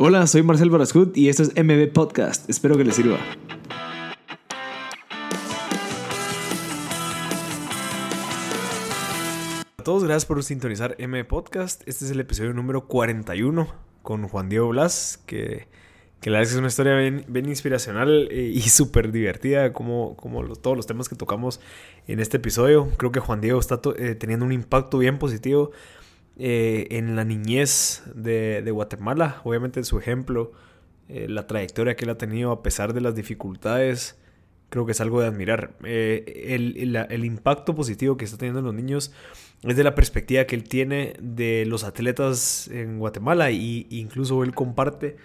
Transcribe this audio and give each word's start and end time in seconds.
Hola, 0.00 0.28
soy 0.28 0.44
Marcel 0.44 0.70
Barascut 0.70 1.16
y 1.16 1.28
esto 1.28 1.42
es 1.42 1.48
MB 1.56 1.92
Podcast. 1.92 2.48
Espero 2.48 2.76
que 2.76 2.84
les 2.84 2.94
sirva. 2.94 3.18
A 9.76 9.82
todos, 9.82 10.04
gracias 10.04 10.24
por 10.24 10.40
sintonizar 10.44 10.96
MB 11.00 11.26
Podcast. 11.26 11.82
Este 11.88 12.04
es 12.04 12.12
el 12.12 12.20
episodio 12.20 12.52
número 12.52 12.86
41 12.86 13.66
con 14.02 14.28
Juan 14.28 14.48
Diego 14.48 14.68
Blas, 14.68 15.20
que, 15.26 15.66
que 16.20 16.30
la 16.30 16.38
verdad 16.38 16.52
es 16.52 16.58
una 16.60 16.68
historia 16.68 16.94
bien, 16.94 17.48
inspiracional 17.48 18.28
eh, 18.30 18.52
y 18.54 18.60
súper 18.68 19.10
divertida, 19.10 19.72
como, 19.72 20.16
como 20.16 20.44
todos 20.54 20.76
los 20.76 20.86
temas 20.86 21.08
que 21.08 21.16
tocamos 21.16 21.60
en 22.06 22.20
este 22.20 22.36
episodio. 22.36 22.88
Creo 22.98 23.10
que 23.10 23.18
Juan 23.18 23.40
Diego 23.40 23.58
está 23.58 23.80
eh, 23.96 24.14
teniendo 24.14 24.46
un 24.46 24.52
impacto 24.52 24.98
bien 24.98 25.18
positivo 25.18 25.72
eh, 26.38 26.86
en 26.90 27.16
la 27.16 27.24
niñez 27.24 28.02
de, 28.14 28.70
Guatemala. 28.70 29.40
Obviamente 29.44 29.82
su 29.84 29.98
ejemplo, 29.98 30.52
eh, 31.08 31.26
la 31.28 31.46
trayectoria 31.46 31.96
que 31.96 32.04
él 32.04 32.10
ha 32.10 32.18
tenido 32.18 32.52
a 32.52 32.62
pesar 32.62 32.92
de 32.92 33.00
las 33.00 33.16
dificultades, 33.16 34.16
creo 34.70 34.86
que 34.86 34.92
es 34.92 35.00
algo 35.00 35.20
de 35.20 35.26
admirar. 35.26 35.74
Eh, 35.84 36.54
el, 36.54 37.24
impacto 37.24 37.74
positivo 37.74 38.16
que 38.16 38.24
está 38.24 38.36
teniendo 38.36 38.60
en 38.60 38.66
los 38.66 38.74
niños 38.74 39.12
es 39.62 39.76
de 39.76 39.82
la 39.82 39.96
perspectiva 39.96 40.44
que 40.44 40.54
él 40.54 40.64
tiene 40.64 41.14
de 41.20 41.64
los 41.66 41.82
atletas 41.82 42.68
en 42.68 42.98
Guatemala 43.00 43.50
y 43.50 43.88
incluso 43.90 44.44
él 44.44 44.54
comparte 44.54 45.16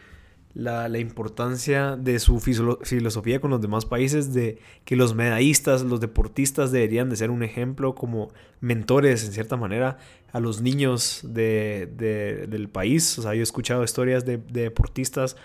la, 0.53 0.99
importancia 0.99 1.95
de 1.95 2.19
su 2.19 2.39
filosofía 2.39 3.41
con 3.41 3.49
los 3.49 3.61
demás 3.61 3.85
países, 3.85 4.33
de 4.33 4.59
que 4.85 4.95
los 4.95 5.15
medallistas, 5.15 5.81
los 5.83 5.99
deportistas 5.99 6.71
deberían 6.71 7.09
de 7.09 7.15
ser 7.15 7.31
un 7.31 7.43
ejemplo 7.43 7.95
como 7.95 8.31
mentores, 8.59 9.25
en 9.25 9.33
cierta 9.33 9.57
manera, 9.57 9.97
a 10.31 10.39
los 10.39 10.61
niños 10.61 11.21
del 11.23 12.69
país. 12.71 13.17
O 13.17 13.23
sea, 13.23 13.33
yo 13.33 13.39
he 13.39 13.43
escuchado 13.43 13.83
historias 13.83 14.25
de, 14.25 14.37
deportistas, 14.37 15.37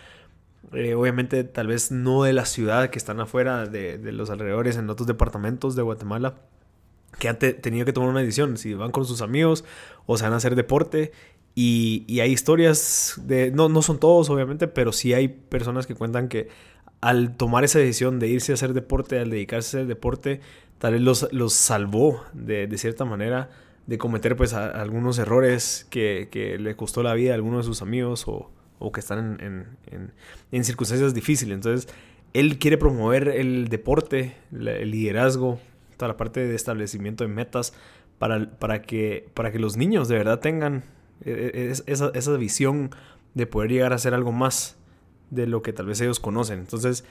eh, 0.75 0.95
obviamente 0.95 1.45
tal 1.45 1.69
vez 1.69 1.91
no 1.91 2.25
de 2.25 2.35
la 2.35 2.45
ciudad, 2.45 2.91
que 2.91 2.99
están 2.99 3.21
afuera 3.21 3.65
de, 3.65 3.97
de 3.97 4.13
los 4.13 4.29
alrededores, 4.29 4.77
en 4.77 4.91
otros 4.91 5.07
departamentos 5.07 5.75
de 5.75 5.83
Guatemala, 5.83 6.35
que 7.19 7.29
han 7.29 7.39
tenido 7.39 7.87
que 7.87 7.95
tomar 7.95 8.11
una 8.11 8.21
decisión, 8.21 8.59
si 8.59 8.75
van 8.75 8.93
con 8.93 9.07
sus 9.07 9.23
amigos 9.23 9.65
o 10.05 10.19
se 10.19 10.25
van 10.25 10.35
a 10.35 10.37
hacer 10.37 10.55
deporte 10.55 11.13
y, 11.61 12.21
hay 12.21 12.31
historias 12.31 13.21
de, 13.25 13.51
no, 13.51 13.69
no 13.69 13.83
son 13.83 13.99
todos 13.99 14.31
obviamente, 14.31 14.69
pero 14.69 14.93
sí 14.93 15.13
hay 15.13 15.27
personas 15.27 15.89
que 15.89 15.97
cuentan 15.97 16.29
que 16.29 16.47
al 17.01 17.37
tomar 17.37 17.65
esa 17.65 17.81
decisión 17.81 18.21
de 18.21 18.29
irse 18.29 18.53
a 18.53 18.55
hacer 18.55 18.75
deporte, 18.75 19.19
al 19.19 19.31
dedicarse 19.31 19.77
a 19.77 19.81
hacer 19.81 19.89
deporte, 19.89 20.41
tal 20.79 20.93
vez 20.93 21.03
los, 21.03 21.33
los 21.33 21.55
salvó 21.55 22.23
de, 22.33 22.69
de, 22.69 22.79
cierta 22.79 23.05
manera 23.05 23.51
de 23.89 23.99
cometer 23.99 24.37
pues 24.37 24.53
algunos 24.53 25.19
errores 25.19 25.85
que, 25.91 26.29
que, 26.31 26.59
le 26.59 26.77
costó 26.77 27.03
la 27.03 27.13
vida 27.15 27.33
a 27.33 27.35
algunos 27.35 27.67
de 27.67 27.73
sus 27.73 27.83
amigos 27.83 28.29
o, 28.29 28.53
o 28.79 28.93
que 28.93 29.01
están 29.01 29.41
en, 29.41 30.13
en, 30.53 30.65
circunstancias 30.65 31.13
difíciles. 31.13 31.57
Entonces, 31.57 31.93
él 32.35 32.61
quiere 32.61 32.79
promover 32.79 33.27
el 33.31 33.67
deporte, 33.67 34.37
el 34.53 34.93
liderazgo, 34.93 35.59
toda 35.97 36.07
la 36.07 36.17
parte 36.17 36.47
de 36.47 36.55
establecimiento 36.55 37.25
de 37.25 37.35
metas 37.35 37.75
para, 38.21 38.49
para, 38.49 38.83
que, 38.83 39.29
para 39.35 39.51
que 39.51 39.59
los 39.59 39.77
niños 39.77 40.07
de 40.07 40.19
verdad 40.19 40.39
tengan 40.39 40.85
es, 41.25 41.85
esa, 41.87 42.11
esa, 42.15 42.37
visión 42.37 42.91
de 43.35 43.47
poder 43.47 43.71
llegar 43.71 43.93
a 43.93 43.99
ser 43.99 44.15
algo 44.15 44.33
más 44.33 44.77
de 45.31 45.47
lo 45.47 45.63
que 45.63 45.73
tal 45.73 45.87
vez 45.87 46.01
ellos 46.01 46.21
conocen. 46.21 46.59
Entonces, 46.59 47.05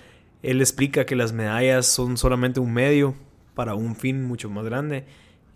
él 0.43 0.61
explica 0.61 1.05
que 1.05 1.15
las 1.15 1.33
medallas 1.33 1.85
son 1.85 2.17
solamente 2.17 2.59
un 2.59 2.73
medio 2.73 3.15
para 3.53 3.75
un 3.75 3.95
fin 3.95 4.23
mucho 4.23 4.49
más 4.49 4.65
grande, 4.65 5.05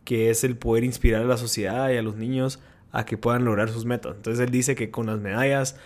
que 0.04 0.30
es 0.30 0.44
el 0.44 0.58
poder 0.58 0.84
inspirar 0.84 1.22
a 1.22 1.26
la 1.26 1.38
sociedad 1.38 1.90
y 1.92 1.98
a 1.98 2.02
los 2.02 2.16
niños 2.16 2.60
a 2.92 3.06
que 3.06 3.18
puedan 3.18 3.46
lograr 3.46 3.70
sus 3.70 3.86
metas. 3.86 4.16
Entonces, 4.16 4.46
él 4.46 4.52
dice 4.52 4.76
que 4.76 4.92
con 4.92 5.06
las 5.06 5.20
medallas 5.20 5.78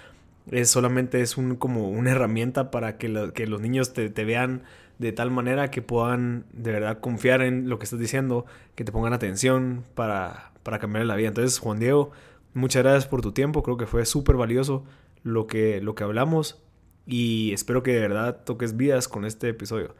es 0.52 0.70
solamente 0.70 1.22
es 1.22 1.38
un, 1.38 1.56
como 1.56 1.90
una 1.90 2.12
herramienta 2.12 2.72
para 2.72 2.98
que, 2.98 3.32
que 3.34 3.48
los 3.48 3.62
niños 3.62 3.94
te, 3.94 4.10
te 4.10 4.26
vean 4.26 4.64
de 5.00 5.12
tal 5.12 5.32
manera 5.32 5.72
que 5.72 5.82
puedan 5.82 6.46
de 6.54 6.72
verdad 6.72 7.00
confiar 7.00 7.42
en 7.42 7.70
lo 7.70 7.80
que 7.80 7.84
estás 7.84 8.00
diciendo, 8.00 8.46
que 8.76 8.84
te 8.84 8.92
pongan 8.92 9.14
atención 9.14 9.84
para, 9.94 10.52
para 10.64 10.80
cambiar 10.80 11.06
la 11.06 11.16
vida. 11.16 11.30
Entonces, 11.30 11.60
Juan 11.60 11.80
Diego, 11.80 12.12
Muchas 12.56 12.84
gracias 12.84 13.06
por 13.06 13.22
tu 13.22 13.34
tiempo, 13.34 13.64
creo 13.64 13.76
que 13.76 13.86
fue 13.86 14.06
súper 14.06 14.38
valioso 14.38 14.86
lo 15.24 15.46
que, 15.46 15.82
lo 15.82 15.94
que 15.94 16.06
hablamos 16.06 16.64
y 17.06 17.52
espero 17.52 17.84
que 17.84 17.92
de 17.92 18.00
verdad 18.00 18.44
toques 18.46 18.78
vidas 18.78 19.10
con 19.10 19.26
este 19.26 19.50
episodio. 19.50 19.94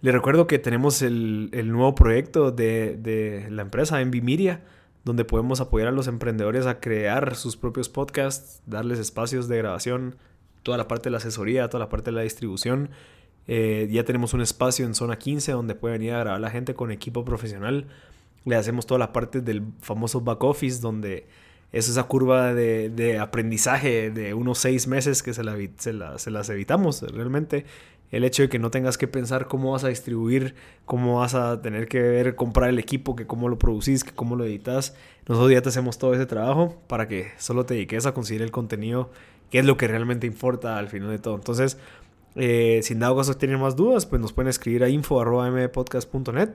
Les 0.00 0.12
recuerdo 0.12 0.48
que 0.48 0.58
tenemos 0.58 1.02
el, 1.02 1.50
nuevo 1.66 1.94
proyecto 1.94 2.50
de, 2.50 3.46
la 3.48 3.62
empresa 3.62 4.00
Envy 4.00 4.22
Media, 4.22 4.64
donde 5.04 5.24
podemos 5.24 5.60
apoyar 5.60 5.86
a 5.86 5.92
los 5.92 6.08
emprendedores 6.08 6.66
a 6.66 6.80
crear 6.80 7.36
sus 7.36 7.56
propios 7.56 7.88
podcasts, 7.88 8.60
darles 8.66 8.98
espacios 8.98 9.46
de 9.46 9.58
grabación, 9.58 10.16
toda 10.64 10.78
la 10.78 10.88
parte 10.88 11.04
de 11.04 11.10
la 11.12 11.18
asesoría, 11.18 11.68
toda 11.68 11.84
la 11.84 11.90
parte 11.90 12.10
de 12.10 12.16
la 12.16 12.22
distribución. 12.22 12.90
Eh, 13.46 13.86
ya 13.88 14.04
tenemos 14.04 14.34
un 14.34 14.40
espacio 14.40 14.84
en 14.84 14.94
zona 14.96 15.16
15 15.16 15.52
donde 15.52 15.76
puede 15.76 15.98
venir 15.98 16.14
a 16.14 16.18
grabar 16.18 16.40
la 16.40 16.50
gente 16.50 16.74
con 16.74 16.90
equipo 16.90 17.24
profesional. 17.24 17.86
Le 18.44 18.56
hacemos 18.56 18.84
toda 18.84 18.98
la 18.98 19.12
parte 19.12 19.40
del 19.40 19.62
famoso 19.80 20.22
back 20.22 20.42
office 20.42 20.80
donde 20.80 21.28
es 21.72 21.88
esa 21.88 22.04
curva 22.04 22.52
de, 22.54 23.18
aprendizaje 23.20 24.10
de 24.10 24.34
unos 24.34 24.58
seis 24.58 24.86
meses 24.86 25.22
que 25.22 25.32
se, 25.32 25.42
se, 25.76 26.30
las 26.30 26.50
evitamos 26.50 27.02
realmente. 27.02 27.64
El 28.10 28.24
hecho 28.24 28.42
de 28.42 28.48
que 28.48 28.58
no 28.58 28.72
tengas 28.72 28.98
que 28.98 29.06
pensar 29.06 29.46
cómo 29.46 29.70
vas 29.70 29.84
a 29.84 29.88
distribuir, 29.88 30.56
cómo 30.84 31.18
vas 31.20 31.36
a 31.36 31.62
tener 31.62 31.86
que 31.86 32.00
ver, 32.00 32.34
comprar 32.34 32.68
el 32.68 32.80
equipo, 32.80 33.14
que 33.14 33.26
cómo 33.26 33.48
lo 33.48 33.56
producís, 33.56 34.02
que 34.02 34.10
cómo 34.10 34.34
lo 34.34 34.44
editas. 34.44 34.96
Nosotros 35.28 35.52
ya 35.52 35.62
te 35.62 35.68
hacemos 35.68 35.96
todo 35.96 36.12
ese 36.14 36.26
trabajo 36.26 36.76
para 36.88 37.06
que 37.06 37.28
solo 37.38 37.64
te 37.64 37.74
dediques 37.74 38.06
a 38.06 38.12
conseguir 38.12 38.42
el 38.42 38.50
contenido, 38.50 39.10
que 39.50 39.60
es 39.60 39.64
lo 39.64 39.76
que 39.76 39.86
realmente 39.86 40.26
importa 40.26 40.76
al 40.76 40.88
final 40.88 41.08
de 41.10 41.20
todo. 41.20 41.36
Entonces, 41.36 41.78
eh, 42.34 42.80
sin 42.82 42.98
dado 42.98 43.16
caso 43.16 43.36
tienen 43.36 43.60
más 43.60 43.76
dudas, 43.76 44.06
pues 44.06 44.20
nos 44.20 44.32
pueden 44.32 44.48
escribir 44.48 44.82
a 44.82 44.88
info.mpodcast.net 44.88 46.50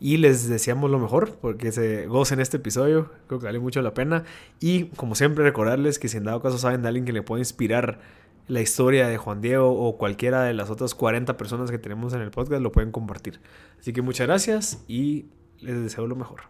y 0.00 0.16
les 0.16 0.48
deseamos 0.48 0.90
lo 0.90 0.98
mejor 0.98 1.36
porque 1.40 1.70
se 1.72 2.06
gocen 2.06 2.40
este 2.40 2.56
episodio, 2.56 3.10
creo 3.26 3.38
que 3.38 3.46
vale 3.46 3.58
mucho 3.58 3.82
la 3.82 3.92
pena. 3.92 4.24
Y 4.58 4.86
como 4.96 5.14
siempre 5.14 5.44
recordarles 5.44 5.98
que 5.98 6.08
si 6.08 6.16
en 6.16 6.24
dado 6.24 6.40
caso 6.40 6.56
saben 6.56 6.80
de 6.80 6.88
alguien 6.88 7.04
que 7.04 7.12
le 7.12 7.22
puede 7.22 7.42
inspirar 7.42 8.00
la 8.48 8.62
historia 8.62 9.06
de 9.06 9.18
Juan 9.18 9.42
Diego 9.42 9.70
o 9.70 9.98
cualquiera 9.98 10.42
de 10.42 10.54
las 10.54 10.70
otras 10.70 10.94
40 10.94 11.36
personas 11.36 11.70
que 11.70 11.78
tenemos 11.78 12.14
en 12.14 12.22
el 12.22 12.30
podcast, 12.30 12.62
lo 12.62 12.72
pueden 12.72 12.90
compartir. 12.90 13.40
Así 13.78 13.92
que 13.92 14.00
muchas 14.00 14.26
gracias 14.26 14.82
y 14.88 15.26
les 15.60 15.80
deseo 15.82 16.06
lo 16.06 16.16
mejor. 16.16 16.40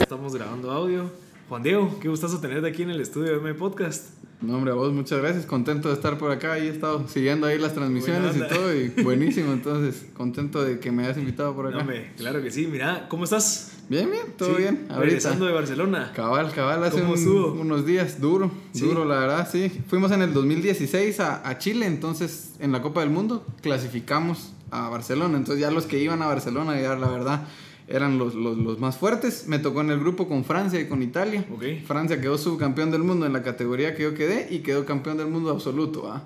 Estamos 0.00 0.36
grabando 0.36 0.70
audio. 0.70 1.10
Juan 1.52 1.62
Diego, 1.62 1.98
qué 2.00 2.08
gustazo 2.08 2.40
tenerte 2.40 2.66
aquí 2.66 2.80
en 2.80 2.88
el 2.88 3.00
estudio 3.02 3.38
de 3.38 3.40
mi 3.40 3.52
podcast. 3.52 4.06
No, 4.40 4.56
hombre, 4.56 4.72
a 4.72 4.74
vos 4.74 4.90
muchas 4.90 5.20
gracias. 5.20 5.44
Contento 5.44 5.88
de 5.88 5.94
estar 5.96 6.16
por 6.16 6.30
acá 6.30 6.58
y 6.58 6.62
he 6.62 6.70
estado 6.70 7.06
siguiendo 7.08 7.46
ahí 7.46 7.58
las 7.58 7.74
transmisiones 7.74 8.38
y 8.38 8.48
todo. 8.48 8.74
Y 8.74 8.88
buenísimo, 9.02 9.52
entonces, 9.52 10.06
contento 10.16 10.64
de 10.64 10.80
que 10.80 10.90
me 10.90 11.04
hayas 11.04 11.18
invitado 11.18 11.54
por 11.54 11.66
acá. 11.66 11.74
No, 11.74 11.80
hombre, 11.82 12.10
claro 12.16 12.40
que 12.42 12.50
sí. 12.50 12.66
Mira, 12.66 13.06
¿cómo 13.10 13.24
estás? 13.24 13.72
Bien, 13.90 14.10
bien, 14.10 14.28
todo 14.38 14.54
bien. 14.54 14.86
Regresando 14.96 15.44
de 15.44 15.52
Barcelona. 15.52 16.12
Cabal, 16.16 16.52
cabal, 16.54 16.82
hace 16.84 17.02
unos 17.02 17.84
días. 17.84 18.18
Duro, 18.18 18.50
duro, 18.72 19.04
la 19.04 19.18
verdad, 19.18 19.46
sí. 19.52 19.70
Fuimos 19.88 20.10
en 20.12 20.22
el 20.22 20.32
2016 20.32 21.20
a, 21.20 21.46
a 21.46 21.58
Chile, 21.58 21.84
entonces, 21.84 22.54
en 22.60 22.72
la 22.72 22.80
Copa 22.80 23.00
del 23.00 23.10
Mundo, 23.10 23.44
clasificamos 23.60 24.54
a 24.70 24.88
Barcelona. 24.88 25.36
Entonces, 25.36 25.60
ya 25.60 25.70
los 25.70 25.84
que 25.84 25.98
iban 26.02 26.22
a 26.22 26.28
Barcelona, 26.28 26.80
ya 26.80 26.94
la 26.94 27.08
verdad 27.08 27.46
eran 27.92 28.18
los, 28.18 28.34
los, 28.34 28.56
los, 28.56 28.80
más 28.80 28.96
fuertes. 28.96 29.46
Me 29.46 29.58
tocó 29.58 29.82
en 29.82 29.90
el 29.90 30.00
grupo 30.00 30.26
con 30.26 30.44
Francia 30.44 30.80
y 30.80 30.88
con 30.88 31.02
Italia. 31.02 31.44
Francia 31.86 32.20
quedó 32.20 32.38
subcampeón 32.38 32.90
del 32.90 33.02
mundo 33.02 33.26
en 33.26 33.34
la 33.34 33.42
categoría 33.42 33.94
que 33.94 34.04
yo 34.04 34.14
quedé 34.14 34.48
y 34.50 34.60
quedó 34.60 34.86
campeón 34.86 35.18
del 35.18 35.26
mundo 35.26 35.50
absoluto. 35.50 36.10
¿ah? 36.10 36.24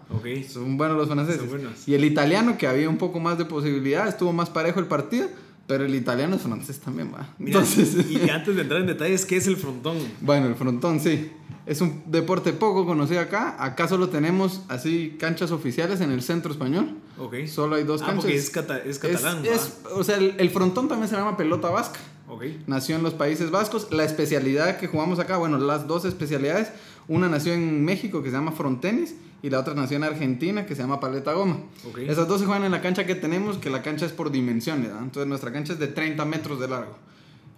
Son 0.48 0.76
buenos 0.76 0.96
los 0.96 1.08
franceses. 1.08 1.42
Y 1.86 1.94
el 1.94 2.04
italiano, 2.04 2.56
que 2.56 2.68
había 2.68 2.88
un 2.88 2.98
poco 2.98 3.18
más 3.18 3.36
de 3.36 3.44
posibilidad, 3.46 4.06
estuvo 4.06 4.32
más 4.32 4.48
parejo 4.48 4.78
el 4.78 4.86
partido. 4.86 5.28
Pero 5.66 5.84
el 5.84 5.94
italiano 5.94 6.36
es 6.36 6.42
francés 6.42 6.78
también, 6.78 7.12
va. 7.12 7.34
Entonces... 7.40 8.08
y 8.08 8.30
antes 8.30 8.54
de 8.54 8.62
entrar 8.62 8.80
en 8.80 8.86
detalles, 8.86 9.26
¿qué 9.26 9.36
es 9.36 9.46
el 9.46 9.56
frontón? 9.56 9.98
Bueno, 10.20 10.46
el 10.46 10.54
frontón, 10.54 11.00
sí. 11.00 11.30
Es 11.66 11.80
un 11.80 12.04
deporte 12.06 12.52
poco 12.52 12.86
conocido 12.86 13.20
acá. 13.20 13.56
Acá 13.58 13.88
solo 13.88 14.08
tenemos 14.08 14.62
así 14.68 15.16
canchas 15.18 15.50
oficiales 15.50 16.00
en 16.00 16.12
el 16.12 16.22
centro 16.22 16.52
español. 16.52 16.96
Ok. 17.18 17.46
Solo 17.46 17.74
hay 17.74 17.82
dos 17.82 18.02
ah, 18.02 18.06
canchas. 18.06 18.24
Porque 18.24 18.36
es, 18.36 18.44
es 18.86 18.98
catalán. 19.00 19.44
Es, 19.44 19.78
o 19.92 20.04
sea, 20.04 20.16
el, 20.16 20.50
frontón 20.50 20.86
también 20.88 21.08
se 21.08 21.16
llama 21.16 21.36
pelota 21.36 21.68
vasca. 21.68 21.98
Ok. 22.28 22.44
Nació 22.68 22.94
en 22.94 23.02
los 23.02 23.14
Países 23.14 23.50
Vascos. 23.50 23.88
La 23.90 24.04
especialidad 24.04 24.78
que 24.78 24.86
jugamos 24.86 25.18
acá, 25.18 25.38
bueno, 25.38 25.58
las 25.58 25.88
dos 25.88 26.04
especialidades. 26.04 26.70
Una 27.08 27.28
nació 27.28 27.52
en 27.52 27.84
México 27.84 28.22
que 28.22 28.30
se 28.30 28.36
llama 28.36 28.52
frontenis 28.52 29.16
y 29.42 29.50
la 29.50 29.60
otra 29.60 29.74
nació 29.74 29.96
en 29.96 30.04
Argentina 30.04 30.66
que 30.66 30.74
se 30.74 30.82
llama 30.82 31.00
paleta 31.00 31.32
goma. 31.32 31.58
Okay. 31.90 32.08
Esas 32.08 32.26
dos 32.28 32.40
se 32.40 32.46
juegan 32.46 32.64
en 32.64 32.72
la 32.72 32.80
cancha 32.80 33.06
que 33.06 33.14
tenemos, 33.14 33.58
que 33.58 33.70
la 33.70 33.82
cancha 33.82 34.06
es 34.06 34.12
por 34.12 34.30
dimensiones. 34.30 34.90
Entonces 34.90 35.26
nuestra 35.26 35.52
cancha 35.52 35.74
es 35.74 35.78
de 35.78 35.88
30 35.88 36.24
metros 36.24 36.60
de 36.60 36.68
largo. 36.68 36.96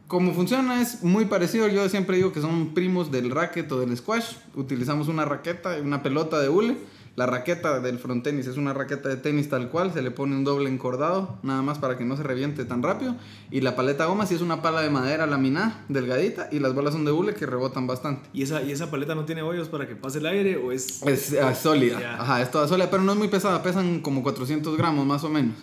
Como 0.07 0.33
funciona 0.33 0.81
es 0.81 1.05
muy 1.05 1.27
parecido, 1.27 1.69
yo 1.69 1.87
siempre 1.89 2.17
digo 2.17 2.33
que 2.33 2.41
son 2.41 2.73
primos 2.73 3.11
del 3.13 3.31
racket 3.31 3.71
o 3.73 3.81
del 3.81 3.97
squash. 3.97 4.37
Utilizamos 4.55 5.09
una 5.09 5.25
raqueta 5.25 5.79
y 5.79 5.83
una 5.83 6.03
pelota 6.03 6.41
de 6.41 6.49
hule, 6.49 6.77
La 7.19 7.27
raqueta 7.27 7.81
del 7.81 7.99
front 7.99 8.23
tenis 8.23 8.47
es 8.47 8.59
una 8.59 8.73
raqueta 8.73 9.09
de 9.09 9.17
tenis 9.17 9.49
tal 9.49 9.71
cual, 9.71 9.93
se 9.93 10.03
le 10.03 10.13
pone 10.13 10.37
un 10.37 10.45
doble 10.45 10.71
encordado, 10.71 11.37
nada 11.43 11.63
más 11.63 11.81
para 11.81 11.99
que 11.99 12.05
no 12.05 12.17
se 12.17 12.23
reviente 12.23 12.65
tan 12.65 12.81
rápido. 12.81 13.17
Y 13.51 13.61
la 13.61 13.75
paleta 13.75 14.05
goma 14.05 14.25
sí 14.25 14.37
es 14.37 14.41
una 14.41 14.63
pala 14.63 14.83
de 14.83 14.91
madera 14.91 15.27
laminada, 15.27 15.85
delgadita, 15.89 16.49
y 16.53 16.61
las 16.61 16.77
bolas 16.77 16.93
son 16.93 17.05
de 17.05 17.11
hule 17.11 17.35
que 17.35 17.45
rebotan 17.45 17.89
bastante. 17.89 18.29
¿Y 18.33 18.43
esa, 18.43 18.63
¿Y 18.63 18.71
esa 18.71 18.89
paleta 18.89 19.17
no 19.17 19.25
tiene 19.25 19.43
hoyos 19.43 19.69
para 19.69 19.89
que 19.89 19.97
pase 19.97 20.19
el 20.19 20.27
aire 20.27 20.59
o 20.59 20.71
es...? 20.71 21.03
Es, 21.03 21.35
ah, 21.43 21.57
sólida, 21.57 21.99
ajá, 22.21 22.41
es 22.41 22.53
toda 22.53 22.69
sólida, 22.69 22.89
pero 22.89 23.03
no 23.03 23.11
es 23.11 23.19
muy 23.19 23.27
pesada, 23.27 23.65
pesan 23.65 23.99
como 23.99 24.23
400 24.23 24.77
gramos 24.77 25.05
más 25.05 25.25
o 25.25 25.29
menos. 25.29 25.57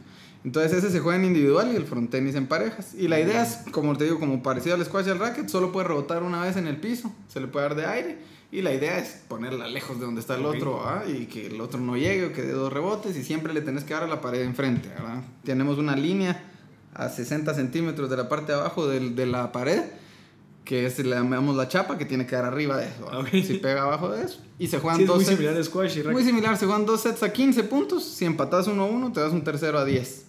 Entonces 0.43 0.73
ese 0.73 0.91
se 0.91 0.99
juega 0.99 1.17
en 1.17 1.23
individual 1.23 1.71
y 1.71 1.77
el 1.77 1.85
front 1.85 2.11
tenis 2.11 2.35
en 2.35 2.47
parejas. 2.47 2.93
Y 2.95 3.07
la 3.07 3.17
idea 3.21 3.41
es, 3.41 3.59
como 3.71 3.95
te 3.95 4.03
digo, 4.03 4.19
como 4.19 4.43
parecido 4.43 4.75
al 4.75 4.83
squash 4.83 5.07
y 5.07 5.11
al 5.11 5.19
racket, 5.19 5.47
solo 5.47 5.71
puede 5.71 5.87
rebotar 5.87 6.21
una 6.21 6.41
vez 6.41 6.57
en 6.57 6.67
el 6.67 6.75
piso, 6.75 7.13
se 7.29 7.39
le 7.39 7.47
puede 7.47 7.69
dar 7.69 7.75
de 7.77 7.85
aire 7.85 8.35
y 8.55 8.61
la 8.61 8.73
idea 8.73 8.97
es 8.97 9.21
ponerla 9.27 9.67
lejos 9.67 9.99
de 9.99 10.05
donde 10.05 10.21
está 10.21 10.35
el 10.35 10.45
otro 10.45 10.81
¿ah? 10.85 11.03
y 11.07 11.25
que 11.25 11.47
el 11.47 11.59
otro 11.59 11.79
no 11.79 11.97
llegue 11.97 12.27
o 12.27 12.33
que 12.33 12.41
dé 12.41 12.53
dos 12.53 12.71
rebotes 12.71 13.17
y 13.17 13.23
siempre 13.23 13.53
le 13.53 13.61
tenés 13.61 13.83
que 13.83 13.93
dar 13.93 14.03
a 14.03 14.07
la 14.07 14.21
pared 14.21 14.43
enfrente. 14.43 14.87
¿verdad? 14.87 15.23
Tenemos 15.43 15.77
una 15.77 15.95
línea 15.95 16.41
a 16.93 17.09
60 17.09 17.53
centímetros 17.53 18.09
de 18.09 18.15
la 18.15 18.29
parte 18.29 18.53
de 18.53 18.59
abajo 18.59 18.87
de, 18.87 19.09
de 19.09 19.25
la 19.25 19.51
pared 19.51 19.83
que 20.63 20.85
es, 20.85 20.97
le 20.99 21.15
llamamos 21.15 21.55
la 21.55 21.67
chapa, 21.67 21.97
que 21.97 22.05
tiene 22.05 22.25
que 22.25 22.35
dar 22.35 22.45
arriba 22.45 22.77
de 22.77 22.87
eso. 22.87 23.07
Si 23.31 23.59
pega 23.59 23.83
abajo 23.83 24.09
de 24.09 24.25
eso. 24.25 24.39
Y 24.57 24.67
se 24.67 24.79
juegan 24.79 25.05
dos 25.05 25.17
muy 25.17 25.25
sets. 25.25 25.37
similar 25.37 25.57
a 25.57 25.63
squash 25.63 25.99
y 25.99 26.03
Muy 26.03 26.23
similar, 26.23 26.57
se 26.57 26.65
juegan 26.65 26.85
dos 26.85 27.01
sets 27.01 27.21
a 27.23 27.31
15 27.31 27.63
puntos. 27.65 28.03
Si 28.03 28.25
empatas 28.25 28.67
1-1, 28.67 29.13
te 29.13 29.19
das 29.19 29.31
un 29.31 29.43
tercero 29.43 29.77
a 29.77 29.85
10. 29.85 30.24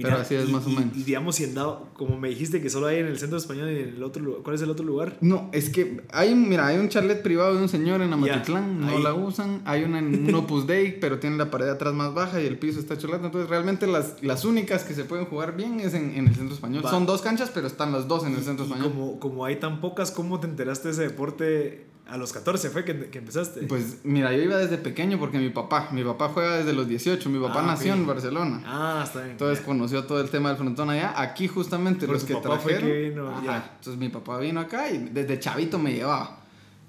Pero 0.00 0.16
así 0.16 0.34
es 0.34 0.48
más 0.48 0.66
o 0.66 0.70
menos. 0.70 0.96
Y, 0.96 1.04
digamos, 1.04 1.36
si 1.36 1.44
en 1.44 1.54
dado, 1.54 1.88
como 1.94 2.18
me 2.18 2.28
dijiste 2.28 2.60
que 2.62 2.70
solo 2.70 2.86
hay 2.86 2.98
en 2.98 3.06
el 3.06 3.18
centro 3.18 3.38
español 3.38 3.70
y 3.70 3.78
en 3.80 3.88
el 3.96 4.02
otro 4.02 4.22
lugar, 4.22 4.42
¿cuál 4.42 4.56
es 4.56 4.62
el 4.62 4.70
otro 4.70 4.84
lugar? 4.84 5.18
No, 5.20 5.50
es 5.52 5.68
que 5.68 6.02
hay, 6.10 6.34
mira, 6.34 6.66
hay 6.66 6.78
un 6.78 6.88
chalet 6.88 7.22
privado 7.22 7.54
de 7.54 7.62
un 7.62 7.68
señor 7.68 8.00
en 8.00 8.12
Amatitlán, 8.12 8.80
no 8.80 8.98
la 8.98 9.14
usan. 9.14 9.62
Hay 9.64 9.84
una 9.84 9.98
en 9.98 10.28
un 10.28 10.34
Opus 10.34 10.66
Dei, 10.66 10.98
pero 10.98 11.18
tiene 11.18 11.36
la 11.36 11.50
pared 11.50 11.66
de 11.66 11.72
atrás 11.72 11.92
más 11.92 12.14
baja 12.14 12.40
y 12.40 12.46
el 12.46 12.58
piso 12.58 12.80
está 12.80 12.96
cholado. 12.96 13.26
Entonces, 13.26 13.50
realmente 13.50 13.86
las, 13.86 14.22
las 14.22 14.44
únicas 14.44 14.84
que 14.84 14.94
se 14.94 15.04
pueden 15.04 15.26
jugar 15.26 15.56
bien 15.56 15.80
es 15.80 15.94
en, 15.94 16.14
en 16.14 16.26
el 16.28 16.34
centro 16.34 16.54
español. 16.54 16.82
Son 16.88 17.06
dos 17.06 17.20
canchas, 17.22 17.50
pero 17.52 17.66
están 17.66 17.92
las 17.92 18.08
dos 18.08 18.24
en 18.24 18.34
el 18.34 18.42
centro 18.42 18.64
español. 18.64 18.90
Como, 18.90 19.20
como 19.20 19.44
hay 19.44 19.56
tan 19.56 19.80
pocas, 19.80 20.10
¿cómo 20.10 20.40
te 20.40 20.46
enteraste 20.46 20.88
de 20.88 20.94
ese 20.94 21.02
deporte 21.02 21.91
a 22.12 22.18
los 22.18 22.30
14 22.34 22.68
fue 22.68 22.84
que, 22.84 23.08
que, 23.08 23.18
empezaste. 23.18 23.62
Pues 23.62 24.00
mira, 24.04 24.32
yo 24.32 24.42
iba 24.42 24.58
desde 24.58 24.76
pequeño 24.76 25.18
porque 25.18 25.38
mi 25.38 25.48
papá, 25.48 25.88
mi 25.92 26.04
papá 26.04 26.28
juega 26.28 26.58
desde 26.58 26.74
los 26.74 26.86
18, 26.86 27.30
mi 27.30 27.40
papá 27.40 27.60
ah, 27.60 27.66
nació 27.68 27.94
en 27.94 28.06
Barcelona. 28.06 28.62
Ah, 28.66 29.00
está 29.02 29.20
bien. 29.20 29.30
Entonces 29.32 29.64
conoció 29.64 30.04
todo 30.04 30.20
el 30.20 30.28
tema 30.28 30.50
del 30.50 30.58
frontón 30.58 30.90
allá. 30.90 31.14
Aquí 31.16 31.48
justamente 31.48 32.06
los 32.06 32.24
que 32.24 32.34
papá 32.34 32.58
trajeron. 32.58 32.80
Fue 32.82 32.92
que 32.92 33.08
vino, 33.08 33.32
Entonces 33.38 33.96
mi 33.96 34.10
papá 34.10 34.38
vino 34.38 34.60
acá 34.60 34.90
y 34.90 35.08
desde 35.08 35.40
chavito 35.40 35.78
me 35.78 35.94
llevaba. 35.94 36.41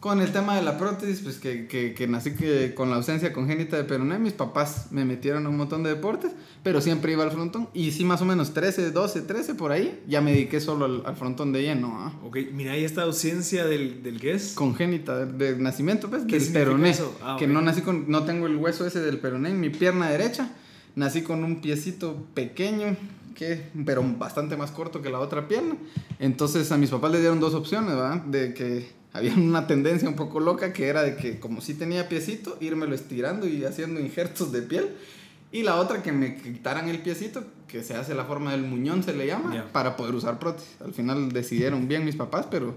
Con 0.03 0.19
el 0.19 0.33
tema 0.33 0.57
de 0.57 0.61
la 0.61 0.77
prótesis, 0.77 1.21
pues 1.21 1.37
que, 1.37 1.65
que, 1.65 1.93
que 1.93 2.07
nací 2.09 2.31
que 2.31 2.73
con 2.73 2.89
la 2.89 2.97
ausencia 2.97 3.31
congénita 3.31 3.77
de 3.77 3.85
peroné, 3.85 4.19
mis 4.19 4.33
papás 4.33 4.87
me 4.91 5.05
metieron 5.05 5.45
a 5.45 5.49
un 5.49 5.55
montón 5.55 5.81
de 5.81 5.91
deportes, 5.91 6.33
pero 6.61 6.81
siempre 6.81 7.13
iba 7.13 7.23
al 7.23 7.31
frontón. 7.31 7.69
Y 7.73 7.91
sí, 7.91 8.03
más 8.03 8.21
o 8.21 8.25
menos 8.25 8.53
13, 8.53 8.91
12, 8.91 9.21
13 9.21 9.55
por 9.55 9.71
ahí, 9.71 10.03
ya 10.05 10.19
me 10.19 10.33
dediqué 10.33 10.59
solo 10.59 11.03
al, 11.05 11.15
frontón 11.15 11.53
de 11.53 11.61
lleno. 11.61 11.95
¿ah? 12.01 12.11
Ok, 12.25 12.35
mira, 12.51 12.73
ahí 12.73 12.83
esta 12.83 13.03
ausencia 13.03 13.65
del, 13.65 14.03
del 14.03 14.19
qué 14.19 14.33
es? 14.33 14.55
Congénita, 14.55 15.25
de, 15.25 15.55
nacimiento, 15.55 16.09
pues, 16.09 16.27
del 16.27 16.51
peroné. 16.51 16.93
Ah, 17.21 17.37
que 17.39 17.47
no 17.47 17.61
nací 17.61 17.79
con, 17.79 18.11
no 18.11 18.25
tengo 18.25 18.47
el 18.47 18.57
hueso 18.57 18.85
ese 18.85 18.99
del 18.99 19.19
peroné 19.19 19.51
en 19.51 19.61
mi 19.61 19.69
pierna 19.69 20.09
derecha. 20.09 20.51
Nací 20.97 21.21
con 21.21 21.45
un 21.45 21.61
piecito 21.61 22.27
pequeño, 22.33 22.97
que, 23.35 23.69
pero 23.85 24.03
bastante 24.17 24.57
más 24.57 24.71
corto 24.71 25.01
que 25.01 25.09
la 25.09 25.21
otra 25.21 25.47
pierna. 25.47 25.77
Entonces 26.19 26.73
a 26.73 26.77
mis 26.77 26.89
papás 26.89 27.09
les 27.13 27.21
dieron 27.21 27.39
dos 27.39 27.53
opciones, 27.53 27.95
¿verdad? 27.95 28.21
De 28.23 28.53
que 28.53 29.01
había 29.13 29.35
una 29.35 29.67
tendencia 29.67 30.09
un 30.09 30.15
poco 30.15 30.39
loca 30.39 30.73
que 30.73 30.87
era 30.87 31.03
de 31.03 31.15
que 31.15 31.39
como 31.39 31.61
si 31.61 31.75
tenía 31.75 32.09
piecito, 32.09 32.57
írmelo 32.59 32.95
estirando 32.95 33.47
y 33.47 33.63
haciendo 33.63 33.99
injertos 33.99 34.51
de 34.51 34.63
piel. 34.63 34.89
Y 35.51 35.61
la 35.61 35.75
otra 35.75 36.01
que 36.01 36.11
me 36.11 36.35
quitaran 36.35 36.89
el 36.89 36.99
piecito, 37.03 37.43
que 37.67 37.83
se 37.83 37.93
hace 37.93 38.15
la 38.15 38.25
forma 38.25 38.51
del 38.53 38.63
muñón, 38.63 39.03
se 39.03 39.13
le 39.13 39.27
llama, 39.27 39.67
para 39.71 39.95
poder 39.95 40.15
usar 40.15 40.39
prótesis. 40.39 40.75
Al 40.83 40.95
final 40.95 41.31
decidieron 41.31 41.87
bien 41.87 42.03
mis 42.05 42.15
papás, 42.15 42.47
pero 42.49 42.75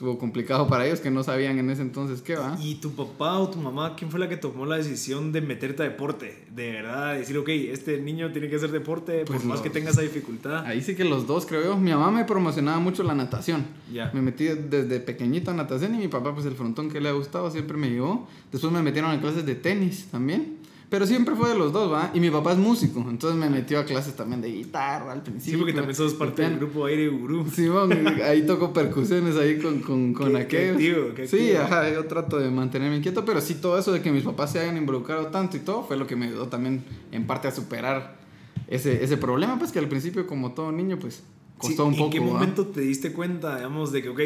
estuvo 0.00 0.16
complicado 0.16 0.66
para 0.66 0.86
ellos 0.86 0.98
que 1.00 1.10
no 1.10 1.22
sabían 1.22 1.58
en 1.58 1.68
ese 1.68 1.82
entonces 1.82 2.22
qué 2.22 2.34
va. 2.34 2.56
¿Y 2.58 2.76
tu 2.76 2.92
papá 2.92 3.38
o 3.38 3.50
tu 3.50 3.58
mamá, 3.58 3.96
quién 3.96 4.10
fue 4.10 4.18
la 4.18 4.30
que 4.30 4.38
tomó 4.38 4.64
la 4.64 4.78
decisión 4.78 5.30
de 5.30 5.42
meterte 5.42 5.82
a 5.82 5.84
deporte? 5.84 6.42
De 6.56 6.72
verdad, 6.72 7.18
decir, 7.18 7.36
ok, 7.36 7.50
este 7.50 8.00
niño 8.00 8.32
tiene 8.32 8.48
que 8.48 8.56
hacer 8.56 8.70
deporte, 8.70 9.26
por 9.26 9.36
pues 9.36 9.44
más 9.44 9.60
que 9.60 9.68
tenga 9.68 9.90
esa 9.90 10.00
dificultad. 10.00 10.64
Ahí 10.64 10.80
sí 10.80 10.94
que 10.94 11.04
los 11.04 11.26
dos, 11.26 11.44
creo 11.44 11.62
yo. 11.62 11.76
Mi 11.76 11.90
mamá 11.90 12.10
me 12.10 12.24
promocionaba 12.24 12.80
mucho 12.80 13.02
la 13.02 13.14
natación. 13.14 13.66
Ya. 13.92 14.10
Me 14.14 14.22
metí 14.22 14.46
desde 14.46 15.00
pequeñito 15.00 15.50
a 15.50 15.54
natación 15.54 15.94
y 15.94 15.98
mi 15.98 16.08
papá, 16.08 16.32
pues 16.32 16.46
el 16.46 16.54
frontón 16.54 16.90
que 16.90 16.98
le 16.98 17.10
ha 17.10 17.12
gustado, 17.12 17.50
siempre 17.50 17.76
me 17.76 17.90
llevó. 17.90 18.26
Después 18.50 18.72
me 18.72 18.80
metieron 18.80 19.10
a 19.10 19.20
clases 19.20 19.44
de 19.44 19.54
tenis 19.54 20.06
también. 20.10 20.59
Pero 20.90 21.06
siempre 21.06 21.36
fue 21.36 21.48
de 21.50 21.54
los 21.54 21.72
dos, 21.72 21.92
¿va? 21.92 22.10
Y 22.12 22.18
mi 22.18 22.30
papá 22.30 22.50
es 22.50 22.58
músico, 22.58 22.98
entonces 23.08 23.38
me 23.38 23.48
metió 23.48 23.78
a 23.78 23.84
clases 23.84 24.16
también 24.16 24.42
de 24.42 24.50
guitarra 24.50 25.12
al 25.12 25.22
principio. 25.22 25.52
Sí, 25.52 25.56
porque 25.56 25.72
también 25.72 25.94
sos 25.94 26.14
parte 26.14 26.42
del 26.42 26.56
grupo 26.56 26.84
Aire 26.86 27.08
Gurú. 27.08 27.46
Sí, 27.48 27.68
bueno, 27.68 28.10
ahí 28.24 28.44
toco 28.44 28.72
percusiones 28.72 29.36
ahí 29.36 29.58
con, 29.58 29.80
con, 29.80 30.12
con 30.12 30.34
aquellos. 30.34 31.14
sí, 31.30 31.52
ajá, 31.52 31.88
yo 31.88 32.06
trato 32.06 32.40
de 32.40 32.50
mantenerme 32.50 32.96
inquieto, 32.96 33.24
pero 33.24 33.40
sí 33.40 33.54
todo 33.54 33.78
eso 33.78 33.92
de 33.92 34.02
que 34.02 34.10
mis 34.10 34.24
papás 34.24 34.50
se 34.50 34.58
hayan 34.58 34.76
involucrado 34.76 35.28
tanto 35.28 35.56
y 35.56 35.60
todo 35.60 35.84
fue 35.84 35.96
lo 35.96 36.08
que 36.08 36.16
me 36.16 36.26
ayudó 36.26 36.48
también 36.48 36.82
en 37.12 37.24
parte 37.24 37.46
a 37.46 37.52
superar 37.52 38.18
ese, 38.66 39.04
ese 39.04 39.16
problema, 39.16 39.60
pues 39.60 39.70
que 39.70 39.78
al 39.78 39.88
principio 39.88 40.26
como 40.26 40.52
todo 40.54 40.72
niño, 40.72 40.98
pues 40.98 41.22
costó 41.56 41.86
un 41.86 41.92
poco. 41.92 42.06
¿En 42.06 42.10
qué 42.10 42.20
momento 42.20 42.66
te 42.66 42.80
diste 42.80 43.12
cuenta, 43.12 43.56
digamos, 43.56 43.92
de 43.92 44.02
que, 44.02 44.08
ok, 44.08 44.20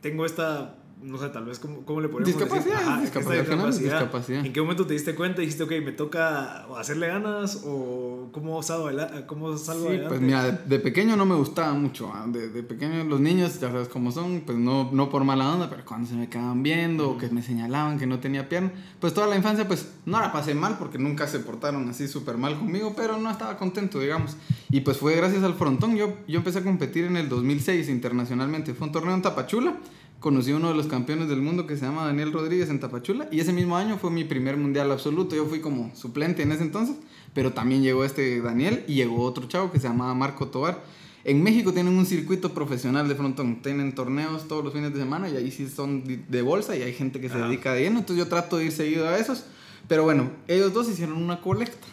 tengo 0.00 0.26
esta 0.26 0.78
no 1.02 1.16
sé, 1.18 1.28
tal 1.28 1.44
vez, 1.44 1.58
¿cómo, 1.58 1.84
cómo 1.84 2.00
le 2.00 2.08
podemos 2.08 2.26
discapacidad, 2.26 3.00
discapacidad, 3.00 3.66
discapacidad, 3.68 4.44
¿En 4.44 4.52
qué 4.52 4.60
momento 4.60 4.86
te 4.86 4.94
diste 4.94 5.14
cuenta 5.14 5.42
y 5.42 5.46
dijiste, 5.46 5.62
ok, 5.62 5.84
me 5.84 5.92
toca 5.92 6.64
hacerle 6.76 7.06
ganas 7.06 7.62
o 7.64 8.30
cómo 8.32 8.62
salgo, 8.62 8.88
cómo 9.26 9.56
salgo 9.56 9.82
sí, 9.82 9.88
adelante? 9.88 10.08
Pues 10.08 10.20
mira, 10.20 10.50
de, 10.50 10.78
pequeño 10.80 11.16
no 11.16 11.24
me 11.24 11.36
gustaba 11.36 11.72
mucho. 11.72 12.10
¿ah? 12.12 12.26
De, 12.26 12.48
de, 12.48 12.62
pequeño 12.62 13.04
los 13.04 13.20
niños, 13.20 13.60
ya 13.60 13.70
sabes 13.70 13.88
cómo 13.88 14.10
son, 14.10 14.42
pues 14.44 14.58
no, 14.58 14.90
no 14.92 15.08
por 15.08 15.24
mala 15.24 15.52
onda, 15.52 15.70
pero 15.70 15.84
cuando 15.84 16.08
se 16.08 16.14
me 16.14 16.28
quedaban 16.28 16.62
viendo 16.62 17.10
o 17.10 17.18
que 17.18 17.28
me 17.28 17.42
señalaban 17.42 17.98
que 17.98 18.06
no 18.06 18.18
tenía 18.18 18.48
pierna, 18.48 18.72
pues 19.00 19.14
toda 19.14 19.26
la 19.28 19.36
infancia 19.36 19.68
pues 19.68 19.92
no 20.04 20.20
la 20.20 20.32
pasé 20.32 20.54
mal 20.54 20.78
porque 20.78 20.98
nunca 20.98 21.28
se 21.28 21.38
portaron 21.38 21.88
así 21.88 22.08
súper 22.08 22.38
mal 22.38 22.58
conmigo, 22.58 22.94
pero 22.96 23.18
no 23.18 23.30
estaba 23.30 23.56
contento, 23.56 24.00
digamos. 24.00 24.36
Y 24.70 24.80
pues 24.80 24.96
fue 24.96 25.14
gracias 25.16 25.44
al 25.44 25.54
frontón. 25.54 25.96
Yo, 25.96 26.16
yo 26.26 26.38
empecé 26.38 26.58
a 26.58 26.64
competir 26.64 27.04
en 27.04 27.16
el 27.16 27.28
2006 27.28 27.88
internacionalmente. 27.88 28.74
Fue 28.74 28.88
un 28.88 28.92
torneo 28.92 29.14
en 29.14 29.22
Tapachula 29.22 29.76
conocí 30.20 30.50
a 30.50 30.56
uno 30.56 30.68
de 30.68 30.74
los 30.74 30.86
campeones 30.86 31.28
del 31.28 31.40
mundo 31.40 31.66
que 31.66 31.76
se 31.76 31.86
llama 31.86 32.04
Daniel 32.04 32.32
Rodríguez 32.32 32.70
en 32.70 32.80
Tapachula 32.80 33.28
y 33.30 33.40
ese 33.40 33.52
mismo 33.52 33.76
año 33.76 33.98
fue 33.98 34.10
mi 34.10 34.24
primer 34.24 34.56
mundial 34.56 34.90
absoluto. 34.90 35.36
Yo 35.36 35.46
fui 35.46 35.60
como 35.60 35.94
suplente 35.94 36.42
en 36.42 36.52
ese 36.52 36.62
entonces, 36.62 36.96
pero 37.34 37.52
también 37.52 37.82
llegó 37.82 38.04
este 38.04 38.40
Daniel 38.40 38.84
y 38.88 38.94
llegó 38.94 39.22
otro 39.22 39.46
chavo 39.46 39.70
que 39.70 39.78
se 39.78 39.88
llamaba 39.88 40.14
Marco 40.14 40.48
Tobar. 40.48 40.82
En 41.24 41.42
México 41.42 41.72
tienen 41.72 41.96
un 41.96 42.06
circuito 42.06 42.54
profesional 42.54 43.08
de 43.08 43.14
frontón, 43.14 43.60
tienen 43.62 43.94
torneos 43.94 44.48
todos 44.48 44.64
los 44.64 44.72
fines 44.72 44.92
de 44.92 45.00
semana 45.00 45.28
y 45.28 45.36
ahí 45.36 45.50
sí 45.50 45.68
son 45.68 46.02
de 46.28 46.42
bolsa 46.42 46.76
y 46.76 46.82
hay 46.82 46.94
gente 46.94 47.20
que 47.20 47.28
se 47.28 47.38
dedica 47.38 47.74
de 47.74 47.82
lleno, 47.82 47.98
entonces 47.98 48.24
yo 48.24 48.30
trato 48.30 48.56
de 48.56 48.66
ir 48.66 48.72
seguido 48.72 49.06
a 49.06 49.18
esos, 49.18 49.44
pero 49.88 50.04
bueno, 50.04 50.30
ellos 50.46 50.72
dos 50.72 50.88
hicieron 50.88 51.20
una 51.20 51.40
colecta 51.40 51.86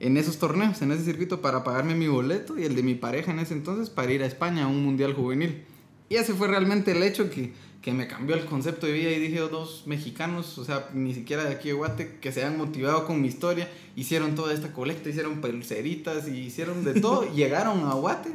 en 0.00 0.16
esos 0.16 0.38
torneos, 0.38 0.80
en 0.82 0.92
ese 0.92 1.02
circuito 1.04 1.40
para 1.40 1.64
pagarme 1.64 1.94
mi 1.94 2.08
boleto 2.08 2.58
y 2.58 2.64
el 2.64 2.76
de 2.76 2.82
mi 2.82 2.94
pareja 2.94 3.32
en 3.32 3.40
ese 3.40 3.54
entonces 3.54 3.90
para 3.90 4.12
ir 4.12 4.22
a 4.22 4.26
España 4.26 4.64
a 4.64 4.68
un 4.68 4.84
mundial 4.84 5.14
juvenil. 5.14 5.64
Y 6.08 6.16
ese 6.16 6.34
fue 6.34 6.48
realmente 6.48 6.92
el 6.92 7.02
hecho 7.02 7.30
que, 7.30 7.52
que 7.88 7.94
me 7.94 8.06
cambió 8.06 8.36
el 8.36 8.44
concepto 8.44 8.86
de 8.86 8.92
vida 8.92 9.10
y 9.12 9.18
dije, 9.18 9.40
oh, 9.40 9.48
dos 9.48 9.84
mexicanos, 9.86 10.58
o 10.58 10.64
sea, 10.66 10.90
ni 10.92 11.14
siquiera 11.14 11.44
de 11.44 11.54
aquí 11.54 11.68
de 11.68 11.74
Guate, 11.74 12.18
que 12.20 12.32
se 12.32 12.44
han 12.44 12.58
motivado 12.58 13.06
con 13.06 13.22
mi 13.22 13.28
historia, 13.28 13.66
hicieron 13.96 14.34
toda 14.34 14.52
esta 14.52 14.74
colecta, 14.74 15.08
hicieron 15.08 15.40
pulseritas 15.40 16.28
y 16.28 16.32
hicieron 16.32 16.84
de 16.84 17.00
todo, 17.00 17.24
llegaron 17.34 17.86
a 17.86 17.94
Guate, 17.94 18.28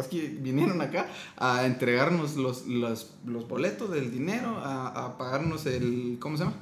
es 0.00 0.08
que 0.08 0.26
vinieron 0.40 0.80
acá 0.80 1.06
a 1.36 1.66
entregarnos 1.66 2.34
los, 2.34 2.66
los, 2.66 3.12
los 3.24 3.46
boletos 3.46 3.92
del 3.92 4.10
dinero, 4.10 4.58
a, 4.58 4.88
a, 4.88 5.16
pagarnos 5.16 5.66
el, 5.66 6.16
¿cómo 6.18 6.36
se 6.36 6.42
llama? 6.42 6.56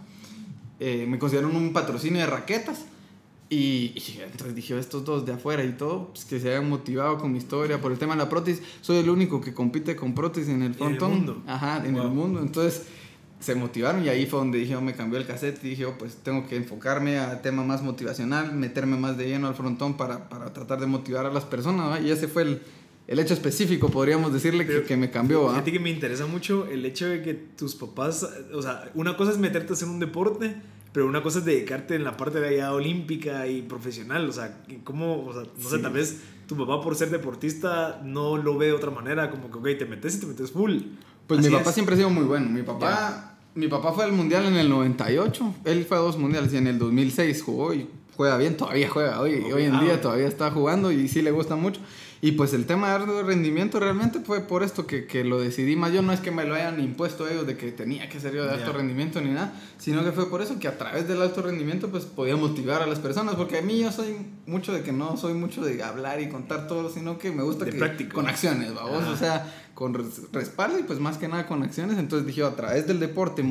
Eh, 0.80 1.06
me 1.08 1.18
consideraron 1.18 1.56
un 1.56 1.72
patrocinio 1.72 2.20
de 2.20 2.26
raquetas 2.26 2.84
y, 3.50 3.92
entonces 4.22 4.54
dije, 4.54 4.78
estos 4.78 5.04
dos 5.04 5.26
de 5.26 5.32
afuera 5.32 5.62
y 5.64 5.72
todo, 5.72 6.08
pues 6.08 6.24
que 6.24 6.40
se 6.40 6.50
hayan 6.50 6.68
motivado 6.68 7.18
con 7.18 7.32
mi 7.32 7.38
historia 7.38 7.80
por 7.80 7.92
el 7.92 7.98
tema 7.98 8.14
de 8.14 8.18
la 8.18 8.28
prótesis. 8.28 8.62
Soy 8.80 8.98
el 8.98 9.10
único 9.10 9.40
que 9.40 9.52
compite 9.52 9.94
con 9.94 10.14
prótesis 10.14 10.48
en 10.48 10.62
el 10.62 10.74
frontón. 10.74 11.12
En 11.12 11.18
el 11.18 11.24
mundo. 11.24 11.42
Ajá, 11.46 11.84
en 11.84 11.96
el 11.96 12.08
mundo. 12.08 12.40
Entonces 12.40 12.86
se 13.40 13.54
motivaron 13.54 14.04
y 14.04 14.08
ahí 14.08 14.24
fue 14.24 14.38
donde 14.38 14.58
dije, 14.58 14.74
oh, 14.74 14.80
me 14.80 14.94
cambió 14.94 15.18
el 15.18 15.26
cassette 15.26 15.62
y 15.64 15.70
dije, 15.70 15.84
oh, 15.84 15.98
pues 15.98 16.16
tengo 16.16 16.46
que 16.46 16.56
enfocarme 16.56 17.18
a 17.18 17.42
tema 17.42 17.62
más 17.62 17.82
motivacional, 17.82 18.54
meterme 18.54 18.96
más 18.96 19.18
de 19.18 19.26
lleno 19.26 19.48
al 19.48 19.54
frontón 19.54 19.96
para, 19.98 20.30
para 20.30 20.52
tratar 20.54 20.80
de 20.80 20.86
motivar 20.86 21.26
a 21.26 21.30
las 21.30 21.44
personas. 21.44 22.00
Y 22.02 22.10
ese 22.10 22.26
fue 22.26 22.42
el, 22.42 22.62
el 23.06 23.18
hecho 23.18 23.34
específico, 23.34 23.90
podríamos 23.90 24.32
decirle, 24.32 24.66
que, 24.66 24.82
que, 24.84 24.96
me 24.96 25.10
cambió. 25.10 25.50
A 25.50 25.62
ti 25.62 25.72
que 25.72 25.80
me 25.80 25.90
interesa 25.90 26.26
mucho 26.26 26.66
el 26.66 26.86
hecho 26.86 27.06
de 27.06 27.20
que 27.20 27.34
tus 27.34 27.74
papás, 27.74 28.26
o 28.54 28.62
sea, 28.62 28.90
una 28.94 29.18
cosa 29.18 29.32
es 29.32 29.38
meterte 29.38 29.74
en 29.82 29.90
un 29.90 30.00
deporte 30.00 30.56
pero 30.94 31.06
una 31.06 31.22
cosa 31.22 31.40
es 31.40 31.44
dedicarte 31.44 31.96
en 31.96 32.04
la 32.04 32.16
parte 32.16 32.38
de 32.38 32.48
allá 32.48 32.72
olímpica 32.72 33.48
y 33.48 33.62
profesional, 33.62 34.28
o 34.28 34.32
sea, 34.32 34.62
¿cómo, 34.84 35.26
o 35.26 35.32
sea, 35.32 35.42
no 35.60 35.68
sé, 35.68 35.80
tal 35.80 35.92
vez 35.92 36.20
tu 36.46 36.56
papá 36.56 36.80
por 36.80 36.94
ser 36.94 37.10
deportista 37.10 38.00
no 38.04 38.36
lo 38.36 38.56
ve 38.56 38.66
de 38.66 38.72
otra 38.74 38.92
manera, 38.92 39.28
como 39.28 39.50
que, 39.50 39.58
ok, 39.58 39.78
te 39.78 39.86
metes 39.86 40.14
y 40.14 40.20
te 40.20 40.26
metes 40.26 40.52
full. 40.52 40.78
Pues 41.26 41.40
mi 41.40 41.52
papá 41.52 41.72
siempre 41.72 41.96
ha 41.96 41.98
sido 41.98 42.10
muy 42.10 42.24
bueno, 42.24 42.48
mi 42.48 42.62
papá 42.62 43.34
mi 43.54 43.68
papá 43.68 43.92
fue 43.92 44.04
al 44.04 44.12
mundial 44.12 44.46
en 44.46 44.56
el 44.56 44.68
98. 44.68 45.54
Él 45.64 45.84
fue 45.84 45.96
a 45.96 46.00
dos 46.00 46.18
mundiales 46.18 46.52
y 46.52 46.56
en 46.56 46.66
el 46.66 46.78
2006 46.78 47.42
jugó 47.42 47.72
y 47.72 47.88
juega 48.16 48.36
bien, 48.36 48.56
todavía 48.56 48.88
juega. 48.88 49.20
Hoy, 49.20 49.34
hoy 49.52 49.64
en 49.64 49.80
día 49.80 50.00
todavía 50.00 50.26
está 50.26 50.50
jugando 50.50 50.90
y 50.90 51.08
sí 51.08 51.22
le 51.22 51.30
gusta 51.30 51.54
mucho. 51.54 51.80
Y 52.21 52.33
pues 52.33 52.54
el 52.54 52.66
tema 52.66 52.99
de 52.99 53.23
rendimiento 53.23 53.80
realmente 53.80 54.21
fue 54.21 54.40
por 54.40 54.62
esto 54.62 54.87
que, 54.87 55.06
que, 55.06 55.25
lo 55.25 55.38
decidí 55.40 55.76
más. 55.76 55.92
Yo 55.92 56.02
no 56.02 56.12
es 56.12 56.21
que 56.21 56.30
me 56.30 56.44
lo 56.44 56.54
hayan 56.54 56.80
impuesto 56.80 57.28
ellos 57.28 57.47
de 57.47 57.56
que 57.56 57.71
tenía 57.73 58.09
que 58.09 58.18
ser 58.21 58.35
yo 58.35 58.44
de 58.44 58.52
alto 58.52 58.73
rendimiento 58.73 59.21
ni 59.21 59.30
nada, 59.30 59.52
sino 59.78 60.04
que 60.04 60.12
fue 60.12 60.30
por 60.30 60.40
eso 60.40 60.59
que 60.59 60.68
a 60.68 60.78
través 60.78 61.06
del 61.06 61.21
alto 61.21 61.42
rendimiento 61.42 61.90
pues 61.90 62.04
podía 62.04 62.37
motivar 62.37 62.83
a 62.83 62.87
las 62.87 62.99
personas. 62.99 63.35
Porque 63.35 63.59
a 63.59 63.62
mí 63.62 63.80
yo 63.80 63.92
soy 63.92 64.16
mucho 64.47 64.73
de 64.73 64.83
que 64.83 64.92
no 64.92 65.16
soy 65.16 65.35
mucho 65.35 65.62
de 65.62 65.83
hablar 65.83 66.21
y 66.21 66.28
contar 66.28 66.66
todo, 66.66 66.90
sino 66.90 67.18
que 67.18 67.30
me 67.30 67.42
gusta 67.42 67.66
que 67.66 68.09
con 68.09 68.26
acciones, 68.26 68.75
vamos. 68.75 69.04
O 69.04 69.16
sea, 69.16 69.52
con 69.75 69.92
respaldo 70.33 70.78
y 70.78 70.85
pues 70.85 71.00
más 71.00 71.18
que 71.18 71.28
nada 71.28 71.47
con 71.47 71.62
acciones. 71.62 71.99
Entonces 71.99 72.26
dije 72.26 72.40
yo, 72.40 72.47
a 72.47 72.56
través 72.56 72.87
del 72.87 73.00
deporte, 73.00 73.44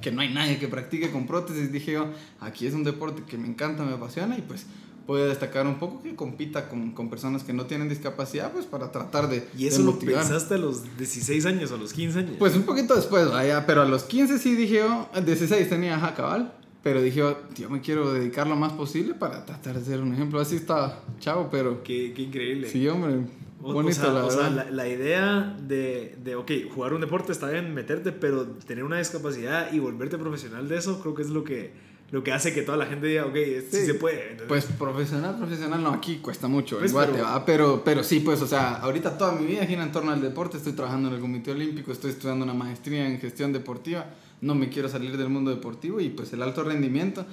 que 0.00 0.10
no 0.10 0.22
hay 0.22 0.32
nadie 0.32 0.58
que 0.58 0.68
practique 0.68 1.10
con 1.10 1.26
prótesis, 1.26 1.70
dije 1.70 1.92
yo, 1.92 2.08
aquí 2.40 2.66
es 2.66 2.74
un 2.74 2.82
deporte 2.82 3.22
que 3.28 3.38
me 3.38 3.46
encanta, 3.46 3.84
me 3.84 3.92
apasiona 3.92 4.36
y 4.36 4.42
pues 4.42 4.66
puede 5.06 5.28
destacar 5.28 5.66
un 5.66 5.78
poco 5.78 6.02
que 6.02 6.14
compita 6.14 6.68
con, 6.68 6.90
con, 6.90 7.08
personas 7.08 7.44
que 7.44 7.52
no 7.52 7.66
tienen 7.66 7.88
discapacidad, 7.88 8.52
pues 8.52 8.66
para 8.66 8.90
tratar 8.90 9.28
de. 9.28 9.46
¿Y 9.56 9.66
eso 9.66 9.82
lo 9.82 9.98
pensaste 9.98 10.54
a 10.54 10.58
los 10.58 10.96
16 10.98 11.46
años 11.46 11.70
o 11.70 11.76
a 11.76 11.78
los 11.78 11.92
15 11.92 12.18
años? 12.18 12.32
Pues 12.38 12.56
un 12.56 12.64
poquito 12.64 12.94
después, 12.94 13.30
vaya, 13.30 13.64
pero 13.66 13.82
a 13.82 13.86
los 13.86 14.04
15 14.04 14.38
sí 14.38 14.54
dije 14.56 14.76
yo, 14.76 15.08
16 15.24 15.68
tenía 15.68 15.98
ja, 15.98 16.14
cabal, 16.14 16.52
pero 16.82 17.00
dije 17.00 17.20
yo, 17.20 17.38
yo 17.56 17.70
me 17.70 17.80
quiero 17.80 18.12
dedicar 18.12 18.46
lo 18.46 18.56
más 18.56 18.72
posible 18.72 19.14
para 19.14 19.46
tratar 19.46 19.78
de 19.78 19.84
ser 19.84 20.00
un 20.00 20.12
ejemplo. 20.12 20.40
Así 20.40 20.56
está, 20.56 21.00
chavo, 21.20 21.48
pero. 21.50 21.82
Qué, 21.82 22.12
qué 22.14 22.22
increíble. 22.22 22.68
Sí, 22.68 22.86
hombre. 22.88 23.20
Bonito, 23.60 23.88
o 23.88 23.92
sea, 23.94 24.12
la, 24.12 24.24
o 24.24 24.30
sea, 24.30 24.50
la, 24.70 24.88
idea 24.88 25.56
de, 25.60 26.14
de, 26.22 26.36
ok, 26.36 26.52
jugar 26.72 26.92
un 26.92 27.00
deporte 27.00 27.32
está 27.32 27.50
bien, 27.50 27.74
meterte, 27.74 28.12
pero 28.12 28.46
tener 28.46 28.84
una 28.84 28.98
discapacidad 28.98 29.72
y 29.72 29.80
volverte 29.80 30.18
profesional 30.18 30.68
de 30.68 30.76
eso, 30.76 31.00
creo 31.00 31.14
que 31.14 31.22
es 31.22 31.30
lo 31.30 31.42
que 31.42 31.72
lo 32.10 32.22
que 32.22 32.32
hace 32.32 32.54
que 32.54 32.62
toda 32.62 32.78
la 32.78 32.86
gente 32.86 33.06
diga, 33.08 33.26
ok, 33.26 33.34
sí, 33.68 33.84
se 33.84 33.94
puede. 33.94 34.36
Pues 34.46 34.66
profesional, 34.66 35.36
profesional, 35.36 35.82
no, 35.82 35.90
aquí 35.90 36.18
cuesta 36.18 36.46
mucho, 36.46 36.78
pues, 36.78 36.92
pero, 36.92 37.42
pero, 37.44 37.82
pero 37.84 38.04
sí, 38.04 38.20
pues, 38.20 38.40
o 38.42 38.46
sea, 38.46 38.76
ahorita 38.76 39.18
toda 39.18 39.32
mi 39.32 39.46
vida 39.46 39.66
gira 39.66 39.82
en 39.82 39.90
torno 39.90 40.12
al 40.12 40.22
deporte, 40.22 40.56
estoy 40.56 40.72
trabajando 40.72 41.08
en 41.08 41.16
el 41.16 41.20
Comité 41.20 41.50
Olímpico, 41.50 41.90
estoy 41.90 42.10
estudiando 42.10 42.44
una 42.44 42.54
maestría 42.54 43.06
en 43.08 43.18
gestión 43.18 43.52
deportiva, 43.52 44.06
no 44.40 44.54
me 44.54 44.68
quiero 44.68 44.88
salir 44.88 45.16
del 45.16 45.30
mundo 45.30 45.50
deportivo 45.50 46.00
y 46.00 46.10
pues 46.10 46.32
el 46.32 46.42
alto 46.42 46.62
rendimiento, 46.62 47.26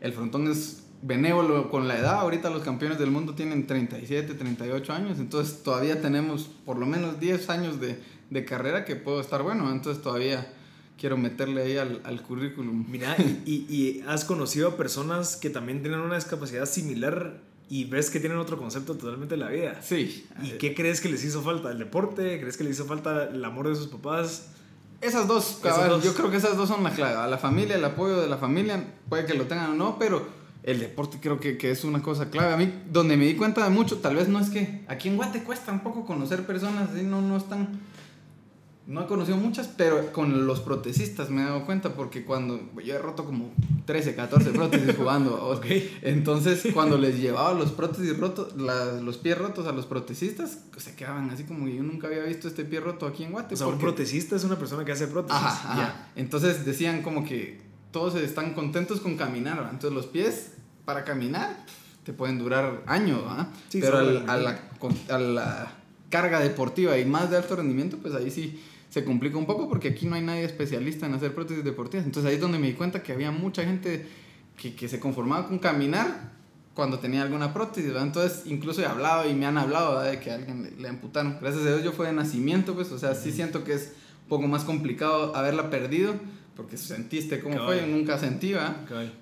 el 0.00 0.12
frontón 0.12 0.48
es 0.48 0.84
benévolo 1.02 1.68
con 1.68 1.88
la 1.88 1.98
edad, 1.98 2.20
ahorita 2.20 2.50
los 2.50 2.62
campeones 2.62 2.98
del 2.98 3.10
mundo 3.10 3.34
tienen 3.34 3.66
37, 3.66 4.34
38 4.34 4.92
años, 4.92 5.18
entonces 5.18 5.62
todavía 5.64 6.00
tenemos 6.00 6.50
por 6.64 6.78
lo 6.78 6.86
menos 6.86 7.18
10 7.18 7.50
años 7.50 7.80
de, 7.80 7.98
de 8.28 8.44
carrera 8.44 8.84
que 8.84 8.94
puedo 8.94 9.20
estar 9.20 9.42
bueno, 9.42 9.72
entonces 9.72 10.02
todavía 10.02 10.46
quiero 11.00 11.16
meterle 11.16 11.62
ahí 11.62 11.76
al, 11.78 12.02
al 12.04 12.22
currículum. 12.22 12.84
Mira, 12.88 13.16
y, 13.46 13.64
y, 13.68 14.04
has 14.06 14.24
conocido 14.24 14.68
a 14.68 14.76
personas 14.76 15.36
que 15.36 15.48
también 15.48 15.80
tienen 15.80 16.00
una 16.00 16.16
discapacidad 16.16 16.66
similar 16.66 17.40
y 17.70 17.84
ves 17.84 18.10
que 18.10 18.20
tienen 18.20 18.38
otro 18.38 18.58
concepto 18.58 18.96
totalmente 18.96 19.36
de 19.36 19.40
la 19.40 19.48
vida. 19.48 19.80
Sí. 19.80 20.26
¿Y 20.42 20.50
qué 20.58 20.74
crees 20.74 21.00
que 21.00 21.08
les 21.08 21.24
hizo 21.24 21.40
falta? 21.40 21.70
¿El 21.70 21.78
deporte? 21.78 22.38
¿Crees 22.38 22.56
que 22.56 22.64
les 22.64 22.74
hizo 22.74 22.84
falta 22.84 23.24
el 23.24 23.42
amor 23.44 23.68
de 23.68 23.76
sus 23.76 23.86
papás? 23.86 24.48
Esas 25.00 25.26
dos, 25.26 25.60
yo 26.04 26.12
creo 26.12 26.30
que 26.30 26.36
esas 26.36 26.56
dos 26.58 26.68
son 26.68 26.84
la 26.84 26.90
clave. 26.90 27.14
A 27.14 27.26
la 27.26 27.38
familia, 27.38 27.76
el 27.76 27.84
apoyo 27.84 28.20
de 28.20 28.28
la 28.28 28.36
familia, 28.36 28.84
puede 29.08 29.24
que 29.24 29.32
lo 29.32 29.46
tengan 29.46 29.70
o 29.70 29.74
no, 29.74 29.98
pero 29.98 30.26
el 30.62 30.78
deporte 30.80 31.18
creo 31.22 31.40
que, 31.40 31.56
que, 31.56 31.70
es 31.70 31.84
una 31.84 32.02
cosa 32.02 32.28
clave. 32.28 32.52
A 32.52 32.56
mí, 32.58 32.70
donde 32.90 33.16
me 33.16 33.24
di 33.24 33.34
cuenta 33.34 33.64
de 33.64 33.70
mucho, 33.70 33.98
tal 33.98 34.16
vez 34.16 34.28
no 34.28 34.38
es 34.38 34.50
que 34.50 34.84
aquí 34.88 35.08
en 35.08 35.16
Guate 35.16 35.42
cuesta 35.42 35.72
un 35.72 35.80
poco 35.80 36.04
conocer 36.04 36.44
personas 36.44 36.90
así, 36.90 37.02
no, 37.02 37.22
no 37.22 37.38
están 37.38 37.80
no 38.90 39.02
he 39.02 39.06
conocido 39.06 39.36
muchas, 39.36 39.68
pero 39.68 40.12
con 40.12 40.48
los 40.48 40.58
protecistas 40.58 41.30
me 41.30 41.42
he 41.42 41.44
dado 41.44 41.64
cuenta 41.64 41.94
porque 41.94 42.24
cuando 42.24 42.60
yo 42.84 42.92
he 42.92 42.98
roto 42.98 43.24
como 43.24 43.52
13, 43.84 44.16
14 44.16 44.50
prótesis 44.50 44.96
jugando. 44.96 45.46
okay. 45.56 45.96
Entonces, 46.02 46.66
cuando 46.74 46.98
les 46.98 47.20
llevaba 47.20 47.54
los 47.54 47.70
prótesis 47.70 48.18
rotos, 48.18 48.56
los 48.56 49.16
pies 49.18 49.38
rotos 49.38 49.68
a 49.68 49.72
los 49.72 49.86
protesistas, 49.86 50.64
se 50.76 50.96
quedaban 50.96 51.30
así 51.30 51.44
como 51.44 51.68
yo 51.68 51.84
nunca 51.84 52.08
había 52.08 52.24
visto 52.24 52.48
este 52.48 52.64
pie 52.64 52.80
roto 52.80 53.06
aquí 53.06 53.22
en 53.22 53.30
Guate. 53.30 53.54
O 53.54 53.56
sea, 53.56 53.68
un 53.68 53.78
protesista 53.78 54.34
es 54.34 54.42
una 54.42 54.58
persona 54.58 54.84
que 54.84 54.90
hace 54.90 55.06
prótesis. 55.06 55.40
Ajá, 55.40 56.08
Entonces 56.16 56.64
decían 56.64 57.02
como 57.02 57.24
que 57.24 57.62
todos 57.92 58.16
están 58.16 58.54
contentos 58.54 58.98
con 58.98 59.16
caminar, 59.16 59.68
Entonces 59.70 59.92
los 59.92 60.06
pies 60.06 60.54
para 60.84 61.04
caminar 61.04 61.64
te 62.02 62.12
pueden 62.12 62.40
durar 62.40 62.82
años, 62.86 63.20
pero 63.70 63.98
a, 63.98 64.02
la, 64.36 64.60
a 65.10 65.18
la 65.20 65.72
carga 66.08 66.40
deportiva 66.40 66.98
y 66.98 67.04
más 67.04 67.30
de 67.30 67.36
alto 67.36 67.54
rendimiento, 67.54 67.96
pues 67.98 68.16
ahí 68.16 68.32
sí 68.32 68.60
se 68.90 69.04
complica 69.04 69.38
un 69.38 69.46
poco 69.46 69.68
porque 69.68 69.88
aquí 69.88 70.06
no 70.06 70.16
hay 70.16 70.22
nadie 70.22 70.44
especialista 70.44 71.06
en 71.06 71.14
hacer 71.14 71.34
prótesis 71.34 71.64
deportivas. 71.64 72.04
Entonces 72.04 72.28
ahí 72.28 72.34
es 72.34 72.40
donde 72.40 72.58
me 72.58 72.66
di 72.66 72.74
cuenta 72.74 73.02
que 73.02 73.12
había 73.12 73.30
mucha 73.30 73.64
gente 73.64 74.06
que, 74.56 74.74
que 74.74 74.88
se 74.88 75.00
conformaba 75.00 75.46
con 75.46 75.58
caminar 75.60 76.32
cuando 76.74 76.98
tenía 76.98 77.22
alguna 77.22 77.54
prótesis. 77.54 77.92
Entonces 77.96 78.42
incluso 78.46 78.82
he 78.82 78.86
hablado 78.86 79.30
y 79.30 79.34
me 79.34 79.46
han 79.46 79.56
hablado 79.58 80.00
de 80.00 80.18
que 80.18 80.32
a 80.32 80.34
alguien 80.34 80.64
le, 80.64 80.70
le, 80.72 80.88
amputaron. 80.88 81.38
Gracias 81.40 81.64
a 81.64 81.68
Dios 81.68 81.84
yo 81.84 81.92
fue 81.92 82.06
de 82.06 82.12
nacimiento, 82.12 82.74
pues, 82.74 82.90
o 82.90 82.98
sea, 82.98 83.14
sí 83.14 83.30
siento 83.30 83.62
que 83.62 83.74
es 83.74 83.92
un 84.24 84.28
poco 84.28 84.48
más 84.48 84.64
complicado 84.64 85.34
haberla 85.36 85.70
perdido 85.70 86.14
porque 86.56 86.76
sentiste 86.76 87.40
cómo 87.40 87.64
fue, 87.64 87.80
yo 87.80 87.86
nunca 87.86 88.18
sentí, 88.18 88.54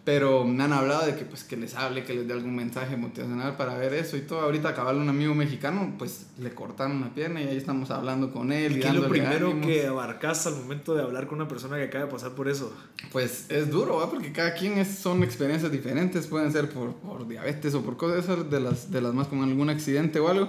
Pero 0.05 0.45
me 0.45 0.65
han 0.65 0.73
hablado 0.73 1.07
de 1.07 1.15
que 1.15 1.25
pues 1.25 1.45
que 1.45 1.57
les 1.57 1.75
hable, 1.75 2.05
que 2.05 2.15
les 2.15 2.27
dé 2.27 2.33
algún 2.33 2.57
mensaje 2.57 2.97
motivacional 2.97 3.57
para 3.57 3.77
ver 3.77 3.95
eso 3.95 4.17
y 4.17 4.23
todo. 4.23 4.41
Ahorita 4.41 4.71
acabar 4.71 4.97
un 4.97 5.09
amigo 5.09 5.35
mexicano, 5.35 5.95
pues 5.99 6.27
le 6.39 6.53
cortaron 6.53 6.97
una 6.97 7.15
pierna 7.15 7.41
y 7.43 7.49
ahí 7.49 7.57
estamos 7.57 7.91
hablando 7.91 8.33
con 8.33 8.51
él. 8.51 8.79
¿Y 8.79 8.81
qué 8.81 8.89
es 8.89 8.95
lo 8.95 9.09
primero 9.09 9.61
que 9.61 9.87
abarcas 9.87 10.47
al 10.47 10.57
momento 10.57 10.95
de 10.95 11.03
hablar 11.03 11.27
con 11.27 11.37
una 11.41 11.49
persona 11.49 11.77
que 11.77 11.85
acaba 11.85 12.07
de 12.07 12.11
pasar 12.11 12.33
por 12.33 12.49
eso? 12.49 12.73
Pues 13.13 13.47
es 13.51 13.71
duro, 13.71 13.97
¿va? 13.97 14.11
Porque 14.11 14.33
cada 14.33 14.55
quien 14.55 14.79
es, 14.79 14.99
son 14.99 15.23
experiencias 15.23 15.71
diferentes, 15.71 16.27
pueden 16.27 16.51
ser 16.51 16.71
por, 16.71 16.95
por 16.95 17.29
diabetes 17.29 17.75
o 17.75 17.83
por 17.83 17.97
cosas 17.97 18.51
de 18.51 18.61
las, 18.61 18.91
de 18.91 19.01
las 19.01 19.15
más 19.15 19.29
como 19.29 19.45
algún 19.45 19.71
accidente 19.71 20.19
o 20.19 20.29
algo. 20.29 20.49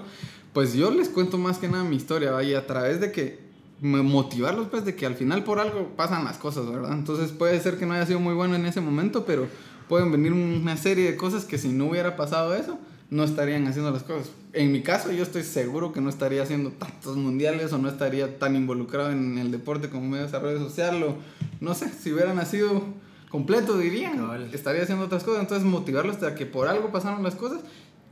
Pues 0.53 0.73
yo 0.73 0.89
les 0.91 1.09
cuento 1.09 1.37
más 1.37 1.59
que 1.59 1.67
nada 1.67 1.83
mi 1.83 1.97
historia, 1.97 2.31
¿va? 2.31 2.43
Y 2.43 2.55
a 2.55 2.65
través 2.65 2.99
de 2.99 3.11
que 3.11 3.48
motivarlos 3.81 4.67
pues 4.67 4.85
de 4.85 4.95
que 4.95 5.05
al 5.05 5.15
final 5.15 5.43
por 5.43 5.59
algo 5.59 5.95
pasan 5.95 6.25
las 6.25 6.37
cosas, 6.37 6.69
¿verdad? 6.69 6.93
Entonces 6.93 7.31
puede 7.31 7.59
ser 7.59 7.77
que 7.77 7.85
no 7.85 7.93
haya 7.93 8.05
sido 8.05 8.19
muy 8.19 8.33
bueno 8.33 8.55
en 8.55 8.65
ese 8.65 8.81
momento, 8.81 9.25
pero 9.25 9.47
pueden 9.87 10.11
venir 10.11 10.33
una 10.33 10.77
serie 10.77 11.11
de 11.11 11.17
cosas 11.17 11.45
que 11.45 11.57
si 11.57 11.69
no 11.69 11.85
hubiera 11.85 12.15
pasado 12.15 12.55
eso, 12.55 12.77
no 13.09 13.23
estarían 13.23 13.67
haciendo 13.67 13.91
las 13.91 14.03
cosas. 14.03 14.31
En 14.53 14.71
mi 14.71 14.81
caso 14.83 15.11
yo 15.11 15.23
estoy 15.23 15.43
seguro 15.43 15.91
que 15.93 16.01
no 16.01 16.09
estaría 16.09 16.43
haciendo 16.43 16.71
tantos 16.71 17.17
mundiales 17.17 17.73
o 17.73 17.77
no 17.77 17.89
estaría 17.89 18.37
tan 18.37 18.55
involucrado 18.55 19.11
en 19.11 19.37
el 19.37 19.51
deporte 19.51 19.89
como 19.89 20.03
medio 20.03 20.17
de 20.17 20.25
desarrollo 20.25 20.59
social 20.59 21.01
o 21.03 21.15
no 21.59 21.73
sé, 21.73 21.89
si 21.89 22.11
hubiera 22.11 22.33
nacido 22.33 22.83
completo 23.29 23.77
dirían, 23.77 24.19
estaría 24.53 24.83
haciendo 24.83 25.05
otras 25.05 25.23
cosas, 25.23 25.41
entonces 25.41 25.67
motivarlos 25.67 26.19
de 26.19 26.33
que 26.35 26.45
por 26.45 26.67
algo 26.67 26.91
pasaron 26.91 27.23
las 27.23 27.35
cosas 27.35 27.61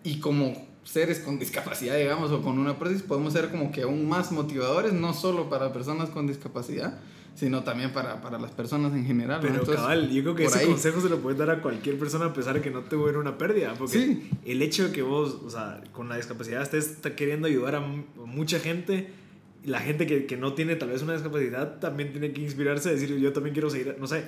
y 0.04 0.20
como 0.20 0.67
seres 0.88 1.20
con 1.20 1.38
discapacidad, 1.38 1.98
digamos, 1.98 2.32
o 2.32 2.42
con 2.42 2.58
una 2.58 2.80
prótesis, 2.80 3.04
podemos 3.04 3.34
ser 3.34 3.50
como 3.50 3.72
que 3.72 3.82
aún 3.82 4.08
más 4.08 4.32
motivadores, 4.32 4.94
no 4.94 5.14
solo 5.14 5.50
para 5.50 5.74
personas 5.74 6.10
con 6.10 6.28
discapacidad, 6.28 6.98
sino 7.36 7.64
también 7.64 7.92
para, 7.92 8.22
para 8.22 8.40
las 8.40 8.52
personas 8.52 8.94
en 8.94 9.06
general. 9.06 9.40
Pero 9.42 9.64
cabal, 9.66 10.10
yo 10.10 10.24
creo 10.24 10.36
que 10.36 10.46
ese 10.46 10.66
consejo 10.66 11.02
se 11.02 11.10
lo 11.10 11.20
puedes 11.20 11.38
dar 11.38 11.50
a 11.52 11.62
cualquier 11.62 12.00
persona 12.00 12.26
a 12.26 12.34
pesar 12.34 12.56
de 12.56 12.62
que 12.62 12.72
no 12.72 12.82
te 12.82 12.96
hubiera 12.96 13.20
una 13.20 13.38
pérdida, 13.38 13.74
porque 13.78 14.30
el 14.46 14.62
hecho 14.62 14.86
de 14.86 14.92
que 14.94 15.02
vos, 15.02 15.38
o 15.46 15.50
sea, 15.50 15.82
con 15.92 16.08
la 16.08 16.16
discapacidad 16.16 16.62
estés 16.62 16.98
queriendo 17.16 17.48
ayudar 17.48 17.76
a 17.76 17.82
mucha 17.82 18.60
gente, 18.60 19.10
la 19.66 19.82
gente 19.82 20.08
que, 20.08 20.26
que 20.26 20.38
no 20.38 20.54
tiene 20.54 20.78
tal 20.78 20.90
vez 20.90 21.02
una 21.02 21.14
discapacidad 21.14 21.80
también 21.80 22.12
tiene 22.12 22.32
que 22.32 22.42
inspirarse 22.42 22.90
a 22.90 22.92
decir, 22.94 23.16
yo 23.18 23.34
también 23.34 23.54
quiero 23.54 23.70
seguir, 23.70 23.98
no 24.00 24.08
sé, 24.08 24.24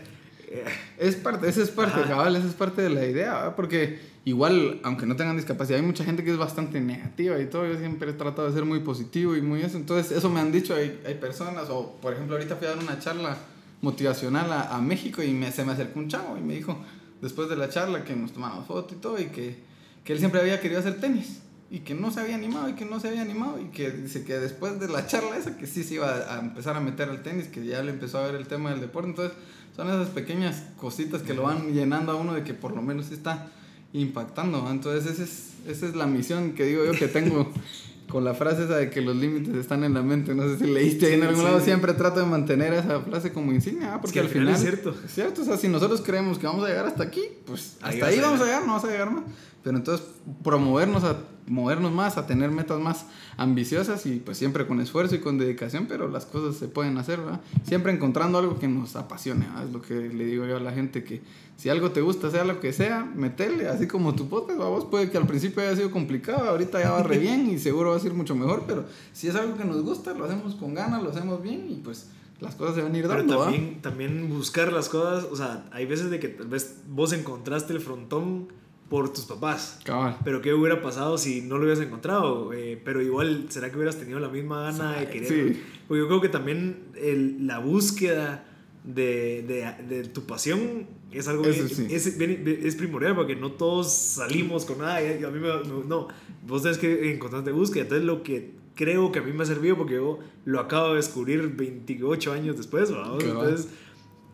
es 0.98 1.16
parte, 1.16 1.48
esa 1.48 1.62
es 1.62 1.70
parte, 1.70 2.02
cabal, 2.08 2.36
esa 2.36 2.48
es 2.48 2.54
parte 2.54 2.82
de 2.82 2.90
la 2.90 3.06
idea, 3.06 3.56
porque 3.56 4.00
igual, 4.26 4.80
aunque 4.84 5.06
no 5.06 5.16
tengan 5.16 5.36
discapacidad, 5.36 5.80
hay 5.80 5.86
mucha 5.86 6.04
gente 6.04 6.24
que 6.24 6.32
es 6.32 6.38
bastante 6.38 6.82
negativa 6.82 7.40
y 7.40 7.46
todo. 7.46 7.66
Yo 7.66 7.78
siempre 7.78 8.12
he 8.12 8.14
tratado 8.14 8.48
de 8.48 8.54
ser 8.54 8.66
muy 8.66 8.80
positivo 8.80 9.36
y 9.36 9.42
muy 9.42 9.62
eso. 9.62 9.78
Entonces, 9.78 10.16
eso 10.16 10.30
me 10.30 10.40
han 10.40 10.52
dicho, 10.52 10.76
hay, 10.76 11.02
hay 11.06 11.16
personas, 11.16 11.70
o 11.70 11.98
por 12.02 12.14
ejemplo, 12.14 12.36
ahorita 12.36 12.56
fui 12.56 12.68
a 12.68 12.72
dar 12.72 12.80
una 12.80 13.00
charla 13.00 13.38
motivacional 13.82 14.52
a, 14.52 14.76
a 14.76 14.82
México 14.82 15.24
y 15.24 15.32
me, 15.34 15.52
se 15.52 15.64
me 15.64 15.72
acercó 15.72 16.00
un 16.00 16.10
chavo 16.10 16.38
y 16.38 16.42
me 16.42 16.56
dijo, 16.56 16.78
después 17.22 17.50
de 17.50 17.56
la 17.56 17.70
charla, 17.70 18.04
que 18.04 18.16
nos 18.16 18.34
tomamos 18.34 18.66
foto 18.66 18.94
y 18.94 18.98
todo, 18.98 19.20
y 19.20 19.26
que, 19.28 19.58
que 20.04 20.14
él 20.14 20.20
siempre 20.20 20.42
había 20.42 20.60
querido 20.60 20.80
hacer 20.80 21.00
tenis 21.00 21.42
y 21.72 21.80
que 21.82 21.94
no 21.94 22.12
se 22.12 22.20
había 22.20 22.36
animado 22.36 22.68
y 22.70 22.74
que 22.74 22.86
no 22.86 23.00
se 23.00 23.10
había 23.10 23.22
animado 23.22 23.60
y 23.62 23.66
que 23.66 23.92
dice 23.92 24.24
que 24.24 24.40
después 24.40 24.80
de 24.80 24.88
la 24.88 25.06
charla 25.06 25.38
esa 25.38 25.56
que 25.56 25.68
sí 25.68 25.84
se 25.84 25.96
iba 25.96 26.10
a 26.36 26.40
empezar 26.40 26.76
a 26.76 26.80
meter 26.80 27.10
al 27.10 27.22
tenis, 27.22 27.48
que 27.48 27.64
ya 27.64 27.84
le 27.84 27.92
empezó 27.92 28.18
a 28.18 28.26
ver 28.26 28.36
el 28.36 28.48
tema 28.48 28.72
del 28.72 28.82
deporte, 28.82 29.10
entonces 29.10 29.38
son 29.80 29.88
esas 29.88 30.10
pequeñas 30.10 30.64
cositas 30.76 31.22
que 31.22 31.34
lo 31.34 31.44
van 31.44 31.74
llenando 31.74 32.12
a 32.12 32.16
uno 32.16 32.34
de 32.34 32.44
que 32.44 32.54
por 32.54 32.76
lo 32.76 32.82
menos 32.82 33.12
está 33.12 33.48
impactando. 33.94 34.70
Entonces 34.70 35.10
esa 35.10 35.24
es, 35.24 35.54
esa 35.70 35.88
es 35.88 35.96
la 35.96 36.06
misión 36.06 36.52
que 36.52 36.66
digo 36.66 36.84
yo 36.84 36.92
que 36.92 37.08
tengo 37.08 37.50
con 38.10 38.26
la 38.26 38.34
frase 38.34 38.66
esa 38.66 38.76
de 38.76 38.90
que 38.90 39.00
los 39.00 39.16
límites 39.16 39.56
están 39.56 39.86
en 39.86 39.94
la 39.94 40.02
mente. 40.02 40.36
No 40.36 40.44
sé 40.50 40.58
si 40.58 40.70
leíste 40.70 41.06
ahí 41.06 41.14
en 41.14 41.24
algún 41.24 41.46
lado. 41.46 41.62
Siempre 41.62 41.94
trato 41.94 42.20
de 42.20 42.26
mantener 42.26 42.74
esa 42.74 43.00
frase 43.00 43.32
como 43.32 43.54
insignia. 43.54 44.02
Porque 44.02 44.20
al 44.20 44.28
final, 44.28 44.54
es 44.54 44.60
cierto. 44.60 44.94
Es 45.06 45.14
cierto. 45.14 45.44
O 45.44 45.46
sea, 45.46 45.56
si 45.56 45.70
nosotros 45.70 46.02
creemos 46.02 46.38
que 46.38 46.46
vamos 46.46 46.66
a 46.66 46.68
llegar 46.68 46.86
hasta 46.86 47.04
aquí, 47.04 47.22
pues 47.46 47.78
hasta 47.82 48.08
ahí, 48.08 48.20
vamos 48.20 48.42
a 48.42 48.46
llegar, 48.46 48.62
no 48.64 48.68
vamos 48.68 48.84
a 48.84 48.88
llegar 48.88 49.12
más. 49.12 49.24
Pero 49.64 49.78
entonces 49.78 50.06
promovernos 50.44 51.06
a 51.06 51.16
movernos 51.50 51.92
más, 51.92 52.18
a 52.18 52.28
tener 52.28 52.52
metas 52.52 52.80
más 52.80 53.08
ambiciosas 53.38 54.06
y 54.06 54.18
pues 54.18 54.38
siempre 54.38 54.68
con 54.68 54.80
esfuerzo 54.80 55.16
y 55.16 55.20
con 55.20 55.38
dedicación, 55.38 55.88
pero 55.88 56.08
las 56.08 56.26
cosas 56.26 56.56
se 56.56 56.68
pueden 56.68 56.98
hacer, 56.98 57.20
¿verdad? 57.20 57.42
Siempre 57.64 57.92
encontrando 57.92 58.38
algo 58.38 58.60
que 58.60 58.68
nos 58.68 58.96
apasione, 58.96 59.48
es 59.64 59.72
lo 59.72 59.82
que 59.82 59.96
le 59.96 60.26
digo 60.26 60.46
yo 60.46 60.58
a 60.58 60.60
la 60.60 60.72
gente, 60.72 61.04
que 61.04 61.22
si 61.58 61.68
algo 61.68 61.92
te 61.92 62.02
gusta, 62.02 62.32
sea 62.32 62.46
lo 62.46 62.60
que 62.60 62.72
sea, 62.72 63.04
metele, 63.16 63.68
así 63.68 63.88
como 63.88 64.16
tu 64.16 64.30
podcast, 64.30 64.60
vos 64.60 64.86
puede 64.86 65.10
que 65.10 65.18
al 65.18 65.28
principio 65.28 65.62
haya 65.62 65.76
sido 65.76 65.92
complicado, 65.92 66.50
ahorita 66.50 66.80
ya 66.80 66.92
va 66.92 67.04
re 67.04 67.18
bien 67.20 67.50
y 67.50 67.58
seguro 67.58 67.92
va 67.92 67.98
a 67.98 68.00
ser 68.00 68.14
mucho 68.14 68.36
mejor, 68.36 68.64
pero 68.66 68.86
si 69.12 69.28
es 69.28 69.36
algo 69.36 69.58
que 69.58 69.66
nos 69.66 69.82
gusta, 69.82 70.14
lo 70.14 70.26
hacemos 70.26 70.56
con 70.56 70.74
ganas, 70.74 71.04
lo 71.04 71.10
hacemos 71.10 71.42
bien 71.42 71.66
y 71.70 71.76
pues 71.76 72.08
las 72.40 72.56
cosas 72.56 72.76
se 72.76 72.82
van 72.82 72.96
a 72.96 72.98
ir 72.98 73.08
dando. 73.08 73.26
Pero 73.26 73.44
también, 73.44 73.82
también 73.82 74.30
buscar 74.30 74.72
las 74.72 74.88
cosas, 74.88 75.26
o 75.32 75.36
sea, 75.36 75.66
hay 75.72 75.86
veces 75.86 76.10
de 76.10 76.20
que 76.20 76.30
tal 76.30 76.48
vez 76.48 76.78
vos 76.88 77.12
encontraste 77.12 77.74
el 77.74 77.82
frontón 77.82 78.48
por 78.90 79.14
tus 79.14 79.26
papás. 79.26 79.80
Cabal. 79.84 80.18
Pero 80.24 80.42
¿qué 80.42 80.54
hubiera 80.54 80.82
pasado 80.82 81.18
si 81.18 81.42
no 81.42 81.58
lo 81.58 81.64
hubieras 81.64 81.84
encontrado? 81.84 82.52
Eh, 82.54 82.82
pero 82.84 83.02
igual, 83.02 83.46
¿será 83.50 83.70
que 83.70 83.76
hubieras 83.76 83.98
tenido 83.98 84.20
la 84.20 84.30
misma 84.30 84.64
gana 84.64 84.94
de 85.00 85.08
querer? 85.08 85.28
Sí. 85.28 85.62
Porque 85.88 86.02
yo 86.02 86.08
creo 86.08 86.22
que 86.22 86.30
también 86.30 86.88
el, 86.96 87.46
la 87.46 87.60
búsqueda 87.60 88.46
de, 88.84 89.44
de, 89.48 89.96
de, 89.96 90.08
tu 90.08 90.24
pasión 90.24 90.88
es 91.12 91.28
algo 91.28 91.44
que 91.44 91.50
es, 91.50 91.80
es, 92.08 92.76
primordial 92.76 93.16
porque 93.16 93.36
no 93.36 93.52
todos 93.52 93.92
salimos 93.94 94.66
con 94.66 94.80
nada. 94.80 94.98
A 94.98 95.32
mí 95.32 95.40
me, 95.40 95.50
no, 95.88 96.08
vos 96.48 96.64
tenés 96.64 96.78
que 96.78 97.14
encontrar 97.14 97.44
de 97.44 97.52
búsqueda. 97.52 97.84
Entonces, 97.84 98.06
lo 98.06 98.24
que 98.24 98.52
creo 98.76 99.12
que 99.12 99.20
a 99.20 99.22
mí 99.22 99.34
me 99.34 99.44
ha 99.44 99.46
servido 99.46 99.78
porque 99.78 99.96
yo 99.96 100.20
lo 100.46 100.60
acabo 100.60 100.90
de 100.90 100.96
descubrir 100.96 101.48
28 101.50 102.32
años 102.32 102.58
después, 102.58 102.90
Entonces, 102.90 103.70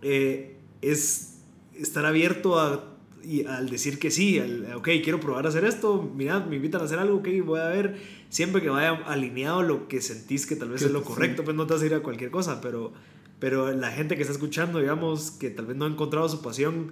eh, 0.01 0.57
es 0.81 1.39
estar 1.73 2.05
abierto 2.05 2.59
a 2.59 2.94
y 3.25 3.45
al 3.45 3.69
decir 3.69 3.99
que 3.99 4.11
sí, 4.11 4.39
al, 4.39 4.73
ok, 4.75 4.89
quiero 5.03 5.19
probar 5.19 5.45
a 5.45 5.49
hacer 5.49 5.65
esto, 5.65 6.01
mirad, 6.15 6.45
me 6.45 6.57
invitan 6.57 6.81
a 6.81 6.85
hacer 6.85 6.99
algo, 6.99 7.17
ok, 7.17 7.27
voy 7.43 7.59
a 7.59 7.67
ver, 7.67 7.97
siempre 8.29 8.61
que 8.61 8.69
vaya 8.69 9.01
alineado 9.07 9.63
lo 9.63 9.87
que 9.87 10.01
sentís 10.01 10.45
que 10.45 10.55
tal 10.55 10.69
vez 10.69 10.81
es 10.81 10.91
lo 10.91 11.03
correcto, 11.03 11.43
pues 11.43 11.55
no 11.55 11.65
te 11.67 11.73
vas 11.73 11.81
a 11.81 11.85
ir 11.85 11.93
a 11.93 12.01
cualquier 12.01 12.31
cosa, 12.31 12.61
pero, 12.61 12.93
pero 13.39 13.71
la 13.71 13.91
gente 13.91 14.15
que 14.15 14.21
está 14.21 14.33
escuchando, 14.33 14.79
digamos, 14.79 15.31
que 15.31 15.49
tal 15.49 15.65
vez 15.65 15.75
no 15.75 15.85
ha 15.85 15.89
encontrado 15.89 16.29
su 16.29 16.41
pasión, 16.41 16.91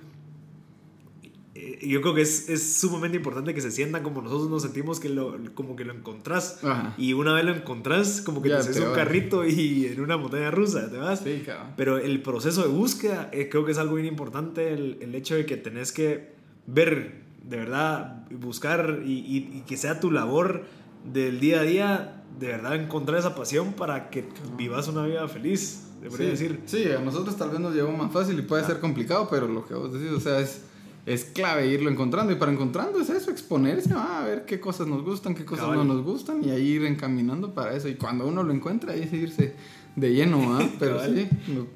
yo 1.89 2.01
creo 2.01 2.13
que 2.13 2.21
es, 2.21 2.49
es, 2.49 2.75
sumamente 2.75 3.17
importante 3.17 3.53
que 3.53 3.61
se 3.61 3.71
sientan 3.71 4.03
como 4.03 4.21
nosotros 4.21 4.49
nos 4.49 4.61
sentimos 4.61 4.99
que 4.99 5.09
lo, 5.09 5.37
como 5.55 5.75
que 5.75 5.85
lo 5.85 5.93
encontrás. 5.93 6.61
Y 6.97 7.13
una 7.13 7.33
vez 7.33 7.45
lo 7.45 7.53
encontrás, 7.53 8.21
como 8.21 8.41
que 8.41 8.49
te 8.49 8.55
haces 8.55 8.79
un 8.79 8.93
carrito 8.93 9.45
y 9.45 9.87
en 9.87 9.99
una 10.01 10.17
montaña 10.17 10.51
rusa 10.51 10.89
te 10.89 10.97
vas. 10.97 11.19
Sí, 11.19 11.43
Pero 11.75 11.97
el 11.97 12.21
proceso 12.21 12.61
de 12.61 12.67
búsqueda 12.67 13.29
eh, 13.31 13.49
creo 13.49 13.65
que 13.65 13.71
es 13.71 13.77
algo 13.77 13.95
bien 13.95 14.07
importante, 14.07 14.73
el, 14.73 14.97
el, 15.01 15.15
hecho 15.15 15.35
de 15.35 15.45
que 15.45 15.57
tenés 15.57 15.91
que 15.91 16.33
ver, 16.67 17.23
de 17.43 17.57
verdad, 17.57 18.27
buscar 18.31 19.01
y, 19.05 19.19
y, 19.19 19.63
que 19.67 19.77
sea 19.77 19.99
tu 19.99 20.11
labor 20.11 20.65
del 21.11 21.39
día 21.39 21.61
a 21.61 21.63
día, 21.63 22.23
de 22.39 22.47
verdad 22.47 22.75
encontrar 22.75 23.19
esa 23.19 23.35
pasión 23.35 23.73
para 23.73 24.09
que 24.09 24.25
vivas 24.57 24.87
una 24.87 25.05
vida 25.05 25.27
feliz. 25.27 25.87
Debería 26.01 26.35
sí, 26.35 26.47
decir. 26.47 26.61
Sí, 26.65 26.91
a 26.91 26.99
nosotros 26.99 27.37
tal 27.37 27.49
vez 27.49 27.59
nos 27.59 27.73
llevó 27.73 27.91
más 27.91 28.11
fácil 28.11 28.37
y 28.37 28.41
puede 28.41 28.65
ser 28.65 28.79
complicado, 28.79 29.27
pero 29.29 29.47
lo 29.47 29.65
que 29.65 29.73
vos 29.73 29.93
decís, 29.93 30.11
o 30.11 30.19
sea, 30.19 30.39
es 30.39 30.61
es 31.05 31.25
clave 31.25 31.67
irlo 31.67 31.89
encontrando. 31.89 32.31
Y 32.31 32.35
para 32.35 32.51
encontrando 32.51 32.99
es 32.99 33.09
eso, 33.09 33.31
exponerse 33.31 33.93
a 33.93 34.23
ver 34.23 34.45
qué 34.45 34.59
cosas 34.59 34.87
nos 34.87 35.03
gustan, 35.03 35.35
qué 35.35 35.45
cosas 35.45 35.67
no 35.69 35.83
nos 35.83 36.03
gustan 36.03 36.43
y 36.43 36.51
ahí 36.51 36.67
ir 36.67 36.85
encaminando 36.85 37.53
para 37.53 37.75
eso. 37.75 37.87
Y 37.89 37.95
cuando 37.95 38.27
uno 38.27 38.43
lo 38.43 38.53
encuentra, 38.53 38.93
ahí 38.93 39.07
seguirse 39.07 39.55
de 39.95 40.13
lleno, 40.13 40.57
¿ah? 40.57 40.67
Pero 40.79 41.03
sí. 41.03 41.27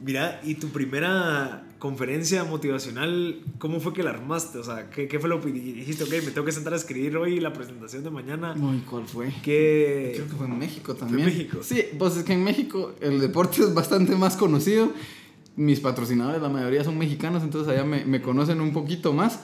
Mira, 0.03 0.41
¿y 0.43 0.55
tu 0.55 0.69
primera 0.69 1.63
conferencia 1.77 2.43
motivacional, 2.43 3.41
cómo 3.59 3.79
fue 3.79 3.93
que 3.93 4.01
la 4.01 4.11
armaste? 4.11 4.57
O 4.57 4.63
sea, 4.63 4.89
¿qué, 4.89 5.07
qué 5.07 5.19
fue 5.19 5.29
lo 5.29 5.41
que 5.41 5.51
dijiste? 5.51 6.05
Ok, 6.05 6.11
me 6.25 6.31
tengo 6.31 6.45
que 6.45 6.51
sentar 6.51 6.73
a 6.73 6.77
escribir 6.77 7.17
hoy 7.17 7.39
la 7.39 7.53
presentación 7.53 8.03
de 8.03 8.09
mañana. 8.09 8.55
Uy, 8.57 8.83
¿cuál 8.89 9.05
fue? 9.05 9.31
¿Qué? 9.43 10.13
Creo 10.15 10.27
que 10.27 10.35
fue 10.35 10.47
en 10.47 10.57
México 10.57 10.95
también. 10.95 11.25
México? 11.25 11.59
Sí, 11.61 11.83
pues 11.99 12.17
es 12.17 12.23
que 12.23 12.33
en 12.33 12.43
México 12.43 12.93
el 13.01 13.19
deporte 13.19 13.61
es 13.61 13.73
bastante 13.73 14.15
más 14.15 14.35
conocido 14.35 14.91
mis 15.57 15.79
patrocinadores, 15.79 16.41
la 16.41 16.49
mayoría 16.49 16.83
son 16.83 16.97
mexicanos, 16.97 17.43
entonces 17.43 17.73
allá 17.73 17.83
me, 17.83 18.05
me 18.05 18.21
conocen 18.21 18.61
un 18.61 18.71
poquito 18.71 19.11
más. 19.11 19.41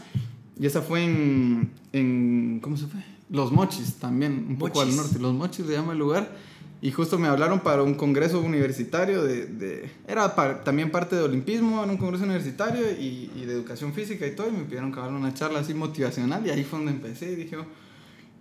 Y 0.57 0.65
esa 0.67 0.81
fue 0.81 1.03
en, 1.03 1.71
en, 1.91 2.59
¿cómo 2.61 2.77
se 2.77 2.85
fue? 2.85 3.03
Los 3.29 3.51
Mochis 3.51 3.95
también, 3.95 4.45
un 4.47 4.57
poco 4.57 4.81
al 4.81 4.95
norte. 4.95 5.17
Los 5.19 5.33
Mochis 5.33 5.65
se 5.65 5.73
llama 5.73 5.93
el 5.93 5.99
lugar. 5.99 6.31
Y 6.81 6.91
justo 6.91 7.17
me 7.17 7.27
hablaron 7.27 7.61
para 7.61 7.81
un 7.81 7.95
congreso 7.95 8.41
universitario 8.41 9.23
de... 9.23 9.45
de 9.45 9.89
era 10.07 10.35
también 10.63 10.91
parte 10.91 11.15
de 11.15 11.23
olimpismo, 11.23 11.81
era 11.81 11.91
un 11.91 11.97
congreso 11.97 12.25
universitario 12.25 12.91
y, 12.91 13.31
y, 13.35 13.45
de 13.45 13.53
educación 13.53 13.93
física 13.93 14.27
y 14.27 14.35
todo. 14.35 14.49
Y 14.49 14.51
me 14.51 14.65
pidieron 14.65 14.91
que 14.91 14.99
una 14.99 15.33
charla 15.33 15.59
así 15.59 15.73
motivacional 15.73 16.45
y 16.45 16.51
ahí 16.51 16.63
fue 16.63 16.79
donde 16.79 16.91
empecé 16.91 17.31
y 17.31 17.35
dije, 17.35 17.57
oh, 17.57 17.65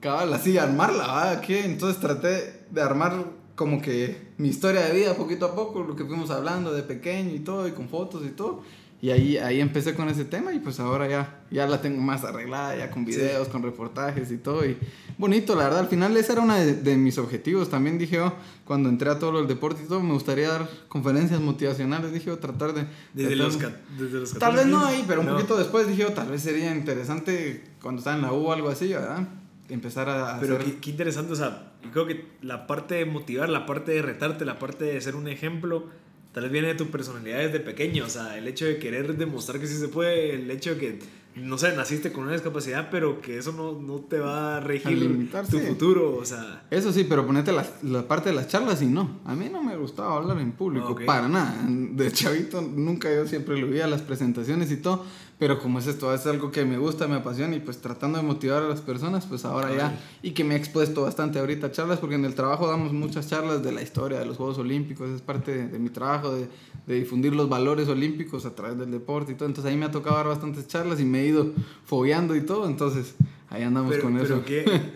cabal, 0.00 0.35
así, 0.35 0.58
armarla. 0.58 1.40
¿Qué? 1.46 1.64
Entonces 1.64 2.00
traté 2.00 2.64
de 2.70 2.82
armar 2.82 3.24
como 3.54 3.82
que 3.82 4.32
mi 4.38 4.48
historia 4.48 4.82
de 4.82 4.92
vida 4.92 5.14
poquito 5.14 5.46
a 5.46 5.54
poco, 5.54 5.82
lo 5.82 5.96
que 5.96 6.04
fuimos 6.04 6.30
hablando 6.30 6.72
de 6.72 6.82
pequeño 6.82 7.34
y 7.34 7.40
todo, 7.40 7.68
y 7.68 7.72
con 7.72 7.88
fotos 7.88 8.24
y 8.24 8.30
todo. 8.30 8.62
Y 9.02 9.10
ahí, 9.10 9.36
ahí 9.36 9.60
empecé 9.60 9.96
con 9.96 10.08
ese 10.08 10.24
tema 10.24 10.52
y 10.52 10.60
pues 10.60 10.78
ahora 10.78 11.08
ya, 11.08 11.42
ya 11.50 11.66
la 11.66 11.80
tengo 11.82 12.00
más 12.00 12.22
arreglada, 12.22 12.76
ya 12.76 12.88
con 12.88 13.04
videos, 13.04 13.48
con 13.48 13.60
reportajes 13.60 14.30
y 14.30 14.36
todo. 14.36 14.64
Y 14.64 14.76
bonito, 15.18 15.56
la 15.56 15.64
verdad, 15.64 15.80
al 15.80 15.88
final 15.88 16.16
ese 16.16 16.30
era 16.34 16.40
uno 16.40 16.54
de, 16.54 16.96
mis 16.96 17.18
objetivos. 17.18 17.68
También 17.68 17.98
dije, 17.98 18.20
oh, 18.20 18.32
cuando 18.64 18.88
entré 18.88 19.10
a 19.10 19.18
todo 19.18 19.40
el 19.40 19.48
deporte 19.48 19.82
y 19.84 19.88
todo, 19.88 20.00
me 20.04 20.12
gustaría 20.12 20.48
dar 20.50 20.70
conferencias 20.86 21.40
motivacionales. 21.40 22.12
Dije, 22.12 22.30
oh, 22.30 22.38
tratar 22.38 22.74
de... 22.74 22.86
Desde, 23.12 23.34
los, 23.34 23.58
desde 23.98 24.20
los 24.20 24.34
Tal 24.34 24.54
vez 24.54 24.66
no 24.66 24.84
ahí, 24.86 25.04
pero 25.04 25.22
un 25.22 25.26
poquito 25.26 25.56
después 25.56 25.88
dije, 25.88 26.04
oh, 26.04 26.12
tal 26.12 26.30
vez 26.30 26.40
sería 26.40 26.72
interesante 26.72 27.64
cuando 27.82 27.98
estaba 27.98 28.14
en 28.14 28.22
la 28.22 28.32
U 28.32 28.46
o 28.46 28.52
algo 28.52 28.68
así, 28.68 28.86
¿verdad? 28.86 29.26
Empezar 29.72 30.08
a... 30.08 30.38
Pero 30.40 30.58
qué, 30.58 30.90
interesante, 30.90 31.32
o 31.32 31.37
sea, 31.37 31.72
yo 31.82 31.90
creo 31.90 32.06
que 32.06 32.26
la 32.42 32.66
parte 32.66 32.96
de 32.96 33.04
motivar, 33.04 33.48
la 33.48 33.66
parte 33.66 33.92
de 33.92 34.02
retarte, 34.02 34.44
la 34.44 34.58
parte 34.58 34.85
de 34.85 35.00
ser 35.00 35.16
un 35.16 35.28
ejemplo, 35.28 35.87
tal 36.32 36.44
vez 36.44 36.52
viene 36.52 36.68
de 36.68 36.74
tu 36.74 36.90
personalidad 36.90 37.38
desde 37.38 37.61
pequeño, 37.61 38.04
o 38.04 38.08
sea, 38.08 38.38
el 38.38 38.46
hecho 38.48 38.66
de 38.66 38.78
querer 38.78 39.16
demostrar 39.16 39.61
que 39.61 39.66
sí 39.66 39.76
se 39.76 39.88
puede, 39.88 40.35
el 40.35 40.50
hecho 40.50 40.74
de 40.74 40.78
que 40.78 40.98
no 41.35 41.56
sé, 41.56 41.74
naciste 41.74 42.12
con 42.12 42.24
una 42.24 42.35
discapacidad, 42.35 42.88
pero 42.90 43.22
que 43.22 43.38
eso 43.38 43.52
no, 43.52 43.80
no 43.80 44.00
te 44.00 44.18
va 44.18 44.58
a 44.58 44.61
regir 44.61 45.30
tu 45.50 45.58
futuro, 45.61 46.16
o 46.16 46.24
sea... 46.26 46.64
Eso 46.70 46.92
sí, 46.92 47.04
pero 47.04 47.26
ponete 47.26 47.52
la, 47.52 47.66
la, 47.82 48.06
parte 48.06 48.28
de 48.28 48.35
las 48.35 48.48
charlas 48.48 48.82
y 48.82 48.87
no. 48.87 49.20
A 49.24 49.35
mí 49.35 49.48
no 49.50 49.62
me 49.62 49.76
gustaba 49.76 50.16
hablar 50.16 50.38
en 50.38 50.52
público, 50.52 50.94
para 51.06 51.28
nada. 51.28 51.56
De 51.66 52.12
chavito 52.12 52.61
nunca 52.61 53.12
yo 53.14 53.26
siempre 53.26 53.56
lo 53.58 53.68
veía 53.68 53.87
las 53.87 54.02
presentaciones 54.02 54.70
y 54.72 54.76
todo, 54.76 55.06
pero 55.42 55.59
como 55.59 55.81
es 55.81 55.88
esto, 55.88 56.14
es 56.14 56.24
algo 56.28 56.52
que 56.52 56.64
me 56.64 56.78
gusta, 56.78 57.09
me 57.09 57.16
apasiona 57.16 57.57
y 57.57 57.59
pues 57.59 57.81
tratando 57.81 58.16
de 58.16 58.22
motivar 58.22 58.62
a 58.62 58.68
las 58.68 58.81
personas, 58.81 59.26
pues 59.26 59.44
ahora 59.44 59.74
ya... 59.74 60.00
Y 60.22 60.31
que 60.35 60.44
me 60.44 60.55
he 60.55 60.57
expuesto 60.57 61.02
bastante 61.02 61.40
ahorita 61.40 61.66
a 61.66 61.72
charlas, 61.72 61.98
porque 61.98 62.14
en 62.14 62.24
el 62.24 62.37
trabajo 62.37 62.68
damos 62.68 62.92
muchas 62.92 63.26
charlas 63.26 63.61
de 63.64 63.72
la 63.72 63.83
historia 63.83 64.20
de 64.20 64.24
los 64.24 64.37
Juegos 64.37 64.59
Olímpicos, 64.59 65.11
es 65.11 65.20
parte 65.20 65.52
de, 65.52 65.66
de 65.66 65.81
mi 65.81 65.90
trabajo, 65.90 66.33
de, 66.33 66.46
de 66.87 66.94
difundir 66.94 67.35
los 67.35 67.48
valores 67.48 67.88
olímpicos 67.88 68.46
a 68.46 68.55
través 68.55 68.78
del 68.78 68.92
deporte 68.92 69.33
y 69.33 69.35
todo. 69.35 69.48
Entonces 69.48 69.68
ahí 69.68 69.76
me 69.76 69.87
ha 69.87 69.90
tocado 69.90 70.14
dar 70.14 70.28
bastantes 70.28 70.68
charlas 70.68 71.00
y 71.00 71.05
me 71.05 71.22
he 71.22 71.26
ido 71.26 71.50
fogueando 71.87 72.37
y 72.37 72.42
todo. 72.42 72.68
Entonces 72.68 73.16
ahí 73.50 73.64
andamos 73.64 73.96
con 73.96 74.16
eso. 74.18 74.44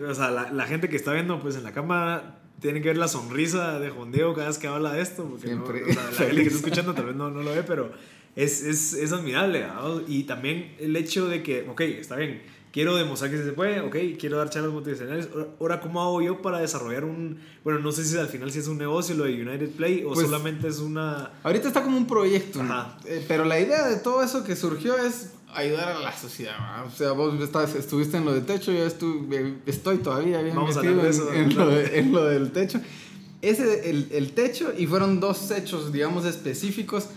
o 0.09 0.15
sea, 0.15 0.31
la, 0.31 0.49
la, 0.53 0.65
gente 0.65 0.87
que 0.87 0.95
está 0.95 1.11
viendo 1.11 1.41
pues 1.41 1.57
en 1.57 1.63
la 1.65 1.73
cámara 1.73 2.39
tiene 2.61 2.81
que 2.81 2.87
ver 2.87 2.97
la 2.97 3.09
sonrisa 3.09 3.79
de 3.79 3.89
Juan 3.89 4.13
Diego 4.13 4.33
cada 4.33 4.47
vez 4.47 4.57
que 4.57 4.67
habla 4.67 4.93
de 4.93 5.01
esto. 5.01 5.25
Porque. 5.25 5.55
No, 5.55 5.63
o 5.63 6.13
sea, 6.13 6.27
la 6.27 6.33
gente 6.33 6.35
que 6.35 6.41
está 6.43 6.57
escuchando 6.57 6.93
tal 6.93 7.05
vez 7.07 7.15
no, 7.15 7.29
no 7.29 7.41
lo 7.41 7.51
ve, 7.51 7.63
pero 7.63 7.91
es, 8.37 8.63
es, 8.63 8.93
es 8.93 9.11
admirable. 9.11 9.67
Y 10.07 10.23
también 10.23 10.73
el 10.79 10.95
hecho 10.95 11.27
de 11.27 11.43
que, 11.43 11.67
ok, 11.67 11.81
está 11.81 12.15
bien 12.15 12.41
quiero 12.77 12.95
demostrar 12.95 13.31
que 13.31 13.37
se 13.37 13.53
puede, 13.53 13.79
ok, 13.81 13.95
quiero 14.19 14.37
dar 14.37 14.51
charlas 14.51 14.71
motivacionales. 14.71 15.29
Ahora, 15.59 15.79
¿cómo 15.79 15.99
hago 15.99 16.21
yo 16.21 16.43
para 16.43 16.59
desarrollar 16.59 17.05
un, 17.05 17.39
bueno, 17.63 17.79
no 17.79 17.91
sé 17.91 18.05
si 18.05 18.15
al 18.15 18.27
final 18.27 18.51
si 18.51 18.59
es 18.59 18.67
un 18.67 18.77
negocio 18.77 19.15
lo 19.15 19.23
de 19.23 19.33
United 19.33 19.71
Play 19.71 20.03
o 20.03 20.13
pues, 20.13 20.27
solamente 20.27 20.67
es 20.67 20.77
una... 20.77 21.31
Ahorita 21.41 21.69
está 21.69 21.81
como 21.81 21.97
un 21.97 22.05
proyecto, 22.05 22.61
eh, 23.05 23.25
pero 23.27 23.45
la 23.45 23.59
idea 23.59 23.87
de 23.87 23.95
todo 23.95 24.21
eso 24.21 24.43
que 24.43 24.55
surgió 24.55 24.95
es 24.95 25.31
ayudar 25.55 25.89
a 25.89 25.99
la 25.99 26.15
sociedad. 26.15 26.85
O 26.85 26.91
sea, 26.91 27.13
vos 27.13 27.33
estuviste 27.75 28.17
en 28.17 28.25
lo 28.25 28.33
del 28.35 28.45
techo, 28.45 28.71
yo 28.71 28.85
estuve, 28.85 29.55
estoy 29.65 29.97
todavía 29.97 30.41
bien 30.43 30.55
Vamos 30.55 30.75
metido 30.75 31.01
a 31.01 31.07
eso, 31.07 31.33
en, 31.33 31.55
lo 31.55 31.71
en, 31.71 32.11
lo 32.11 32.25
del 32.25 32.51
techo. 32.51 32.79
Ese, 33.41 33.89
el, 33.89 34.07
el 34.11 34.33
techo, 34.33 34.71
y 34.77 34.85
fueron 34.85 35.19
dos 35.19 35.49
hechos, 35.49 35.91
digamos, 35.91 36.25
específicos 36.25 37.07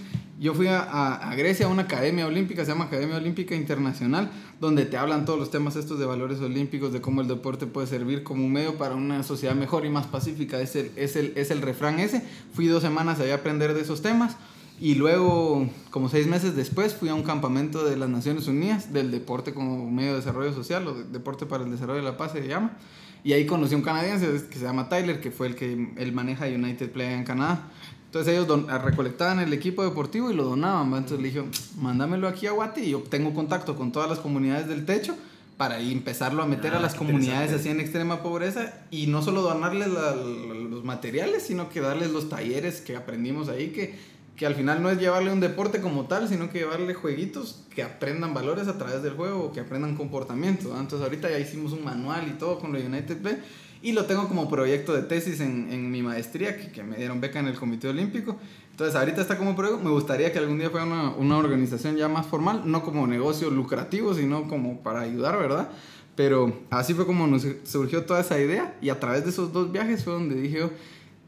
yo 0.41 0.55
fui 0.55 0.69
a, 0.69 0.81
a, 0.81 1.35
Grecia 1.35 1.67
a 1.67 1.69
una 1.69 1.83
academia 1.83 2.27
olímpica, 2.27 2.65
se 2.65 2.71
llama 2.71 2.87
Academia 2.87 3.17
Olímpica 3.17 3.55
Internacional, 3.55 4.31
donde 4.59 4.87
te 4.87 4.97
hablan 4.97 5.27
todos 5.27 5.39
los 5.39 5.51
temas 5.51 5.77
estos 5.77 5.99
de 5.99 6.07
valores 6.07 6.41
olímpicos, 6.41 6.95
de 6.95 7.03
cómo 7.03 7.21
el 7.21 7.29
deporte 7.29 7.67
puede 7.67 7.87
servir 7.87 8.23
como 8.23 8.47
un 8.47 8.51
medio 8.51 8.77
para 8.79 8.95
una 8.95 9.23
sociedad 9.23 9.55
mejor 9.55 9.85
y 9.85 9.91
más 9.91 10.07
pacífica. 10.07 10.59
Es 10.59 10.77
el, 10.77 10.93
es 10.97 11.15
el, 11.17 11.35
es 11.37 11.51
el 11.51 11.61
refrán 11.61 12.01
ese. 12.01 12.25
Fui 12.55 12.69
dos 12.69 12.83
semanas 12.83 13.21
allá 13.21 13.35
a 13.35 13.37
aprender 13.37 13.75
de 13.75 13.83
esos 13.83 14.01
temas. 14.01 14.39
Y 14.81 14.95
luego, 14.95 15.69
como 15.91 16.09
seis 16.09 16.27
meses 16.27 16.57
después, 16.57 16.95
fui 16.95 17.11
a 17.11 17.15
un 17.15 17.23
campamento 17.23 17.85
de 17.85 17.99
las 17.99 18.09
Naciones 18.09 18.49
Unidas 18.49 18.95
del 18.95 19.11
deporte 19.11 19.53
como 19.53 19.91
medio 19.91 20.13
de 20.13 20.17
desarrollo 20.17 20.55
social, 20.55 20.87
o 20.87 20.95
deporte 20.95 21.45
para 21.45 21.65
el 21.65 21.71
desarrollo 21.71 21.99
de 21.99 22.11
la 22.11 22.17
paz 22.17 22.33
se 22.33 22.49
llama. 22.49 22.79
Y 23.23 23.35
ahí 23.35 23.45
conocí 23.45 23.75
a 23.75 23.77
un 23.77 23.83
canadiense 23.83 24.49
que 24.49 24.59
se 24.59 24.65
llama 24.65 24.89
Tyler, 24.89 25.21
que 25.21 25.31
fue 25.31 25.49
el 25.49 25.55
que 25.55 25.93
él 25.99 26.13
maneja 26.13 26.47
United 26.47 26.91
Play 26.93 27.13
en 27.13 27.25
Canadá. 27.25 27.71
Entonces 28.11 28.35
ellos 28.35 28.67
recolectaban 28.83 29.39
el 29.39 29.53
equipo 29.53 29.85
deportivo 29.85 30.33
y 30.33 30.35
lo 30.35 30.43
donaban. 30.43 30.89
Entonces 30.89 31.21
le 31.21 31.29
dije, 31.29 31.45
mándamelo 31.79 32.27
aquí 32.27 32.49
a 32.49 32.51
Guati 32.51 32.81
y 32.81 32.91
yo 32.91 33.05
tengo 33.09 33.33
contacto 33.33 33.77
con 33.77 33.93
todas 33.93 34.11
las 34.11 34.19
comunidades 34.19 34.67
del 34.67 34.85
techo 34.85 35.15
para 35.57 35.79
empezarlo 35.79 36.43
a 36.43 36.47
meter 36.47 36.75
a 36.75 36.79
ah, 36.79 36.81
las 36.81 36.97
comunidades 36.97 37.53
así 37.53 37.69
en 37.69 37.79
extrema 37.79 38.21
pobreza 38.21 38.75
y 38.91 39.07
no 39.07 39.23
solo 39.23 39.43
donarles 39.43 39.87
los 39.87 40.83
materiales, 40.83 41.45
sino 41.45 41.69
que 41.69 41.81
darles 41.81 42.11
los 42.11 42.29
talleres 42.29 42.81
que 42.81 42.97
aprendimos 42.97 43.49
ahí, 43.49 43.69
que, 43.69 43.95
que 44.35 44.45
al 44.45 44.57
final 44.57 44.83
no 44.83 44.91
es 44.91 44.99
llevarle 44.99 45.33
un 45.33 45.39
deporte 45.39 45.81
como 45.81 46.07
tal, 46.07 46.29
sino 46.29 46.51
que 46.51 46.59
llevarle 46.59 46.95
jueguitos 46.95 47.63
que 47.73 47.85
aprendan 47.85 48.35
valores 48.35 48.67
a 48.67 48.77
través 48.77 49.05
del 49.05 49.13
juego, 49.13 49.53
que 49.53 49.61
aprendan 49.61 49.95
comportamiento. 49.95 50.71
Entonces 50.77 51.03
ahorita 51.03 51.31
ya 51.31 51.39
hicimos 51.39 51.71
un 51.71 51.85
manual 51.85 52.27
y 52.27 52.33
todo 52.33 52.59
con 52.59 52.73
lo 52.73 52.81
United 52.81 53.19
Play 53.19 53.39
y 53.83 53.93
lo 53.93 54.05
tengo 54.05 54.29
como 54.29 54.49
proyecto 54.49 54.95
de 54.95 55.03
tesis 55.03 55.41
en, 55.41 55.69
en 55.73 55.91
mi 55.91 56.03
maestría, 56.03 56.57
que, 56.57 56.71
que, 56.71 56.83
me 56.83 56.97
dieron 56.97 57.21
beca 57.21 57.39
en 57.39 57.47
el 57.47 57.55
Comité 57.55 57.89
Olímpico. 57.89 58.37
Entonces, 58.71 58.95
ahorita 58.95 59.21
está 59.23 59.39
como 59.39 59.57
proyecto. 59.57 59.83
Me 59.83 59.91
gustaría 59.91 60.33
que 60.33 60.39
algún 60.39 60.59
día 60.59 60.71
fuera 60.71 60.87
una, 60.87 61.11
una, 61.11 61.39
organización 61.39 61.97
ya 61.97 62.09
más 62.09 62.27
formal, 62.27 62.63
no 62.65 62.83
como 62.83 63.07
negocio 63.07 63.51
lucrativo, 63.51 64.15
sino 64.15 64.49
como 64.49 64.83
para 64.83 65.01
ayudar, 65.01 65.39
¿verdad? 65.39 65.71
Pero 66.15 66.53
así 66.71 66.93
fue 66.93 67.07
como 67.07 67.27
nos 67.27 67.47
surgió 67.65 68.05
toda 68.05 68.21
esa 68.21 68.39
idea. 68.39 68.77
Y 68.83 68.91
a 68.91 69.01
través 69.01 69.25
de 69.25 69.31
esos 69.31 69.53
dos 69.53 69.73
viajes 69.73 70.05
fue 70.05 70.13
donde 70.13 70.35
dije 70.35 70.69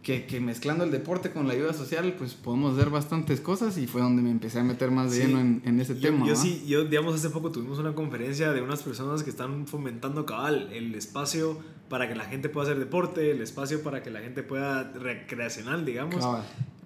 que, 0.02 0.26
que, 0.26 0.40
mezclando 0.40 0.84
el 0.84 0.90
deporte 0.90 1.30
con 1.30 1.46
la 1.46 1.54
ayuda 1.54 1.72
social, 1.72 2.14
pues 2.18 2.34
podemos 2.34 2.76
hacer 2.76 2.90
bastantes 2.90 3.40
cosas 3.40 3.78
y 3.78 3.86
fue 3.86 4.00
donde 4.00 4.20
me 4.20 4.30
empecé 4.30 4.58
a 4.58 4.64
meter 4.64 4.90
más 4.90 5.12
de 5.12 5.26
lleno 5.26 5.40
en, 5.40 5.62
en, 5.64 5.80
ese 5.80 5.94
tema. 5.94 6.26
Yo 6.26 6.34
sí, 6.34 6.64
yo, 6.66 6.84
digamos, 6.84 7.14
hace 7.14 7.30
poco 7.30 7.52
tuvimos 7.52 7.78
una 7.78 7.94
conferencia 7.94 8.52
de 8.52 8.62
unas 8.62 8.82
personas 8.82 9.22
que 9.22 9.30
están 9.30 9.66
fomentando 9.66 10.26
cabal 10.26 10.70
el 10.72 10.94
espacio 10.94 11.58
para 11.88 12.08
que 12.08 12.14
la 12.14 12.24
gente 12.24 12.48
pueda 12.48 12.66
hacer 12.66 12.78
deporte, 12.78 13.30
el 13.30 13.42
espacio 13.42 13.82
para 13.82 14.02
que 14.02 14.10
la 14.10 14.20
gente 14.20 14.42
pueda 14.42 14.92
recreacional, 14.92 15.84
digamos. 15.84 16.26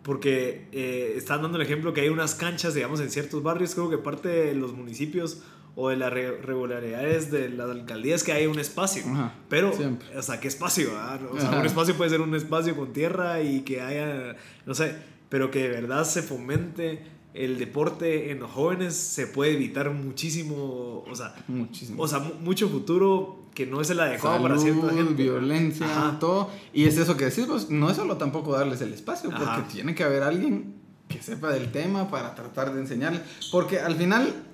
Porque 0.03 0.69
eh, 0.73 1.15
están 1.17 1.43
dando 1.43 1.57
el 1.59 1.63
ejemplo 1.63 1.93
que 1.93 2.03
hay 2.03 2.09
unas 2.09 2.35
canchas, 2.35 2.75
digamos, 2.75 3.01
en 3.01 3.11
ciertos 3.11 3.43
barrios, 3.43 3.75
creo 3.75 3.89
que 3.89 3.99
parte 3.99 4.29
de 4.29 4.55
los 4.55 4.73
municipios 4.73 5.43
o 5.79 5.91
de 5.91 5.97
las 5.97 6.11
regularidades 6.11 7.31
de 7.31 7.51
las 7.51 7.71
alcaldías 7.71 8.25
que 8.25 8.33
hay 8.33 8.47
un 8.47 8.59
espacio. 8.59 9.05
pero, 9.49 9.71
o 10.17 10.23
sea, 10.23 10.41
¿qué 10.41 10.49
espacio? 10.49 10.91
O 11.33 11.39
sea, 11.39 11.51
un 11.61 11.67
espacio 11.67 11.95
puede 11.97 12.11
ser 12.11 12.23
un 12.23 12.35
espacio 12.35 12.75
con 12.75 12.93
tierra 12.93 13.43
y 13.43 13.61
que 13.61 13.83
haya, 13.83 14.37
no 14.65 14.75
sé, 14.75 14.97
pero 15.29 15.51
que 15.51 15.61
de 15.61 15.69
verdad 15.69 16.05
se 16.05 16.23
fomente 16.23 17.05
el 17.35 17.59
deporte 17.59 18.31
en 18.31 18.41
los 18.41 18.51
jóvenes, 18.51 18.95
se 18.95 19.27
puede 19.27 19.53
evitar 19.53 19.91
muchísimo, 19.91 21.05
o 21.07 21.15
sea, 21.15 21.35
muchísimo. 21.47 22.03
O 22.03 22.09
sea, 22.09 22.21
mucho 22.21 22.71
futuro 22.71 23.45
que 23.55 23.67
no 23.67 23.83
es 23.83 23.91
el 23.91 24.01
adecuado 24.01 24.41
para 24.41 24.59
cierta 24.59 24.89
gente. 24.89 25.23
violencia, 25.23 26.17
todo. 26.19 26.51
Y 26.73 26.85
es 26.85 26.97
eso 26.97 27.19
que 27.19 27.27
decís, 27.27 27.45
pues, 27.47 27.69
no 27.69 27.91
es 27.91 27.97
solo 27.97 28.17
tampoco 28.17 28.53
darles 28.53 28.81
el 28.81 28.95
espacio, 28.95 29.29
porque 29.29 29.71
tiene 29.71 29.95
que 29.95 30.05
haber 30.05 30.23
alguien 30.23 30.77
que 31.09 31.23
sepa 31.23 31.51
del 31.51 31.71
tema 31.71 32.11
para 32.11 32.35
tratar 32.35 32.73
de 32.73 32.81
enseñarles. 32.81 33.21
Porque 33.53 33.81
al 33.81 33.97
final 33.97 34.46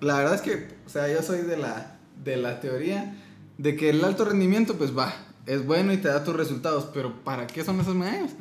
la 0.00 0.18
verdad 0.18 0.34
es 0.34 0.40
que, 0.42 0.68
o 0.86 0.88
sea, 0.88 1.12
yo 1.12 1.22
soy 1.22 1.42
de 1.42 1.56
la, 1.56 1.98
de 2.24 2.36
la 2.36 2.60
teoría 2.60 3.14
de 3.58 3.76
que 3.76 3.90
el 3.90 4.04
alto 4.04 4.24
rendimiento, 4.24 4.74
pues 4.74 4.96
va, 4.96 5.12
es 5.46 5.66
bueno 5.66 5.92
y 5.92 5.96
te 5.96 6.08
da 6.08 6.22
tus 6.24 6.36
resultados, 6.36 6.88
pero 6.94 7.24
¿para 7.24 7.46
qué 7.46 7.64
son 7.64 7.80
esas 7.80 7.94
medallas? 7.94 8.32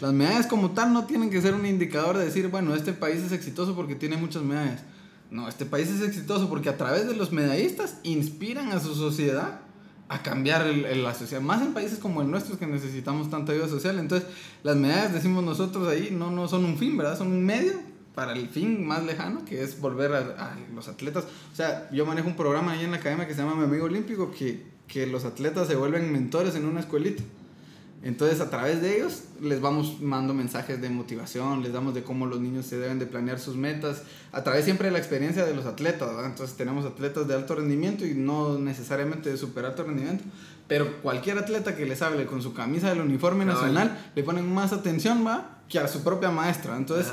Las 0.00 0.12
medallas 0.12 0.46
como 0.46 0.70
tal 0.70 0.92
no 0.92 1.04
tienen 1.04 1.28
que 1.28 1.42
ser 1.42 1.54
un 1.54 1.66
indicador 1.66 2.16
de 2.16 2.24
decir, 2.24 2.48
bueno, 2.48 2.74
este 2.74 2.92
país 2.92 3.20
es 3.20 3.32
exitoso 3.32 3.74
porque 3.74 3.94
tiene 3.94 4.16
muchas 4.16 4.42
medallas. 4.42 4.82
No, 5.30 5.48
este 5.48 5.66
país 5.66 5.88
es 5.88 6.02
exitoso 6.02 6.48
porque 6.48 6.68
a 6.68 6.76
través 6.76 7.06
de 7.06 7.16
los 7.16 7.32
medallistas 7.32 7.96
inspiran 8.02 8.70
a 8.72 8.80
su 8.80 8.94
sociedad 8.94 9.60
a 10.08 10.22
cambiar 10.22 10.66
el, 10.66 11.02
la 11.02 11.14
sociedad, 11.14 11.42
más 11.42 11.62
en 11.62 11.72
países 11.72 11.98
como 11.98 12.20
el 12.20 12.30
nuestro 12.30 12.58
que 12.58 12.66
necesitamos 12.66 13.30
tanta 13.30 13.52
ayuda 13.52 13.66
social. 13.68 13.98
Entonces, 13.98 14.28
las 14.62 14.76
medallas, 14.76 15.14
decimos 15.14 15.42
nosotros 15.42 15.88
ahí, 15.88 16.10
no, 16.12 16.30
no 16.30 16.48
son 16.48 16.64
un 16.64 16.76
fin, 16.76 16.96
¿verdad? 16.96 17.16
Son 17.16 17.28
un 17.28 17.44
medio 17.44 17.72
para 18.14 18.32
el 18.32 18.48
fin 18.48 18.86
más 18.86 19.04
lejano, 19.04 19.44
que 19.44 19.62
es 19.62 19.80
volver 19.80 20.12
a, 20.12 20.56
los 20.74 20.88
atletas. 20.88 21.24
O 21.52 21.56
sea, 21.56 21.88
yo 21.90 22.04
manejo 22.06 22.28
un 22.28 22.36
programa 22.36 22.72
ahí 22.72 22.84
en 22.84 22.90
la 22.90 22.98
academia 22.98 23.26
que 23.26 23.34
se 23.34 23.40
llama 23.40 23.54
Mi 23.54 23.64
Amigo 23.64 23.86
Olímpico, 23.86 24.30
que, 24.30 24.66
que 24.86 25.06
los 25.06 25.24
atletas 25.24 25.68
se 25.68 25.76
vuelven 25.76 26.12
mentores 26.12 26.54
en 26.54 26.66
una 26.66 26.80
escuelita. 26.80 27.22
Entonces, 28.04 28.40
a 28.40 28.50
través 28.50 28.82
de 28.82 28.96
ellos, 28.96 29.22
les 29.40 29.60
vamos 29.60 30.00
mandando 30.00 30.34
mensajes 30.34 30.80
de 30.80 30.90
motivación, 30.90 31.62
les 31.62 31.72
damos 31.72 31.94
de 31.94 32.02
cómo 32.02 32.26
los 32.26 32.40
niños 32.40 32.66
se 32.66 32.76
deben 32.76 32.98
de 32.98 33.06
planear 33.06 33.38
sus 33.38 33.54
metas, 33.54 34.02
a 34.32 34.42
través 34.42 34.64
siempre 34.64 34.88
de 34.88 34.92
la 34.92 34.98
experiencia 34.98 35.46
de 35.46 35.54
los 35.54 35.66
atletas, 35.66 36.10
Entonces, 36.24 36.56
tenemos 36.56 36.84
atletas 36.84 37.28
de 37.28 37.34
alto 37.34 37.54
rendimiento 37.54 38.04
y 38.04 38.14
no 38.14 38.58
necesariamente 38.58 39.30
de 39.30 39.36
super 39.36 39.64
alto 39.66 39.84
rendimiento, 39.84 40.24
pero 40.66 41.00
cualquier 41.00 41.38
atleta 41.38 41.76
que 41.76 41.86
les 41.86 42.02
hable 42.02 42.26
con 42.26 42.42
su 42.42 42.52
camisa 42.52 42.88
del 42.88 43.02
uniforme 43.02 43.44
nacional, 43.44 44.10
le 44.16 44.22
ponen 44.24 44.52
más 44.52 44.72
atención, 44.72 45.24
¿va? 45.24 45.60
Que 45.68 45.78
a 45.78 45.86
su 45.86 46.02
propia 46.02 46.30
maestra. 46.30 46.76
Entonces, 46.76 47.12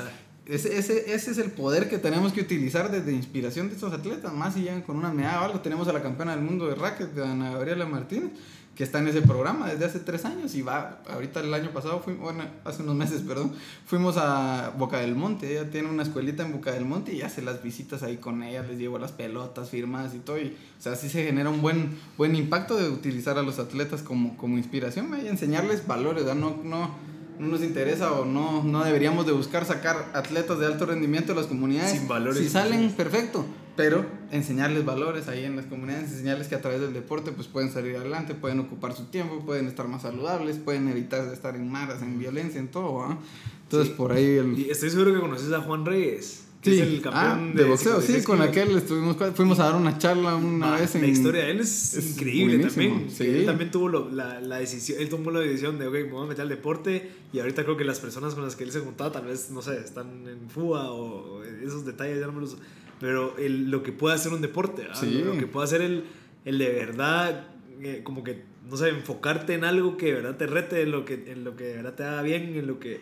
ese, 0.50 0.76
ese, 0.78 1.14
ese, 1.14 1.30
es 1.30 1.38
el 1.38 1.52
poder 1.52 1.88
que 1.88 1.98
tenemos 1.98 2.32
que 2.32 2.40
utilizar 2.40 2.90
desde 2.90 3.12
inspiración 3.12 3.68
de 3.68 3.74
estos 3.74 3.92
atletas. 3.92 4.32
Más 4.32 4.54
si 4.54 4.62
llegan 4.62 4.82
con 4.82 4.96
una 4.96 5.12
medalla 5.12 5.42
o 5.42 5.44
algo. 5.44 5.60
Tenemos 5.60 5.86
a 5.86 5.92
la 5.92 6.02
campeona 6.02 6.34
del 6.34 6.44
mundo 6.44 6.66
de 6.66 6.74
racket, 6.74 7.12
de 7.12 7.24
Ana 7.24 7.52
Gabriela 7.52 7.86
Martínez, 7.86 8.32
que 8.74 8.82
está 8.82 8.98
en 8.98 9.06
ese 9.06 9.22
programa 9.22 9.68
desde 9.68 9.84
hace 9.84 10.00
tres 10.00 10.24
años 10.24 10.54
y 10.56 10.62
va, 10.62 11.02
ahorita 11.08 11.40
el 11.40 11.54
año 11.54 11.70
pasado, 11.70 12.00
fuimos, 12.00 12.22
bueno, 12.22 12.44
hace 12.64 12.82
unos 12.82 12.96
meses, 12.96 13.20
perdón, 13.28 13.52
fuimos 13.86 14.16
a 14.16 14.72
Boca 14.76 14.98
del 14.98 15.14
Monte. 15.14 15.52
Ella 15.52 15.70
tiene 15.70 15.88
una 15.88 16.02
escuelita 16.02 16.44
en 16.44 16.52
Boca 16.52 16.72
del 16.72 16.84
Monte 16.84 17.14
y 17.14 17.22
hace 17.22 17.42
las 17.42 17.62
visitas 17.62 18.02
ahí 18.02 18.16
con 18.16 18.42
ella, 18.42 18.62
les 18.64 18.76
llevo 18.76 18.98
las 18.98 19.12
pelotas 19.12 19.70
firmadas 19.70 20.14
y 20.16 20.18
todo. 20.18 20.38
Y, 20.38 20.56
o 20.78 20.82
sea, 20.82 20.92
así 20.92 21.08
se 21.08 21.24
genera 21.24 21.48
un 21.48 21.62
buen, 21.62 21.96
buen 22.18 22.34
impacto 22.34 22.76
de 22.76 22.88
utilizar 22.88 23.38
a 23.38 23.42
los 23.42 23.60
atletas 23.60 24.02
como, 24.02 24.36
como 24.36 24.58
inspiración 24.58 25.16
y 25.22 25.28
enseñarles 25.28 25.86
valores, 25.86 26.24
No, 26.34 26.56
no 26.64 27.09
no 27.40 27.48
nos 27.48 27.62
interesa 27.62 28.12
o 28.12 28.26
no, 28.26 28.62
no 28.62 28.84
deberíamos 28.84 29.24
de 29.24 29.32
buscar 29.32 29.64
sacar 29.64 30.10
atletas 30.12 30.58
de 30.58 30.66
alto 30.66 30.84
rendimiento 30.84 31.32
de 31.32 31.40
las 31.40 31.48
comunidades. 31.48 31.92
Sin 31.92 32.06
valores. 32.06 32.38
Si 32.38 32.50
salen, 32.50 32.92
perfecto. 32.92 33.46
Pero 33.76 34.04
enseñarles 34.30 34.84
valores 34.84 35.26
ahí 35.28 35.44
en 35.44 35.56
las 35.56 35.64
comunidades, 35.64 36.10
enseñarles 36.10 36.48
que 36.48 36.54
a 36.54 36.60
través 36.60 36.82
del 36.82 36.92
deporte 36.92 37.32
pues 37.32 37.48
pueden 37.48 37.72
salir 37.72 37.96
adelante, 37.96 38.34
pueden 38.34 38.60
ocupar 38.60 38.94
su 38.94 39.04
tiempo, 39.04 39.40
pueden 39.46 39.68
estar 39.68 39.88
más 39.88 40.02
saludables, 40.02 40.58
pueden 40.58 40.88
evitar 40.88 41.26
estar 41.32 41.56
en 41.56 41.70
maras, 41.70 42.02
en 42.02 42.18
violencia, 42.18 42.60
en 42.60 42.68
todo. 42.68 43.16
Entonces 43.62 43.94
por 43.94 44.12
ahí... 44.12 44.36
El... 44.36 44.58
Y 44.58 44.68
estoy 44.68 44.90
seguro 44.90 45.14
que 45.14 45.20
conoces 45.20 45.50
a 45.54 45.62
Juan 45.62 45.86
Reyes. 45.86 46.44
Sí. 46.62 46.74
Es 46.74 46.80
el 46.80 47.00
campeón 47.00 47.52
ah, 47.52 47.56
de, 47.56 47.64
boxeo, 47.64 48.02
sí, 48.02 48.22
con 48.22 48.42
aquel 48.42 48.76
estuvimos, 48.76 49.16
fuimos 49.34 49.58
a 49.60 49.64
dar 49.64 49.76
una 49.76 49.96
charla 49.96 50.36
una 50.36 50.76
vez 50.76 50.94
en... 50.94 51.00
La 51.00 51.06
historia 51.06 51.44
de 51.44 51.52
él 51.52 51.60
es, 51.60 52.10
increíble 52.10 52.58
también. 52.58 53.08
Sí. 53.10 53.24
Él 53.26 53.46
también 53.46 53.70
tuvo 53.70 53.88
la, 53.88 54.40
la, 54.40 54.58
decisión, 54.58 55.00
él 55.00 55.08
tomó 55.08 55.30
la 55.30 55.40
decisión 55.40 55.78
de, 55.78 55.86
ok, 55.86 55.94
me 55.94 56.02
voy 56.10 56.24
a 56.26 56.28
meter 56.28 56.42
al 56.42 56.50
deporte 56.50 57.12
y 57.32 57.38
ahorita 57.38 57.64
creo 57.64 57.78
que 57.78 57.84
las 57.84 57.98
personas 57.98 58.34
con 58.34 58.44
las 58.44 58.56
que 58.56 58.64
él 58.64 58.72
se 58.72 58.80
juntaba 58.80 59.10
tal 59.10 59.24
vez, 59.24 59.50
no 59.50 59.62
sé, 59.62 59.78
están 59.78 60.28
en 60.28 60.50
fuga 60.50 60.90
o, 60.90 61.42
esos 61.64 61.86
detalles 61.86 62.20
ya 62.20 62.26
no 62.26 62.32
me 62.32 62.40
los... 62.42 62.58
Pero 63.00 63.38
el, 63.38 63.70
lo 63.70 63.82
que 63.82 63.92
puede 63.92 64.14
hacer 64.14 64.30
un 64.30 64.42
deporte, 64.42 64.86
lo, 65.02 65.38
que 65.38 65.46
puede 65.46 65.64
hacer 65.64 65.80
el, 65.80 66.04
el 66.44 66.58
de 66.58 66.68
verdad, 66.68 67.46
eh, 67.80 68.02
como 68.04 68.22
que, 68.22 68.44
no 68.68 68.76
sé, 68.76 68.90
enfocarte 68.90 69.54
en 69.54 69.64
algo 69.64 69.96
que 69.96 70.06
de 70.06 70.12
verdad 70.12 70.36
te 70.36 70.46
rete, 70.46 70.82
en 70.82 70.90
lo 70.90 71.06
que, 71.06 71.24
en 71.26 71.42
lo 71.42 71.56
que 71.56 71.64
de 71.64 71.76
verdad 71.76 71.94
te 71.94 72.04
haga 72.04 72.20
bien, 72.20 72.54
en 72.54 72.66
lo 72.66 72.78
que 72.78 73.00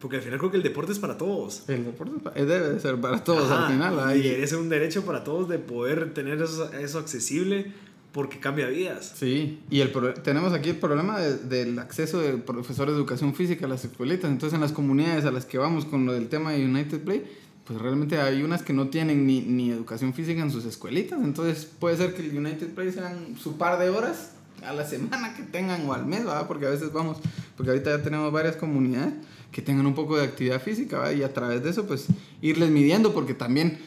porque 0.00 0.16
al 0.16 0.22
final 0.22 0.38
creo 0.38 0.50
que 0.50 0.56
el 0.56 0.62
deporte 0.62 0.92
es 0.92 0.98
para 0.98 1.18
todos. 1.18 1.68
El 1.68 1.84
deporte 1.84 2.30
debe 2.34 2.70
de 2.70 2.80
ser 2.80 2.98
para 3.00 3.22
todos 3.22 3.50
al 3.50 3.70
final. 3.70 4.16
Y 4.16 4.26
es 4.28 4.52
un 4.52 4.68
derecho 4.68 5.04
para 5.04 5.24
todos 5.24 5.48
de 5.48 5.58
poder 5.58 6.14
tener 6.14 6.40
eso, 6.40 6.72
eso 6.72 6.98
accesible 6.98 7.72
porque 8.12 8.40
cambia 8.40 8.66
vidas. 8.66 9.12
Sí, 9.14 9.60
y 9.70 9.80
el 9.80 9.92
tenemos 10.24 10.52
aquí 10.52 10.70
el 10.70 10.76
problema 10.76 11.20
del 11.20 11.78
acceso 11.78 12.20
de 12.20 12.38
profesores 12.38 12.94
de 12.94 12.98
educación 12.98 13.34
física 13.34 13.66
a 13.66 13.68
las 13.68 13.84
escuelitas. 13.84 14.30
Entonces 14.30 14.54
en 14.54 14.62
las 14.62 14.72
comunidades 14.72 15.26
a 15.26 15.30
las 15.30 15.44
que 15.44 15.58
vamos 15.58 15.84
con 15.84 16.06
lo 16.06 16.14
del 16.14 16.28
tema 16.28 16.52
de 16.52 16.64
United 16.64 17.02
Play, 17.02 17.24
pues 17.66 17.78
realmente 17.78 18.18
hay 18.18 18.42
unas 18.42 18.62
que 18.62 18.72
no 18.72 18.88
tienen 18.88 19.26
ni, 19.26 19.42
ni 19.42 19.70
educación 19.70 20.14
física 20.14 20.40
en 20.40 20.50
sus 20.50 20.64
escuelitas. 20.64 21.20
Entonces 21.22 21.66
puede 21.78 21.98
ser 21.98 22.14
que 22.14 22.22
el 22.22 22.36
United 22.36 22.68
Play 22.74 22.90
sean 22.90 23.36
su 23.36 23.58
par 23.58 23.78
de 23.78 23.90
horas 23.90 24.32
a 24.62 24.72
la 24.72 24.86
semana 24.86 25.34
que 25.34 25.42
tengan 25.42 25.86
o 25.86 25.92
al 25.92 26.06
mes, 26.06 26.24
¿verdad? 26.24 26.46
Porque 26.48 26.66
a 26.66 26.70
veces 26.70 26.90
vamos, 26.90 27.18
porque 27.56 27.70
ahorita 27.70 27.98
ya 27.98 28.02
tenemos 28.02 28.32
varias 28.32 28.56
comunidades 28.56 29.12
que 29.50 29.62
tengan 29.62 29.86
un 29.86 29.94
poco 29.94 30.16
de 30.16 30.24
actividad 30.24 30.60
física 30.60 31.12
y 31.12 31.22
a 31.22 31.32
través 31.32 31.62
de 31.62 31.70
eso 31.70 31.86
pues 31.86 32.06
irles 32.40 32.70
midiendo 32.70 33.12
porque 33.12 33.34
también 33.34 33.78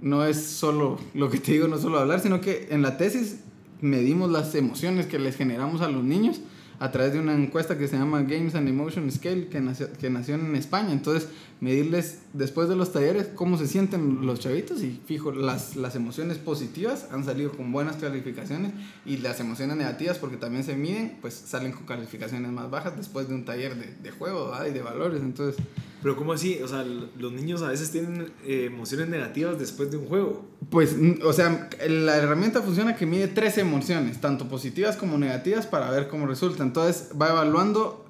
no 0.00 0.24
es 0.24 0.42
solo 0.42 0.98
lo 1.14 1.30
que 1.30 1.38
te 1.38 1.52
digo, 1.52 1.68
no 1.68 1.78
solo 1.78 1.98
hablar, 1.98 2.20
sino 2.20 2.40
que 2.40 2.68
en 2.70 2.82
la 2.82 2.96
tesis 2.96 3.40
medimos 3.80 4.30
las 4.30 4.54
emociones 4.54 5.06
que 5.06 5.18
les 5.18 5.36
generamos 5.36 5.80
a 5.80 5.88
los 5.88 6.04
niños 6.04 6.40
a 6.78 6.90
través 6.90 7.12
de 7.12 7.20
una 7.20 7.34
encuesta 7.34 7.76
que 7.76 7.86
se 7.86 7.96
llama 7.96 8.22
Games 8.22 8.54
and 8.54 8.66
Emotion 8.66 9.10
Scale 9.10 9.48
que 9.48 9.60
nació, 9.60 9.92
que 9.92 10.08
nació 10.08 10.36
en 10.36 10.56
España. 10.56 10.92
Entonces, 10.92 11.28
medirles 11.60 12.20
después 12.32 12.68
de 12.68 12.76
los 12.76 12.92
talleres 12.92 13.28
cómo 13.34 13.58
se 13.58 13.66
sienten 13.66 14.26
los 14.26 14.40
chavitos 14.40 14.82
y 14.82 15.00
fijo, 15.04 15.30
las, 15.30 15.76
las 15.76 15.94
emociones 15.94 16.38
positivas 16.38 17.06
han 17.10 17.24
salido 17.24 17.52
con 17.52 17.70
buenas 17.70 17.96
calificaciones 17.96 18.72
y 19.04 19.18
las 19.18 19.40
emociones 19.40 19.76
negativas 19.76 20.18
porque 20.18 20.36
también 20.36 20.64
se 20.64 20.74
miden, 20.76 21.18
pues 21.20 21.34
salen 21.34 21.72
con 21.72 21.84
calificaciones 21.84 22.50
más 22.50 22.70
bajas 22.70 22.96
después 22.96 23.28
de 23.28 23.34
un 23.34 23.44
taller 23.44 23.76
de, 23.76 23.94
de 24.02 24.10
juego 24.10 24.52
y 24.66 24.72
de 24.72 24.82
valores. 24.82 25.20
Entonces, 25.20 25.62
pero 26.02 26.16
¿cómo 26.16 26.32
así? 26.32 26.58
O 26.62 26.68
sea, 26.68 26.82
los 26.84 27.32
niños 27.32 27.62
a 27.62 27.68
veces 27.68 27.90
tienen 27.90 28.32
eh, 28.46 28.64
emociones 28.66 29.08
negativas 29.08 29.58
después 29.58 29.90
de 29.90 29.98
un 29.98 30.06
juego. 30.06 30.48
Pues, 30.70 30.96
o 31.24 31.32
sea, 31.32 31.68
la 31.88 32.16
herramienta 32.16 32.62
funciona 32.62 32.96
que 32.96 33.04
mide 33.04 33.28
tres 33.28 33.58
emociones, 33.58 34.20
tanto 34.20 34.48
positivas 34.48 34.96
como 34.96 35.18
negativas, 35.18 35.66
para 35.66 35.90
ver 35.90 36.08
cómo 36.08 36.26
resulta. 36.26 36.62
Entonces 36.62 37.10
va 37.20 37.30
evaluando 37.30 38.06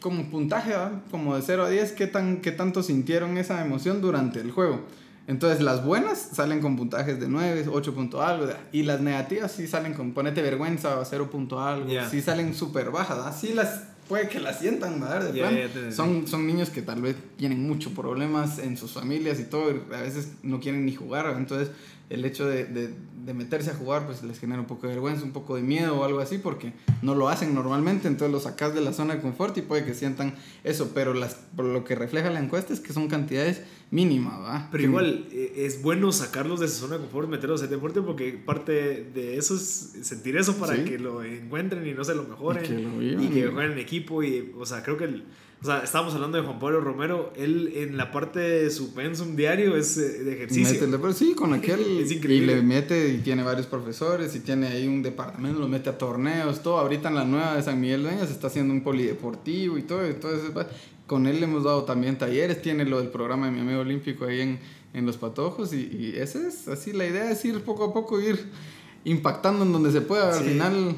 como 0.00 0.30
puntaje, 0.30 0.74
como 1.10 1.36
de 1.36 1.42
0 1.42 1.64
a 1.64 1.70
10, 1.70 1.92
qué, 1.92 2.06
tan, 2.06 2.40
qué 2.40 2.52
tanto 2.52 2.82
sintieron 2.82 3.38
esa 3.38 3.64
emoción 3.64 4.00
durante 4.00 4.40
el 4.40 4.50
juego. 4.50 4.80
Entonces 5.28 5.60
las 5.60 5.84
buenas 5.84 6.18
salen 6.18 6.60
con 6.60 6.76
puntajes 6.76 7.20
de 7.20 7.28
9, 7.28 7.66
8 7.70 7.94
punto 7.94 8.22
algo. 8.22 8.46
Y 8.72 8.84
las 8.84 9.02
negativas 9.02 9.52
sí 9.52 9.66
salen 9.66 9.92
con 9.92 10.12
ponete 10.12 10.40
vergüenza, 10.40 11.04
0 11.04 11.30
punto 11.30 11.60
algo. 11.60 11.86
Sí 12.10 12.22
salen 12.22 12.54
súper 12.54 12.90
bajas. 12.90 13.18
Así 13.18 13.52
las 13.52 13.84
puede 14.08 14.26
que 14.28 14.40
las 14.40 14.58
sientan, 14.58 14.98
¿verdad? 14.98 15.30
De 15.30 15.92
son, 15.92 16.26
son 16.26 16.46
niños 16.46 16.70
que 16.70 16.80
tal 16.80 17.02
vez 17.02 17.14
tienen 17.36 17.68
muchos 17.68 17.92
problemas 17.92 18.58
en 18.58 18.78
sus 18.78 18.92
familias 18.92 19.38
y 19.38 19.44
todo. 19.44 19.68
a 19.68 20.00
veces 20.00 20.32
no 20.42 20.60
quieren 20.60 20.86
ni 20.86 20.94
jugar. 20.94 21.34
Entonces 21.36 21.70
el 22.10 22.24
hecho 22.24 22.46
de, 22.46 22.64
de, 22.64 22.90
de, 23.24 23.34
meterse 23.34 23.70
a 23.70 23.74
jugar 23.74 24.06
pues 24.06 24.22
les 24.22 24.38
genera 24.38 24.60
un 24.60 24.66
poco 24.66 24.86
de 24.86 24.94
vergüenza, 24.94 25.24
un 25.24 25.32
poco 25.32 25.56
de 25.56 25.62
miedo 25.62 26.00
o 26.00 26.04
algo 26.04 26.20
así 26.20 26.38
porque 26.38 26.72
no 27.02 27.14
lo 27.14 27.28
hacen 27.28 27.54
normalmente, 27.54 28.08
entonces 28.08 28.32
los 28.32 28.44
sacas 28.44 28.74
de 28.74 28.80
la 28.80 28.92
zona 28.92 29.16
de 29.16 29.20
confort 29.20 29.56
y 29.58 29.62
puede 29.62 29.84
que 29.84 29.94
sientan 29.94 30.34
eso, 30.64 30.92
pero 30.94 31.12
las, 31.12 31.34
por 31.34 31.66
lo 31.66 31.84
que 31.84 31.94
refleja 31.94 32.30
la 32.30 32.40
encuesta 32.40 32.72
es 32.72 32.80
que 32.80 32.94
son 32.94 33.08
cantidades 33.08 33.62
mínimas, 33.90 34.40
¿va? 34.40 34.68
Pero 34.70 34.84
igual 34.84 35.28
eh, 35.30 35.52
es 35.56 35.82
bueno 35.82 36.10
sacarlos 36.12 36.60
de 36.60 36.66
esa 36.66 36.76
zona 36.76 36.94
de 36.94 37.02
confort, 37.02 37.28
meterlos 37.28 37.62
en 37.62 37.70
deporte 37.70 38.00
porque 38.00 38.32
parte 38.32 38.72
de 39.12 39.36
eso 39.36 39.54
es 39.54 39.98
sentir 40.02 40.36
eso 40.36 40.56
para 40.56 40.82
que 40.82 40.98
lo 40.98 41.22
encuentren 41.22 41.86
y 41.86 41.92
no 41.92 42.04
se 42.04 42.14
lo 42.14 42.24
mejoren 42.24 42.64
y 43.00 43.28
que, 43.28 43.48
jueguen 43.48 43.72
en 43.72 43.78
equipo 43.78 44.22
y, 44.22 44.54
o 44.58 44.64
sea, 44.64 44.82
creo 44.82 44.96
que... 44.96 45.04
El, 45.04 45.24
o 45.60 45.66
sea, 45.66 45.80
estábamos 45.80 46.14
hablando 46.14 46.38
de 46.38 46.44
Juan 46.44 46.60
Pablo 46.60 46.80
Romero. 46.80 47.32
Él 47.36 47.72
en 47.74 47.96
la 47.96 48.12
parte 48.12 48.38
de 48.38 48.70
su 48.70 48.94
pensum 48.94 49.34
diario 49.34 49.76
es 49.76 49.96
eh, 49.96 50.22
de 50.22 50.34
ejercicio. 50.34 50.86
Mete, 50.86 51.12
sí, 51.14 51.34
con 51.34 51.52
aquel. 51.52 51.80
es 52.00 52.12
increíble. 52.12 52.52
Y 52.52 52.56
le 52.56 52.62
mete 52.62 53.08
y 53.08 53.18
tiene 53.18 53.42
varios 53.42 53.66
profesores 53.66 54.36
y 54.36 54.40
tiene 54.40 54.68
ahí 54.68 54.86
un 54.86 55.02
departamento, 55.02 55.58
lo 55.58 55.66
mete 55.66 55.90
a 55.90 55.98
torneos, 55.98 56.62
todo. 56.62 56.78
Ahorita 56.78 57.08
en 57.08 57.16
la 57.16 57.24
nueva 57.24 57.56
de 57.56 57.62
San 57.62 57.80
Miguel 57.80 58.06
se 58.20 58.32
está 58.32 58.46
haciendo 58.46 58.72
un 58.72 58.82
polideportivo 58.82 59.76
y 59.78 59.82
todo. 59.82 60.04
Entonces, 60.06 60.52
con 61.08 61.26
él 61.26 61.40
le 61.40 61.46
hemos 61.46 61.64
dado 61.64 61.82
también 61.82 62.18
talleres. 62.18 62.62
Tiene 62.62 62.84
lo 62.84 63.00
del 63.00 63.08
programa 63.08 63.46
de 63.46 63.52
mi 63.52 63.60
amigo 63.60 63.80
olímpico 63.80 64.26
ahí 64.26 64.42
en, 64.42 64.60
en 64.94 65.06
Los 65.06 65.16
Patojos. 65.16 65.72
Y, 65.72 65.88
y 65.90 66.14
esa 66.18 66.46
es 66.46 66.68
así 66.68 66.92
la 66.92 67.04
idea: 67.04 67.32
es 67.32 67.44
ir 67.44 67.60
poco 67.62 67.82
a 67.82 67.92
poco, 67.92 68.20
ir 68.20 68.46
impactando 69.02 69.64
en 69.64 69.72
donde 69.72 69.90
se 69.90 70.02
pueda. 70.02 70.38
Al 70.38 70.44
final 70.44 70.96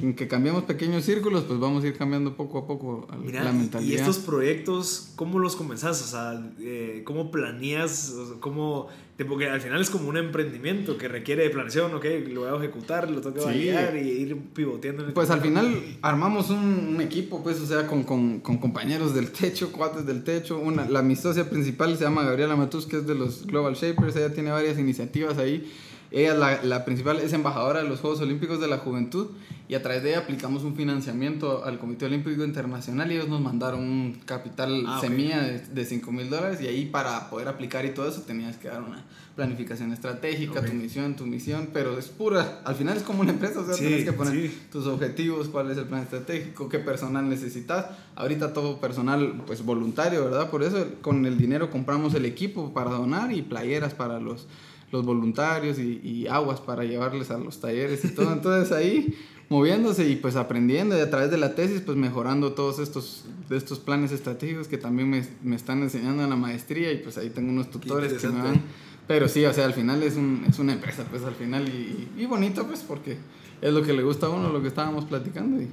en 0.00 0.14
que 0.14 0.28
cambiamos 0.28 0.64
pequeños 0.64 1.04
círculos, 1.04 1.44
pues 1.44 1.58
vamos 1.58 1.84
a 1.84 1.88
ir 1.88 1.96
cambiando 1.96 2.36
poco 2.36 2.58
a 2.58 2.66
poco 2.66 3.06
la 3.10 3.52
mentalidad. 3.52 3.90
¿Y 3.90 3.94
estos 3.94 4.18
proyectos, 4.18 5.12
cómo 5.16 5.38
los 5.38 5.56
comenzás? 5.56 6.00
O 6.02 6.06
sea, 6.06 6.52
eh, 6.60 7.02
¿cómo 7.04 7.30
planeas? 7.30 8.14
¿Cómo...? 8.40 8.88
Porque 9.26 9.48
al 9.48 9.60
final 9.60 9.80
es 9.80 9.90
como 9.90 10.08
un 10.08 10.16
emprendimiento 10.16 10.96
que 10.96 11.08
requiere 11.08 11.42
de 11.42 11.50
planeación, 11.50 11.92
¿ok? 11.92 12.04
Lo 12.28 12.42
voy 12.42 12.50
a 12.50 12.56
ejecutar, 12.56 13.10
lo 13.10 13.20
tengo 13.20 13.34
que 13.34 13.40
validar 13.40 13.96
y 13.96 14.10
ir 14.10 14.36
pivoteando. 14.54 15.12
pues 15.12 15.30
al 15.30 15.40
final 15.40 15.98
armamos 16.02 16.50
un, 16.50 17.00
equipo, 17.00 17.42
pues, 17.42 17.58
o 17.60 17.66
sea, 17.66 17.88
con, 17.88 18.04
con, 18.04 18.38
con, 18.38 18.58
compañeros 18.58 19.16
del 19.16 19.32
techo, 19.32 19.72
cuates 19.72 20.06
del 20.06 20.22
techo. 20.22 20.60
Una, 20.60 20.88
la 20.88 21.02
mi 21.02 21.16
socia 21.16 21.50
principal 21.50 21.96
se 21.96 22.04
llama 22.04 22.22
Gabriela 22.22 22.54
Matus, 22.54 22.86
que 22.86 22.98
es 22.98 23.08
de 23.08 23.16
los 23.16 23.44
Global 23.44 23.74
Shapers. 23.74 24.14
Ella 24.14 24.32
tiene 24.32 24.52
varias 24.52 24.78
iniciativas 24.78 25.36
ahí. 25.38 25.68
Ella, 26.10 26.34
la, 26.34 26.62
la 26.62 26.84
principal, 26.84 27.18
es 27.18 27.32
embajadora 27.32 27.82
de 27.82 27.88
los 27.88 28.00
Juegos 28.00 28.20
Olímpicos 28.20 28.60
de 28.60 28.68
la 28.68 28.78
Juventud 28.78 29.28
y 29.68 29.74
a 29.74 29.82
través 29.82 30.02
de 30.02 30.10
ella 30.10 30.20
aplicamos 30.20 30.64
un 30.64 30.74
financiamiento 30.74 31.64
al 31.64 31.78
Comité 31.78 32.06
Olímpico 32.06 32.42
Internacional 32.42 33.12
y 33.12 33.16
ellos 33.16 33.28
nos 33.28 33.42
mandaron 33.42 33.80
un 33.80 34.20
capital 34.24 34.84
ah, 34.86 34.98
semilla 35.00 35.42
de, 35.42 35.58
de 35.58 35.84
5 35.84 36.10
mil 36.10 36.30
dólares 36.30 36.60
y 36.62 36.66
ahí 36.66 36.86
para 36.86 37.28
poder 37.28 37.48
aplicar 37.48 37.84
y 37.84 37.90
todo 37.90 38.08
eso 38.08 38.22
tenías 38.22 38.56
que 38.56 38.68
dar 38.68 38.82
una 38.82 39.04
planificación 39.38 39.92
estratégica, 39.92 40.64
tu 40.64 40.72
misión, 40.72 41.14
tu 41.14 41.24
misión, 41.24 41.68
pero 41.72 41.96
es 41.96 42.08
pura, 42.08 42.60
al 42.64 42.74
final 42.74 42.96
es 42.96 43.04
como 43.04 43.20
una 43.20 43.30
empresa, 43.30 43.60
o 43.60 43.64
sea, 43.64 43.76
tienes 43.76 44.04
que 44.04 44.12
poner 44.12 44.50
tus 44.72 44.84
objetivos, 44.88 45.46
cuál 45.46 45.70
es 45.70 45.78
el 45.78 45.84
plan 45.84 46.02
estratégico, 46.02 46.68
qué 46.68 46.80
personal 46.80 47.28
necesitas, 47.28 47.86
ahorita 48.16 48.52
todo 48.52 48.80
personal 48.80 49.44
pues 49.46 49.64
voluntario, 49.64 50.24
¿verdad? 50.24 50.50
Por 50.50 50.64
eso 50.64 50.84
con 51.02 51.24
el 51.24 51.38
dinero 51.38 51.70
compramos 51.70 52.14
el 52.14 52.24
equipo 52.24 52.74
para 52.74 52.90
donar 52.90 53.30
y 53.30 53.42
playeras 53.42 53.94
para 53.94 54.18
los 54.18 54.48
los 54.90 55.04
voluntarios 55.04 55.78
y, 55.78 56.00
y, 56.02 56.26
aguas 56.28 56.60
para 56.60 56.84
llevarles 56.84 57.30
a 57.30 57.38
los 57.38 57.60
talleres 57.60 58.04
y 58.04 58.08
todo. 58.08 58.32
Entonces 58.32 58.72
ahí 58.72 59.14
moviéndose 59.48 60.06
y 60.08 60.16
pues 60.16 60.36
aprendiendo 60.36 60.96
y 60.96 61.00
a 61.00 61.10
través 61.10 61.30
de 61.30 61.38
la 61.38 61.54
tesis 61.54 61.80
pues 61.80 61.96
mejorando 61.96 62.52
todos 62.52 62.78
estos, 62.78 63.24
de 63.48 63.56
estos 63.56 63.78
planes 63.78 64.12
estratégicos 64.12 64.68
que 64.68 64.78
también 64.78 65.08
me, 65.08 65.26
me, 65.42 65.56
están 65.56 65.82
enseñando 65.82 66.22
en 66.22 66.30
la 66.30 66.36
maestría 66.36 66.92
y 66.92 66.98
pues 66.98 67.16
ahí 67.18 67.30
tengo 67.30 67.50
unos 67.50 67.70
tutores 67.70 68.12
que 68.12 68.28
me 68.28 68.42
van... 68.42 68.62
Pero 69.06 69.26
sí, 69.26 69.42
o 69.46 69.52
sea, 69.54 69.64
al 69.64 69.72
final 69.72 70.02
es, 70.02 70.16
un, 70.16 70.44
es 70.46 70.58
una 70.58 70.74
empresa 70.74 71.06
pues 71.08 71.22
al 71.24 71.34
final 71.34 71.66
y, 71.66 72.08
y, 72.18 72.26
bonito 72.26 72.66
pues 72.66 72.80
porque 72.80 73.16
es 73.62 73.72
lo 73.72 73.82
que 73.82 73.94
le 73.94 74.02
gusta 74.02 74.26
a 74.26 74.28
uno, 74.28 74.52
lo 74.52 74.60
que 74.60 74.68
estábamos 74.68 75.06
platicando. 75.06 75.62
Y... 75.62 75.68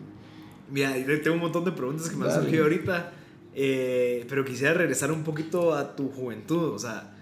Mira, 0.72 0.94
tengo 1.22 1.34
un 1.34 1.42
montón 1.42 1.66
de 1.66 1.74
preguntas 1.74 2.10
que 2.10 2.16
me 2.16 2.28
han 2.28 2.34
surgido 2.34 2.64
ahorita, 2.64 3.12
eh, 3.54 4.26
pero 4.30 4.46
quisiera 4.46 4.74
regresar 4.74 5.12
un 5.12 5.26
poquito 5.26 5.74
a 5.74 5.98
tu 5.98 6.10
juventud, 6.12 6.70
o 6.70 6.80
sea 6.80 7.15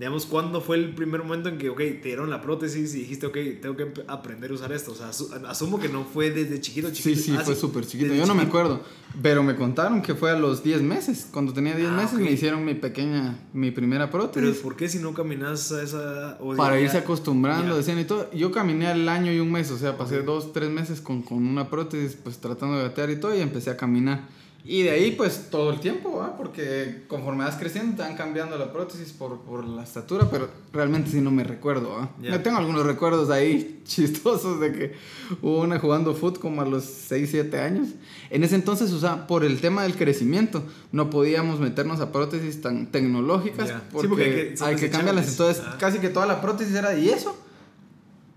digamos, 0.00 0.24
¿cuándo 0.24 0.62
fue 0.62 0.78
el 0.78 0.94
primer 0.94 1.22
momento 1.22 1.50
en 1.50 1.58
que, 1.58 1.68
ok, 1.68 1.76
te 1.76 2.00
dieron 2.04 2.30
la 2.30 2.40
prótesis 2.40 2.94
y 2.94 3.00
dijiste, 3.00 3.26
ok, 3.26 3.36
tengo 3.60 3.76
que 3.76 3.92
aprender 4.08 4.50
a 4.50 4.54
usar 4.54 4.72
esto? 4.72 4.92
O 4.92 4.94
sea, 4.94 5.10
asumo 5.46 5.78
que 5.78 5.90
no 5.90 6.06
fue 6.06 6.30
desde 6.30 6.58
chiquito, 6.58 6.90
chiquito. 6.90 7.16
Sí, 7.16 7.22
sí, 7.22 7.36
ah, 7.38 7.42
fue 7.44 7.54
súper 7.54 7.84
chiquito. 7.84 8.14
Yo 8.14 8.24
no 8.24 8.34
me 8.34 8.44
acuerdo, 8.44 8.80
pero 9.20 9.42
me 9.42 9.54
contaron 9.56 10.00
que 10.00 10.14
fue 10.14 10.30
a 10.30 10.38
los 10.38 10.64
10 10.64 10.80
meses. 10.80 11.28
Cuando 11.30 11.52
tenía 11.52 11.76
10 11.76 11.90
ah, 11.90 11.92
meses 11.92 12.18
me 12.18 12.32
hicieron 12.32 12.64
mi 12.64 12.72
pequeña, 12.72 13.40
mi 13.52 13.72
primera 13.72 14.10
prótesis. 14.10 14.52
Pero 14.52 14.62
¿por 14.62 14.74
qué 14.74 14.88
si 14.88 15.00
no 15.00 15.12
caminas 15.12 15.70
a 15.70 15.82
esa... 15.82 16.38
Para 16.56 16.80
irse 16.80 16.96
acostumbrando, 16.96 17.76
decían 17.76 17.98
y 17.98 18.04
todo. 18.04 18.32
Yo 18.32 18.50
caminé 18.52 18.86
al 18.86 19.06
año 19.06 19.30
y 19.30 19.38
un 19.38 19.52
mes, 19.52 19.70
o 19.70 19.76
sea, 19.76 19.98
pasé 19.98 20.22
dos, 20.22 20.54
tres 20.54 20.70
meses 20.70 21.02
con, 21.02 21.20
con 21.20 21.46
una 21.46 21.68
prótesis, 21.68 22.16
pues 22.16 22.38
tratando 22.38 22.78
de 22.78 22.84
gatear 22.84 23.10
y 23.10 23.16
todo, 23.20 23.36
y 23.36 23.42
empecé 23.42 23.68
a 23.68 23.76
caminar. 23.76 24.39
Y 24.64 24.82
de 24.82 24.90
ahí, 24.90 25.12
pues 25.12 25.48
todo 25.50 25.70
el 25.70 25.80
tiempo, 25.80 26.22
porque 26.36 27.04
conforme 27.08 27.44
vas 27.44 27.56
creciendo, 27.56 27.96
te 27.96 28.02
van 28.02 28.16
cambiando 28.16 28.58
la 28.58 28.72
prótesis 28.72 29.12
por, 29.12 29.40
por 29.40 29.64
la 29.64 29.82
estatura, 29.82 30.28
pero 30.30 30.50
realmente 30.72 31.10
sí 31.10 31.20
no 31.20 31.30
me 31.30 31.44
recuerdo. 31.44 31.90
¿va? 31.90 32.10
Yo 32.20 32.40
tengo 32.42 32.58
algunos 32.58 32.84
recuerdos 32.84 33.30
ahí 33.30 33.80
chistosos 33.84 34.60
de 34.60 34.72
que 34.72 34.92
hubo 35.40 35.62
una 35.62 35.78
jugando 35.78 36.14
foot 36.14 36.38
como 36.38 36.60
a 36.60 36.66
los 36.66 36.84
6, 36.84 37.28
7 37.30 37.58
años. 37.58 37.88
En 38.28 38.44
ese 38.44 38.54
entonces, 38.54 38.92
o 38.92 39.00
sea, 39.00 39.26
por 39.26 39.44
el 39.44 39.60
tema 39.60 39.82
del 39.84 39.96
crecimiento, 39.96 40.62
no 40.92 41.08
podíamos 41.08 41.58
meternos 41.58 42.00
a 42.00 42.12
prótesis 42.12 42.60
tan 42.60 42.86
tecnológicas 42.92 43.72
porque, 43.90 44.24
hay 44.24 44.54
que, 44.54 44.64
hay 44.64 44.76
que 44.76 44.90
cambiarlas. 44.90 45.28
Entonces, 45.30 45.62
casi 45.78 45.98
que 46.00 46.10
toda 46.10 46.26
la 46.26 46.42
prótesis 46.42 46.74
era 46.74 46.90
de 46.90 47.02
yeso 47.02 47.36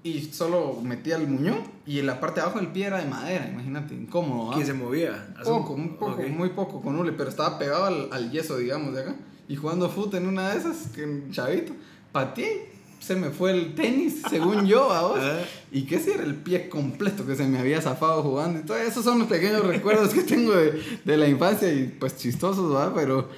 y 0.03 0.21
solo 0.33 0.79
metía 0.83 1.15
el 1.15 1.27
muñón 1.27 1.59
y 1.85 1.99
en 1.99 2.07
la 2.07 2.19
parte 2.19 2.35
de 2.35 2.41
abajo 2.41 2.59
del 2.59 2.69
pie 2.69 2.87
era 2.87 2.97
de 2.99 3.09
madera, 3.09 3.47
imagínate, 3.49 3.95
incómodo. 3.95 4.53
¿Quién 4.53 4.65
se 4.65 4.73
movía? 4.73 5.33
Poco, 5.43 5.73
un 5.73 5.97
poco, 5.97 6.21
muy 6.23 6.49
poco 6.49 6.81
con 6.81 6.97
hule, 6.97 7.13
pero 7.13 7.29
estaba 7.29 7.57
pegado 7.57 7.85
al, 7.85 8.09
al, 8.11 8.29
yeso, 8.29 8.57
digamos, 8.57 8.93
de 8.93 9.01
acá. 9.01 9.15
Y 9.47 9.55
jugando 9.55 9.89
fútbol 9.89 10.15
en 10.15 10.27
una 10.27 10.49
de 10.49 10.59
esas, 10.59 10.87
que 10.93 11.23
chavito, 11.31 11.73
pateé, 12.11 12.73
se 12.99 13.15
me 13.15 13.29
fue 13.29 13.51
el 13.51 13.75
tenis, 13.75 14.21
según 14.29 14.65
yo, 14.65 14.91
a 14.91 15.01
vos. 15.03 15.19
Ah. 15.21 15.39
Y 15.71 15.83
que 15.83 15.99
si 15.99 16.11
era 16.11 16.23
el 16.23 16.35
pie 16.35 16.67
completo 16.67 17.25
que 17.25 17.35
se 17.35 17.45
me 17.47 17.59
había 17.59 17.81
zafado 17.81 18.23
jugando. 18.23 18.59
Y 18.59 18.63
todo 18.63 18.77
esos 18.77 19.05
son 19.05 19.19
los 19.19 19.27
pequeños 19.27 19.65
recuerdos 19.65 20.13
que 20.13 20.23
tengo 20.23 20.53
de, 20.53 20.81
de 21.03 21.17
la 21.17 21.29
infancia 21.29 21.71
y 21.71 21.87
pues 21.87 22.17
chistosos, 22.17 22.73
¿verdad? 22.73 22.91
Pero 22.93 23.29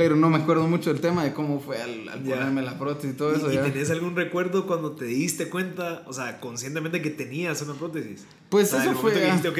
pero 0.00 0.16
no 0.16 0.30
me 0.30 0.38
acuerdo 0.38 0.66
mucho 0.66 0.90
del 0.90 1.02
tema 1.02 1.24
de 1.24 1.34
cómo 1.34 1.60
fue 1.60 1.76
al, 1.76 2.22
ponerme 2.22 2.62
la 2.62 2.78
prótesis 2.78 3.10
y 3.10 3.16
todo 3.18 3.34
eso. 3.34 3.52
¿Y, 3.52 3.58
tenés 3.58 3.90
algún 3.90 4.16
recuerdo 4.16 4.66
cuando 4.66 4.92
te 4.92 5.04
diste 5.04 5.50
cuenta, 5.50 6.04
o 6.06 6.14
sea, 6.14 6.40
conscientemente 6.40 7.02
que 7.02 7.10
tenías 7.10 7.60
una 7.60 7.74
prótesis? 7.74 8.24
Pues 8.48 8.72
eso 8.72 8.94
fue. 8.94 9.12
Que 9.12 9.26
dijiste, 9.26 9.48
ok, 9.50 9.58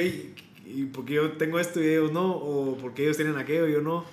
¿y 0.65 0.85
por 0.87 1.05
qué 1.05 1.13
yo 1.13 1.33
tengo 1.33 1.61
esto 1.61 1.79
y 1.83 1.89
ellos 1.89 2.11
no? 2.11 2.33
¿O 2.33 2.79
por 2.79 2.95
qué 2.95 3.03
ellos 3.03 3.19
tienen 3.19 3.37
aquello 3.37 3.69
y 3.69 3.73
yo 3.73 3.83
no? 3.83 4.07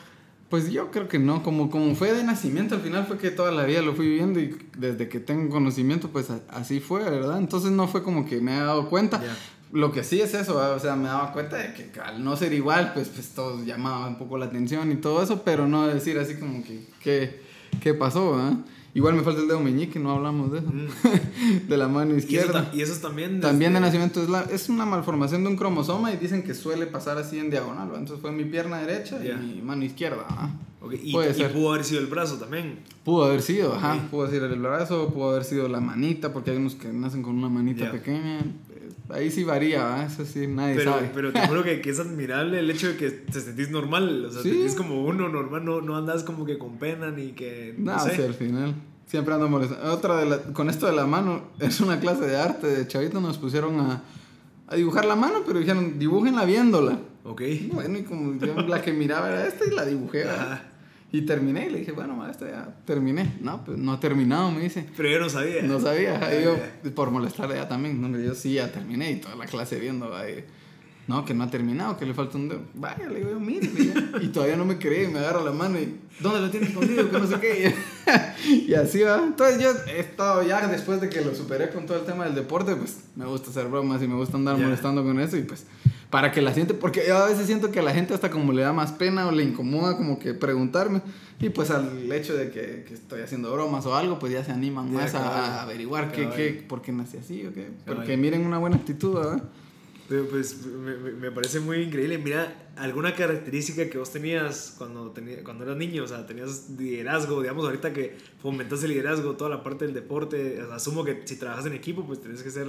Pues 0.50 0.70
yo 0.70 0.92
creo 0.92 1.08
que 1.08 1.18
no, 1.18 1.44
como, 1.44 1.70
como 1.70 1.96
fue 1.96 2.12
de 2.12 2.26
nacimiento, 2.26 2.76
al 2.76 2.82
final 2.82 3.06
fue 3.06 3.18
que 3.18 3.32
toda 3.32 3.54
la 3.54 3.64
vida 3.64 3.82
lo 3.82 3.96
fui 3.96 4.10
viviendo 4.10 4.42
y 4.42 4.54
desde 4.78 5.08
que 5.08 5.22
tengo 5.22 5.50
conocimiento, 5.50 6.10
pues 6.10 6.28
así 6.50 6.82
fue, 6.82 7.10
¿verdad? 7.10 7.38
Entonces 7.38 7.72
no 7.72 7.88
fue 7.88 8.04
como 8.04 8.26
que 8.26 8.42
me 8.42 8.58
he 8.58 8.60
dado 8.60 8.90
cuenta. 8.90 9.22
Lo 9.72 9.92
que 9.92 10.04
sí 10.04 10.22
es 10.22 10.34
eso, 10.34 10.58
o 10.58 10.80
sea, 10.80 10.96
me 10.96 11.08
daba 11.08 11.34
cuenta 11.34 11.58
de 11.58 11.74
que 11.74 12.00
al 12.00 12.24
no 12.24 12.38
ser 12.38 12.54
igual, 12.54 12.94
pues, 12.94 13.10
pues 13.10 13.30
todo 13.30 13.64
llamaba 13.66 14.08
un 14.08 14.18
poco 14.18 14.38
la 14.38 14.46
atención 14.46 14.92
y 14.92 14.96
todo 14.96 15.22
eso, 15.22 15.44
pero 15.44 15.68
no 15.68 15.88
decir 15.88 16.18
así 16.18 16.36
como 16.36 16.64
que, 16.64 17.42
¿qué, 17.82 17.94
pasó? 17.94 18.40
Igual 18.94 19.14
me 19.14 19.22
falta 19.22 19.42
el 19.42 19.48
dedo 19.48 19.60
meñique, 19.60 20.00
no 20.00 20.12
hablamos 20.12 20.52
de 20.52 20.60
eso. 20.60 20.68
Mm. 20.72 21.68
de 21.68 21.78
la 21.78 21.88
mano 21.88 22.16
izquierda. 22.16 22.72
¿Y 22.74 22.82
eso, 22.82 22.94
es 22.94 23.02
también? 23.02 23.42
También 23.42 23.74
de 23.74 23.80
nacimiento. 23.80 24.24
Es, 24.24 24.30
la, 24.30 24.42
es 24.44 24.70
una 24.70 24.86
malformación 24.86 25.44
de 25.44 25.50
un 25.50 25.56
cromosoma 25.56 26.12
y 26.12 26.18
dicen 26.18 26.42
que 26.42 26.56
suele 26.56 26.88
pasar 26.88 27.18
así 27.18 27.38
en 27.38 27.52
diagonal. 27.52 27.90
Entonces 27.90 28.20
fue 28.22 28.32
mi 28.32 28.46
pierna 28.46 28.80
derecha 28.80 29.20
y 29.24 29.34
mi 29.34 29.62
mano 29.62 29.84
izquierda. 29.84 30.26
¿Y, 30.92 31.12
pudo 31.12 31.74
haber 31.74 31.84
sido 31.84 32.00
el 32.00 32.08
brazo 32.08 32.38
también? 32.38 32.80
Pudo 33.04 33.26
haber 33.26 33.42
sido, 33.42 33.74
ajá. 33.74 34.08
Pudo 34.10 34.30
ser 34.30 34.44
el 34.44 34.60
brazo, 34.60 35.14
pudo 35.14 35.32
haber 35.32 35.44
sido 35.44 35.68
la 35.68 35.80
manita, 35.80 36.32
porque 36.34 36.52
hay 36.52 36.58
unos 36.58 36.76
que 36.76 36.88
nacen 36.88 37.22
con 37.22 37.36
una 37.36 37.50
manita 37.50 37.92
pequeña. 37.92 38.40
Ahí 39.10 39.32
sí 39.32 39.44
varía, 39.44 40.06
eso 40.06 40.26
sí, 40.26 40.48
nadie 40.48 40.76
pero, 40.76 40.94
sabe. 40.94 41.12
Pero 41.14 41.32
te 41.32 41.48
juro 41.48 41.64
que, 41.64 41.82
que, 41.82 41.90
es 41.90 42.00
admirable 42.00 42.60
el 42.60 42.70
hecho 42.70 42.88
de 42.90 42.98
que 42.98 43.10
te 43.12 43.40
sentís 43.40 43.70
normal. 43.70 44.26
O 44.26 44.32
sea, 44.32 44.42
te 44.42 44.50
sentís 44.50 44.76
como 44.76 45.04
uno 45.04 45.30
normal, 45.30 45.64
no, 45.64 45.82
no 45.82 45.96
andas 45.96 46.24
como 46.24 46.46
que 46.46 46.58
con 46.58 46.78
pena 46.78 47.12
ni 47.12 47.32
que. 47.32 47.74
No, 47.78 47.98
sé. 48.00 48.16
sí, 48.16 48.22
al 48.22 48.34
final. 48.34 48.76
Siempre 49.06 49.34
ando 49.34 49.48
molestando. 49.48 49.94
Otra 49.94 50.18
de 50.18 50.26
la, 50.26 50.38
con 50.40 50.70
esto 50.70 50.86
de 50.86 50.92
la 50.92 51.06
mano, 51.06 51.44
es 51.60 51.80
una 51.80 52.00
clase 52.00 52.26
de 52.26 52.38
arte. 52.38 52.68
De 52.68 52.88
chavito 52.88 53.22
nos 53.22 53.38
pusieron 53.38 53.80
a, 53.80 54.04
a 54.68 54.76
dibujar 54.76 55.06
la 55.06 55.16
mano, 55.16 55.44
pero 55.46 55.60
dijeron, 55.60 55.98
dibújenla 55.98 56.44
viéndola. 56.44 57.00
Ok. 57.24 57.42
Bueno, 57.74 58.00
y 58.00 58.04
como 58.04 58.38
yo 58.40 58.56
la 58.62 58.82
que 58.82 58.92
miraba 58.94 59.30
era 59.30 59.48
esta 59.48 59.66
y 59.66 59.72
la 59.72 59.86
dibujé. 59.86 60.26
Y 61.12 61.22
terminé 61.22 61.68
y 61.68 61.70
le 61.70 61.80
dije, 61.80 61.94
bueno, 61.94 62.16
maestra, 62.16 62.50
ya 62.50 62.76
terminé. 62.86 63.36
No, 63.40 63.64
pues 63.64 63.78
no 63.78 63.94
ha 63.94 64.00
terminado, 64.00 64.52
me 64.52 64.62
dice. 64.62 64.86
Pero 64.98 65.10
yo 65.10 65.20
no 65.20 65.30
sabía. 65.30 65.62
No 65.62 65.80
sabía. 65.80 66.42
yo, 66.42 66.58
por 66.94 67.12
molestarle 67.12 67.56
ya 67.56 67.68
también, 67.68 68.02
no, 68.02 68.20
yo 68.20 68.36
sí 68.36 68.54
ya 68.54 68.72
terminé 68.72 69.12
y 69.12 69.16
toda 69.18 69.36
la 69.36 69.46
clase 69.46 69.80
viendo, 69.80 70.14
ahí. 70.14 70.44
No, 71.08 71.24
que 71.24 71.34
no 71.34 71.46
ha 71.46 71.50
terminado, 71.50 71.96
que 71.98 72.06
le 72.06 72.14
falta 72.14 72.38
un 72.38 72.50
dedo. 72.50 72.62
Vaya, 72.74 73.08
le 73.08 73.20
digo, 73.20 73.40
mire. 73.40 73.70
Y 74.22 74.28
todavía 74.28 74.58
no 74.58 74.66
me 74.66 74.78
cree 74.78 75.06
y 75.06 75.08
me 75.08 75.20
agarra 75.20 75.42
la 75.42 75.52
mano 75.52 75.80
y, 75.80 75.98
¿dónde 76.20 76.42
lo 76.42 76.50
tienes 76.52 76.70
escondido? 76.70 77.10
Que 77.10 77.18
no 77.18 77.28
sé 77.28 77.40
qué. 77.40 77.76
y 78.68 78.74
así 78.74 79.02
va. 79.04 79.24
Entonces 79.24 79.62
yo 79.62 79.72
he 79.88 80.02
estado 80.02 80.44
ya, 80.44 80.68
después 80.68 81.00
de 81.00 81.10
que 81.10 81.22
lo 81.22 81.34
superé 81.34 81.70
con 81.70 81.86
todo 81.86 82.00
el 82.00 82.06
tema 82.06 82.26
del 82.26 82.36
deporte, 82.36 82.76
pues 82.76 83.06
me 83.16 83.26
gusta 83.26 83.50
hacer 83.52 83.68
bromas 83.68 84.04
y 84.04 84.08
me 84.08 84.16
gusta 84.16 84.36
andar 84.36 84.58
molestando 84.58 85.02
con 85.04 85.18
eso 85.20 85.38
y 85.38 85.44
pues 85.44 85.66
para 86.10 86.32
que 86.32 86.42
la 86.42 86.54
gente, 86.54 86.74
porque 86.74 87.04
yo 87.08 87.18
a 87.18 87.28
veces 87.28 87.48
siento 87.48 87.70
que 87.72 87.80
a 87.80 87.84
la 87.84 87.94
gente 87.94 88.14
hasta 88.14 88.30
como 88.30 88.54
le 88.54 88.62
da 88.62 88.72
más 88.72 88.94
pena 88.94 89.28
o 89.28 89.32
le 89.32 89.44
incomoda 89.44 89.98
como 89.98 90.20
que 90.20 90.34
preguntarme 90.34 91.02
y 91.40 91.50
pues 91.50 91.70
al 91.70 92.12
hecho 92.12 92.34
de 92.34 92.50
que, 92.50 92.86
que 92.88 92.94
estoy 92.94 93.22
haciendo 93.22 93.52
bromas 93.54 93.86
o 93.86 93.96
algo, 93.96 94.18
pues 94.18 94.32
ya 94.32 94.44
se 94.44 94.52
animan 94.52 94.92
más 94.92 95.14
a, 95.16 95.62
averiguar 95.62 96.12
qué, 96.12 96.30
qué, 96.30 96.66
por 96.68 96.82
qué 96.82 96.92
nací 96.92 97.18
así 97.18 97.46
o 97.46 97.54
qué. 97.54 97.70
Porque 97.86 98.18
miren 98.18 98.46
una 98.46 98.58
buena 98.58 98.78
actitud, 98.78 99.16
¿verdad? 99.16 99.44
Pues 100.08 100.66
me, 100.66 100.96
me, 100.96 101.32
parece 101.32 101.60
muy 101.60 101.78
increíble. 101.78 102.18
Mira, 102.18 102.70
alguna 102.78 103.14
característica 103.14 103.90
que 103.90 103.98
vos 103.98 104.12
tenías 104.12 104.74
cuando, 104.78 105.12
tenía, 105.12 105.44
cuando 105.44 105.66
eras 105.66 105.76
niño, 105.76 106.04
o 106.04 106.08
sea, 106.08 106.26
tenías 106.26 106.70
liderazgo, 106.78 107.42
digamos, 107.42 107.66
ahorita 107.66 107.92
que 107.92 108.16
fomentas 108.42 108.84
el 108.84 108.92
liderazgo, 108.92 109.36
toda 109.36 109.50
la 109.50 109.64
parte 109.64 109.86
del 109.86 109.94
deporte, 109.94 110.64
asumo 110.72 111.04
que 111.04 111.24
si 111.26 111.36
trabajas 111.36 111.66
en 111.66 111.74
equipo, 111.74 112.06
pues 112.06 112.22
tenés 112.22 112.42
que 112.42 112.52
ser, 112.52 112.68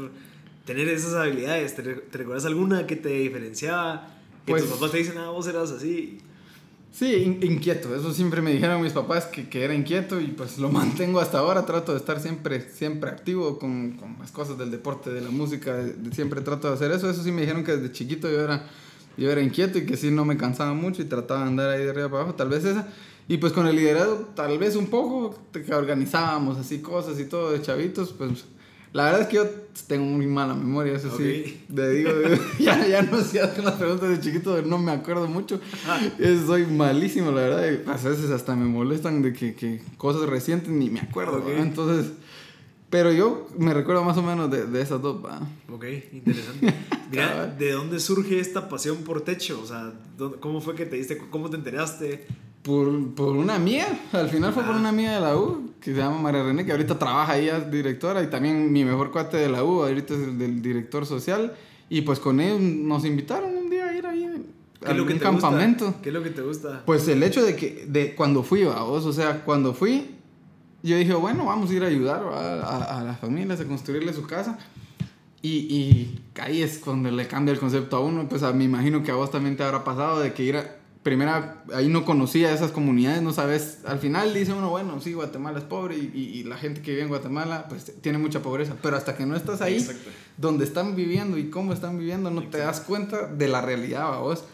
tener 0.64 0.88
esas 0.88 1.14
habilidades. 1.14 1.76
¿Te, 1.76 1.82
te 1.82 2.18
recuerdas 2.18 2.44
alguna 2.44 2.86
que 2.86 2.96
te 2.96 3.10
diferenciaba? 3.10 4.16
Que 4.44 4.52
pues, 4.52 4.64
tus 4.64 4.72
papás 4.72 4.90
te 4.90 4.98
dicen, 4.98 5.18
ah, 5.18 5.30
vos 5.30 5.46
eras 5.46 5.70
así. 5.70 6.18
Sí, 6.98 7.38
inquieto. 7.42 7.94
Eso 7.94 8.12
siempre 8.12 8.42
me 8.42 8.50
dijeron 8.50 8.82
mis 8.82 8.92
papás 8.92 9.26
que, 9.26 9.48
que, 9.48 9.62
era 9.62 9.72
inquieto 9.72 10.20
y 10.20 10.26
pues 10.28 10.58
lo 10.58 10.68
mantengo 10.72 11.20
hasta 11.20 11.38
ahora. 11.38 11.64
Trato 11.64 11.92
de 11.92 11.98
estar 11.98 12.18
siempre, 12.18 12.60
siempre 12.72 13.08
activo 13.08 13.56
con, 13.60 13.92
con 13.92 14.16
las 14.18 14.32
cosas 14.32 14.58
del 14.58 14.72
deporte, 14.72 15.10
de 15.10 15.20
la 15.20 15.30
música. 15.30 15.76
siempre 16.10 16.40
trato 16.40 16.66
de 16.66 16.74
hacer 16.74 16.90
eso. 16.90 17.08
Eso 17.08 17.22
sí 17.22 17.30
me 17.30 17.42
dijeron 17.42 17.62
que 17.62 17.76
desde 17.76 17.92
chiquito 17.92 18.28
yo 18.28 18.40
era, 18.40 18.68
yo 19.16 19.30
era 19.30 19.40
inquieto 19.40 19.78
y 19.78 19.86
que 19.86 19.96
sí 19.96 20.10
no 20.10 20.24
me 20.24 20.36
cansaba 20.36 20.74
mucho 20.74 21.00
y 21.00 21.04
trataba 21.04 21.42
de 21.42 21.46
andar 21.46 21.70
ahí 21.70 21.84
de 21.84 21.90
arriba 21.90 22.08
para 22.08 22.22
abajo. 22.22 22.36
Tal 22.36 22.48
vez 22.48 22.64
esa. 22.64 22.88
Y 23.28 23.36
pues 23.36 23.52
con 23.52 23.68
el 23.68 23.76
liderazgo, 23.76 24.30
tal 24.34 24.58
vez 24.58 24.74
un 24.74 24.88
poco, 24.88 25.38
que 25.52 25.72
organizábamos 25.72 26.58
así 26.58 26.80
cosas 26.80 27.20
y 27.20 27.26
todo 27.26 27.52
de 27.52 27.62
chavitos, 27.62 28.12
pues 28.12 28.44
la 28.92 29.04
verdad 29.04 29.22
es 29.22 29.26
que 29.28 29.36
yo 29.36 29.46
tengo 29.86 30.04
muy 30.04 30.26
mala 30.26 30.54
memoria, 30.54 30.94
eso 30.94 31.16
sí. 31.16 31.64
Te 31.74 31.90
digo, 31.90 32.10
ya, 32.58 32.86
ya 32.86 33.02
no 33.02 33.20
sé 33.22 33.40
hacer 33.40 33.64
las 33.64 33.74
preguntas 33.74 34.08
de 34.08 34.20
chiquito, 34.20 34.60
no 34.62 34.78
me 34.78 34.92
acuerdo 34.92 35.26
mucho. 35.28 35.60
Soy 36.46 36.66
malísimo, 36.66 37.30
la 37.30 37.42
verdad. 37.42 37.64
Y 37.70 37.88
a 37.88 37.94
veces 37.94 38.30
hasta 38.30 38.56
me 38.56 38.66
molestan 38.66 39.22
de 39.22 39.32
que, 39.32 39.54
que 39.54 39.80
cosas 39.96 40.28
recientes 40.28 40.70
ni 40.70 40.90
me 40.90 41.00
acuerdo. 41.00 41.44
Entonces, 41.48 42.12
pero 42.90 43.12
yo 43.12 43.46
me 43.58 43.74
recuerdo 43.74 44.02
más 44.02 44.16
o 44.16 44.22
menos 44.22 44.50
de, 44.50 44.66
de 44.66 44.80
esas 44.80 45.02
dos. 45.02 45.18
Ok, 45.70 45.84
interesante. 46.12 46.74
Mira, 47.10 47.46
¿de 47.46 47.72
dónde 47.72 48.00
surge 48.00 48.40
esta 48.40 48.68
pasión 48.68 48.98
por 48.98 49.20
techo? 49.20 49.60
O 49.62 49.66
sea, 49.66 49.92
¿cómo 50.40 50.60
fue 50.60 50.74
que 50.74 50.86
te 50.86 50.96
diste, 50.96 51.18
cómo 51.30 51.50
te 51.50 51.56
enteraste? 51.56 52.26
Por, 52.68 53.14
por 53.14 53.34
una 53.34 53.58
mía, 53.58 53.86
al 54.12 54.28
final 54.28 54.52
fue 54.52 54.62
por 54.62 54.74
ah. 54.74 54.78
una 54.78 54.92
mía 54.92 55.14
de 55.14 55.20
la 55.20 55.34
U, 55.34 55.70
que 55.80 55.94
se 55.94 55.96
llama 55.96 56.18
María 56.18 56.42
René, 56.42 56.66
que 56.66 56.72
ahorita 56.72 56.98
trabaja 56.98 57.32
ahí 57.32 57.48
es 57.48 57.70
directora, 57.70 58.22
y 58.22 58.26
también 58.26 58.70
mi 58.70 58.84
mejor 58.84 59.10
cuate 59.10 59.38
de 59.38 59.48
la 59.48 59.64
U, 59.64 59.84
ahorita 59.84 60.12
es 60.12 60.20
el 60.20 60.38
del 60.38 60.60
director 60.60 61.06
social, 61.06 61.54
y 61.88 62.02
pues 62.02 62.20
con 62.20 62.40
ellos 62.40 62.60
nos 62.60 63.06
invitaron 63.06 63.56
un 63.56 63.70
día 63.70 63.86
a 63.86 63.94
ir 63.94 64.06
ahí 64.06 64.26
a 64.84 64.92
un 64.92 65.18
campamento. 65.18 65.94
¿Qué 66.02 66.10
es 66.10 66.14
lo 66.14 66.22
que 66.22 66.28
te 66.28 66.42
gusta? 66.42 66.82
Pues 66.84 67.08
el 67.08 67.22
hecho 67.22 67.42
de 67.42 67.56
que, 67.56 67.86
de 67.88 68.14
cuando 68.14 68.42
fui, 68.42 68.64
a 68.64 68.82
vos, 68.82 69.06
o 69.06 69.14
sea, 69.14 69.42
cuando 69.46 69.72
fui, 69.72 70.16
yo 70.82 70.98
dije, 70.98 71.14
bueno, 71.14 71.46
vamos 71.46 71.70
a 71.70 71.72
ir 71.72 71.84
a 71.84 71.86
ayudar 71.86 72.22
a, 72.22 72.98
a, 72.98 73.02
las 73.02 73.18
familias 73.18 73.58
a 73.60 73.64
construirle 73.64 74.12
su 74.12 74.26
casa. 74.26 74.58
Y, 75.40 75.48
y, 75.50 76.20
ahí 76.38 76.60
es 76.60 76.80
cuando 76.80 77.10
le 77.10 77.26
cambia 77.26 77.52
el 77.52 77.60
concepto 77.60 77.96
a 77.96 78.00
uno. 78.00 78.28
Pues 78.28 78.42
a, 78.42 78.52
me 78.52 78.64
imagino 78.64 79.02
que 79.02 79.10
a 79.10 79.14
vos 79.14 79.30
también 79.30 79.56
te 79.56 79.62
habrá 79.62 79.84
pasado 79.84 80.20
de 80.20 80.34
que 80.34 80.42
ir 80.42 80.56
a, 80.56 80.77
primera, 81.02 81.62
ahí 81.74 81.88
no 81.88 82.04
conocía 82.04 82.52
esas 82.52 82.70
comunidades, 82.70 83.22
no 83.22 83.32
sabes, 83.32 83.78
al 83.86 83.98
final 83.98 84.34
dice 84.34 84.52
uno, 84.52 84.70
bueno, 84.70 85.00
sí, 85.00 85.12
Guatemala 85.12 85.58
es 85.58 85.64
pobre 85.64 85.96
y, 85.96 86.10
y, 86.14 86.42
la 86.42 86.56
gente 86.56 86.82
que 86.82 86.90
vive 86.90 87.02
en 87.02 87.08
Guatemala 87.08 87.66
pues 87.68 87.92
tiene 88.00 88.18
mucha 88.18 88.40
pobreza, 88.40 88.74
pero 88.82 88.96
hasta 88.96 89.16
que 89.16 89.24
no 89.24 89.36
estás 89.36 89.60
ahí, 89.60 89.86
donde 90.36 90.64
están 90.64 90.96
viviendo 90.96 91.38
y 91.38 91.50
cómo 91.50 91.72
están 91.72 91.98
viviendo, 91.98 92.30
no 92.30 92.42
te 92.48 92.58
das 92.58 92.80
cuenta 92.80 93.26
de 93.26 93.48
la 93.48 93.60
realidad, 93.60 94.14
a 94.14 94.18
vos. 94.18 94.44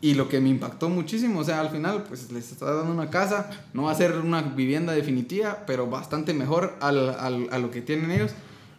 Y 0.00 0.14
lo 0.14 0.28
que 0.28 0.38
me 0.38 0.50
impactó 0.50 0.90
muchísimo, 0.90 1.40
o 1.40 1.44
sea, 1.44 1.60
al 1.60 1.70
final, 1.70 2.04
pues 2.06 2.30
les 2.30 2.52
está 2.52 2.74
dando 2.74 2.92
una 2.92 3.08
casa, 3.08 3.48
no 3.72 3.84
va 3.84 3.92
a 3.92 3.94
ser 3.94 4.18
una 4.18 4.42
vivienda 4.42 4.92
definitiva, 4.92 5.64
pero 5.66 5.86
bastante 5.86 6.34
mejor 6.34 6.76
al, 6.80 7.08
al, 7.18 7.48
a 7.50 7.58
lo 7.58 7.70
que 7.70 7.80
tienen 7.80 8.10
ellos. 8.10 8.32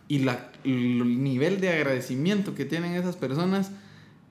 Y 0.07 0.19
la, 0.19 0.51
el 0.63 1.23
nivel 1.23 1.59
de 1.59 1.69
agradecimiento 1.69 2.53
que 2.53 2.63
tienen 2.63 2.93
esas 2.93 3.15
personas, 3.15 3.71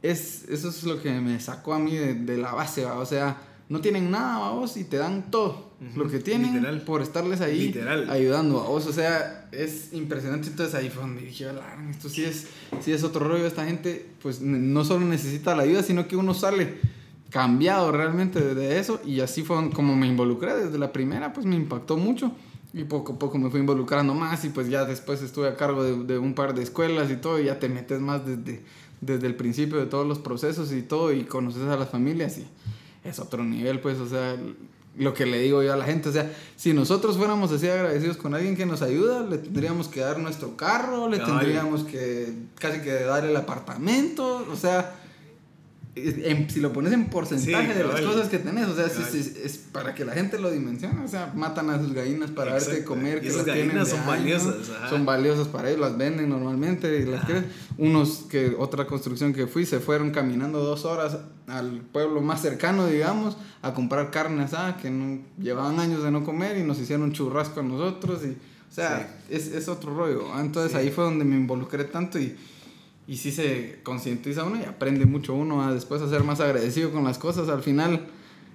es, 0.05 0.45
eso 0.49 0.69
es 0.69 0.85
lo 0.85 1.01
que 1.01 1.11
me 1.21 1.41
sacó 1.41 1.75
a 1.75 1.79
mí 1.79 1.97
de, 1.97 2.37
la 2.37 2.53
base, 2.53 2.85
o 2.85 3.07
sea, 3.07 3.39
no 3.69 3.81
tienen 3.81 4.11
nada 4.11 4.49
a 4.49 4.51
vos 4.51 4.77
y 4.77 4.85
te 4.85 4.99
dan 4.99 5.31
todo 5.31 5.73
lo 5.97 6.09
que 6.09 6.19
tienen 6.19 6.83
por 6.85 7.03
estarles 7.03 7.41
ahí 7.41 7.75
ayudando 8.09 8.61
a 8.61 8.69
vos, 8.69 8.87
o 8.87 8.93
sea, 8.93 9.49
es 9.53 9.93
impresionante, 9.93 10.49
entonces 10.49 10.75
ahí 10.75 10.91
fue 10.91 11.03
donde 11.03 11.23
dije, 11.23 11.47
esto 11.91 12.09
sí 12.09 12.25
es, 12.25 12.49
sí 12.81 12.93
es 12.93 13.03
otro 13.03 13.27
rollo, 13.27 13.47
esta 13.47 13.65
gente 13.65 14.07
pues 14.23 14.41
no 14.41 14.85
solo 14.85 15.07
necesita 15.07 15.57
la 15.57 15.63
ayuda, 15.63 15.83
sino 15.83 16.07
que 16.07 16.17
uno 16.17 16.35
sale 16.35 16.79
cambiado 17.35 17.91
realmente 17.91 18.55
de 18.55 18.79
eso. 18.79 19.01
Y 19.05 19.19
así 19.19 19.43
fue 19.43 19.69
como 19.71 19.97
me 19.97 20.07
involucré 20.07 20.55
desde 20.55 20.79
la 20.79 20.93
primera, 20.93 21.33
pues 21.33 21.45
me 21.45 21.57
impactó 21.57 21.97
mucho. 21.97 22.31
Y 22.73 22.85
poco 22.85 23.15
a 23.15 23.19
poco 23.19 23.39
me 23.39 23.51
fui 23.51 23.59
involucrando 23.59 24.15
más. 24.15 24.45
Y 24.45 24.51
pues 24.51 24.69
ya 24.69 24.85
después 24.85 25.21
estuve 25.21 25.49
a 25.49 25.57
cargo 25.57 25.83
de, 25.83 26.05
de 26.05 26.19
un 26.19 26.35
par 26.35 26.55
de 26.55 26.63
escuelas 26.63 27.11
y 27.11 27.17
todo. 27.17 27.41
Y 27.41 27.47
ya 27.47 27.59
te 27.59 27.69
metes 27.69 28.01
más 28.01 28.25
desde, 28.25 28.63
desde 29.05 29.27
el 29.27 29.37
principio 29.37 29.79
de 29.79 29.87
todos 29.87 30.07
los 30.07 30.19
procesos 30.19 30.73
y 30.73 30.83
todo 30.83 31.13
y 31.13 31.25
conoces 31.25 31.63
a 31.63 31.77
las 31.77 31.89
familias 31.89 32.39
y 32.39 32.47
es 33.05 33.19
otro 33.19 33.45
nivel, 33.45 33.81
pues, 33.81 33.99
o 33.99 34.09
sea, 34.09 34.37
lo 34.97 35.13
que 35.13 35.27
le 35.27 35.41
digo 35.41 35.63
yo 35.63 35.73
a 35.73 35.77
la 35.77 35.85
gente, 35.85 36.09
o 36.09 36.13
sea, 36.13 36.33
si 36.57 36.73
nosotros 36.73 37.17
fuéramos 37.17 37.51
así 37.53 37.69
agradecidos 37.69 38.17
con 38.17 38.35
alguien 38.35 38.57
que 38.57 38.65
nos 38.65 38.81
ayuda, 38.81 39.23
le 39.23 39.39
tendríamos 39.39 39.89
que 39.89 40.01
dar 40.01 40.19
nuestro 40.19 40.57
carro, 40.57 41.09
le 41.09 41.19
tendríamos 41.19 41.85
que 41.85 42.33
casi 42.59 42.81
que 42.81 42.93
dar 42.93 43.25
el 43.25 43.37
apartamento, 43.37 44.47
o 44.51 44.57
sea, 44.57 44.95
si 45.95 46.59
lo 46.59 46.73
pones 46.73 46.93
en 46.93 47.07
porcentaje 47.07 47.73
de 47.73 47.85
las 47.85 48.01
cosas 48.01 48.29
que 48.29 48.41
tenés, 48.41 48.67
o 48.67 48.75
sea, 48.75 48.87
es, 48.87 49.59
para 49.71 49.95
que 49.95 50.05
la 50.05 50.13
gente 50.13 50.41
lo 50.41 50.51
dimensione, 50.51 51.05
o 51.05 51.09
sea, 51.09 51.33
matan 51.37 51.71
a 51.71 51.79
sus 51.79 51.93
gallinas 51.93 52.31
para 52.33 52.55
darte 52.55 52.73
de 52.73 52.85
comer, 52.85 53.21
que 53.21 53.31
las 53.31 53.45
gallinas 53.45 53.89
son 53.89 54.05
valiosas, 54.05 54.57
son 54.91 55.07
valiosas 55.07 55.47
para 55.49 55.69
ellos, 55.69 55.81
las 55.81 55.97
venden 55.97 56.31
normalmente, 56.31 56.99
y 56.99 57.05
las 57.05 57.25
unos 57.79 58.25
que 58.29 58.57
otra 58.59 58.87
construcción 58.87 59.33
que 59.33 59.47
fui 59.47 59.67
se 59.67 59.79
fueron 59.79 60.11
caminando 60.11 60.65
dos 60.65 60.85
horas 60.85 61.19
al 61.47 61.83
pueblo 61.83 62.21
más 62.23 62.43
cercano, 62.43 62.87
digamos, 62.87 63.37
a 63.63 63.73
comprar 63.73 64.11
carne 64.11 64.43
asada 64.43 64.77
que 64.77 64.91
no, 64.91 65.21
llevaban 65.39 65.79
años 65.79 66.03
de 66.03 66.11
no 66.11 66.25
comer 66.25 66.57
y 66.57 66.65
nos 66.65 66.81
hicieron 66.81 67.05
un 67.05 67.13
churrasco 67.13 67.61
a 67.61 67.63
nosotros 67.63 68.23
y, 68.25 68.31
o 68.31 68.75
sea, 68.75 69.21
es, 69.31 69.47
es 69.47 69.69
otro 69.69 69.95
rollo, 69.95 70.27
entonces 70.41 70.75
ahí 70.75 70.91
fue 70.91 71.05
donde 71.05 71.25
me 71.25 71.37
involucré 71.37 71.85
tanto 71.85 72.19
y 72.19 72.37
y 73.07 73.17
sí 73.17 73.31
se 73.31 73.81
concientiza 73.83 74.45
uno 74.45 74.59
y 74.61 74.65
aprende 74.65 75.07
mucho 75.07 75.35
uno 75.35 75.63
a 75.63 75.75
después 75.75 76.01
a 76.03 76.09
ser 76.09 76.25
más 76.25 76.41
agradecido 76.41 76.91
con 76.91 77.05
las 77.05 77.19
cosas. 77.19 77.49
Al 77.49 77.63
final, 77.63 78.07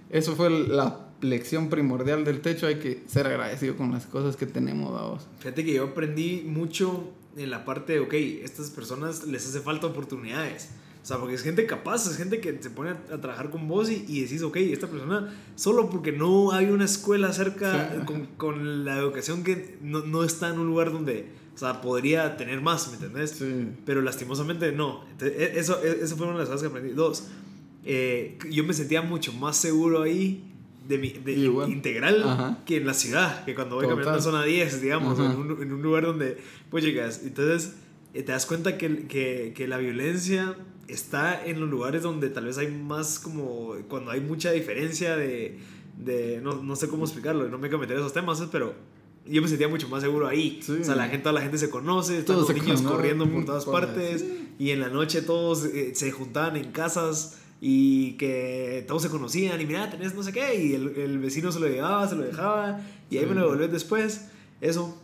eso 0.10 0.36
fue 0.36 0.50
la 0.50 1.08
lección 1.22 1.70
primordial 1.70 2.24
del 2.26 2.42
techo, 2.42 2.68
hay 2.68 2.80
que 2.80 3.04
ser 3.08 3.28
agradecido 3.28 3.76
con 3.76 3.92
las 3.92 4.06
cosas 4.06 4.36
que 4.36 4.46
tenemos 4.46 4.94
dados. 4.94 5.28
Fíjate 5.40 5.64
que 5.66 5.74
yo 5.74 5.86
aprendí 5.86 6.44
mucho 6.46 7.12
en 7.38 7.50
la 7.52 7.66
parte 7.66 7.94
de, 7.94 8.00
ok, 8.00 8.14
estas 8.14 8.72
personas 8.72 9.26
les 9.26 9.46
hace 9.48 9.60
falta 9.60 9.88
oportunidades. 9.88 10.70
O 11.02 11.06
sea, 11.06 11.18
porque 11.18 11.36
es 11.36 11.44
gente 11.44 11.66
capaz, 11.66 12.08
es 12.08 12.18
gente 12.18 12.42
que 12.42 12.62
se 12.62 12.70
pone 12.70 12.92
a, 12.92 13.22
trabajar 13.22 13.50
con 13.50 13.68
vos 13.68 13.90
y, 13.90 14.04
y, 14.08 14.22
decís, 14.22 14.42
ok, 14.42 14.58
esta 14.58 14.88
persona, 14.88 15.34
solo 15.56 15.90
porque 15.90 16.12
no 16.12 16.52
hay 16.52 16.66
una 16.66 16.86
escuela 16.86 17.32
cerca 17.32 18.04
con, 18.06 18.26
con, 18.26 18.84
la 18.84 18.98
educación 18.98 19.44
que 19.44 19.78
no, 19.82 20.02
no 20.02 20.24
está 20.24 20.50
en 20.50 20.60
un 20.60 20.68
lugar 20.68 20.92
donde 20.92 21.30
o 21.60 21.62
sea, 21.62 21.82
podría 21.82 22.38
tener 22.38 22.62
más, 22.62 22.88
¿me 22.88 22.94
entendés? 22.94 23.32
Sí. 23.32 23.68
Pero 23.86 24.02
lastimosamente 24.02 24.72
no. 24.72 25.04
E, 25.20 25.56
eso, 25.58 25.84
e, 25.84 26.06
eso 26.06 26.16
fue 26.16 26.26
una 26.28 26.36
de 26.36 26.40
las 26.40 26.48
cosas 26.48 26.62
que 26.62 26.68
aprendí. 26.70 26.94
Dos, 26.94 27.28
eh, 27.84 28.38
yo 28.50 28.64
me 28.64 28.74
sentía 28.74 29.02
mucho 29.02 29.34
más 29.34 29.58
seguro 29.58 30.04
ahí 30.04 30.42
de 30.88 30.98
mi, 30.98 31.10
de 31.10 31.34
integral 31.68 32.60
que 32.66 32.78
en 32.78 32.88
la 32.88 32.94
ciudad, 32.94 33.44
que 33.44 33.56
cuando 33.56 33.76
voy 33.76 33.90
caminando 33.90 34.16
en 34.16 34.24
zona 34.24 34.46
10, 34.46 34.82
digamos, 34.82 35.20
en 35.20 35.26
un, 35.26 35.62
en 35.62 35.74
un, 35.74 35.82
lugar 35.82 36.06
donde 36.06 36.38
pues 36.70 36.86
llegas. 36.86 37.24
Entonces, 37.26 37.74
eh, 38.14 38.24
te 38.24 38.32
das 38.32 38.46
cuenta 38.46 38.78
que, 38.78 39.08
que, 39.08 39.52
que, 39.54 39.68
la 39.68 39.80
violencia 39.80 40.56
está 40.88 41.46
en 41.46 41.60
los 41.60 41.70
lugares 41.70 42.04
donde 42.04 42.30
tal 42.30 42.46
vez 42.46 42.58
hay 42.58 42.72
más 42.72 43.20
como, 43.20 43.74
cuando 43.90 44.12
hay 44.12 44.22
mucha 44.22 44.54
diferencia 44.54 45.18
de, 45.18 45.60
de 45.98 46.40
no, 46.42 46.64
no 46.64 46.78
sé 46.78 46.88
cómo 46.88 47.04
explicarlo, 47.04 47.50
no 47.50 47.58
me 47.58 47.68
voy 47.68 47.76
a 47.76 47.82
meter 47.82 47.98
esos 47.98 48.14
temas, 48.14 48.42
pero 48.50 48.76
yo 49.30 49.42
me 49.42 49.48
sentía 49.48 49.68
mucho 49.68 49.88
más 49.90 50.02
seguro 50.02 50.28
ahí. 50.28 50.60
O 50.62 50.84
sea, 50.84 50.96
la 50.96 51.04
gente, 51.04 51.20
toda 51.20 51.34
la 51.34 51.42
gente 51.42 51.58
se 51.58 51.70
conoce, 51.70 52.24
todos 52.24 52.50
los 52.50 52.62
niños 52.62 52.82
corriendo 52.82 53.30
por 53.30 53.46
todas 53.46 53.66
partes. 53.66 54.26
Y 54.58 54.72
en 54.72 54.80
la 54.80 54.90
noche 54.90 55.22
todos 55.22 55.66
eh, 55.66 55.94
se 55.96 56.12
juntaban 56.12 56.58
en 56.58 56.72
casas 56.72 57.40
y 57.62 58.14
que 58.14 58.86
todos 58.88 59.02
se 59.02 59.10
conocían 59.10 59.60
y 59.60 59.66
mira, 59.66 59.90
tenés 59.90 60.16
no 60.16 60.24
sé 60.24 60.32
qué, 60.32 60.56
y 60.64 60.74
el, 60.74 60.96
el 60.96 61.20
vecino 61.20 61.52
se 61.52 61.60
lo 61.60 61.68
llevaba, 61.68 62.08
se 62.08 62.16
lo 62.16 62.24
dejaba 62.24 62.80
y 63.10 63.18
ahí 63.18 63.26
me 63.26 63.36
lo 63.36 63.42
devolvió 63.42 63.68
después. 63.68 64.30
Eso. 64.62 64.98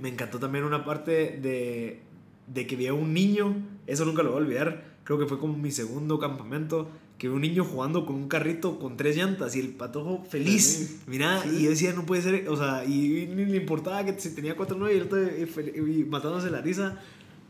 Me 0.00 0.08
encantó 0.08 0.40
también 0.40 0.64
una 0.64 0.84
parte 0.84 1.38
de, 1.40 2.00
de 2.48 2.66
que 2.66 2.74
vi 2.74 2.88
a 2.88 2.94
un 2.94 3.14
niño, 3.14 3.54
eso 3.86 4.04
nunca 4.04 4.24
lo 4.24 4.32
voy 4.32 4.40
a 4.40 4.42
olvidar, 4.42 4.96
creo 5.04 5.20
que 5.20 5.26
fue 5.26 5.38
como 5.38 5.56
mi 5.56 5.70
segundo 5.70 6.18
campamento, 6.18 6.88
que 7.24 7.30
un 7.30 7.40
niño 7.40 7.64
jugando 7.64 8.04
con 8.04 8.16
un 8.16 8.28
carrito 8.28 8.78
con 8.78 8.98
tres 8.98 9.16
llantas 9.16 9.56
y 9.56 9.60
el 9.60 9.68
patojo 9.68 10.24
feliz. 10.28 11.00
Mira, 11.06 11.42
y 11.46 11.62
yo 11.62 11.70
decía, 11.70 11.94
no 11.94 12.04
puede 12.04 12.20
ser, 12.20 12.48
o 12.50 12.56
sea, 12.56 12.84
y 12.84 13.26
ni 13.34 13.46
le 13.46 13.56
importaba 13.56 14.04
que 14.04 14.20
si 14.20 14.34
tenía 14.34 14.56
cuatro 14.56 14.76
nueve 14.78 14.94
y, 14.94 14.98
el 14.98 15.04
otro, 15.04 15.22
y, 15.22 16.04
matándose 16.04 16.50
la 16.50 16.60
risa. 16.60 17.00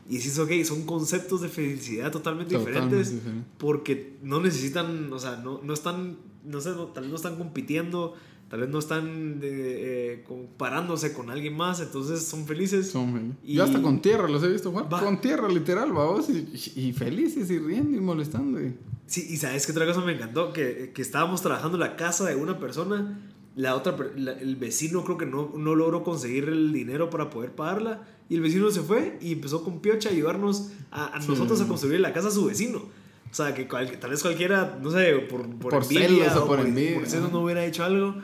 Y 0.09 0.19
decís, 0.19 0.39
ok, 0.39 0.51
son 0.65 0.85
conceptos 0.85 1.41
de 1.41 1.49
felicidad 1.49 2.13
totalmente, 2.13 2.57
diferentes 2.57 3.15
porque 3.59 4.17
no 4.23 4.41
necesitan, 4.41 5.13
o 5.13 5.19
sea, 5.19 5.37
no, 5.37 5.61
no 5.63 5.75
están, 5.75 6.19
no 6.45 6.61
sé, 6.61 6.71
tal 6.95 7.03
vez 7.03 7.11
no 7.11 7.17
están 7.17 7.37
compitiendo, 7.37 8.15
tal 8.49 8.61
vez 8.61 8.69
no 8.69 8.79
están 8.79 9.41
eh, 9.43 10.25
comparándose 10.27 11.13
con 11.13 11.31
alguien 11.31 11.57
más, 11.57 11.81
entonces 11.81 12.23
son 12.23 12.47
felices. 12.47 12.91
Son 12.91 13.13
felices. 13.13 13.37
Y 13.45 13.55
Yo 13.55 13.65
hasta 13.65 13.81
con 13.83 14.01
tierra 14.01 14.29
los 14.29 14.43
he 14.43 14.49
visto 14.49 14.71
jugar, 14.71 14.89
con 14.89 15.21
tierra 15.21 15.49
literal, 15.49 15.93
vamos, 15.93 16.29
y, 16.29 16.73
y, 16.77 16.93
felices 16.93 17.51
y 17.51 17.59
riendo 17.59 17.97
y 17.97 18.01
molestando. 18.01 18.61
Y... 18.61 18.75
Sí, 19.07 19.27
y 19.31 19.37
sabes 19.37 19.67
que 19.67 19.73
otra 19.73 19.87
cosa 19.87 20.01
me 20.01 20.13
encantó, 20.13 20.53
que, 20.53 20.93
que 20.95 21.03
estábamos 21.03 21.43
trabajando 21.43 21.77
en 21.77 21.81
la 21.81 21.97
casa 21.97 22.25
de 22.25 22.37
una 22.37 22.59
persona 22.59 23.19
la 23.57 23.77
otra, 23.77 23.95
el 24.17 24.57
vecino 24.57 25.05
creo 25.05 25.17
que 25.17 25.27
no, 25.27 25.53
no 25.57 25.77
logró 25.77 26.03
conseguir 26.03 26.49
el 26.49 26.73
dinero 26.73 27.09
para 27.09 27.31
poder 27.31 27.53
pagarla 27.53 28.03
y 28.29 28.35
el 28.35 28.41
vecino 28.41 28.71
se 28.71 28.81
fue 28.81 29.17
y 29.21 29.33
empezó 29.33 29.63
con 29.63 29.81
Piocha 29.81 30.09
a 30.09 30.13
ayudarnos 30.13 30.71
a, 30.91 31.21
nosotros 31.27 31.61
a 31.61 31.69
construir 31.69 32.01
la 32.01 32.13
casa 32.13 32.29
a 32.29 32.31
su 32.31 32.47
vecino. 32.47 32.79
O 32.79 33.37
sea, 33.37 33.55
que 33.55 33.65
tal 33.65 34.11
vez 34.11 34.23
cualquiera, 34.23 34.79
no 34.81 34.91
sé, 34.91 35.13
por, 35.31 35.49
por, 35.57 35.71
por 35.71 35.83
envidia 35.83 36.37
o 36.39 36.47
por, 36.47 36.61
envidia, 36.61 36.95
por 36.95 37.05
eso 37.05 37.29
no 37.33 37.41
hubiera 37.41 37.65
hecho 37.65 37.85
algo. 37.85 38.17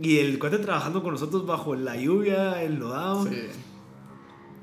Y 0.00 0.18
el 0.18 0.38
cuate 0.38 0.58
trabajando 0.58 1.02
con 1.02 1.12
nosotros 1.12 1.46
bajo 1.46 1.74
la 1.74 1.96
lluvia, 1.96 2.62
el 2.62 2.76
lodado. 2.76 3.26
Sí. 3.26 3.42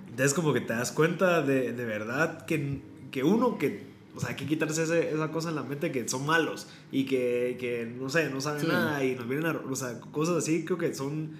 Entonces 0.10 0.34
como 0.34 0.54
que 0.54 0.62
te 0.62 0.74
das 0.74 0.92
cuenta 0.92 1.42
de, 1.42 1.72
de 1.72 1.86
verdad 1.86 2.46
que, 2.46 2.82
que 3.12 3.24
uno 3.24 3.58
que 3.58 3.92
o 4.16 4.20
sea, 4.20 4.30
hay 4.30 4.36
que 4.36 4.46
quitarse 4.46 4.84
esa 4.84 5.32
cosa 5.32 5.50
en 5.50 5.56
la 5.56 5.64
mente 5.64 5.92
que 5.92 6.08
son 6.08 6.26
malos 6.26 6.68
y 6.92 7.06
que, 7.06 7.56
que 7.60 7.86
no 7.86 8.10
sé, 8.10 8.30
no 8.30 8.42
saben 8.42 8.68
nada 8.68 9.04
y 9.06 9.16
nos 9.16 9.28
vienen 9.28 9.48
a... 9.48 9.52
O 9.52 9.76
sea, 9.76 10.02
cosas 10.12 10.36
así 10.36 10.66
creo 10.66 10.78
que 10.78 10.94
son, 10.94 11.32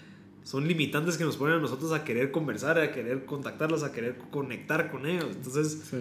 son 0.44 0.68
limitantes 0.68 1.18
que 1.18 1.26
nos 1.26 1.36
ponen 1.36 1.58
a 1.58 1.60
nosotros 1.60 1.92
a 1.92 2.06
querer 2.06 2.32
conversar, 2.32 2.80
a 2.80 2.94
querer 2.94 3.26
contactarlos, 3.26 3.84
a 3.84 3.92
querer 3.92 4.18
conectar 4.32 4.90
con 4.90 5.06
ellos. 5.06 5.36
Entonces, 5.36 5.92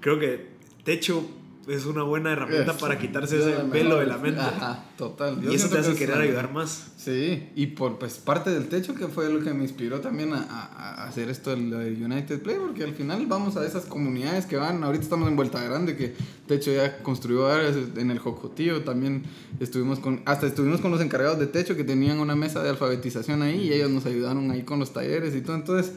creo 0.00 0.18
que 0.18 0.48
Techo 0.84 1.26
es 1.68 1.86
una 1.86 2.02
buena 2.02 2.32
herramienta 2.32 2.76
para 2.76 2.98
quitarse 2.98 3.38
ese 3.38 3.62
velo 3.64 3.98
de 3.98 4.06
la 4.06 4.18
mente. 4.18 4.40
Ajá, 4.40 4.84
total. 4.96 5.42
y 5.42 5.54
eso 5.54 5.68
te 5.68 5.78
hace 5.78 5.94
querer 5.94 6.18
ayudar 6.18 6.52
más. 6.52 6.92
Sí, 6.96 7.50
y 7.54 7.68
por 7.68 7.98
pues 7.98 8.14
parte 8.18 8.50
del 8.50 8.68
techo 8.68 8.94
que 8.94 9.08
fue 9.08 9.32
lo 9.32 9.42
que 9.42 9.52
me 9.52 9.62
inspiró 9.62 10.00
también 10.00 10.32
a, 10.32 10.42
a, 10.42 11.06
hacer 11.06 11.28
esto 11.28 11.54
de 11.54 11.92
United 11.92 12.42
Play, 12.42 12.56
porque 12.58 12.84
al 12.84 12.94
final 12.94 13.26
vamos 13.26 13.56
a 13.56 13.66
esas 13.66 13.84
comunidades 13.84 14.46
que 14.46 14.56
van, 14.56 14.82
ahorita 14.82 15.04
estamos 15.04 15.28
en 15.28 15.36
Vuelta 15.36 15.62
Grande, 15.62 15.96
que 15.96 16.14
Techo 16.46 16.72
ya 16.72 16.98
construyó 17.02 17.46
áreas 17.46 17.76
en 17.96 18.10
el 18.10 18.18
Jocotío, 18.18 18.82
también 18.84 19.24
estuvimos 19.60 19.98
con, 19.98 20.22
hasta 20.26 20.46
estuvimos 20.46 20.80
con 20.80 20.90
los 20.90 21.00
encargados 21.00 21.38
de 21.38 21.46
Techo 21.46 21.76
que 21.76 21.84
tenían 21.84 22.20
una 22.20 22.34
mesa 22.34 22.62
de 22.62 22.70
alfabetización 22.70 23.42
ahí 23.42 23.68
y 23.68 23.72
ellos 23.72 23.90
nos 23.90 24.06
ayudaron 24.06 24.50
ahí 24.50 24.62
con 24.62 24.78
los 24.78 24.92
talleres 24.92 25.34
y 25.34 25.40
todo, 25.40 25.56
entonces 25.56 25.92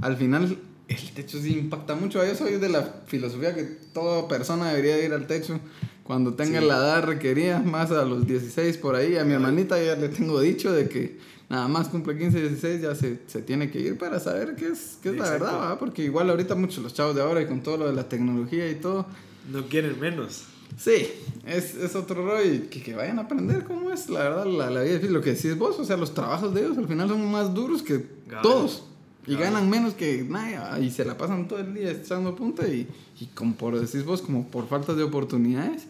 al 0.00 0.16
final 0.16 0.58
el 0.94 1.10
techo 1.12 1.40
sí 1.40 1.58
impacta 1.58 1.94
mucho. 1.94 2.24
Yo 2.24 2.34
soy 2.34 2.58
de 2.58 2.68
la 2.68 2.82
filosofía 3.06 3.54
que 3.54 3.64
toda 3.92 4.28
persona 4.28 4.70
debería 4.70 5.04
ir 5.04 5.12
al 5.12 5.26
techo 5.26 5.58
cuando 6.04 6.34
tenga 6.34 6.60
la 6.60 6.76
edad 6.76 7.04
requerida, 7.04 7.60
más 7.60 7.90
a 7.90 8.04
los 8.04 8.26
16 8.26 8.76
por 8.78 8.94
ahí. 8.94 9.16
A 9.16 9.24
mi 9.24 9.34
hermanita 9.34 9.82
ya 9.82 9.96
le 9.96 10.08
tengo 10.08 10.40
dicho 10.40 10.72
de 10.72 10.88
que 10.88 11.18
nada 11.48 11.68
más 11.68 11.88
cumple 11.88 12.18
15, 12.18 12.40
16 12.40 12.82
ya 12.82 12.94
se, 12.94 13.20
se 13.26 13.42
tiene 13.42 13.70
que 13.70 13.78
ir 13.78 13.98
para 13.98 14.18
saber 14.18 14.56
qué 14.56 14.68
es, 14.68 14.98
qué 15.02 15.10
es 15.10 15.16
la 15.16 15.30
verdad, 15.30 15.60
¿verdad? 15.60 15.78
Porque 15.78 16.02
igual 16.02 16.30
ahorita 16.30 16.54
muchos 16.54 16.82
los 16.82 16.94
chavos 16.94 17.14
de 17.14 17.22
ahora 17.22 17.42
y 17.42 17.46
con 17.46 17.62
todo 17.62 17.76
lo 17.76 17.86
de 17.86 17.92
la 17.92 18.08
tecnología 18.08 18.68
y 18.70 18.74
todo. 18.76 19.06
No 19.50 19.66
quieren 19.68 19.98
menos. 20.00 20.44
Sí, 20.76 21.08
es, 21.46 21.74
es 21.74 21.94
otro 21.94 22.24
rollo 22.24 22.52
y 22.52 22.58
que, 22.60 22.82
que, 22.82 22.94
vayan 22.94 23.18
a 23.18 23.22
aprender 23.22 23.64
cómo 23.64 23.90
es 23.90 24.08
la 24.08 24.20
verdad 24.20 24.46
la, 24.46 24.70
la 24.70 24.82
vida. 24.82 24.98
Lo 25.02 25.20
que 25.20 25.34
decís 25.34 25.56
vos, 25.56 25.78
o 25.78 25.84
sea, 25.84 25.96
los 25.96 26.14
trabajos 26.14 26.54
de 26.54 26.62
ellos 26.62 26.78
al 26.78 26.88
final 26.88 27.08
son 27.08 27.30
más 27.30 27.52
duros 27.52 27.82
que 27.82 27.98
todos. 28.42 28.84
Y 29.26 29.36
ganan 29.36 29.70
menos 29.70 29.94
que 29.94 30.24
nada 30.28 30.80
y 30.80 30.90
se 30.90 31.04
la 31.04 31.16
pasan 31.16 31.46
todo 31.46 31.60
el 31.60 31.74
día 31.74 31.92
echando 31.92 32.34
punta 32.34 32.66
y, 32.66 32.88
y 33.20 33.26
como 33.26 33.54
por 33.54 33.78
decís 33.78 34.04
vos, 34.04 34.20
como 34.20 34.48
por 34.48 34.68
falta 34.68 34.94
de 34.94 35.04
oportunidades, 35.04 35.86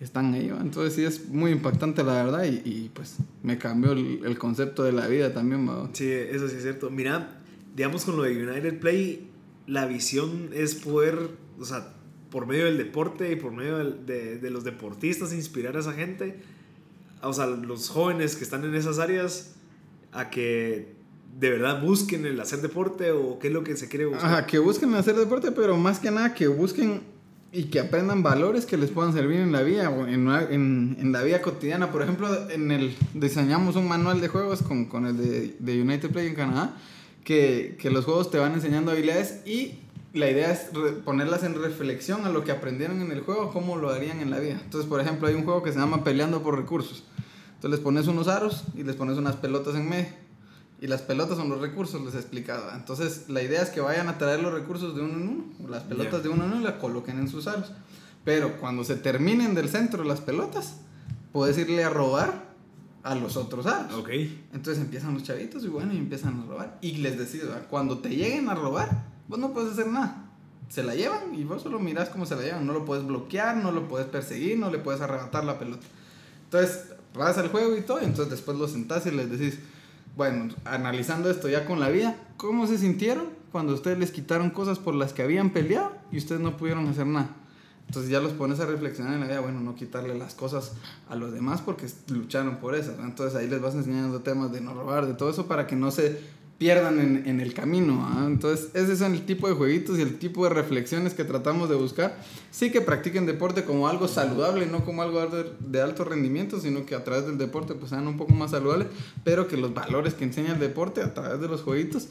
están 0.00 0.32
ahí. 0.34 0.48
Entonces 0.60 0.94
sí 0.94 1.04
es 1.04 1.28
muy 1.28 1.50
impactante 1.50 2.04
la 2.04 2.24
verdad 2.24 2.44
y, 2.44 2.62
y 2.64 2.90
pues 2.94 3.16
me 3.42 3.58
cambió 3.58 3.92
el, 3.92 4.20
el, 4.24 4.38
concepto 4.38 4.84
de 4.84 4.92
la 4.92 5.08
vida 5.08 5.34
también. 5.34 5.68
Sí, 5.92 6.08
eso 6.08 6.48
sí 6.48 6.56
es 6.56 6.62
cierto. 6.62 6.88
Mira, 6.90 7.40
digamos 7.74 8.04
con 8.04 8.16
lo 8.16 8.22
de 8.22 8.46
United 8.46 8.78
Play, 8.78 9.28
la 9.66 9.86
visión 9.86 10.50
es 10.52 10.76
poder, 10.76 11.30
o 11.58 11.64
sea, 11.64 11.94
por 12.30 12.46
medio 12.46 12.66
del 12.66 12.78
deporte 12.78 13.32
y 13.32 13.36
por 13.36 13.52
medio 13.52 13.78
de, 13.78 14.38
de 14.38 14.50
los 14.50 14.62
deportistas, 14.62 15.32
inspirar 15.32 15.76
a 15.76 15.80
esa 15.80 15.94
gente, 15.94 16.38
o 17.22 17.32
sea, 17.32 17.46
los 17.46 17.88
jóvenes 17.88 18.36
que 18.36 18.44
están 18.44 18.64
en 18.64 18.74
esas 18.74 18.98
áreas, 18.98 19.54
a 20.12 20.30
que 20.30 20.97
de 21.38 21.50
verdad 21.50 21.80
busquen 21.80 22.26
el 22.26 22.40
hacer 22.40 22.60
deporte 22.60 23.12
o 23.12 23.38
qué 23.38 23.46
es 23.46 23.52
lo 23.52 23.62
que 23.62 23.76
se 23.76 23.88
quiere 23.88 24.06
buscar? 24.06 24.26
Ajá, 24.26 24.46
que 24.46 24.58
busquen 24.58 24.92
hacer 24.94 25.14
deporte, 25.14 25.52
pero 25.52 25.76
más 25.76 26.00
que 26.00 26.10
nada 26.10 26.34
que 26.34 26.48
busquen 26.48 27.00
y 27.52 27.64
que 27.64 27.78
aprendan 27.78 28.22
valores 28.24 28.66
que 28.66 28.76
les 28.76 28.90
puedan 28.90 29.12
servir 29.12 29.38
en 29.38 29.52
la 29.52 29.62
vida, 29.62 29.84
en, 29.84 30.28
en, 30.28 30.96
en 30.98 31.12
la 31.12 31.22
vida 31.22 31.40
cotidiana. 31.40 31.92
Por 31.92 32.02
ejemplo, 32.02 32.28
en 32.50 32.72
el, 32.72 32.96
diseñamos 33.14 33.76
un 33.76 33.86
manual 33.86 34.20
de 34.20 34.28
juegos 34.28 34.62
con, 34.62 34.86
con 34.86 35.06
el 35.06 35.16
de, 35.16 35.56
de, 35.58 35.80
United 35.80 36.10
Play 36.10 36.26
en 36.26 36.34
Canadá, 36.34 36.76
que, 37.24 37.76
que, 37.80 37.90
los 37.90 38.04
juegos 38.04 38.32
te 38.32 38.38
van 38.38 38.54
enseñando 38.54 38.90
habilidades 38.90 39.46
y 39.46 39.78
la 40.14 40.28
idea 40.28 40.50
es 40.50 40.70
ponerlas 41.04 41.44
en 41.44 41.54
reflexión 41.54 42.26
a 42.26 42.30
lo 42.30 42.42
que 42.42 42.50
aprendieron 42.50 43.00
en 43.00 43.12
el 43.12 43.20
juego, 43.20 43.52
cómo 43.52 43.76
lo 43.76 43.90
harían 43.90 44.20
en 44.20 44.30
la 44.30 44.40
vida. 44.40 44.60
Entonces, 44.64 44.88
por 44.88 45.00
ejemplo, 45.00 45.28
hay 45.28 45.34
un 45.34 45.44
juego 45.44 45.62
que 45.62 45.72
se 45.72 45.78
llama 45.78 46.02
Peleando 46.02 46.42
por 46.42 46.58
Recursos. 46.58 47.04
Entonces 47.54 47.78
les 47.78 47.80
pones 47.80 48.08
unos 48.08 48.26
aros 48.26 48.64
y 48.76 48.82
les 48.82 48.96
pones 48.96 49.18
unas 49.18 49.36
pelotas 49.36 49.76
en 49.76 49.88
medio 49.88 50.27
y 50.80 50.86
las 50.86 51.02
pelotas 51.02 51.36
son 51.36 51.48
los 51.48 51.60
recursos, 51.60 52.00
les 52.02 52.14
he 52.14 52.18
explicado. 52.18 52.72
Entonces, 52.74 53.28
la 53.28 53.42
idea 53.42 53.62
es 53.62 53.70
que 53.70 53.80
vayan 53.80 54.08
a 54.08 54.16
traer 54.16 54.40
los 54.40 54.52
recursos 54.52 54.94
de 54.94 55.02
uno 55.02 55.14
en 55.14 55.28
uno, 55.28 55.44
las 55.68 55.82
pelotas 55.82 56.22
de 56.22 56.28
uno 56.28 56.44
en 56.44 56.52
uno 56.52 56.60
y 56.60 56.64
las 56.64 56.74
coloquen 56.74 57.18
en 57.18 57.28
sus 57.28 57.48
aros. 57.48 57.72
Pero 58.24 58.60
cuando 58.60 58.84
se 58.84 58.94
terminen 58.96 59.54
del 59.54 59.68
centro 59.68 60.04
las 60.04 60.20
pelotas, 60.20 60.76
puedes 61.32 61.58
irle 61.58 61.82
a 61.82 61.90
robar 61.90 62.48
a 63.02 63.14
los 63.14 63.36
otros 63.36 63.66
aros. 63.66 63.92
Ok. 63.94 64.10
Entonces 64.52 64.78
empiezan 64.82 65.14
los 65.14 65.24
chavitos 65.24 65.64
y 65.64 65.68
bueno, 65.68 65.92
y 65.92 65.98
empiezan 65.98 66.40
a 66.40 66.46
robar. 66.46 66.78
Y 66.80 66.98
les 66.98 67.18
decido, 67.18 67.52
cuando 67.70 67.98
te 67.98 68.10
lleguen 68.10 68.48
a 68.48 68.54
robar, 68.54 69.04
vos 69.26 69.38
no 69.38 69.52
puedes 69.52 69.72
hacer 69.72 69.88
nada. 69.88 70.26
Se 70.68 70.82
la 70.82 70.94
llevan 70.94 71.34
y 71.34 71.44
vos 71.44 71.62
solo 71.62 71.80
mirás 71.80 72.10
cómo 72.10 72.26
se 72.26 72.36
la 72.36 72.42
llevan. 72.42 72.66
No 72.66 72.72
lo 72.72 72.84
puedes 72.84 73.04
bloquear, 73.04 73.56
no 73.56 73.72
lo 73.72 73.88
puedes 73.88 74.06
perseguir, 74.06 74.58
no 74.58 74.70
le 74.70 74.78
puedes 74.78 75.00
arrebatar 75.00 75.44
la 75.44 75.58
pelota. 75.58 75.86
Entonces, 76.44 76.92
vas 77.14 77.36
al 77.38 77.48
juego 77.48 77.76
y 77.76 77.82
todo, 77.82 78.00
y 78.00 78.04
entonces 78.04 78.30
después 78.30 78.56
los 78.58 78.72
sentás 78.72 79.06
y 79.06 79.10
les 79.10 79.30
decís, 79.30 79.58
bueno, 80.18 80.52
analizando 80.64 81.30
esto 81.30 81.48
ya 81.48 81.64
con 81.64 81.78
la 81.78 81.90
vida, 81.90 82.16
¿cómo 82.36 82.66
se 82.66 82.76
sintieron 82.76 83.26
cuando 83.52 83.72
ustedes 83.72 83.98
les 84.00 84.10
quitaron 84.10 84.50
cosas 84.50 84.80
por 84.80 84.96
las 84.96 85.12
que 85.12 85.22
habían 85.22 85.50
peleado 85.50 85.92
y 86.10 86.18
ustedes 86.18 86.40
no 86.40 86.56
pudieron 86.56 86.88
hacer 86.88 87.06
nada? 87.06 87.30
Entonces 87.86 88.10
ya 88.10 88.18
los 88.18 88.32
pones 88.32 88.58
a 88.58 88.66
reflexionar 88.66 89.14
en 89.14 89.20
la 89.20 89.26
vida, 89.28 89.38
bueno, 89.38 89.60
no 89.60 89.76
quitarle 89.76 90.18
las 90.18 90.34
cosas 90.34 90.72
a 91.08 91.14
los 91.14 91.32
demás 91.32 91.62
porque 91.62 91.86
lucharon 92.08 92.56
por 92.56 92.74
eso. 92.74 92.96
Entonces 93.00 93.38
ahí 93.38 93.48
les 93.48 93.62
vas 93.62 93.76
enseñando 93.76 94.20
temas 94.20 94.50
de 94.50 94.60
no 94.60 94.74
robar, 94.74 95.06
de 95.06 95.14
todo 95.14 95.30
eso 95.30 95.46
para 95.46 95.68
que 95.68 95.76
no 95.76 95.92
se 95.92 96.20
pierdan 96.58 96.98
en, 96.98 97.22
en 97.26 97.40
el 97.40 97.54
camino. 97.54 98.04
¿ah? 98.04 98.24
Entonces, 98.26 98.70
ese 98.74 98.92
es 98.92 99.00
el 99.00 99.24
tipo 99.24 99.48
de 99.48 99.54
jueguitos 99.54 99.98
y 99.98 100.02
el 100.02 100.18
tipo 100.18 100.44
de 100.44 100.50
reflexiones 100.50 101.14
que 101.14 101.24
tratamos 101.24 101.68
de 101.68 101.76
buscar. 101.76 102.18
Sí 102.50 102.72
que 102.72 102.80
practiquen 102.80 103.26
deporte 103.26 103.64
como 103.64 103.88
algo 103.88 104.08
saludable, 104.08 104.66
no 104.66 104.84
como 104.84 105.02
algo 105.02 105.24
de, 105.26 105.80
alto 105.80 106.04
rendimiento, 106.04 106.60
sino 106.60 106.84
que 106.84 106.96
a 106.96 107.04
través 107.04 107.26
del 107.26 107.38
deporte 107.38 107.74
pues 107.74 107.90
sean 107.90 108.08
un 108.08 108.16
poco 108.16 108.32
más 108.32 108.50
saludables, 108.50 108.88
pero 109.22 109.46
que 109.46 109.56
los 109.56 109.72
valores 109.72 110.14
que 110.14 110.24
enseña 110.24 110.52
el 110.52 110.58
deporte 110.58 111.00
a 111.00 111.14
través 111.14 111.40
de 111.40 111.46
los 111.46 111.62
jueguitos, 111.62 112.08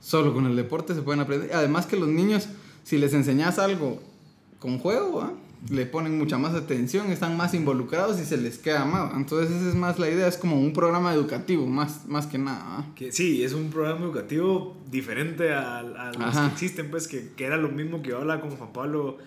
solo 0.00 0.32
con 0.32 0.46
el 0.46 0.56
deporte 0.56 0.94
se 0.94 1.02
pueden 1.02 1.20
aprender. 1.20 1.50
Además 1.52 1.84
que 1.84 1.96
los 1.96 2.08
niños, 2.08 2.48
si 2.84 2.96
les 2.96 3.12
enseñas 3.12 3.58
algo 3.58 4.00
con 4.58 4.78
juego, 4.78 5.20
¿ah? 5.20 5.32
Le 5.68 5.84
ponen 5.86 6.16
mucha 6.16 6.38
más 6.38 6.54
atención, 6.54 7.12
están 7.12 7.36
más 7.36 7.52
involucrados 7.52 8.18
y 8.20 8.24
se 8.24 8.36
les 8.36 8.58
queda 8.58 8.84
más. 8.84 9.14
Entonces 9.14 9.54
esa 9.54 9.68
es 9.68 9.74
más 9.74 9.98
la 9.98 10.08
idea, 10.08 10.26
es 10.26 10.36
como 10.36 10.58
un 10.58 10.72
programa 10.72 11.12
educativo, 11.12 11.66
más, 11.66 12.06
más 12.06 12.26
que 12.26 12.38
nada. 12.38 12.86
Que, 12.94 13.12
sí, 13.12 13.44
es 13.44 13.52
un 13.52 13.70
programa 13.70 14.04
educativo 14.04 14.76
diferente 14.90 15.52
a, 15.52 15.80
a 15.80 16.12
los 16.12 16.36
que 16.36 16.46
existen, 16.46 16.90
pues 16.90 17.08
que, 17.08 17.32
que, 17.36 17.44
era 17.44 17.56
lo 17.56 17.68
mismo 17.68 18.00
que 18.02 18.10
yo 18.10 18.18
hablaba 18.18 18.40
con 18.40 18.50
Juan 18.50 18.72
Pablo, 18.72 19.18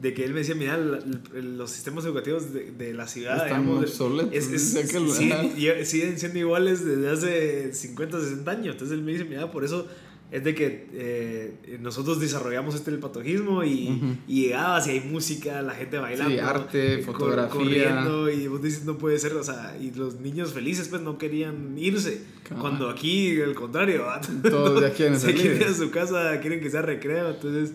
de 0.00 0.14
que 0.14 0.24
él 0.24 0.32
me 0.32 0.38
decía, 0.38 0.54
mira, 0.54 0.78
los 0.78 1.70
sistemas 1.70 2.06
educativos 2.06 2.54
de, 2.54 2.70
de 2.70 2.94
la 2.94 3.06
ciudad, 3.06 3.46
Están 3.46 3.62
digamos, 3.62 3.84
obsoletos. 3.84 4.32
Es, 4.32 4.74
es, 4.74 4.90
siguen 5.88 6.18
siendo 6.18 6.38
iguales 6.38 6.84
desde 6.84 7.10
hace 7.10 7.74
50, 7.74 8.18
60 8.18 8.50
años. 8.50 8.72
Entonces 8.72 8.96
él 8.96 9.04
me 9.04 9.12
dice, 9.12 9.26
mira, 9.26 9.50
por 9.50 9.64
eso 9.64 9.86
es 10.32 10.42
de 10.42 10.54
que 10.54 10.88
eh, 10.94 11.78
nosotros 11.80 12.18
desarrollamos 12.18 12.74
este 12.74 12.90
el 12.90 12.98
patogismo 12.98 13.64
y, 13.64 14.18
y 14.26 14.44
llegabas 14.44 14.86
y 14.86 14.92
hay 14.92 15.00
música, 15.00 15.60
la 15.60 15.74
gente 15.74 15.98
bailando. 15.98 16.34
Sí, 16.34 16.40
arte, 16.40 16.98
fotografía. 17.02 17.50
Corriendo 17.50 18.30
y 18.30 18.48
vos 18.48 18.62
dices, 18.62 18.86
no 18.86 18.96
puede 18.96 19.18
ser, 19.18 19.34
o 19.34 19.44
sea, 19.44 19.76
y 19.78 19.90
los 19.90 20.20
niños 20.20 20.54
felices 20.54 20.88
pues 20.88 21.02
no 21.02 21.18
querían 21.18 21.76
irse. 21.76 22.22
Cuando 22.58 22.88
aquí, 22.88 23.42
al 23.42 23.54
contrario, 23.54 24.04
todos 24.42 24.80
ya 24.80 24.90
quieren 24.94 25.20
Se 25.20 25.34
quieren 25.34 25.64
a 25.64 25.74
su 25.74 25.90
casa, 25.90 26.40
quieren 26.40 26.60
que 26.60 26.70
sea 26.70 26.80
recreo, 26.80 27.28
entonces 27.28 27.74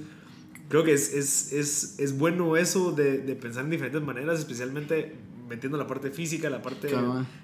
creo 0.68 0.84
que 0.84 0.94
es, 0.94 1.14
es, 1.14 1.54
es, 1.54 2.00
es 2.00 2.18
bueno 2.18 2.58
eso 2.58 2.92
de, 2.92 3.20
de, 3.20 3.36
pensar 3.36 3.66
en 3.66 3.70
diferentes 3.70 4.02
maneras, 4.02 4.40
especialmente 4.40 5.14
metiendo 5.48 5.78
la 5.78 5.86
parte 5.86 6.10
física, 6.10 6.50
la 6.50 6.64
parte 6.64 6.90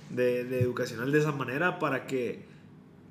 de, 0.09 0.43
de, 0.43 0.59
educacional 0.59 1.11
de 1.11 1.20
esa 1.20 1.32
manera 1.32 1.78
para 1.78 2.07
que, 2.07 2.45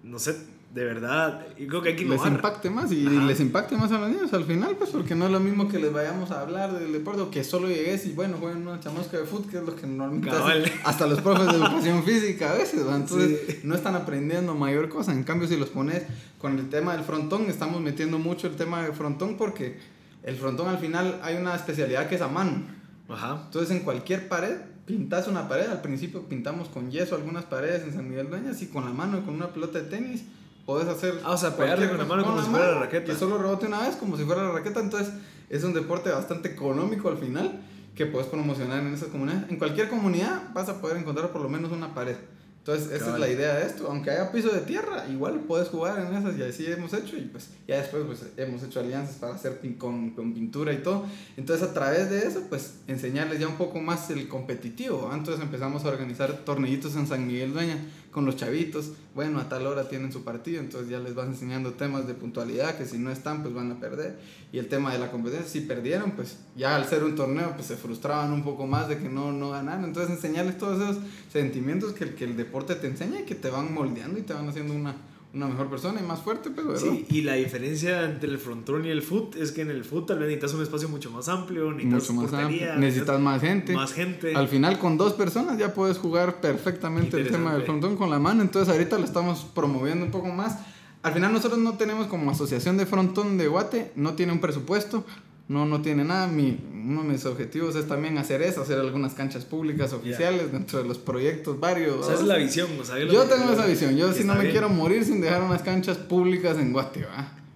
no 0.02 0.18
sé, 0.18 0.36
de 0.72 0.84
verdad, 0.84 1.46
y 1.58 1.66
creo 1.66 1.82
que 1.82 1.90
hay 1.90 1.96
que 1.96 2.06
Les 2.06 2.24
impacte 2.24 2.70
más 2.70 2.90
y 2.92 3.04
les 3.04 3.40
impacte 3.40 3.76
más 3.76 3.92
a 3.92 3.98
los 3.98 4.08
niños 4.08 4.32
al 4.32 4.44
final, 4.44 4.74
pues 4.76 4.88
porque 4.88 5.14
no 5.14 5.26
es 5.26 5.30
lo 5.30 5.38
mismo 5.38 5.68
que 5.68 5.78
les 5.78 5.92
vayamos 5.92 6.30
a 6.30 6.40
hablar 6.40 6.72
del 6.72 6.92
deporte 6.92 7.20
o 7.20 7.30
que 7.30 7.44
solo 7.44 7.68
llegues 7.68 8.06
y 8.06 8.12
bueno, 8.12 8.38
jueguen 8.40 8.66
una 8.66 8.80
chamusca 8.80 9.18
de 9.18 9.24
fútbol, 9.24 9.50
que 9.50 9.58
es 9.58 9.64
lo 9.64 9.76
que 9.76 9.86
normalmente 9.86 10.30
hacen 10.30 10.72
hasta 10.84 11.06
los 11.06 11.20
profes 11.20 11.48
de 11.48 11.56
educación 11.56 12.02
física 12.04 12.52
a 12.52 12.54
veces, 12.54 12.80
entonces 12.90 13.62
no 13.64 13.74
están 13.74 13.96
aprendiendo 13.96 14.54
mayor 14.54 14.88
cosa. 14.88 15.12
En 15.12 15.24
cambio, 15.24 15.46
si 15.46 15.58
los 15.58 15.68
pones 15.68 16.04
con 16.38 16.58
el 16.58 16.70
tema 16.70 16.96
del 16.96 17.04
frontón, 17.04 17.50
estamos 17.50 17.82
metiendo 17.82 18.18
mucho 18.18 18.46
el 18.46 18.56
tema 18.56 18.82
del 18.82 18.94
frontón 18.94 19.36
porque 19.36 19.78
el 20.22 20.36
frontón 20.36 20.68
al 20.68 20.78
final 20.78 21.20
hay 21.22 21.36
una 21.36 21.54
especialidad 21.54 22.08
que 22.08 22.14
es 22.14 22.22
a 22.22 22.28
mano. 22.28 22.62
Ajá. 23.10 23.42
Entonces, 23.44 23.76
en 23.76 23.80
cualquier 23.84 24.26
pared 24.26 24.56
pintas 24.86 25.28
una 25.28 25.48
pared. 25.48 25.68
Al 25.68 25.82
principio 25.82 26.22
pintamos 26.22 26.68
con 26.68 26.90
yeso 26.90 27.14
algunas 27.14 27.44
paredes 27.44 27.82
en 27.82 27.92
San 27.92 28.08
Miguel 28.08 28.30
Dueñas 28.30 28.62
y 28.62 28.66
con 28.66 28.84
la 28.84 28.92
mano 28.92 29.18
y 29.18 29.20
con 29.22 29.34
una 29.34 29.52
pelota 29.52 29.78
de 29.78 29.88
tenis 29.88 30.24
Puedes 30.66 30.88
hacer. 30.88 31.20
Ah, 31.24 31.32
o 31.32 31.36
sea, 31.36 31.56
pegarle 31.56 31.88
con 31.88 31.98
la 31.98 32.04
mano 32.04 32.24
como 32.24 32.42
si 32.42 32.50
fuera 32.50 32.72
la 32.72 32.80
raqueta. 32.80 33.06
Que 33.06 33.18
solo 33.18 33.38
rebote 33.38 33.66
una 33.66 33.80
vez 33.80 33.96
como 33.96 34.16
si 34.16 34.24
fuera 34.24 34.44
la 34.44 34.52
raqueta. 34.52 34.80
Entonces, 34.80 35.12
es 35.50 35.64
un 35.64 35.74
deporte 35.74 36.10
bastante 36.10 36.50
económico 36.50 37.08
al 37.08 37.18
final 37.18 37.60
que 37.94 38.06
puedes 38.06 38.28
promocionar 38.28 38.80
en 38.80 38.94
esas 38.94 39.08
comunidades. 39.08 39.50
En 39.50 39.58
cualquier 39.58 39.88
comunidad 39.88 40.50
vas 40.54 40.68
a 40.68 40.80
poder 40.80 40.96
encontrar 40.96 41.30
por 41.30 41.42
lo 41.42 41.48
menos 41.48 41.72
una 41.72 41.94
pared. 41.94 42.16
Entonces, 42.64 42.92
esa 42.92 43.14
es 43.14 43.18
la 43.18 43.28
idea 43.28 43.54
de 43.54 43.66
esto. 43.66 43.88
Aunque 43.88 44.12
haya 44.12 44.30
piso 44.30 44.48
de 44.50 44.60
tierra, 44.60 45.04
igual 45.10 45.40
puedes 45.48 45.66
jugar 45.66 45.98
en 45.98 46.14
esas 46.14 46.38
y 46.38 46.42
así 46.44 46.64
hemos 46.70 46.94
hecho. 46.94 47.16
Y 47.16 47.22
pues 47.22 47.48
ya 47.66 47.78
después 47.78 48.04
pues, 48.06 48.24
hemos 48.36 48.62
hecho 48.62 48.78
alianzas 48.78 49.16
para 49.16 49.34
hacer 49.34 49.58
con, 49.78 50.10
con, 50.10 50.32
pintura 50.32 50.72
y 50.72 50.78
todo. 50.78 51.04
Entonces, 51.36 51.68
a 51.68 51.74
través 51.74 52.08
de 52.08 52.24
eso, 52.24 52.44
pues 52.48 52.74
enseñarles 52.86 53.40
ya 53.40 53.48
un 53.48 53.56
poco 53.56 53.80
más 53.80 54.08
el 54.10 54.28
competitivo. 54.28 55.10
Entonces 55.12 55.42
empezamos 55.42 55.84
a 55.84 55.88
organizar 55.88 56.44
tornillitos 56.44 56.94
en 56.94 57.08
San 57.08 57.26
Miguel 57.26 57.52
Dueña 57.52 57.78
con 58.12 58.26
los 58.26 58.36
chavitos. 58.36 58.92
Bueno, 59.14 59.40
a 59.40 59.48
tal 59.48 59.66
hora 59.66 59.88
tienen 59.88 60.12
su 60.12 60.22
partido, 60.22 60.60
entonces 60.60 60.88
ya 60.88 61.00
les 61.00 61.14
vas 61.14 61.26
enseñando 61.26 61.72
temas 61.72 62.06
de 62.06 62.14
puntualidad, 62.14 62.76
que 62.76 62.86
si 62.86 62.98
no 62.98 63.10
están, 63.10 63.42
pues 63.42 63.54
van 63.54 63.72
a 63.72 63.80
perder. 63.80 64.20
Y 64.52 64.58
el 64.58 64.68
tema 64.68 64.92
de 64.92 64.98
la 64.98 65.10
competencia, 65.10 65.48
si 65.48 65.62
perdieron, 65.62 66.12
pues 66.12 66.36
ya 66.54 66.76
al 66.76 66.86
ser 66.86 67.02
un 67.02 67.16
torneo, 67.16 67.52
pues 67.54 67.66
se 67.66 67.76
frustraban 67.76 68.32
un 68.32 68.44
poco 68.44 68.66
más 68.66 68.88
de 68.88 68.98
que 68.98 69.08
no, 69.08 69.32
no 69.32 69.50
ganaron. 69.50 69.84
Entonces 69.84 70.14
enseñarles 70.14 70.58
todos 70.58 70.80
esos 70.80 71.02
sentimientos 71.32 71.92
que, 71.94 72.14
que 72.14 72.24
el 72.24 72.36
deporte 72.36 72.74
te 72.76 72.86
enseña 72.86 73.20
y 73.20 73.24
que 73.24 73.34
te 73.34 73.50
van 73.50 73.72
moldeando 73.72 74.18
y 74.18 74.22
te 74.22 74.34
van 74.34 74.48
haciendo 74.48 74.74
una, 74.74 74.94
una 75.34 75.46
mejor 75.46 75.70
persona 75.70 76.00
y 76.00 76.02
más 76.02 76.20
fuerte, 76.20 76.50
pero 76.54 76.76
Sí, 76.76 77.06
y 77.08 77.22
la 77.22 77.34
diferencia 77.34 78.04
entre 78.04 78.28
el 78.28 78.38
frontón 78.38 78.84
y 78.84 78.88
el 78.88 79.02
foot 79.02 79.36
es 79.36 79.50
que 79.52 79.62
en 79.62 79.70
el 79.70 79.84
foot 79.84 80.08
tal 80.08 80.18
vez 80.18 80.28
necesitas 80.28 80.54
un 80.54 80.62
espacio 80.62 80.88
mucho 80.88 81.10
más 81.10 81.28
amplio, 81.28 81.72
necesitas 81.72 82.10
mucho 82.10 82.34
más 82.34 82.44
amplio, 82.44 82.76
necesitas 82.76 83.20
más 83.20 83.40
gente. 83.40 83.72
Más 83.72 83.92
gente. 83.92 84.34
Al 84.34 84.48
final 84.48 84.78
con 84.78 84.98
dos 84.98 85.14
personas 85.14 85.56
ya 85.58 85.72
puedes 85.72 85.98
jugar 85.98 86.40
perfectamente 86.40 87.18
el 87.18 87.30
tema 87.30 87.54
del 87.54 87.62
frontón 87.62 87.96
con 87.96 88.10
la 88.10 88.18
mano, 88.18 88.42
entonces 88.42 88.72
ahorita 88.72 88.98
lo 88.98 89.04
estamos 89.04 89.46
promoviendo 89.54 90.04
un 90.04 90.10
poco 90.10 90.28
más. 90.28 90.58
Al 91.02 91.14
final 91.14 91.32
nosotros 91.32 91.58
no 91.58 91.76
tenemos 91.78 92.06
como 92.06 92.30
asociación 92.30 92.76
de 92.76 92.86
frontón 92.86 93.38
de 93.38 93.48
Guate, 93.48 93.92
no 93.96 94.14
tiene 94.14 94.32
un 94.32 94.40
presupuesto, 94.40 95.04
no, 95.48 95.66
no 95.66 95.82
tiene 95.82 96.04
nada. 96.04 96.26
Mi, 96.26 96.58
uno 96.72 97.02
de 97.02 97.08
mis 97.08 97.24
objetivos 97.26 97.76
es 97.76 97.86
también 97.86 98.18
hacer 98.18 98.42
eso, 98.42 98.62
hacer 98.62 98.78
algunas 98.78 99.14
canchas 99.14 99.44
públicas 99.44 99.92
oficiales 99.92 100.52
dentro 100.52 100.82
de 100.82 100.88
los 100.88 100.98
proyectos 100.98 101.58
varios. 101.60 101.96
O 101.96 102.02
sea, 102.02 102.14
esa 102.14 102.22
es 102.22 102.28
la 102.28 102.36
visión. 102.36 102.68
O 102.80 102.84
sea, 102.84 102.98
yo 102.98 103.24
tengo 103.24 103.52
esa 103.52 103.66
visión. 103.66 103.96
Yo 103.96 104.12
si 104.12 104.24
no 104.24 104.34
me 104.34 104.50
quiero 104.50 104.68
morir 104.68 105.04
sin 105.04 105.20
dejar 105.20 105.42
unas 105.42 105.62
canchas 105.62 105.98
públicas 105.98 106.56
en 106.58 106.72
Guate, 106.72 107.06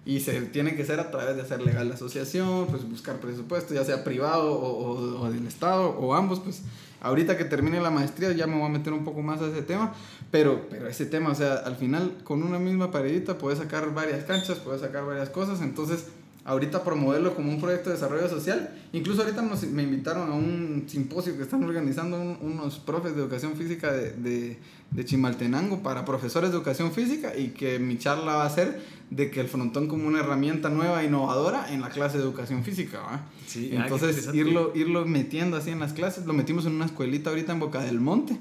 Y 0.05 0.19
se 0.19 0.41
tiene 0.41 0.75
que 0.75 0.85
ser 0.85 0.99
a 0.99 1.11
través 1.11 1.35
de 1.35 1.41
hacer 1.41 1.61
legal 1.61 1.87
la 1.89 1.95
asociación, 1.95 2.67
pues 2.67 2.87
buscar 2.87 3.19
presupuesto, 3.19 3.73
ya 3.73 3.83
sea 3.83 4.03
privado 4.03 4.53
o, 4.53 5.21
o, 5.21 5.31
del 5.31 5.47
Estado 5.47 5.89
o 5.89 6.13
ambos, 6.13 6.39
pues 6.39 6.61
ahorita 7.01 7.37
que 7.37 7.45
termine 7.45 7.79
la 7.79 7.91
maestría 7.91 8.31
ya 8.31 8.47
me 8.47 8.57
voy 8.57 8.65
a 8.65 8.69
meter 8.69 8.91
un 8.93 9.03
poco 9.03 9.21
más 9.21 9.41
a 9.41 9.47
ese 9.47 9.61
tema, 9.61 9.93
pero, 10.31 10.67
pero 10.69 10.87
ese 10.87 11.05
tema, 11.05 11.29
o 11.29 11.35
sea, 11.35 11.55
al 11.55 11.75
final 11.75 12.17
con 12.23 12.41
una 12.41 12.57
misma 12.57 12.89
paredita 12.89 13.37
puedes 13.37 13.59
sacar 13.59 13.93
varias 13.93 14.23
canchas, 14.23 14.57
puedes 14.59 14.81
sacar 14.81 15.05
varias 15.05 15.29
cosas, 15.29 15.61
entonces 15.61 16.05
ahorita 16.47 16.81
promoverlo 16.81 17.35
como 17.35 17.51
un 17.51 17.59
proyecto 17.59 17.89
de 17.89 17.97
desarrollo 17.97 18.29
social. 18.29 18.73
Incluso 18.93 19.21
ahorita 19.21 19.41
me 19.41 19.83
invitaron 19.83 20.31
a 20.31 20.33
un 20.33 20.85
simposio 20.87 21.35
que 21.35 21.43
están 21.43 21.61
organizando 21.61 22.17
unos 22.39 22.79
profes 22.79 23.15
de 23.15 23.21
educación 23.21 23.57
física 23.57 23.91
de, 23.91 24.13
de, 24.13 24.57
de, 24.91 25.05
Chimaltenango 25.05 25.83
para 25.83 26.05
profesores 26.05 26.51
de 26.51 26.55
educación 26.55 26.93
física 26.93 27.37
y 27.37 27.49
que 27.49 27.79
mi 27.79 27.97
charla 27.97 28.37
va 28.37 28.45
a 28.45 28.49
ser 28.49 28.81
de 29.09 29.29
que 29.29 29.41
el 29.41 29.49
frontón 29.49 29.87
como 29.87 30.07
una 30.07 30.21
herramienta 30.21 30.69
nueva, 30.69 31.03
innovadora 31.03 31.73
en 31.73 31.81
la 31.81 31.89
clase 31.89 32.17
de 32.17 32.23
educación 32.23 32.63
física. 32.63 33.01
¿va? 33.01 33.25
Sí, 33.45 33.73
ah, 33.73 33.83
Entonces 33.83 34.33
irlo, 34.33 34.71
irlo 34.73 35.05
metiendo 35.05 35.57
así 35.57 35.71
en 35.71 35.81
las 35.81 35.91
clases, 35.91 36.25
lo 36.25 36.31
metimos 36.31 36.65
en 36.65 36.75
una 36.75 36.85
escuelita 36.85 37.29
ahorita 37.29 37.51
en 37.51 37.59
Boca 37.59 37.81
del 37.81 37.99
Monte. 37.99 38.39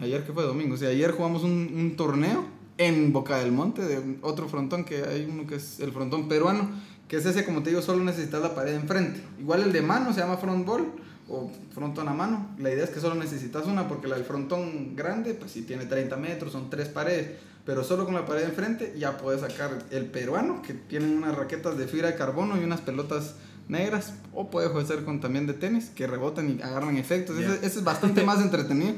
Ayer 0.00 0.24
que 0.24 0.32
fue 0.32 0.42
domingo, 0.42 0.74
o 0.74 0.76
sea, 0.76 0.88
ayer 0.88 1.12
jugamos 1.12 1.44
un, 1.44 1.70
un 1.72 1.94
torneo 1.96 2.59
en 2.80 3.12
Boca 3.12 3.38
del 3.38 3.52
Monte, 3.52 3.82
de 3.82 4.16
otro 4.22 4.48
frontón, 4.48 4.84
que 4.86 5.04
hay 5.04 5.28
uno 5.30 5.46
que 5.46 5.56
es 5.56 5.80
el 5.80 5.92
frontón 5.92 6.28
peruano, 6.28 6.70
que 7.08 7.18
es 7.18 7.26
ese, 7.26 7.44
como 7.44 7.62
te 7.62 7.68
digo, 7.68 7.82
solo 7.82 8.02
necesitas 8.02 8.40
la 8.40 8.54
pared 8.54 8.74
enfrente. 8.74 9.20
Igual 9.38 9.64
el 9.64 9.72
de 9.72 9.82
mano 9.82 10.14
se 10.14 10.20
llama 10.20 10.38
front 10.38 10.66
ball 10.66 10.86
o 11.28 11.50
frontón 11.74 12.08
a 12.08 12.14
mano. 12.14 12.48
La 12.58 12.70
idea 12.70 12.84
es 12.84 12.88
que 12.88 12.98
solo 12.98 13.16
necesitas 13.16 13.66
una, 13.66 13.86
porque 13.86 14.08
la 14.08 14.16
del 14.16 14.24
frontón 14.24 14.96
grande, 14.96 15.34
pues 15.34 15.50
si 15.50 15.60
tiene 15.60 15.84
30 15.84 16.16
metros, 16.16 16.52
son 16.52 16.70
tres 16.70 16.88
paredes. 16.88 17.32
Pero 17.66 17.84
solo 17.84 18.06
con 18.06 18.14
la 18.14 18.24
pared 18.24 18.44
enfrente 18.44 18.94
ya 18.96 19.18
puedes 19.18 19.42
sacar 19.42 19.84
el 19.90 20.06
peruano, 20.06 20.62
que 20.62 20.72
tienen 20.72 21.18
unas 21.18 21.36
raquetas 21.36 21.76
de 21.76 21.86
fibra 21.86 22.08
de 22.08 22.16
carbono 22.16 22.58
y 22.58 22.64
unas 22.64 22.80
pelotas 22.80 23.34
negras. 23.68 24.14
O 24.32 24.48
puedes 24.48 24.74
hacer 24.74 25.04
con 25.04 25.20
también 25.20 25.46
de 25.46 25.52
tenis, 25.52 25.90
que 25.90 26.06
rebotan 26.06 26.48
y 26.48 26.62
agarran 26.62 26.96
efectos. 26.96 27.36
ese 27.36 27.66
es 27.66 27.84
bastante 27.84 28.22
más 28.24 28.40
entretenido. 28.40 28.94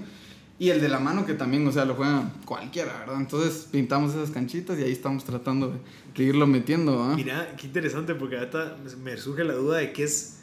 Y 0.58 0.70
el 0.70 0.80
de 0.80 0.88
la 0.88 1.00
mano 1.00 1.26
que 1.26 1.34
también, 1.34 1.66
o 1.66 1.72
sea, 1.72 1.84
lo 1.84 1.94
juega 1.94 2.32
cualquiera, 2.44 2.98
¿verdad? 3.00 3.16
Entonces 3.16 3.66
pintamos 3.70 4.14
esas 4.14 4.30
canchitas 4.30 4.78
y 4.78 4.82
ahí 4.82 4.92
estamos 4.92 5.24
tratando 5.24 5.74
de, 6.14 6.22
irlo 6.22 6.46
metiendo, 6.46 6.98
¿verdad? 6.98 7.16
Mira, 7.16 7.56
qué 7.56 7.66
interesante 7.66 8.14
porque 8.14 8.36
ahorita 8.36 8.76
me 9.02 9.16
surge 9.16 9.44
la 9.44 9.54
duda 9.54 9.78
de 9.78 9.92
qué 9.92 10.04
es, 10.04 10.40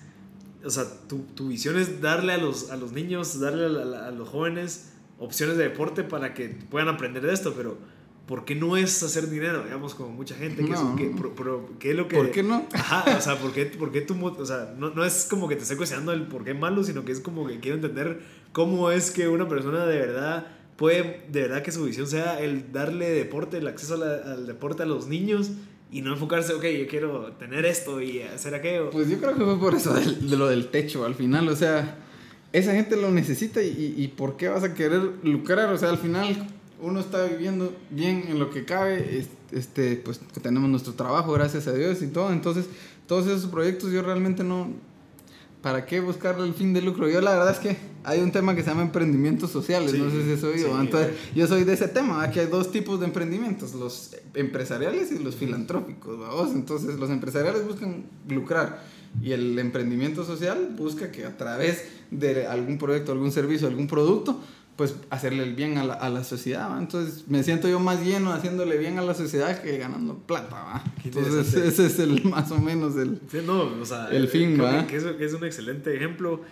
o 0.64 0.70
sea, 0.70 0.86
tu, 1.08 1.20
tu 1.36 1.48
visión 1.48 1.78
es 1.78 2.02
darle 2.02 2.34
a 2.34 2.38
los, 2.38 2.70
a 2.72 2.76
los 2.76 2.92
niños, 2.92 3.40
darle 3.40 3.66
a, 3.66 4.12
los 4.12 4.28
jóvenes 4.28 4.92
opciones 5.20 5.58
de 5.58 5.64
deporte 5.70 6.04
para 6.04 6.34
que 6.34 6.50
puedan 6.50 6.90
aprender 6.90 7.26
de 7.26 7.34
esto, 7.34 7.54
pero 7.56 7.78
¿por 8.26 8.46
qué 8.46 8.56
no 8.56 8.78
es 8.78 9.02
hacer 9.04 9.30
dinero? 9.30 9.64
Digamos, 9.64 9.96
como 9.96 10.10
mucha 10.10 10.36
gente, 10.36 10.66
que, 10.66 10.74
es, 10.74 10.80
que, 10.98 11.90
es 11.92 11.96
lo 11.96 12.08
que... 12.08 12.16
¿Por 12.18 12.32
qué 12.32 12.44
no? 12.44 12.68
Ajá, 12.74 13.18
o 13.18 13.22
sea, 13.22 13.38
¿por 13.38 13.54
qué, 13.54 13.66
por 13.66 13.92
qué 13.92 14.02
tú, 14.02 14.16
o 14.26 14.46
sea, 14.46 14.76
no, 14.78 14.90
no 14.90 15.06
es 15.06 15.28
como 15.30 15.48
que 15.48 15.56
te 15.56 15.64
esté 15.64 15.78
cuestionando 15.78 16.12
el 16.12 16.28
por 16.28 16.44
qué 16.44 16.54
malo, 16.54 16.84
sino 16.84 17.06
que 17.06 17.12
es 17.12 17.22
como 17.22 17.48
que 17.48 17.60
quiero 17.60 17.76
entender 17.76 18.22
cómo 18.52 18.92
es 18.92 19.12
que 19.12 19.28
una 19.28 19.48
persona 19.48 19.86
de 19.86 19.98
verdad 19.98 20.48
puede, 20.78 21.26
de 21.30 21.42
verdad 21.42 21.62
que 21.62 21.72
su 21.72 21.84
visión 21.84 22.08
sea 22.08 22.40
el 22.40 22.72
darle 22.72 23.10
deporte, 23.10 23.58
el 23.58 23.68
acceso 23.68 23.96
al 23.96 24.48
deporte 24.48 24.84
a 24.84 24.86
los 24.86 25.08
niños 25.08 25.52
y 25.92 26.02
no 26.02 26.14
enfocarse, 26.14 26.54
ok, 26.54 26.64
yo 26.64 26.88
quiero 26.88 27.34
tener 27.34 27.66
esto 27.66 28.02
y 28.02 28.22
hacer 28.22 28.56
aquello. 28.56 28.90
Pues 28.92 29.10
yo 29.10 29.18
creo 29.20 29.36
que 29.36 29.44
fue 29.44 29.60
por 29.60 29.76
eso 29.76 29.94
de, 29.94 30.38
lo 30.38 30.48
del 30.48 30.68
techo 30.68 31.06
al 31.06 31.16
final, 31.16 31.50
o 31.50 31.56
sea, 31.56 31.98
esa 32.54 32.74
gente 32.74 32.96
lo 32.96 33.12
necesita 33.12 33.62
y, 33.62 33.96
y, 33.98 34.08
¿por 34.08 34.38
qué 34.38 34.48
vas 34.48 34.64
a 34.64 34.74
querer 34.74 35.02
lucrar? 35.24 35.72
O 35.74 35.78
sea, 35.78 35.90
al 35.90 35.98
final 35.98 36.48
uno 36.82 37.00
está 37.00 37.26
viviendo 37.26 37.76
bien 37.90 38.26
en 38.28 38.40
lo 38.40 38.50
que 38.50 38.66
cabe, 38.66 39.26
este, 39.52 39.98
pues 39.98 40.20
tenemos 40.42 40.70
nuestro 40.70 40.94
trabajo, 40.94 41.34
gracias 41.34 41.68
a 41.68 41.74
Dios 41.74 42.02
y 42.02 42.08
todo, 42.08 42.32
entonces 42.32 42.66
todos 43.08 43.28
esos 43.28 43.50
proyectos 43.50 43.92
yo 43.92 44.02
realmente 44.02 44.44
no, 44.44 44.72
¿para 45.62 45.86
qué 45.86 46.00
buscar 46.00 46.40
el 46.40 46.54
fin 46.54 46.74
de 46.74 46.82
lucro? 46.82 47.10
Yo 47.10 47.22
la 47.22 47.32
verdad 47.32 47.52
es 47.52 47.60
que 47.60 47.78
hay 48.04 48.22
un 48.22 48.32
tema 48.32 48.56
que 48.56 48.64
se 48.64 48.70
llama 48.70 48.84
emprendimientos 48.84 49.52
sociales, 49.52 49.94
no 49.94 50.10
sé 50.10 50.24
si 50.24 50.32
eso 50.32 50.48
oído. 50.48 50.80
Entonces, 50.80 51.14
yo 51.36 51.48
soy 51.48 51.64
de 51.64 51.74
ese 51.74 51.88
tema, 51.88 52.24
aquí 52.24 52.40
hay 52.40 52.48
dos 52.48 52.72
tipos 52.72 53.00
de 53.00 53.06
emprendimientos, 53.06 53.74
los 53.74 54.16
empresariales 54.34 55.12
y 55.12 55.20
los 55.20 55.36
filantrópicos, 55.36 56.20
¿vamos? 56.20 56.52
Entonces, 56.52 56.98
los 56.98 57.10
empresariales 57.10 57.66
buscan 57.66 58.06
lucrar 58.28 58.84
y 59.22 59.32
el 59.32 59.58
emprendimiento 59.60 60.24
social 60.24 60.74
busca 60.78 61.12
que 61.12 61.26
a 61.26 61.36
través 61.36 61.84
de 62.12 62.48
algún 62.48 62.78
proyecto, 62.78 63.12
algún 63.12 63.32
servicio, 63.32 63.68
algún 63.68 63.88
producto, 63.88 64.40
pues 64.80 64.96
hacerle 65.10 65.44
el 65.44 65.56
bien 65.56 65.78
a 65.78 65.84
la, 65.84 65.94
a 65.94 66.10
la 66.10 66.24
sociedad, 66.24 66.80
Entonces 66.80 67.26
me 67.28 67.44
siento 67.44 67.68
yo 67.68 67.82
más 67.82 68.02
lleno 68.02 68.32
haciéndole 68.32 68.78
bien 68.78 68.98
a 68.98 69.02
la 69.02 69.14
sociedad 69.14 69.62
que 69.62 69.78
ganando 69.78 70.16
plata, 70.20 70.56
¿va? 70.56 70.84
Entonces 71.04 71.54
ese 71.54 71.86
es 71.86 72.00
el 72.00 72.24
más 72.30 72.50
o 72.52 72.60
menos 72.60 72.96
el, 72.96 73.20
no, 73.46 73.64
o 73.64 73.86
sea, 73.86 74.08
el 74.08 74.30
fin, 74.30 74.58
¿va? 74.58 74.88
Que, 74.88 74.96
eso, 74.96 75.18
que 75.18 75.26
es 75.26 75.34
un 75.34 75.44
excelente 75.44 75.94
ejemplo 75.94 76.44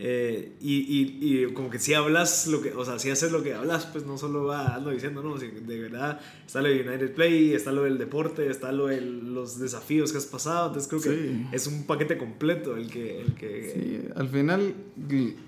Eh, 0.00 0.52
y, 0.60 0.76
y, 0.76 1.18
y, 1.20 1.52
como 1.52 1.70
que 1.70 1.80
si 1.80 1.92
hablas 1.92 2.46
lo 2.46 2.62
que, 2.62 2.72
o 2.72 2.84
sea, 2.84 3.00
si 3.00 3.10
haces 3.10 3.32
lo 3.32 3.42
que 3.42 3.54
hablas, 3.54 3.84
pues 3.86 4.06
no 4.06 4.16
solo 4.16 4.44
va 4.44 4.76
ando 4.76 4.90
diciendo, 4.90 5.24
no, 5.24 5.36
de 5.36 5.80
verdad 5.80 6.20
está 6.46 6.62
lo 6.62 6.68
de 6.68 6.88
United 6.88 7.14
Play, 7.14 7.52
está 7.52 7.72
lo 7.72 7.82
del 7.82 7.98
deporte, 7.98 8.48
está 8.48 8.70
lo 8.70 8.86
de 8.86 9.00
los 9.00 9.58
desafíos 9.58 10.12
que 10.12 10.18
has 10.18 10.26
pasado, 10.26 10.68
entonces 10.68 10.88
creo 10.88 11.02
que 11.02 11.46
es 11.50 11.66
un 11.66 11.84
paquete 11.84 12.16
completo 12.16 12.76
el 12.76 12.88
que... 12.88 13.20
El 13.20 13.34
que... 13.34 13.72
Sí, 13.74 14.08
al 14.14 14.28
final 14.28 14.72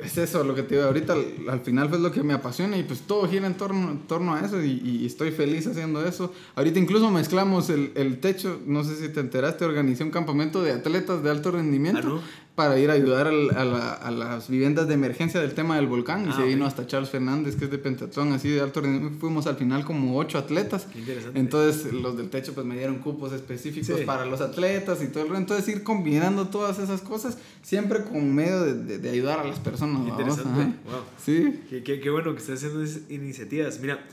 es 0.00 0.18
eso 0.18 0.42
lo 0.42 0.56
que 0.56 0.64
te 0.64 0.74
digo 0.74 0.86
ahorita, 0.88 1.14
al, 1.48 1.60
final 1.60 1.88
fue 1.88 2.00
lo 2.00 2.10
que 2.10 2.24
me 2.24 2.34
apasiona 2.34 2.76
y 2.76 2.82
pues 2.82 3.02
todo 3.02 3.28
gira 3.28 3.46
en 3.46 3.56
torno, 3.56 3.92
en 3.92 4.00
torno 4.00 4.34
a 4.34 4.40
eso 4.40 4.60
y, 4.60 4.80
y, 4.84 5.06
estoy 5.06 5.30
feliz 5.30 5.68
haciendo 5.68 6.04
eso. 6.04 6.32
Ahorita 6.56 6.80
incluso 6.80 7.08
mezclamos 7.10 7.70
el, 7.70 7.92
el, 7.94 8.18
techo, 8.18 8.60
no 8.66 8.82
sé 8.82 8.96
si 8.96 9.08
te 9.10 9.20
enteraste, 9.20 9.64
organizé 9.64 10.02
un 10.02 10.10
campamento 10.10 10.60
de 10.60 10.72
atletas 10.72 11.22
de 11.22 11.30
alto 11.30 11.52
rendimiento. 11.52 12.00
Ah, 12.02 12.08
¿no? 12.08 12.49
Para 12.60 12.78
ir 12.78 12.90
a 12.90 12.92
ayudar 12.92 13.26
a, 13.26 14.10
las 14.10 14.50
viviendas 14.50 14.86
de 14.86 14.92
emergencia 14.92 15.40
del 15.40 15.54
tema 15.54 15.76
del 15.76 15.86
volcán. 15.86 16.26
y 16.26 16.28
ah, 16.28 16.34
se 16.36 16.42
vino 16.42 16.66
hasta 16.66 16.86
Charles 16.86 17.08
Fernández, 17.08 17.56
que 17.56 17.64
es 17.64 17.70
de 17.70 17.78
Pentatlón, 17.78 18.34
así 18.34 18.50
de 18.50 18.60
alto 18.60 18.82
rendimiento. 18.82 19.18
Fuimos 19.18 19.46
al 19.46 19.56
final 19.56 19.82
como 19.86 20.18
ocho 20.18 20.36
atletas. 20.36 20.86
Entonces 21.32 21.90
los 21.90 22.18
del 22.18 22.28
techo 22.28 22.52
pues 22.52 22.66
me 22.66 22.76
dieron 22.76 22.98
cupos 22.98 23.32
específicos 23.32 24.00
para 24.02 24.26
los 24.26 24.42
atletas 24.42 25.02
y 25.02 25.06
todo 25.06 25.24
el 25.24 25.34
Entonces 25.36 25.74
ir 25.74 25.82
combinando 25.82 26.48
todas 26.48 26.78
esas 26.78 27.00
cosas, 27.00 27.38
siempre 27.62 28.04
con 28.04 28.34
medio 28.34 28.60
de, 28.60 28.98
de, 28.98 29.08
ayudar 29.08 29.40
a 29.40 29.44
las 29.44 29.58
personas. 29.58 30.06
interesante. 30.06 30.60
Wow. 30.60 31.00
Sí. 31.24 31.62
Qué, 31.70 31.82
qué, 31.82 31.98
qué, 31.98 32.10
bueno 32.10 32.34
que 32.34 32.40
estés 32.40 32.56
haciendo 32.56 32.82
esas 32.82 33.10
iniciativas. 33.10 33.80
Mira, 33.80 34.06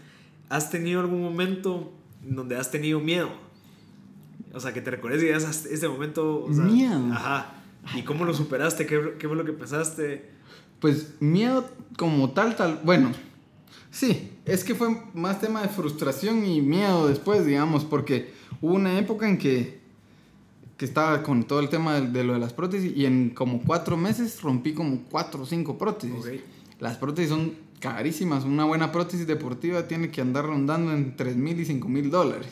¿has 0.48 0.70
tenido 0.70 1.02
algún 1.02 1.22
momento 1.22 1.92
donde 2.26 2.56
has 2.56 2.72
tenido 2.72 3.02
miedo? 3.02 3.30
O 4.54 4.62
sea, 4.62 4.74
que 4.74 4.80
te 4.80 4.90
recuerdes 4.90 5.22
y 5.22 5.26
digas 5.26 5.66
este 5.66 5.90
momento. 5.90 6.46
O 6.46 6.54
sea, 6.54 6.64
miedo. 6.64 7.12
Ajá 7.12 7.56
¿Y 7.96 8.04
cómo 8.04 8.26
lo 8.26 8.34
superaste? 8.34 8.86
¿Qué, 8.86 9.16
¿Qué, 9.18 9.28
fue 9.28 9.38
lo 9.38 9.46
que 9.46 9.54
pensaste? 9.54 10.30
Pues 10.80 11.16
miedo 11.20 11.70
como 11.98 12.32
tal, 12.32 12.56
tal. 12.56 12.82
Bueno, 12.84 13.12
sí, 13.90 14.32
es 14.46 14.64
que 14.64 14.76
fue 14.76 14.90
más 15.14 15.40
tema 15.40 15.62
de 15.62 15.70
frustración 15.70 16.46
y 16.46 16.62
miedo 16.62 17.08
después, 17.08 17.46
digamos, 17.46 17.86
porque 17.86 18.34
hubo 18.62 18.74
una 18.74 18.98
época 19.00 19.28
en 19.28 19.38
que, 19.38 19.80
que 20.78 20.86
estaba 20.86 21.24
con 21.24 21.44
todo 21.44 21.60
el 21.60 21.70
tema 21.70 22.00
de, 22.00 22.24
lo 22.24 22.34
de 22.34 22.40
las 22.40 22.54
prótesis 22.54 22.96
y 22.96 23.06
en 23.06 23.32
como 23.32 23.62
cuatro 23.62 23.98
meses 23.98 24.42
rompí 24.42 24.74
como 24.74 25.04
cuatro 25.10 25.44
o 25.44 25.46
cinco 25.46 25.78
prótesis. 25.78 26.42
Las 26.80 26.98
prótesis 26.98 27.30
son 27.30 27.54
carísimas. 27.80 28.44
Una 28.44 28.66
buena 28.66 28.92
prótesis 28.92 29.26
deportiva 29.26 29.88
tiene 29.88 30.12
que 30.12 30.22
andar 30.22 30.46
rondando 30.46 30.94
en 30.94 31.16
3 31.16 31.36
mil 31.36 31.60
y 31.60 31.66
5 31.66 31.88
mil 31.88 32.10
dólares. 32.10 32.48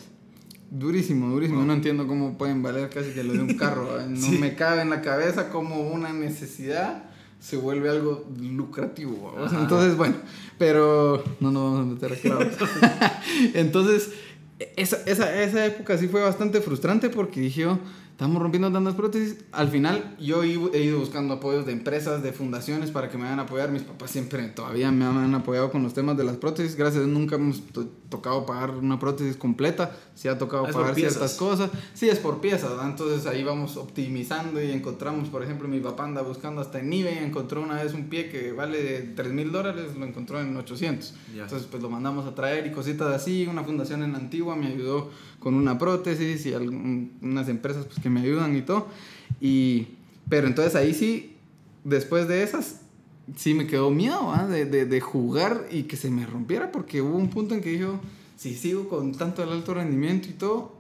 Durísimo, 0.72 1.30
durísimo. 1.30 1.64
No 1.64 1.74
entiendo 1.74 2.08
cómo 2.08 2.38
pueden 2.38 2.62
valer 2.62 2.90
casi 2.90 3.12
que 3.12 3.24
lo 3.24 3.34
de 3.34 3.42
un 3.42 3.54
carro. 3.58 3.88
No 4.08 4.32
me 4.32 4.56
cabe 4.56 4.82
en 4.82 4.90
la 4.90 5.02
cabeza 5.02 5.50
como 5.50 5.82
una 5.82 6.12
necesidad 6.14 7.04
se 7.40 7.58
vuelve 7.58 7.90
algo 7.90 8.26
lucrativo. 8.42 9.36
Entonces, 9.60 9.96
bueno, 9.96 10.16
pero 10.58 11.24
no 11.40 11.52
nos 11.52 11.64
vamos 11.64 11.80
a 11.80 11.94
meter 11.94 12.14
aquí. 12.14 12.30
Entonces, 13.54 14.14
esa, 14.76 14.98
esa, 15.06 15.44
esa 15.44 15.66
época 15.66 15.98
sí 15.98 16.08
fue 16.08 16.22
bastante 16.22 16.60
frustrante 16.62 17.10
porque 17.10 17.42
dije 17.42 17.68
estamos 18.16 18.42
rompiendo 18.42 18.72
tantas 18.72 18.96
prótesis. 18.96 19.44
Al 19.52 19.68
final 19.68 20.16
yo 20.22 20.42
he 20.42 20.48
ido 20.48 21.00
buscando 21.00 21.34
apoyos 21.34 21.66
de 21.66 21.74
empresas, 21.74 22.24
de 22.24 22.32
fundaciones 22.32 22.90
para 22.90 23.10
que 23.10 23.18
me 23.18 23.24
vayan 23.24 23.40
a 23.40 23.42
apoyar. 23.42 23.72
Mis 23.72 23.82
papás 23.82 24.12
siempre 24.12 24.42
todavía 24.48 24.90
me 24.90 25.04
han 25.04 25.36
apoyado 25.36 25.70
con 25.70 25.84
los 25.84 25.94
temas 25.94 26.16
de 26.16 26.24
las 26.24 26.38
prótesis. 26.38 26.78
Gracias 26.78 27.06
nunca 27.08 27.36
hemos 27.36 27.62
tocado 28.08 28.46
pagar 28.46 28.72
una 28.72 29.00
prótesis 29.00 29.36
completa. 29.36 29.92
Sí 30.14 30.30
ha 30.30 30.38
tocado 30.38 30.64
pagar 30.64 30.96
ciertas 30.96 31.34
cosas. 31.34 31.70
Sí, 31.94 32.08
es 32.08 32.20
por 32.20 32.40
piezas. 32.40 32.72
Entonces 32.86 33.28
ahí 33.28 33.44
vamos 33.44 33.76
optimizando 33.76 34.64
y 34.64 34.72
encontramos, 34.72 35.28
por 35.28 35.44
ejemplo, 35.44 35.68
mi 35.68 35.82
papá 35.82 36.06
anda 36.06 36.22
buscando 36.22 36.62
hasta 36.62 36.80
en 36.80 36.94
eBay. 36.94 37.18
Encontró 37.18 37.62
una 37.62 37.84
vez 37.84 37.94
un 37.94 38.08
pie 38.08 38.30
que 38.30 38.54
vale 38.54 39.12
3 39.14 39.34
mil 39.34 39.52
dólares, 39.52 39.94
lo 39.98 40.06
encontró 40.06 40.40
en 40.40 40.56
800. 40.56 41.14
Entonces 41.34 41.68
pues 41.70 41.84
lo 41.84 41.90
mandamos 41.90 42.26
a 42.26 42.34
traer 42.34 42.66
y 42.66 42.72
cositas 42.72 43.14
así. 43.14 43.46
Una 43.46 43.66
fundación 43.66 44.04
en 44.04 44.16
Antigua 44.16 44.56
me 44.56 44.68
ayudó 44.68 45.10
con 45.46 45.54
una 45.54 45.78
prótesis 45.78 46.44
y 46.48 46.56
unas 46.56 47.50
empresas 47.50 47.86
pues, 47.86 48.00
que 48.00 48.10
me 48.10 48.22
ayudan 48.22 48.58
y 48.58 48.64
todo. 48.64 48.88
Y, 49.40 49.90
pero 50.28 50.48
entonces 50.48 50.74
ahí 50.74 50.96
sí, 50.96 51.36
después 51.84 52.28
de 52.28 52.42
esas, 52.42 52.82
sí 53.36 53.54
me 53.54 53.68
quedó 53.68 53.92
miedo 53.92 54.34
de, 54.50 54.66
de, 54.66 54.88
de, 54.88 55.02
jugar 55.02 55.68
y 55.70 55.84
que 55.84 55.98
se 55.98 56.10
me 56.10 56.26
rompiera 56.26 56.72
porque 56.72 57.00
hubo 57.00 57.16
un 57.16 57.30
punto 57.30 57.54
en 57.54 57.62
que 57.62 57.78
yo, 57.78 58.00
si 58.36 58.56
sigo 58.56 58.90
con 58.90 59.12
tanto 59.12 59.44
alto 59.44 59.76
rendimiento 59.76 60.30
y 60.30 60.34
todo, 60.34 60.80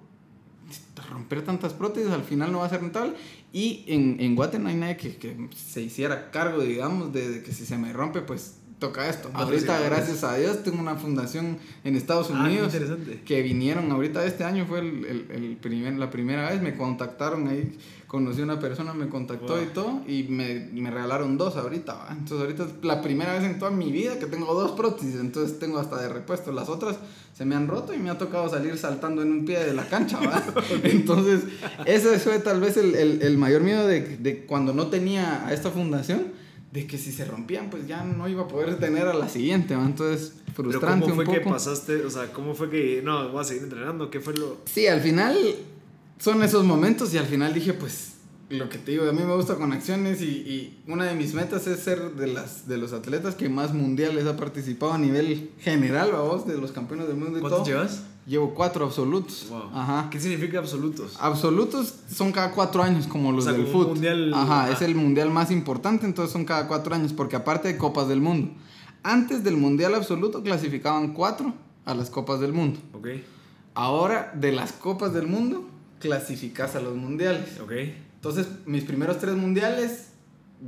romper 1.12 1.44
tantas 1.44 1.74
prótesis 1.74 2.10
al 2.10 2.24
final 2.24 2.52
no 2.52 2.58
va 2.58 2.66
a 2.66 2.70
ser 2.70 2.82
rentable. 2.82 3.14
Y 3.54 3.84
en, 3.86 4.20
en 4.20 4.36
Guate 4.36 4.58
no 4.58 4.70
hay 4.70 4.78
nadie 4.78 4.98
que, 4.98 5.16
que 5.16 5.48
se 5.56 5.84
hiciera 5.84 6.32
cargo, 6.32 6.64
digamos, 6.64 7.14
de, 7.14 7.44
que 7.44 7.54
si 7.54 7.68
se 7.68 7.78
me 7.78 7.94
rompe, 7.94 8.22
pues 8.22 8.56
toca 8.80 9.10
esto. 9.10 9.30
Ahorita, 9.34 9.80
gracias 9.80 10.24
a 10.24 10.36
Dios, 10.36 10.64
tengo 10.64 10.80
una 10.80 10.96
fundación 10.96 11.58
en 11.84 11.96
Estados 11.96 12.30
ah, 12.32 12.44
Unidos 12.44 12.74
que 13.26 13.42
vinieron. 13.42 13.92
Ahorita 13.92 14.26
este 14.26 14.44
año 14.44 14.66
fue 14.66 14.80
el, 14.80 15.28
el, 15.32 15.58
primer, 15.58 15.94
la 15.94 16.10
primera 16.10 16.50
vez, 16.50 16.62
me 16.62 16.76
contactaron 16.76 17.48
ahí, 17.48 17.78
conocí 18.08 18.42
a 18.42 18.44
una 18.44 18.60
persona, 18.60 18.94
me 18.94 19.08
contactó 19.08 19.62
y 19.62 19.68
todo, 19.68 20.02
y 20.08 20.24
me, 20.24 20.70
me, 20.74 20.92
regalaron 20.92 21.38
dos 21.38 21.56
ahorita. 21.56 22.08
Entonces, 22.12 22.40
ahorita 22.40 22.64
es 22.66 22.86
la 22.86 23.02
primera 23.02 23.34
vez 23.34 23.44
en 23.44 23.60
toda 23.60 23.72
mi 23.72 23.92
vida 23.92 24.20
que 24.20 24.26
tengo 24.26 24.54
dos 24.54 24.72
prótesis, 24.72 25.16
entonces 25.16 25.58
tengo 25.58 25.80
hasta 25.80 26.02
de 26.02 26.10
repuesto. 26.10 26.52
Las 26.52 26.68
otras 26.68 26.98
se 27.34 27.46
me 27.46 27.56
han 27.56 27.68
roto 27.68 27.94
y 27.94 27.98
me 27.98 28.10
ha 28.10 28.18
tocado 28.18 28.50
salir 28.50 28.78
saltando 28.78 29.22
en 29.22 29.32
un 29.32 29.46
pie 29.46 29.60
de 29.64 29.74
la 29.74 29.88
cancha. 29.88 30.20
entonces, 30.84 31.44
ese 31.86 32.20
fue 32.20 32.40
tal 32.40 32.60
vez 32.60 32.76
el, 32.76 32.96
el 32.96 33.38
mayor 33.38 33.62
miedo 33.62 33.88
de, 33.88 34.18
de 34.18 34.46
cuando 34.46 34.74
no 34.74 34.88
tenía 34.88 35.48
a 35.48 35.54
esta 35.54 35.72
fundación 35.72 36.45
de 36.72 36.88
que 36.88 36.98
si 36.98 37.12
se 37.12 37.26
rompían, 37.26 37.70
pues 37.70 37.88
ya 37.88 38.04
no 38.04 38.28
iba 38.28 38.44
a 38.44 38.48
poder 38.48 38.78
tener 38.80 39.08
a 39.08 39.14
la 39.14 39.30
siguiente, 39.30 39.74
Entonces, 39.74 40.34
frustrante 40.54 41.06
¿Cómo 41.10 41.24
fue 41.24 41.34
que 41.34 41.42
pasaste? 41.42 42.04
O 42.04 42.10
sea, 42.10 42.32
¿cómo 42.34 42.54
fue 42.54 42.70
que, 42.70 43.02
no, 43.04 43.30
voy 43.30 43.42
a 43.42 43.44
seguir 43.44 43.64
entrenando? 43.64 44.10
¿Qué 44.10 44.20
fue 44.20 44.34
lo...? 44.34 44.58
Sí, 44.66 44.88
al 44.88 45.02
final 45.02 45.38
son 46.20 46.44
esos 46.44 46.66
momentos 46.66 47.14
y 47.14 47.18
al 47.18 47.26
final 47.26 47.54
dije, 47.54 47.74
pues, 47.74 48.15
lo 48.50 48.70
que 48.70 48.78
te 48.78 48.92
digo, 48.92 49.10
a 49.10 49.12
mí 49.12 49.24
me 49.24 49.36
gusta 49.36 49.56
con 49.56 49.74
acciones 49.74 50.22
y, 50.22 50.26
y, 50.26 50.84
una 50.88 51.06
de 51.06 51.16
mis 51.16 51.34
metas 51.34 51.66
es 51.66 51.80
ser 51.80 52.12
de, 52.12 52.28
las, 52.28 52.68
de 52.68 52.78
los 52.78 52.94
atletas 52.94 53.34
que 53.36 53.50
más 53.50 53.74
mundiales 53.74 54.28
ha 54.28 54.38
participado 54.38 54.94
a 54.94 54.98
nivel 54.98 55.52
general, 55.60 56.12
vos, 56.12 56.46
de 56.46 56.58
los 56.58 56.72
campeones 56.72 57.08
del 57.08 57.18
mundo 57.18 57.40
y 57.40 57.42
¿Cuántos 57.42 57.68
llevas? 57.68 58.04
Llevo 58.28 58.56
cuatro 58.56 58.86
absolutos. 58.86 59.52
Ajá. 59.72 60.10
¿Qué 60.10 60.20
significa 60.20 60.58
absolutos? 60.58 61.16
Absolutos 61.20 61.94
son 62.12 62.32
cada 62.32 62.52
cuatro 62.52 62.82
años, 62.82 63.08
como 63.08 63.32
los 63.32 63.46
del 63.46 63.68
fútbol. 63.68 63.94
Mundial... 63.94 64.34
Ajá, 64.34 64.72
es 64.72 64.82
el 64.82 64.96
mundial 64.96 65.30
más 65.30 65.52
importante, 65.52 66.06
entonces 66.06 66.34
son 66.34 66.46
cada 66.46 66.68
cuatro 66.68 66.96
años, 66.96 67.14
porque 67.14 67.36
aparte 67.36 67.68
de 67.68 67.78
Copas 67.78 68.08
del 68.08 68.22
Mundo. 68.22 68.52
Antes 69.04 69.44
del 69.44 69.58
mundial 69.58 69.94
absoluto 69.94 70.42
clasificaban 70.42 71.14
cuatro 71.14 71.54
a 71.86 71.94
las 71.94 72.10
Copas 72.10 72.40
del 72.40 72.54
Mundo. 72.54 72.80
Ok. 72.94 73.10
Ahora, 73.76 74.32
de 74.36 74.52
las 74.52 74.72
Copas 74.72 75.14
del 75.14 75.28
Mundo, 75.28 75.68
clasificas 76.00 76.76
a 76.76 76.80
los 76.80 76.96
mundiales. 76.96 77.60
Ok. 77.60 77.72
Entonces, 78.16 78.48
mis 78.66 78.84
primeros 78.84 79.20
tres 79.20 79.36
mundiales 79.36 80.08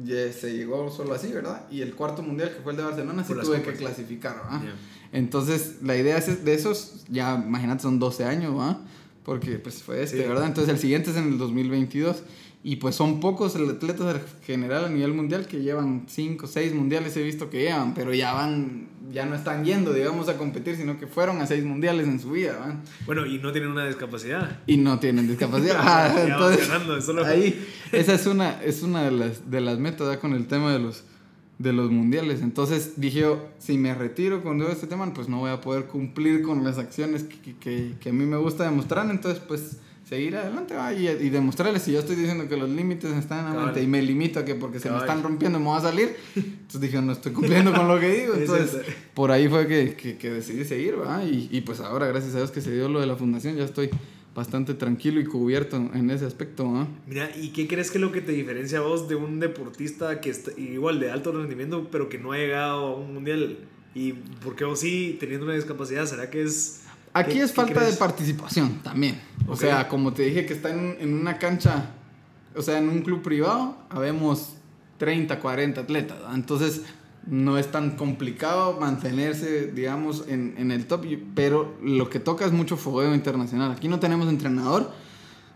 ya 0.03 0.31
se 0.31 0.55
llegó 0.55 0.91
solo 0.91 1.13
así, 1.13 1.31
¿verdad? 1.31 1.65
Y 1.71 1.81
el 1.81 1.95
cuarto 1.95 2.21
mundial, 2.21 2.53
que 2.55 2.61
fue 2.61 2.73
el 2.73 2.77
de 2.77 2.83
Barcelona, 2.83 3.23
sí 3.23 3.33
tuve 3.33 3.61
que 3.61 3.73
clasificar, 3.73 4.35
¿verdad? 4.35 4.61
Entonces, 5.11 5.77
la 5.81 5.95
idea 5.95 6.17
es 6.17 6.43
de 6.43 6.53
esos, 6.53 7.05
ya 7.09 7.35
imagínate, 7.35 7.83
son 7.83 7.99
12 7.99 8.25
años, 8.25 8.57
¿va? 8.57 8.81
Porque 9.23 9.59
pues 9.59 9.81
fue 9.83 10.03
este, 10.03 10.27
¿verdad? 10.27 10.45
Entonces, 10.45 10.73
el 10.73 10.79
siguiente 10.79 11.11
es 11.11 11.17
en 11.17 11.33
el 11.33 11.37
2022. 11.37 12.23
Y 12.67 12.75
pues 12.75 12.95
son 12.95 13.21
pocos 13.21 13.55
atletas 13.55 14.17
en 14.17 14.43
general 14.43 14.83
a 14.83 14.89
nivel 14.89 15.13
mundial 15.13 15.47
que 15.47 15.61
llevan 15.61 16.03
5, 16.05 16.47
6 16.47 16.73
mundiales, 16.73 17.15
he 17.15 17.23
visto 17.23 17.49
que 17.49 17.61
llevan, 17.61 17.93
pero 17.93 18.13
ya 18.13 18.33
van, 18.33 18.89
ya 19.09 19.25
no 19.25 19.35
están 19.35 19.63
yendo, 19.63 19.93
digamos, 19.93 20.27
a 20.27 20.35
competir, 20.35 20.75
sino 20.75 20.99
que 20.99 21.07
fueron 21.07 21.39
a 21.39 21.47
6 21.47 21.63
mundiales 21.63 22.09
en 22.09 22.19
su 22.19 22.31
vida, 22.31 22.57
¿va? 22.59 22.75
Bueno, 23.05 23.25
y 23.25 23.37
no 23.37 23.53
tienen 23.53 23.71
una 23.71 23.87
discapacidad. 23.87 24.59
Y 24.67 24.75
no 24.75 24.99
tienen 24.99 25.29
discapacidad. 25.29 25.77
ah, 25.79 26.13
entonces, 26.27 26.67
ganando, 26.67 27.25
ahí, 27.25 27.65
esa 27.93 28.13
es 28.13 28.25
una, 28.25 28.61
es 28.61 28.83
una 28.83 29.03
de 29.03 29.11
las, 29.11 29.49
de 29.49 29.61
las 29.61 29.79
metas, 29.79 30.05
¿va? 30.05 30.19
Con 30.19 30.33
el 30.33 30.47
tema 30.47 30.73
de 30.73 30.79
los 30.79 31.05
de 31.59 31.71
los 31.71 31.89
mundiales. 31.89 32.41
Entonces 32.41 32.99
dije 32.99 33.21
yo, 33.21 33.47
si 33.59 33.77
me 33.77 33.95
retiro 33.95 34.43
con 34.43 34.59
todo 34.59 34.69
este 34.69 34.87
tema, 34.87 35.11
pues 35.13 35.29
no 35.29 35.39
voy 35.39 35.51
a 35.51 35.61
poder 35.61 35.85
cumplir 35.85 36.41
con 36.43 36.65
las 36.65 36.77
acciones 36.77 37.23
que, 37.23 37.55
que, 37.55 37.93
que 37.97 38.09
a 38.09 38.13
mí 38.13 38.25
me 38.25 38.35
gusta 38.35 38.65
demostrar. 38.65 39.09
Entonces, 39.09 39.41
pues 39.47 39.77
seguir 40.07 40.37
adelante 40.37 40.73
y, 40.97 41.07
y, 41.07 41.29
demostrarles 41.29 41.81
si 41.81 41.91
yo 41.91 41.99
estoy 41.99 42.15
diciendo 42.15 42.47
que 42.47 42.55
los 42.55 42.69
límites 42.69 43.11
están 43.11 43.47
en 43.47 43.57
la 43.57 43.65
mente 43.65 43.83
y 43.83 43.87
me 43.87 44.01
limito 44.01 44.39
a 44.39 44.45
que 44.45 44.55
porque 44.55 44.79
se 44.79 44.89
me 44.89 44.97
están 44.97 45.21
rompiendo 45.21 45.59
me 45.59 45.65
voy 45.65 45.77
a 45.77 45.81
salir. 45.81 46.15
Entonces 46.35 46.79
dije, 46.79 47.01
no 47.01 47.11
estoy 47.11 47.33
cumpliendo 47.33 47.73
con 47.73 47.87
lo 47.87 47.99
que 47.99 48.09
digo. 48.09 48.33
Entonces, 48.37 48.85
por 49.13 49.31
ahí 49.31 49.49
fue 49.49 49.67
que, 49.67 49.95
que, 49.95 50.17
que 50.17 50.31
decidí 50.31 50.63
seguir, 50.63 50.95
¿verdad? 50.95 51.25
Y, 51.25 51.49
y 51.51 51.61
pues 51.61 51.81
ahora, 51.81 52.07
gracias 52.07 52.35
a 52.35 52.37
Dios 52.37 52.51
que 52.51 52.61
se 52.61 52.71
dio 52.71 52.87
lo 52.87 53.01
de 53.01 53.07
la 53.07 53.17
fundación, 53.17 53.57
ya 53.57 53.65
estoy 53.65 53.89
bastante 54.37 54.75
tranquilo 54.75 55.19
y 55.19 55.25
cubierto 55.25 55.75
en 55.75 56.09
ese 56.11 56.25
aspecto. 56.25 56.63
¿no? 56.63 56.87
Mira, 57.07 57.29
¿y 57.35 57.49
qué 57.49 57.67
crees 57.67 57.89
que 57.89 57.97
es 57.97 58.01
lo 58.03 58.11
que 58.11 58.21
te 58.21 58.31
diferencia 58.31 58.77
a 58.77 58.81
vos 58.81 59.09
de 59.09 59.15
un 59.15 59.39
deportista 59.39 60.21
que 60.21 60.29
está 60.29 60.51
igual 60.57 60.99
de 60.99 61.09
alto 61.09 61.31
rendimiento, 61.31 61.89
pero 61.91 62.07
que 62.07 62.19
no 62.19 62.33
ha 62.33 62.37
llegado 62.37 62.85
a 62.85 62.95
un 62.95 63.15
mundial? 63.15 63.57
¿Y 63.95 64.13
por 64.13 64.55
qué 64.55 64.63
vos 64.63 64.79
sí, 64.79 65.17
teniendo 65.19 65.47
una 65.47 65.55
discapacidad, 65.55 66.05
será 66.05 66.29
que 66.29 66.43
es... 66.43 66.83
Aquí 67.13 67.39
es 67.39 67.53
falta 67.53 67.83
de 67.83 67.93
participación 67.93 68.79
también. 68.83 69.19
O 69.47 69.55
sea, 69.55 69.87
como 69.87 70.13
te 70.13 70.23
dije 70.23 70.45
que 70.45 70.53
está 70.53 70.69
en, 70.69 70.97
en, 70.99 71.13
una 71.13 71.37
cancha, 71.37 71.91
o 72.55 72.61
sea, 72.61 72.77
en 72.77 72.89
un 72.89 73.01
club 73.01 73.21
privado, 73.21 73.77
habemos 73.89 74.53
30, 74.97 75.39
40 75.39 75.81
atletas. 75.81 76.17
Entonces, 76.33 76.83
no 77.25 77.57
es 77.57 77.71
tan 77.71 77.91
complicado 77.91 78.79
mantenerse, 78.79 79.71
digamos, 79.71 80.25
en, 80.27 80.55
en, 80.57 80.71
el 80.71 80.85
top, 80.85 81.05
pero 81.35 81.75
lo 81.81 82.09
que 82.09 82.19
toca 82.19 82.45
es 82.45 82.51
mucho 82.51 82.77
fogueo 82.77 83.13
internacional. 83.13 83.71
Aquí 83.71 83.87
no 83.87 83.99
tenemos 83.99 84.29
entrenador. 84.29 84.91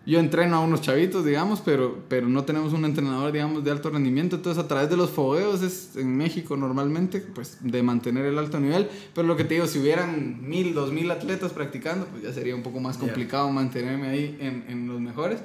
Yo 0.04 0.20
entreno 0.20 0.56
a 0.56 0.60
unos 0.62 0.82
chavitos, 0.82 1.24
digamos, 1.24 1.62
pero, 1.62 2.00
pero 2.08 2.28
no 2.28 2.44
tenemos 2.44 2.74
un 2.74 2.86
entrenador, 2.86 3.32
digamos, 3.32 3.64
de 3.64 3.70
alto 3.70 3.92
rendimiento. 3.92 4.36
Entonces, 4.36 4.64
a 4.64 4.68
través 4.68 4.90
de 4.90 4.98
los 4.98 5.12
fogueos 5.12 5.62
es 5.62 5.96
en 5.96 6.18
México 6.18 6.58
normalmente, 6.58 7.20
pues, 7.22 7.60
de 7.62 7.84
mantener 7.84 8.26
el 8.26 8.40
alto 8.40 8.60
nivel. 8.60 8.90
Pero 9.14 9.28
lo 9.28 9.38
que 9.38 9.44
te 9.44 9.54
digo, 9.54 9.68
si 9.68 9.78
hubieran 9.78 10.42
mil, 10.42 10.74
dos 10.74 10.92
mil 10.92 11.12
atletas 11.12 11.54
practicando, 11.54 12.08
pues 12.08 12.24
ya 12.24 12.34
sería 12.34 12.56
un 12.56 12.64
poco 12.64 12.80
más 12.80 12.98
complicado 12.98 13.52
mantenerme 13.52 14.08
ahí 14.08 14.38
en, 14.40 14.66
en 14.68 14.88
los 14.88 15.00
mejores. 15.00 15.40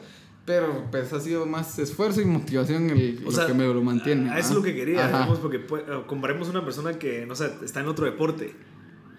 Pero 0.47 0.85
pues 0.93 1.13
ha 1.13 1.21
sido 1.21 1.45
más 1.45 1.79
esfuerzo 1.79 2.21
y 2.21 2.25
motivación 2.25 2.89
el, 2.89 3.23
lo 3.25 3.47
que 3.47 3.53
me 3.53 3.65
lo 3.65 3.83
mantiene. 3.83 4.31
Eso 4.39 4.51
es 4.51 4.55
lo 4.55 4.63
que 4.63 4.75
quería, 4.75 5.07
digamos, 5.07 5.39
porque 5.39 5.59
pues, 5.59 5.83
comparemos 6.07 6.49
una 6.49 6.65
persona 6.65 6.99
que, 6.99 7.27
no 7.27 7.35
sé, 7.35 7.51
está 7.65 7.81
en 7.81 7.89
otro 7.89 8.07
deporte, 8.07 8.55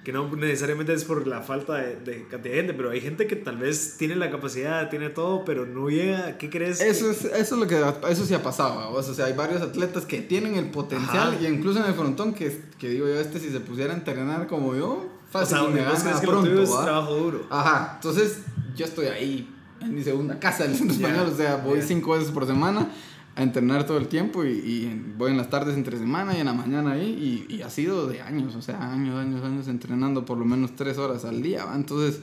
que 0.08 0.14
no 0.14 0.34
necesariamente 0.38 0.94
es 0.94 1.04
por 1.04 1.28
la 1.28 1.42
falta 1.42 1.74
de, 1.74 1.98
de, 1.98 2.26
cantidad 2.30 2.54
de 2.54 2.60
gente, 2.60 2.74
pero 2.74 2.92
hay 2.92 3.02
gente 3.02 3.28
que 3.28 3.36
tal 3.36 3.58
vez 3.58 3.98
tiene 3.98 4.16
la 4.16 4.32
capacidad, 4.32 4.90
tiene 4.90 5.10
todo, 5.10 5.44
pero 5.44 5.66
no 5.66 5.90
llega. 5.90 6.38
¿Qué 6.38 6.50
crees? 6.50 6.80
Eso, 6.80 7.12
es, 7.12 7.26
eso, 7.26 7.34
es 7.34 7.52
lo 7.52 7.68
que, 7.68 7.84
eso 8.10 8.26
sí 8.26 8.34
ha 8.34 8.42
pasado, 8.42 8.90
o 8.90 9.04
sea, 9.04 9.26
hay 9.26 9.34
varios 9.34 9.62
atletas 9.62 10.06
que 10.06 10.22
tienen 10.22 10.56
el 10.56 10.72
potencial, 10.72 11.38
y 11.42 11.46
incluso 11.48 11.80
en 11.80 11.88
el 11.88 11.94
frontón, 11.94 12.34
que, 12.34 12.58
que 12.80 12.88
digo 12.88 13.06
yo, 13.06 13.20
este 13.20 13.42
si 13.42 13.50
se 13.50 13.60
pusiera 13.60 13.92
a 13.92 13.98
entrenar 13.98 14.48
como 14.48 14.78
yo, 14.78 15.10
fácil, 15.30 15.58
o 15.58 15.60
sea, 15.60 15.70
me 15.72 15.84
gana 15.84 16.22
que 16.22 16.26
pronto, 16.26 16.62
es 16.62 16.70
trabajo 16.70 17.14
duro. 17.14 17.46
Ajá, 17.50 17.96
entonces 17.96 18.44
yo 18.78 18.86
estoy 18.86 19.08
ahí 19.08 19.54
en 19.82 19.94
mi 19.94 20.04
segunda 20.04 20.40
casa 20.40 20.64
del 20.64 20.78
centro 20.78 20.96
español, 20.96 21.28
o 21.34 21.36
sea, 21.36 21.58
voy 21.58 21.82
cinco 21.82 22.14
veces 22.14 22.32
por 22.32 22.48
semana 22.48 22.90
a 23.38 23.44
entrenar 23.44 23.86
todo 23.86 24.00
el 24.00 24.08
tiempo 24.08 24.44
y, 24.44 24.50
y, 24.50 25.02
voy 25.16 25.30
en 25.30 25.38
las 25.38 25.50
tardes 25.52 25.78
entre 25.78 26.00
semana 26.00 26.36
y 26.36 26.40
en 26.40 26.48
la 26.48 26.54
mañana 26.54 26.94
ahí 26.94 27.46
y, 27.48 27.56
y, 27.56 27.62
ha 27.62 27.70
sido 27.70 28.08
de 28.08 28.20
años, 28.20 28.56
o 28.56 28.64
sea, 28.64 28.92
años, 28.92 29.16
años, 29.16 29.44
años 29.46 29.68
entrenando 29.68 30.26
por 30.26 30.40
lo 30.40 30.46
menos 30.46 30.76
tres 30.76 30.98
horas 30.98 31.24
al 31.24 31.44
día, 31.44 31.64
¿va? 31.66 31.76
entonces 31.76 32.20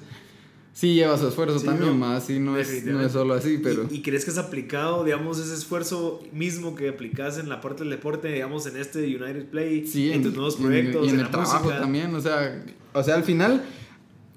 sí 0.72 0.94
lleva 0.94 1.16
su 1.16 1.28
esfuerzo 1.28 1.60
también, 1.60 1.96
más 1.96 2.24
así 2.24 2.40
no 2.40 2.58
es, 2.58 2.84
no 2.84 3.00
es 3.00 3.12
solo 3.12 3.34
así, 3.34 3.60
pero... 3.62 3.86
¿Y, 3.92 4.02
crees 4.02 4.24
que 4.24 4.32
es 4.32 4.38
aplicado, 4.38 5.04
digamos, 5.04 5.38
ese 5.38 5.54
esfuerzo 5.54 6.20
mismo 6.32 6.74
que 6.74 6.88
aplicas 6.88 7.38
en 7.38 7.48
la 7.48 7.60
parte 7.60 7.84
del 7.84 7.90
deporte, 7.90 8.32
digamos, 8.32 8.66
en 8.66 8.76
este 8.76 9.04
United 9.04 9.46
Play, 9.46 9.86
sí, 9.86 10.10
en, 10.10 10.24
tus 10.24 10.34
nuevos 10.34 10.56
proyectos, 10.56 11.06
y 11.06 11.10
en, 11.10 11.20
el 11.20 11.30
trabajo 11.30 11.68
también, 11.68 12.12
o 12.12 12.20
sea, 12.20 12.60
o 12.92 13.04
sea, 13.04 13.14
al 13.14 13.22
final 13.22 13.64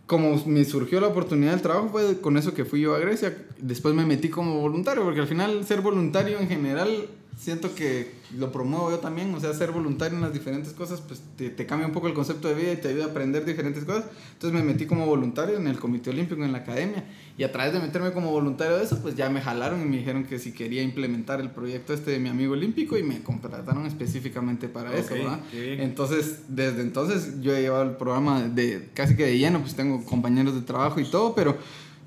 como 0.08 0.42
me 0.46 0.64
surgió 0.64 1.02
la 1.02 1.08
oportunidad 1.08 1.52
del 1.52 1.62
trabajo 1.62 1.90
fue 1.90 2.20
con 2.22 2.38
eso 2.38 2.54
que 2.54 2.66
fui 2.66 2.82
yo 2.82 2.96
a 2.96 3.00
Grecia. 3.00 3.38
Después 3.60 3.94
me 3.94 4.06
metí 4.06 4.30
como 4.30 4.60
voluntario, 4.60 5.04
porque 5.04 5.20
al 5.20 5.28
final 5.28 5.66
ser 5.66 5.82
voluntario 5.82 6.40
en 6.40 6.48
general 6.48 7.08
siento 7.38 7.76
que 7.76 8.12
lo 8.36 8.52
promuevo 8.52 8.90
yo 8.90 8.98
también, 8.98 9.34
o 9.34 9.40
sea, 9.40 9.54
ser 9.54 9.72
voluntario 9.72 10.18
en 10.18 10.24
las 10.24 10.34
diferentes 10.34 10.74
cosas, 10.74 11.02
pues 11.02 11.22
te, 11.38 11.50
te, 11.52 11.66
cambia 11.68 11.88
un 11.88 11.94
poco 11.94 12.08
el 12.08 12.14
concepto 12.14 12.48
de 12.48 12.56
vida 12.56 12.74
y 12.74 12.78
te 12.78 12.88
ayuda 12.88 13.06
a 13.06 13.08
aprender 13.10 13.46
diferentes 13.46 13.86
cosas. 13.86 14.06
Entonces 14.34 14.60
me 14.60 14.66
metí 14.66 14.88
como 14.88 15.06
voluntario 15.06 15.56
en 15.56 15.68
el 15.68 15.78
Comité 15.78 16.10
Olímpico, 16.10 16.44
en 16.44 16.52
la 16.52 16.60
academia, 16.60 17.06
y 17.38 17.44
a 17.44 17.52
través 17.52 17.74
de 17.74 17.80
meterme 17.80 18.12
como 18.12 18.32
voluntario 18.32 18.78
de 18.78 18.84
eso, 18.84 19.00
pues 19.02 19.16
ya 19.16 19.30
me 19.30 19.40
jalaron 19.40 19.82
y 19.82 19.86
me 19.86 19.98
dijeron 19.98 20.24
que 20.24 20.40
si 20.40 20.52
quería 20.52 20.82
implementar 20.82 21.40
el 21.40 21.52
proyecto 21.52 21.94
este 21.94 22.12
de 22.12 22.20
mi 22.20 22.30
amigo 22.30 22.54
olímpico 22.54 22.98
y 22.98 23.04
me 23.04 23.22
contrataron 23.22 23.86
específicamente 23.86 24.68
para 24.68 24.98
eso, 24.98 25.14
¿verdad? 25.14 25.40
Entonces, 25.54 26.40
desde 26.48 26.82
entonces 26.82 27.40
yo 27.42 27.56
he 27.56 27.62
llevado 27.62 27.84
el 27.84 27.98
programa 27.98 28.42
de 28.42 28.90
casi 28.96 29.16
que 29.16 29.26
de 29.26 29.38
lleno, 29.38 29.62
pues 29.62 29.76
tengo 29.76 30.04
compañeros 30.06 30.56
de 30.56 30.62
trabajo 30.62 31.00
y 31.00 31.06
todo, 31.06 31.36
pero 31.36 31.56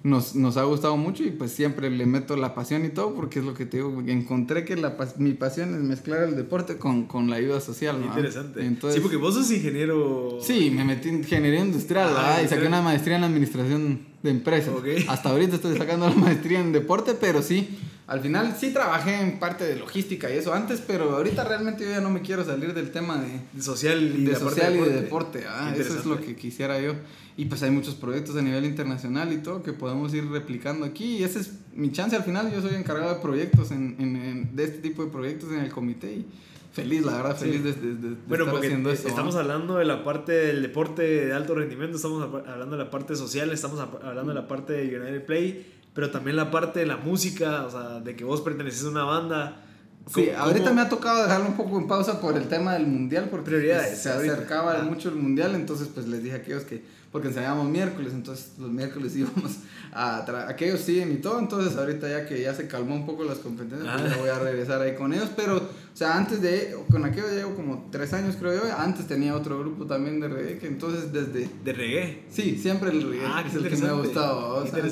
nos, 0.03 0.35
nos, 0.35 0.57
ha 0.57 0.65
gustado 0.65 0.97
mucho 0.97 1.23
y 1.23 1.31
pues 1.31 1.53
siempre 1.53 1.91
le 1.91 2.07
meto 2.07 2.37
la 2.37 2.55
pasión 2.55 2.85
y 2.87 2.89
todo 2.89 3.15
porque 3.15 3.41
es 3.41 3.45
lo 3.45 3.53
que 3.53 3.67
te 3.67 3.77
digo, 3.77 4.03
encontré 4.07 4.65
que 4.65 4.77
la, 4.77 4.97
mi 5.19 5.35
pasión 5.35 5.75
es 5.75 5.81
mezclar 5.83 6.23
el 6.23 6.37
deporte 6.37 6.79
con, 6.79 7.07
con 7.07 7.29
la 7.29 7.37
ayuda 7.37 7.61
social. 7.61 8.01
¿no? 8.01 8.07
Interesante. 8.07 8.65
Entonces, 8.65 8.97
sí, 8.97 9.01
porque 9.03 9.17
vos 9.17 9.35
sos 9.35 9.51
ingeniero... 9.51 10.39
Sí, 10.41 10.71
me 10.71 10.85
metí 10.85 11.11
en 11.11 11.17
ingeniería 11.17 11.61
industrial 11.61 12.15
ah, 12.17 12.41
y 12.43 12.49
saqué 12.49 12.67
una 12.67 12.81
maestría 12.81 13.17
en 13.17 13.25
administración 13.25 14.01
de 14.23 14.31
empresas. 14.31 14.73
Hasta 15.09 15.31
ahorita 15.31 15.57
estoy 15.57 15.77
sacando 15.77 16.09
la 16.09 16.15
maestría 16.15 16.61
en 16.61 16.73
deporte, 16.73 17.15
pero 17.15 17.43
sí, 17.43 17.79
al 18.11 18.21
final 18.21 18.57
sí 18.59 18.73
trabajé 18.73 19.21
en 19.21 19.39
parte 19.39 19.65
de 19.65 19.77
logística 19.77 20.29
y 20.29 20.37
eso 20.37 20.53
antes, 20.53 20.83
pero 20.85 21.17
ahorita 21.17 21.45
realmente 21.45 21.85
yo 21.85 21.91
ya 21.91 22.01
no 22.01 22.11
me 22.11 22.23
quiero 22.23 22.45
salir 22.45 22.75
del 22.75 22.91
tema 22.91 23.23
de, 23.23 23.63
social 23.63 24.03
y 24.03 24.25
de, 24.25 24.35
social 24.35 24.75
y 24.75 24.81
de 24.81 25.03
deporte. 25.03 25.45
Ah, 25.49 25.73
eso 25.79 25.97
es 25.97 26.05
lo 26.05 26.21
que 26.21 26.35
quisiera 26.35 26.81
yo. 26.81 26.95
Y 27.37 27.45
pues 27.45 27.63
hay 27.63 27.71
muchos 27.71 27.95
proyectos 27.95 28.35
a 28.35 28.43
nivel 28.43 28.65
internacional 28.65 29.33
y 29.33 29.39
todo 29.39 29.63
que 29.63 29.73
podemos 29.73 30.13
ir 30.13 30.29
replicando 30.29 30.85
aquí. 30.85 31.19
Y 31.19 31.23
ese 31.23 31.39
es 31.39 31.53
mi 31.73 31.93
chance 31.93 32.17
al 32.17 32.25
final. 32.25 32.53
Yo 32.53 32.61
soy 32.61 32.75
encargado 32.75 33.15
de 33.15 33.21
proyectos, 33.21 33.71
en, 33.71 33.95
en, 34.01 34.57
de 34.57 34.65
este 34.65 34.79
tipo 34.79 35.05
de 35.05 35.13
proyectos 35.13 35.53
en 35.53 35.61
el 35.61 35.71
comité. 35.71 36.13
Y 36.13 36.27
feliz, 36.73 37.05
la 37.05 37.13
verdad, 37.13 37.37
feliz 37.37 37.63
de, 37.63 37.75
de, 37.75 37.95
de 37.95 38.17
bueno, 38.27 38.47
estar 38.47 38.59
haciendo 38.59 38.91
esto. 38.91 39.07
Estamos 39.07 39.37
hablando 39.37 39.77
de 39.77 39.85
la 39.85 40.03
parte 40.03 40.33
del 40.33 40.63
deporte 40.63 41.03
de 41.03 41.33
alto 41.33 41.55
rendimiento, 41.55 41.97
estamos 41.97 42.23
hablando 42.23 42.77
de 42.77 42.85
la 42.85 42.91
parte 42.91 43.15
social, 43.15 43.51
estamos 43.51 43.79
hablando 43.79 44.33
de 44.33 44.41
la 44.41 44.49
parte 44.49 44.73
de 44.73 44.99
United 44.99 45.25
Play, 45.25 45.80
pero 45.95 46.11
también 46.11 46.37
la 46.37 46.51
parte 46.51 46.81
de 46.81 46.87
la 46.87 46.97
música, 46.97 47.65
o 47.67 47.71
sea, 47.71 48.01
de 48.01 48.17
que 48.17 48.25
vos 48.25 48.41
perteneces 48.41 48.85
a 48.85 48.89
una 48.89 49.05
banda. 49.05 49.65
Sí, 50.07 50.31
ahorita 50.31 50.73
me 50.73 50.81
ha 50.81 50.89
tocado 50.89 51.23
dejarlo 51.23 51.47
un 51.47 51.57
poco 51.57 51.79
en 51.79 51.87
pausa 51.87 52.21
por 52.21 52.37
el 52.37 52.49
tema 52.49 52.75
del 52.75 52.87
mundial, 52.87 53.29
porque 53.31 53.47
Prioridades, 53.47 53.99
se 53.99 54.11
acercaba 54.11 54.83
mucho 54.83 55.09
el 55.09 55.17
mundial, 55.17 55.55
entonces 55.55 55.89
pues 55.93 56.09
les 56.09 56.23
dije 56.23 56.37
a 56.37 56.39
aquellos 56.39 56.65
que 56.65 56.83
porque 57.13 57.29
ensayábamos 57.29 57.69
miércoles, 57.69 58.13
entonces 58.13 58.53
los 58.59 58.71
miércoles 58.71 59.17
íbamos 59.17 59.57
a 59.93 60.49
aquellos 60.49 60.81
siguen 60.81 61.13
y 61.13 61.17
todo, 61.17 61.39
entonces 61.39 61.77
ahorita 61.77 62.09
ya 62.09 62.27
que 62.27 62.41
ya 62.41 62.55
se 62.55 62.69
calmó 62.69 62.95
un 62.95 63.05
poco 63.05 63.25
las 63.25 63.39
competencias, 63.39 63.91
pues 64.01 64.11
ya 64.11 64.17
ah. 64.17 64.19
voy 64.21 64.29
a 64.29 64.39
regresar 64.39 64.81
ahí 64.81 64.95
con 64.95 65.13
ellos, 65.13 65.31
pero, 65.35 65.57
o 65.57 65.97
sea, 65.97 66.17
antes 66.17 66.41
de, 66.41 66.77
con 66.91 67.05
aquellos 67.05 67.33
llevo 67.33 67.55
como 67.57 67.89
tres 67.91 68.13
años 68.13 68.37
creo 68.39 68.55
yo, 68.55 68.77
antes 68.77 69.07
tenía 69.07 69.35
otro 69.35 69.59
grupo 69.59 69.87
también 69.87 70.21
de 70.21 70.29
reggae, 70.29 70.59
que 70.59 70.69
entonces 70.69 71.13
desde... 71.13 71.49
¿De 71.65 71.73
reggae? 71.73 72.25
Sí, 72.31 72.57
siempre 72.57 72.91
el 72.91 73.03
reggae, 73.03 73.27
ah, 73.27 73.45
es 73.47 73.55
el 73.55 73.69
que 73.69 73.77
me 73.77 73.89
ha 73.89 73.93
gustado, 73.93 74.63
o 74.63 74.67
sea, 74.67 74.83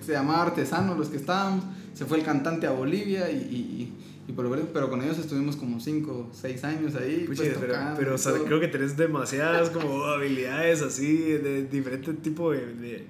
se 0.00 0.12
llamaba 0.12 0.44
Artesano 0.44 0.94
los 0.94 1.08
que 1.08 1.18
estábamos, 1.18 1.64
se 1.92 2.06
fue 2.06 2.18
el 2.18 2.24
cantante 2.24 2.66
a 2.66 2.70
Bolivia 2.70 3.30
y, 3.30 3.36
y 3.36 3.92
y 4.28 4.32
por 4.32 4.66
pero 4.72 4.90
con 4.90 5.02
ellos 5.02 5.18
estuvimos 5.18 5.56
como 5.56 5.78
5, 5.78 6.30
6 6.32 6.64
años 6.64 6.96
ahí. 6.96 7.24
pues, 7.26 7.40
pero, 7.60 7.74
pero 7.96 8.14
o 8.14 8.18
sea, 8.18 8.32
creo 8.32 8.58
que 8.58 8.68
tenés 8.68 8.96
demasiadas 8.96 9.70
como 9.70 10.04
habilidades 10.04 10.82
así, 10.82 11.16
de 11.16 11.64
diferente 11.64 12.12
tipo 12.14 12.50
de, 12.50 13.06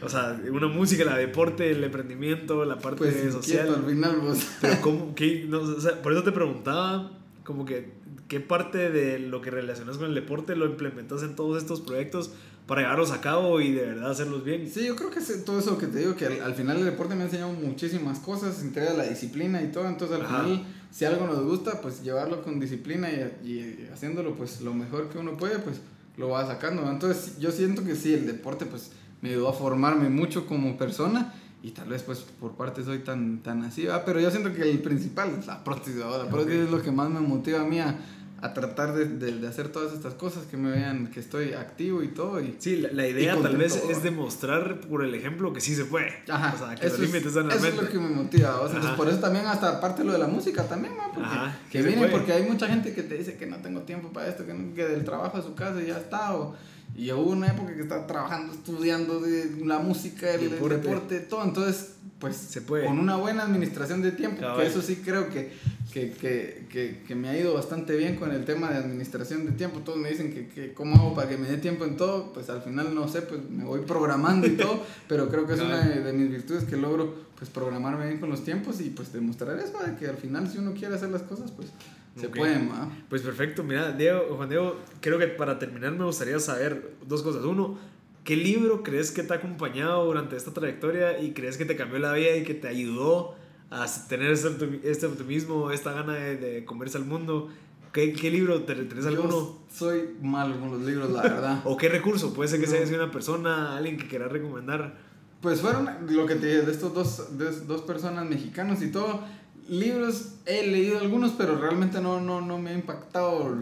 o 0.00 0.08
sea, 0.08 0.40
una 0.50 0.68
música, 0.68 1.04
la 1.04 1.16
deporte, 1.16 1.70
el 1.72 1.82
emprendimiento, 1.82 2.64
la 2.64 2.78
parte 2.78 2.98
pues, 2.98 3.32
social. 3.32 3.74
al 3.74 3.84
final, 3.84 4.20
vos. 4.20 4.46
Pero 4.60 4.76
cómo, 4.80 5.14
qué, 5.14 5.46
no, 5.48 5.60
o 5.60 5.80
sea, 5.80 6.00
por 6.02 6.12
eso 6.12 6.22
te 6.22 6.30
preguntaba, 6.30 7.18
como 7.42 7.64
que, 7.64 7.90
¿qué 8.28 8.38
parte 8.38 8.90
de 8.90 9.18
lo 9.18 9.40
que 9.40 9.50
relacionas 9.50 9.98
con 9.98 10.06
el 10.06 10.14
deporte 10.14 10.54
lo 10.54 10.66
implementas 10.66 11.24
en 11.24 11.34
todos 11.34 11.60
estos 11.60 11.80
proyectos? 11.80 12.30
Para 12.66 12.82
llevarlos 12.82 13.10
a 13.10 13.20
cabo 13.20 13.60
y 13.60 13.72
de 13.72 13.86
verdad 13.86 14.10
hacerlos 14.10 14.44
bien. 14.44 14.70
Sí, 14.70 14.86
yo 14.86 14.96
creo 14.96 15.10
que 15.10 15.18
es 15.18 15.44
todo 15.44 15.58
eso 15.58 15.76
que 15.76 15.86
te 15.86 15.98
digo, 15.98 16.14
que 16.14 16.26
al, 16.26 16.54
final 16.54 16.78
el 16.78 16.84
deporte 16.84 17.14
me 17.14 17.22
ha 17.22 17.24
enseñado 17.26 17.52
muchísimas 17.52 18.18
cosas, 18.20 18.62
entre 18.62 18.96
la 18.96 19.04
disciplina 19.04 19.60
y 19.62 19.72
todo, 19.72 19.88
entonces 19.88 20.20
al 20.20 20.26
final 20.26 20.64
si 20.90 21.04
algo 21.04 21.26
nos 21.26 21.44
gusta, 21.44 21.80
pues 21.80 22.02
llevarlo 22.02 22.42
con 22.42 22.58
disciplina 22.58 23.08
y, 23.10 23.88
haciéndolo 23.92 24.34
pues 24.34 24.60
lo 24.60 24.74
mejor 24.74 25.08
que 25.08 25.18
uno 25.18 25.36
puede, 25.36 25.58
pues 25.58 25.80
lo 26.16 26.30
va 26.30 26.46
sacando. 26.46 26.88
Entonces 26.90 27.38
yo 27.38 27.50
siento 27.52 27.84
que 27.84 27.94
sí, 27.94 28.14
el 28.14 28.26
deporte 28.26 28.66
pues 28.66 28.90
me 29.22 29.30
ayudó 29.30 29.48
a 29.48 29.52
formarme 29.52 30.08
mucho 30.08 30.46
como 30.46 30.76
persona 30.76 31.34
y 31.62 31.70
tal 31.70 31.88
vez 31.88 32.02
pues 32.02 32.20
por 32.40 32.52
parte 32.52 32.82
soy 32.82 33.00
tan, 33.00 33.42
tan 33.42 33.62
así, 33.62 33.86
pero 34.04 34.18
yo 34.20 34.30
siento 34.30 34.52
que 34.52 34.68
el 34.68 34.80
principal 34.80 35.36
es 35.38 35.46
la 35.46 35.62
prótesis, 35.62 35.96
la 35.96 36.28
prótesis 36.28 36.62
es 36.62 36.70
lo 36.70 36.82
que 36.82 36.90
más 36.90 37.10
me 37.10 37.20
motiva 37.20 37.60
a 37.60 37.64
mí 37.64 37.78
a 37.78 37.98
a 38.42 38.54
tratar 38.54 38.94
de, 38.94 39.06
de, 39.06 39.46
hacer 39.46 39.68
todas 39.68 39.92
estas 39.92 40.14
cosas, 40.14 40.44
que 40.46 40.56
me 40.56 40.70
vean 40.70 41.08
que 41.08 41.20
estoy 41.20 41.52
activo 41.52 42.02
y 42.02 42.08
todo. 42.08 42.40
Y, 42.40 42.56
sí, 42.58 42.76
la, 42.76 43.06
idea 43.06 43.36
tal 43.40 43.56
vez 43.56 43.76
es 43.88 44.02
demostrar 44.02 44.80
por 44.80 45.04
el 45.04 45.14
ejemplo 45.14 45.52
que 45.52 45.60
sí 45.60 45.74
se 45.74 45.84
puede. 45.84 46.12
Ajá, 46.28 46.54
o 46.54 46.58
sea, 46.58 46.74
que 46.74 46.86
eso 46.86 46.98
los 46.98 47.06
límites 47.06 47.36
es, 47.36 47.54
Eso 47.54 47.66
es 47.66 47.76
lo 47.76 47.88
que 47.88 47.98
me 47.98 48.08
motiva. 48.08 48.60
O 48.60 48.68
sea, 48.68 48.80
pues 48.80 48.92
por 48.92 49.08
eso 49.08 49.18
también 49.18 49.46
hasta 49.46 49.78
aparte 49.78 50.04
lo 50.04 50.12
de 50.12 50.18
la 50.18 50.26
música 50.26 50.64
también, 50.64 50.94
¿no? 50.96 51.12
Porque, 51.12 51.28
Ajá, 51.28 51.58
que 51.70 51.82
viene 51.82 52.08
porque 52.08 52.32
hay 52.32 52.44
mucha 52.44 52.66
gente 52.66 52.94
que 52.94 53.02
te 53.02 53.16
dice 53.16 53.36
que 53.36 53.46
no 53.46 53.58
tengo 53.58 53.82
tiempo 53.82 54.12
para 54.12 54.28
esto, 54.28 54.46
que, 54.46 54.54
que 54.74 54.84
del 54.84 55.04
trabajo 55.04 55.38
a 55.38 55.42
su 55.42 55.54
casa 55.54 55.80
y 55.82 55.86
ya 55.86 55.98
está. 55.98 56.34
O, 56.36 56.54
y 57.00 57.10
hubo 57.12 57.30
una 57.30 57.46
época 57.46 57.74
que 57.74 57.80
estaba 57.80 58.06
trabajando, 58.06 58.52
estudiando 58.52 59.20
de 59.20 59.64
la 59.64 59.78
música, 59.78 60.34
el, 60.34 60.50
deporte. 60.50 61.20
todo. 61.20 61.42
Entonces, 61.44 61.94
pues 62.18 62.36
se 62.36 62.60
puede. 62.60 62.84
con 62.84 62.98
una 62.98 63.16
buena 63.16 63.44
administración 63.44 64.02
de 64.02 64.12
tiempo, 64.12 64.42
que 64.54 64.66
eso 64.66 64.82
sí 64.82 64.96
creo 64.96 65.30
que, 65.30 65.50
que, 65.94 66.10
que, 66.12 67.02
que, 67.08 67.14
me 67.14 67.30
ha 67.30 67.38
ido 67.38 67.54
bastante 67.54 67.96
bien 67.96 68.16
con 68.16 68.32
el 68.32 68.44
tema 68.44 68.68
de 68.68 68.76
administración 68.76 69.46
de 69.46 69.52
tiempo. 69.52 69.80
Todos 69.80 69.96
me 69.96 70.10
dicen 70.10 70.30
que, 70.30 70.48
que 70.48 70.74
cómo 70.74 70.94
hago 70.96 71.14
para 71.14 71.26
que 71.26 71.38
me 71.38 71.48
dé 71.48 71.56
tiempo 71.56 71.86
en 71.86 71.96
todo. 71.96 72.34
Pues 72.34 72.50
al 72.50 72.60
final 72.60 72.94
no 72.94 73.08
sé, 73.08 73.22
pues 73.22 73.48
me 73.48 73.64
voy 73.64 73.80
programando 73.80 74.46
y 74.46 74.58
todo, 74.58 74.84
pero 75.08 75.30
creo 75.30 75.46
que 75.46 75.54
es 75.54 75.60
una 75.60 75.80
de, 75.80 76.12
mis 76.12 76.28
virtudes 76.28 76.64
que 76.64 76.76
logro 76.76 77.30
pues 77.38 77.48
programarme 77.48 78.08
bien 78.08 78.20
con 78.20 78.28
los 78.28 78.44
tiempos 78.44 78.78
y 78.82 78.90
pues 78.90 79.10
demostrar 79.10 79.58
eso, 79.58 79.78
de 79.78 79.96
que 79.96 80.06
al 80.06 80.18
final 80.18 80.50
si 80.50 80.58
uno 80.58 80.74
quiere 80.74 80.96
hacer 80.96 81.08
las 81.08 81.22
cosas, 81.22 81.50
pues 81.50 81.68
se 82.16 82.28
puede, 82.28 82.68
Pues 83.08 83.22
perfecto, 83.22 83.62
mira, 83.62 83.92
Diego, 83.92 84.34
Juan 84.36 84.48
Diego, 84.48 84.76
creo 85.00 85.18
que 85.18 85.28
para 85.28 85.58
terminar 85.58 85.92
me 85.92 86.04
gustaría 86.04 86.38
saber 86.40 86.94
dos 87.06 87.22
cosas. 87.22 87.44
Uno, 87.44 87.78
¿qué 88.24 88.36
libro 88.36 88.82
crees 88.82 89.10
que 89.10 89.22
te 89.22 89.32
ha 89.32 89.36
acompañado 89.36 90.04
durante 90.04 90.36
esta 90.36 90.52
trayectoria 90.52 91.20
y 91.20 91.32
crees 91.32 91.56
que 91.56 91.64
te 91.64 91.76
cambió 91.76 91.98
la 91.98 92.12
vida 92.12 92.36
y 92.36 92.44
que 92.44 92.54
te 92.54 92.68
ayudó 92.68 93.36
a 93.70 93.86
tener 94.08 94.32
este, 94.32 94.80
este 94.84 95.06
optimismo, 95.06 95.70
esta 95.70 95.92
gana 95.92 96.14
de, 96.14 96.64
comerse 96.64 96.98
al 96.98 97.04
mundo. 97.04 97.48
¿Qué, 97.92 98.12
qué 98.12 98.30
libro? 98.30 98.62
¿Tenés 98.62 99.06
alguno? 99.06 99.58
soy 99.72 100.16
malo 100.20 100.58
con 100.60 100.70
los 100.70 100.82
libros, 100.82 101.10
la 101.10 101.22
verdad. 101.22 101.62
¿O 101.64 101.76
qué 101.76 101.88
recurso? 101.88 102.34
Puede 102.34 102.48
ser 102.48 102.60
que 102.60 102.66
sea 102.66 102.84
una 102.96 103.10
persona, 103.10 103.76
alguien 103.76 103.96
que 103.96 104.06
quiera 104.06 104.28
recomendar. 104.28 104.96
Pues 105.40 105.60
fueron 105.60 105.88
lo 106.08 106.26
que 106.26 106.34
te 106.34 106.46
dije, 106.46 106.62
de 106.62 106.72
estos 106.72 106.92
dos, 106.92 107.38
de, 107.38 107.50
dos 107.60 107.82
personas 107.82 108.28
mexicanos 108.28 108.82
y 108.82 108.92
todo. 108.92 109.22
Libros, 109.70 110.34
he 110.46 110.66
leído 110.66 110.98
algunos, 110.98 111.30
pero 111.38 111.56
realmente 111.56 112.00
no, 112.00 112.20
no, 112.20 112.40
no 112.40 112.58
me 112.58 112.70
ha 112.70 112.74
impactado 112.74 113.56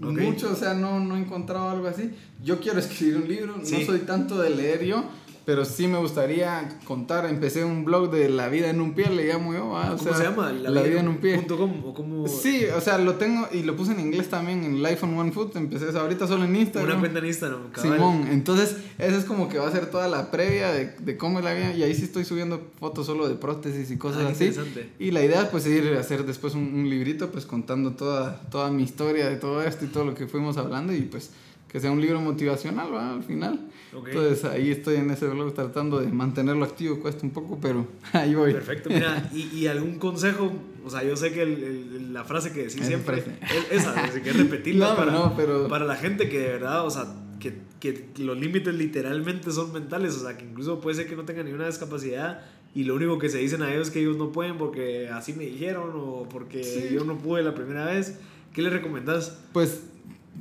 mucho, 0.00 0.50
o 0.50 0.56
sea, 0.56 0.72
no, 0.72 1.00
no 1.00 1.16
he 1.16 1.20
encontrado 1.20 1.68
algo 1.68 1.86
así. 1.86 2.14
Yo 2.42 2.60
quiero 2.60 2.78
escribir 2.78 3.18
un 3.18 3.28
libro, 3.28 3.56
no 3.58 3.64
soy 3.64 4.00
tanto 4.00 4.38
de 4.40 4.48
leer 4.48 4.86
yo, 4.86 5.04
pero 5.48 5.64
sí 5.64 5.88
me 5.88 5.96
gustaría 5.96 6.78
contar. 6.84 7.24
Empecé 7.24 7.64
un 7.64 7.86
blog 7.86 8.10
de 8.10 8.28
La 8.28 8.50
vida 8.50 8.68
en 8.68 8.82
un 8.82 8.92
pie, 8.92 9.08
le 9.08 9.24
llamo 9.24 9.54
yo. 9.54 9.60
¿Cómo 9.96 10.14
se 10.14 10.22
llama? 10.22 10.52
La, 10.52 10.82
vida, 10.82 11.00
en 11.00 11.08
un 11.08 11.16
pie. 11.16 11.42
¿o 11.48 12.28
Sí, 12.28 12.66
o 12.66 12.82
sea, 12.82 12.98
lo 12.98 13.14
tengo 13.14 13.48
y 13.50 13.62
lo 13.62 13.74
puse 13.74 13.92
en 13.92 14.00
inglés 14.00 14.28
también 14.28 14.62
en 14.62 14.82
Life 14.82 15.06
on 15.06 15.18
One 15.18 15.32
Foot. 15.32 15.56
Empecé 15.56 15.86
ahorita 15.98 16.26
solo 16.26 16.44
en 16.44 16.54
Instagram. 16.54 16.90
Una 16.90 17.00
cuenta 17.00 17.20
en 17.20 17.24
Instagram, 17.24 17.60
Simón, 17.80 18.28
entonces 18.30 18.76
eso 18.98 19.16
es 19.16 19.24
como 19.24 19.48
que 19.48 19.58
va 19.58 19.66
a 19.66 19.72
ser 19.72 19.86
toda 19.90 20.06
la 20.06 20.30
previa 20.30 20.70
de, 20.70 20.94
de, 20.98 21.16
cómo 21.16 21.38
es 21.38 21.46
la 21.46 21.54
vida. 21.54 21.72
Y 21.72 21.82
ahí 21.82 21.94
sí 21.94 22.02
estoy 22.02 22.26
subiendo 22.26 22.60
fotos 22.78 23.06
solo 23.06 23.26
de 23.26 23.36
prótesis 23.36 23.90
y 23.90 23.96
cosas 23.96 24.24
ah, 24.26 24.32
así. 24.32 24.52
Y 24.98 25.12
la 25.12 25.24
idea 25.24 25.44
es 25.44 25.48
pues 25.48 25.66
ir 25.66 25.94
a 25.96 26.00
hacer 26.00 26.26
después 26.26 26.54
un, 26.54 26.74
un, 26.74 26.90
librito 26.90 27.30
pues 27.30 27.46
contando 27.46 27.92
toda, 27.92 28.42
toda 28.50 28.70
mi 28.70 28.82
historia 28.82 29.30
de 29.30 29.36
todo 29.36 29.62
esto 29.62 29.86
y 29.86 29.88
todo 29.88 30.04
lo 30.04 30.14
que 30.14 30.26
fuimos 30.26 30.58
hablando 30.58 30.92
y 30.92 31.00
pues 31.00 31.30
que 31.68 31.80
sea 31.80 31.90
un 31.90 32.00
libro 32.00 32.20
motivacional 32.20 32.94
al 32.96 33.22
final. 33.22 33.68
Entonces 33.92 34.44
ahí 34.44 34.70
estoy 34.70 34.96
en 34.96 35.10
ese 35.10 35.26
blog 35.26 35.54
tratando 35.54 36.00
de 36.00 36.08
mantenerlo 36.08 36.64
activo, 36.64 37.00
cuesta 37.00 37.24
un 37.24 37.30
poco, 37.30 37.58
pero 37.60 37.86
ahí 38.12 38.34
voy. 38.34 38.52
Perfecto, 38.52 38.90
mira, 38.90 39.30
¿y, 39.34 39.48
y 39.56 39.66
algún 39.66 39.98
consejo? 39.98 40.52
O 40.84 40.90
sea, 40.90 41.02
yo 41.02 41.16
sé 41.16 41.32
que 41.32 41.42
el, 41.42 42.12
la 42.12 42.24
frase 42.24 42.52
que 42.52 42.60
decís 42.60 42.86
siempre 42.86 43.18
es 43.18 43.82
esa, 43.82 43.92
así 44.04 44.20
que 44.20 44.32
repetirla 44.32 44.96
para, 44.96 45.36
pero... 45.36 45.68
para 45.68 45.84
la 45.84 45.96
gente 45.96 46.28
que 46.28 46.38
de 46.38 46.48
verdad, 46.48 46.86
o 46.86 46.90
sea, 46.90 47.06
que, 47.40 47.54
que 47.80 48.08
los 48.18 48.38
límites 48.38 48.74
literalmente 48.74 49.50
son 49.50 49.72
mentales, 49.72 50.16
o 50.16 50.20
sea, 50.20 50.36
que 50.36 50.44
incluso 50.44 50.80
puede 50.80 50.96
ser 50.96 51.08
que 51.08 51.16
no 51.16 51.24
tengan 51.24 51.44
ninguna 51.44 51.66
discapacidad 51.66 52.42
y 52.74 52.84
lo 52.84 52.94
único 52.94 53.18
que 53.18 53.28
se 53.28 53.38
dicen 53.38 53.62
a 53.62 53.72
ellos 53.72 53.88
es 53.88 53.92
que 53.92 54.00
ellos 54.00 54.16
no 54.16 54.30
pueden 54.32 54.58
porque 54.58 55.08
así 55.08 55.32
me 55.32 55.44
dijeron 55.44 55.90
o 55.94 56.28
porque 56.28 56.90
yo 56.92 57.04
no 57.04 57.18
pude 57.18 57.42
la 57.42 57.54
primera 57.54 57.86
vez. 57.86 58.18
¿Qué 58.52 58.62
les 58.62 58.72
recomendás? 58.72 59.38
Pues 59.52 59.82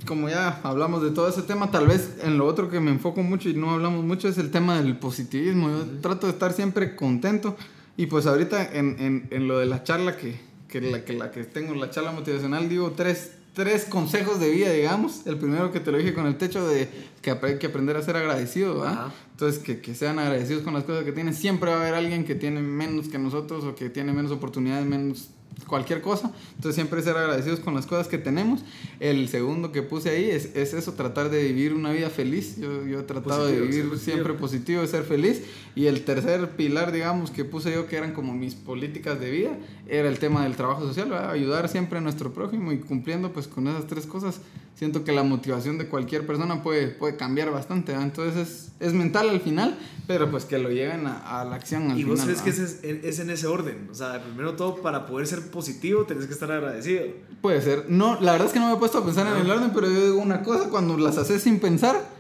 como 0.05 0.29
ya 0.29 0.59
hablamos 0.63 1.01
de 1.01 1.11
todo 1.11 1.27
ese 1.27 1.41
tema, 1.41 1.71
tal 1.71 1.87
vez 1.87 2.17
en 2.23 2.37
lo 2.37 2.45
otro 2.45 2.69
que 2.69 2.79
me 2.79 2.91
enfoco 2.91 3.23
mucho 3.23 3.49
y 3.49 3.53
no 3.53 3.71
hablamos 3.71 4.03
mucho 4.03 4.27
es 4.27 4.37
el 4.37 4.51
tema 4.51 4.81
del 4.81 4.97
positivismo. 4.97 5.69
Yo 5.69 5.85
trato 6.01 6.27
de 6.27 6.33
estar 6.33 6.53
siempre 6.53 6.95
contento 6.95 7.57
y 7.95 8.05
pues 8.05 8.25
ahorita 8.25 8.73
en, 8.73 8.95
en, 8.99 9.27
en 9.31 9.47
lo 9.47 9.59
de 9.59 9.65
la 9.65 9.83
charla 9.83 10.15
que, 10.15 10.39
que, 10.67 10.81
la, 10.81 11.03
que 11.03 11.13
la 11.13 11.31
que 11.31 11.43
tengo, 11.43 11.73
la 11.73 11.89
charla 11.89 12.11
motivacional, 12.11 12.69
digo 12.69 12.91
tres, 12.91 13.31
tres 13.53 13.85
consejos 13.85 14.39
de 14.39 14.51
vida, 14.51 14.71
digamos. 14.71 15.25
El 15.25 15.37
primero 15.37 15.71
que 15.71 15.79
te 15.79 15.91
lo 15.91 15.97
dije 15.97 16.13
con 16.13 16.27
el 16.27 16.37
techo 16.37 16.67
de 16.67 16.87
que 17.21 17.31
hay 17.31 17.57
que 17.57 17.67
aprender 17.67 17.97
a 17.97 18.03
ser 18.03 18.15
agradecido, 18.15 18.85
Entonces, 19.31 19.61
que, 19.61 19.81
que, 19.81 19.95
sean 19.95 20.19
agradecidos 20.19 20.61
con 20.61 20.75
las 20.75 20.83
cosas 20.83 21.03
que 21.03 21.11
tienen. 21.11 21.33
Siempre 21.33 21.71
va 21.71 21.77
a 21.77 21.81
haber 21.81 21.95
alguien 21.95 22.23
que 22.23 22.35
tiene 22.35 22.61
menos 22.61 23.07
que 23.07 23.17
nosotros 23.17 23.63
o 23.63 23.73
que 23.73 23.89
tiene 23.89 24.13
menos 24.13 24.31
oportunidades, 24.31 24.85
menos 24.85 25.31
cualquier 25.67 26.01
cosa. 26.01 26.31
Entonces 26.55 26.75
siempre 26.75 27.01
ser 27.01 27.17
agradecidos 27.17 27.59
con 27.59 27.75
las 27.75 27.85
cosas 27.85 28.07
que 28.07 28.17
tenemos. 28.17 28.61
El 28.99 29.27
segundo 29.29 29.71
que 29.71 29.81
puse 29.81 30.09
ahí 30.09 30.29
es, 30.29 30.55
es 30.55 30.73
eso, 30.73 30.93
tratar 30.93 31.29
de 31.29 31.43
vivir 31.43 31.73
una 31.73 31.91
vida 31.91 32.09
feliz. 32.09 32.57
Yo, 32.57 32.85
yo 32.85 33.01
he 33.01 33.03
tratado 33.03 33.47
de 33.47 33.59
vivir 33.61 33.97
siempre 33.97 34.33
positivo, 34.33 34.81
de 34.81 34.87
ser 34.87 35.03
feliz. 35.03 35.43
Y 35.75 35.85
el 35.87 36.03
tercer 36.03 36.51
pilar, 36.51 36.91
digamos, 36.91 37.31
que 37.31 37.45
puse 37.45 37.71
yo, 37.71 37.87
que 37.87 37.97
eran 37.97 38.13
como 38.13 38.33
mis 38.33 38.55
políticas 38.55 39.19
de 39.19 39.29
vida, 39.29 39.57
era 39.87 40.07
el 40.07 40.19
tema 40.19 40.43
del 40.43 40.55
trabajo 40.55 40.87
social, 40.87 41.13
ayudar 41.13 41.69
siempre 41.69 41.99
a 41.99 42.01
nuestro 42.01 42.33
prójimo 42.33 42.71
y 42.71 42.79
cumpliendo 42.79 43.31
pues 43.31 43.47
con 43.47 43.67
esas 43.67 43.85
tres 43.87 44.05
cosas 44.05 44.41
siento 44.77 45.03
que 45.03 45.11
la 45.11 45.23
motivación 45.23 45.77
de 45.79 45.87
cualquier 45.87 46.27
persona 46.27 46.61
puede, 46.61 46.87
puede 46.87 47.17
cambiar 47.17 47.49
bastante. 47.49 47.93
Entonces 47.93 48.47
es, 48.47 48.71
es, 48.79 48.93
mental 48.93 49.29
al 49.29 49.41
final, 49.41 49.77
pero 50.05 50.29
pues 50.29 50.45
que 50.45 50.59
lo 50.59 50.69
lleven 50.69 51.07
a, 51.07 51.43
la 51.43 51.55
acción 51.55 51.89
al 51.89 51.99
¿Y 51.99 52.03
vos 52.03 52.21
crees 52.21 52.41
que 52.41 52.51
es, 52.51 52.83
es, 52.83 53.19
en 53.19 53.29
ese 53.31 53.47
orden? 53.47 53.87
O 53.91 53.95
sea, 53.95 54.21
primero 54.23 54.55
todo, 54.55 54.75
para 54.81 55.07
poder 55.07 55.25
ser 55.25 55.49
positivo, 55.49 56.05
tenés 56.05 56.27
que 56.27 56.33
estar 56.33 56.51
agradecido. 56.51 57.05
Puede 57.41 57.61
ser. 57.61 57.85
No, 57.89 58.21
la 58.21 58.33
verdad 58.33 58.47
es 58.47 58.53
que 58.53 58.59
no 58.59 58.67
me 58.67 58.73
he 58.73 58.77
puesto 58.77 58.99
a 58.99 59.05
pensar 59.05 59.25
en 59.27 59.41
el 59.41 59.49
orden, 59.49 59.71
pero 59.73 59.87
yo 59.89 60.05
digo 60.05 60.17
una 60.17 60.43
cosa, 60.43 60.69
cuando 60.69 60.95
las 60.97 61.17
haces 61.17 61.41
sin 61.41 61.59
pensar 61.59 62.16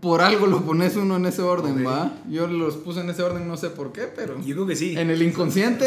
por 0.00 0.20
algo 0.20 0.46
lo 0.46 0.62
pones 0.62 0.96
uno 0.96 1.16
en 1.16 1.26
ese 1.26 1.42
orden, 1.42 1.86
¿va? 1.86 2.12
Yo 2.28 2.46
los 2.46 2.76
puse 2.76 3.00
en 3.00 3.10
ese 3.10 3.22
orden, 3.22 3.48
no 3.48 3.56
sé 3.56 3.70
por 3.70 3.92
qué, 3.92 4.02
pero. 4.14 4.38
Yo 4.40 4.54
creo 4.54 4.66
que 4.66 4.76
sí. 4.76 4.96
En 4.96 5.10
el 5.10 5.22
inconsciente 5.22 5.86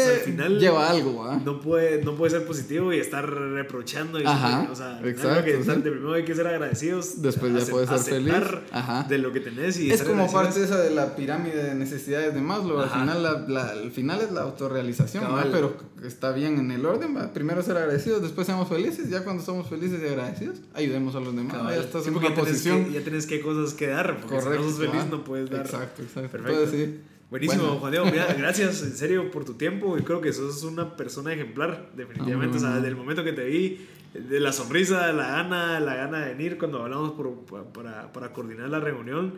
lleva 0.58 0.90
algo, 0.90 1.24
¿va? 1.24 1.36
No 1.36 1.60
puede, 1.60 2.02
no 2.04 2.16
puede 2.16 2.32
ser 2.32 2.46
positivo 2.46 2.92
y 2.92 2.98
estar 2.98 3.28
reprochando. 3.28 4.20
Y 4.20 4.24
Ajá. 4.24 4.68
o 4.70 4.74
sea, 4.74 5.00
exacto. 5.04 5.44
Que, 5.44 5.52
de 5.52 5.90
primero 5.90 6.12
hay 6.14 6.24
que 6.24 6.34
ser 6.34 6.46
agradecidos. 6.46 7.22
Después 7.22 7.52
ya 7.52 7.70
puedes 7.70 7.88
ser 7.88 8.00
feliz. 8.00 8.34
Ajá. 8.72 9.04
De 9.08 9.18
lo 9.18 9.32
que 9.32 9.40
tenés 9.40 9.78
y 9.78 9.90
Es 9.90 10.02
como 10.02 10.30
parte 10.30 10.62
esa 10.62 10.78
de 10.78 10.90
la 10.90 11.14
pirámide 11.14 11.62
de 11.62 11.74
necesidades 11.74 12.34
de 12.34 12.40
Maslow. 12.40 12.80
Al 12.80 12.90
final, 12.90 13.22
la, 13.22 13.44
la, 13.48 13.70
al 13.70 13.90
final 13.92 14.20
es 14.20 14.32
la 14.32 14.42
autorrealización, 14.42 15.24
Pero 15.52 15.76
está 16.04 16.32
bien 16.32 16.58
en 16.58 16.70
el 16.70 16.84
orden, 16.84 17.16
¿va? 17.16 17.32
Primero 17.32 17.62
ser 17.62 17.76
agradecidos, 17.76 18.22
después 18.22 18.46
seamos 18.46 18.68
felices. 18.68 19.08
Ya 19.08 19.22
cuando 19.24 19.42
somos 19.42 19.68
felices 19.68 20.00
y 20.02 20.06
agradecidos, 20.06 20.58
ayudemos 20.74 21.14
a 21.14 21.20
los 21.20 21.34
demás. 21.34 21.56
Ya 21.70 21.76
estás 21.76 22.06
en 22.06 22.16
una 22.16 22.34
posición. 22.34 22.92
ya 22.92 23.02
tienes 23.02 23.26
que 23.26 23.40
cosas 23.40 23.74
que 23.74 23.86
dar 23.86 23.99
porque 24.06 24.34
Correcto, 24.34 24.52
si 24.52 24.58
no 24.58 24.70
sos 24.70 24.78
feliz 24.78 25.06
no 25.10 25.24
puedes 25.24 25.50
dar. 25.50 25.60
Exacto, 25.60 26.02
exacto. 26.02 26.30
Perfecto. 26.30 27.00
Buenísimo, 27.30 27.78
Juan 27.78 27.92
Diego. 27.92 28.06
Mira, 28.06 28.32
gracias 28.38 28.82
en 28.82 28.96
serio 28.96 29.30
por 29.30 29.44
tu 29.44 29.54
tiempo. 29.54 29.96
Y 29.96 30.02
creo 30.02 30.20
que 30.20 30.32
sos 30.32 30.62
una 30.64 30.96
persona 30.96 31.32
ejemplar, 31.32 31.90
definitivamente. 31.94 32.56
o 32.56 32.60
sea, 32.60 32.74
desde 32.76 32.88
el 32.88 32.96
momento 32.96 33.22
que 33.22 33.32
te 33.32 33.44
vi, 33.44 33.86
de 34.14 34.40
la 34.40 34.52
sonrisa, 34.52 35.12
la 35.12 35.28
gana, 35.28 35.78
la 35.78 35.94
gana 35.94 36.26
de 36.26 36.34
venir 36.34 36.58
cuando 36.58 36.82
hablamos 36.82 37.12
por, 37.12 37.44
para, 37.72 38.12
para, 38.12 38.32
coordinar 38.32 38.68
la 38.68 38.80
reunión, 38.80 39.34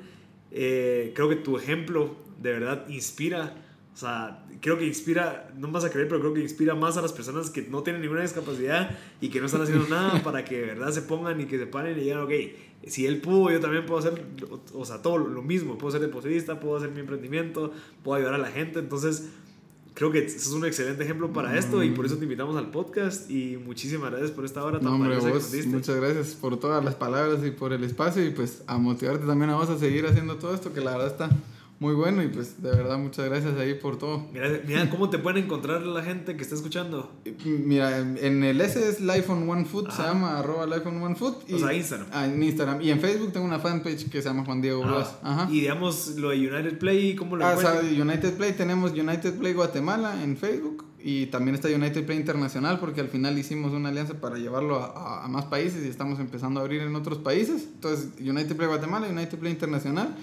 eh, 0.50 1.12
creo 1.14 1.28
que 1.28 1.36
tu 1.36 1.58
ejemplo 1.58 2.16
de 2.40 2.52
verdad 2.52 2.88
inspira 2.88 3.54
o 3.94 3.96
sea, 3.96 4.42
creo 4.60 4.78
que 4.78 4.86
inspira, 4.86 5.50
no 5.58 5.70
vas 5.70 5.84
a 5.84 5.90
creer, 5.90 6.08
pero 6.08 6.20
creo 6.20 6.32
que 6.32 6.40
inspira 6.40 6.74
más 6.74 6.96
a 6.96 7.02
las 7.02 7.12
personas 7.12 7.50
que 7.50 7.62
no 7.62 7.82
tienen 7.82 8.00
ninguna 8.00 8.22
discapacidad 8.22 8.98
y 9.20 9.28
que 9.28 9.38
no 9.38 9.46
están 9.46 9.60
haciendo 9.60 9.86
nada 9.88 10.22
para 10.24 10.44
que 10.44 10.60
de 10.60 10.66
verdad 10.66 10.90
se 10.92 11.02
pongan 11.02 11.40
y 11.40 11.44
que 11.44 11.58
se 11.58 11.66
paren 11.66 11.98
y 11.98 12.02
digan, 12.02 12.20
ok, 12.20 12.30
si 12.86 13.06
él 13.06 13.20
pudo, 13.20 13.50
yo 13.50 13.60
también 13.60 13.86
puedo 13.86 14.00
hacer, 14.00 14.24
o 14.74 14.84
sea, 14.84 15.02
todo 15.02 15.18
lo 15.18 15.42
mismo. 15.42 15.78
Puedo 15.78 15.92
ser 15.92 16.00
depositista, 16.00 16.58
puedo 16.60 16.76
hacer 16.76 16.90
mi 16.90 17.00
emprendimiento, 17.00 17.72
puedo 18.02 18.16
ayudar 18.18 18.34
a 18.34 18.38
la 18.38 18.50
gente. 18.50 18.80
Entonces, 18.80 19.28
creo 19.94 20.10
que 20.10 20.24
es 20.24 20.48
un 20.48 20.64
excelente 20.64 21.04
ejemplo 21.04 21.32
para 21.32 21.56
esto 21.58 21.82
y 21.82 21.90
por 21.90 22.06
eso 22.06 22.16
te 22.16 22.24
invitamos 22.24 22.56
al 22.56 22.70
podcast 22.70 23.30
y 23.30 23.58
muchísimas 23.58 24.10
gracias 24.10 24.30
por 24.30 24.44
esta 24.44 24.64
hora 24.64 24.80
tan 24.80 24.98
no, 24.98 24.98
Muchas 24.98 25.96
gracias 25.96 26.34
por 26.34 26.58
todas 26.58 26.84
las 26.84 26.94
palabras 26.94 27.44
y 27.44 27.50
por 27.50 27.72
el 27.72 27.84
espacio 27.84 28.24
y 28.24 28.30
pues 28.30 28.62
a 28.66 28.78
motivarte 28.78 29.26
también 29.26 29.50
a 29.50 29.56
vos 29.56 29.68
a 29.68 29.78
seguir 29.78 30.06
haciendo 30.06 30.36
todo 30.36 30.54
esto 30.54 30.72
que 30.72 30.80
la 30.80 30.92
verdad 30.92 31.08
está 31.08 31.30
muy 31.82 31.94
bueno 31.94 32.22
y 32.22 32.28
pues 32.28 32.62
de 32.62 32.70
verdad 32.70 32.96
muchas 32.96 33.28
gracias 33.28 33.58
ahí 33.58 33.74
por 33.74 33.98
todo. 33.98 34.28
Mira, 34.32 34.88
¿cómo 34.90 35.10
te 35.10 35.18
pueden 35.18 35.42
encontrar 35.42 35.82
la 35.82 36.00
gente 36.02 36.36
que 36.36 36.42
está 36.44 36.54
escuchando? 36.54 37.10
Mira, 37.44 37.98
en 37.98 38.44
el 38.44 38.60
S 38.60 38.88
es 38.88 39.00
Life 39.00 39.30
on 39.32 39.50
One 39.50 39.64
Foot, 39.64 39.90
se 39.90 40.00
llama 40.00 40.38
arroba 40.38 40.64
Life 40.64 40.88
on 40.88 41.02
One 41.02 41.16
Foot. 41.16 41.50
Y, 41.50 41.54
o 41.54 41.58
sea, 41.58 41.74
Instagram. 41.74 42.06
Ah, 42.12 42.26
en 42.26 42.40
Instagram. 42.40 42.80
Y 42.82 42.90
en 42.90 43.00
Facebook 43.00 43.32
tengo 43.32 43.44
una 43.44 43.58
fanpage 43.58 44.08
que 44.08 44.22
se 44.22 44.28
llama 44.28 44.44
Juan 44.44 44.62
Diego 44.62 44.84
Blas. 44.84 45.16
Ajá. 45.24 45.48
Y 45.50 45.62
digamos 45.62 46.14
lo 46.16 46.30
de 46.30 46.36
United 46.36 46.78
Play, 46.78 47.16
¿cómo 47.16 47.34
lo 47.36 47.44
Ah, 47.44 47.54
o 47.58 47.60
sea, 47.60 47.80
United 47.80 48.36
Play 48.36 48.52
tenemos 48.52 48.92
United 48.92 49.36
Play 49.36 49.52
Guatemala 49.52 50.22
en 50.22 50.36
Facebook. 50.36 50.84
Y 51.04 51.26
también 51.26 51.56
está 51.56 51.66
United 51.66 52.06
Play 52.06 52.16
Internacional 52.16 52.78
porque 52.78 53.00
al 53.00 53.08
final 53.08 53.36
hicimos 53.36 53.72
una 53.72 53.88
alianza 53.88 54.20
para 54.20 54.36
llevarlo 54.36 54.78
a, 54.78 55.24
a 55.24 55.26
más 55.26 55.46
países 55.46 55.84
y 55.84 55.88
estamos 55.88 56.20
empezando 56.20 56.60
a 56.60 56.62
abrir 56.62 56.82
en 56.82 56.94
otros 56.94 57.18
países. 57.18 57.64
Entonces, 57.74 58.10
United 58.20 58.54
Play 58.54 58.68
Guatemala, 58.68 59.08
United 59.08 59.36
Play 59.36 59.50
Internacional. 59.50 60.14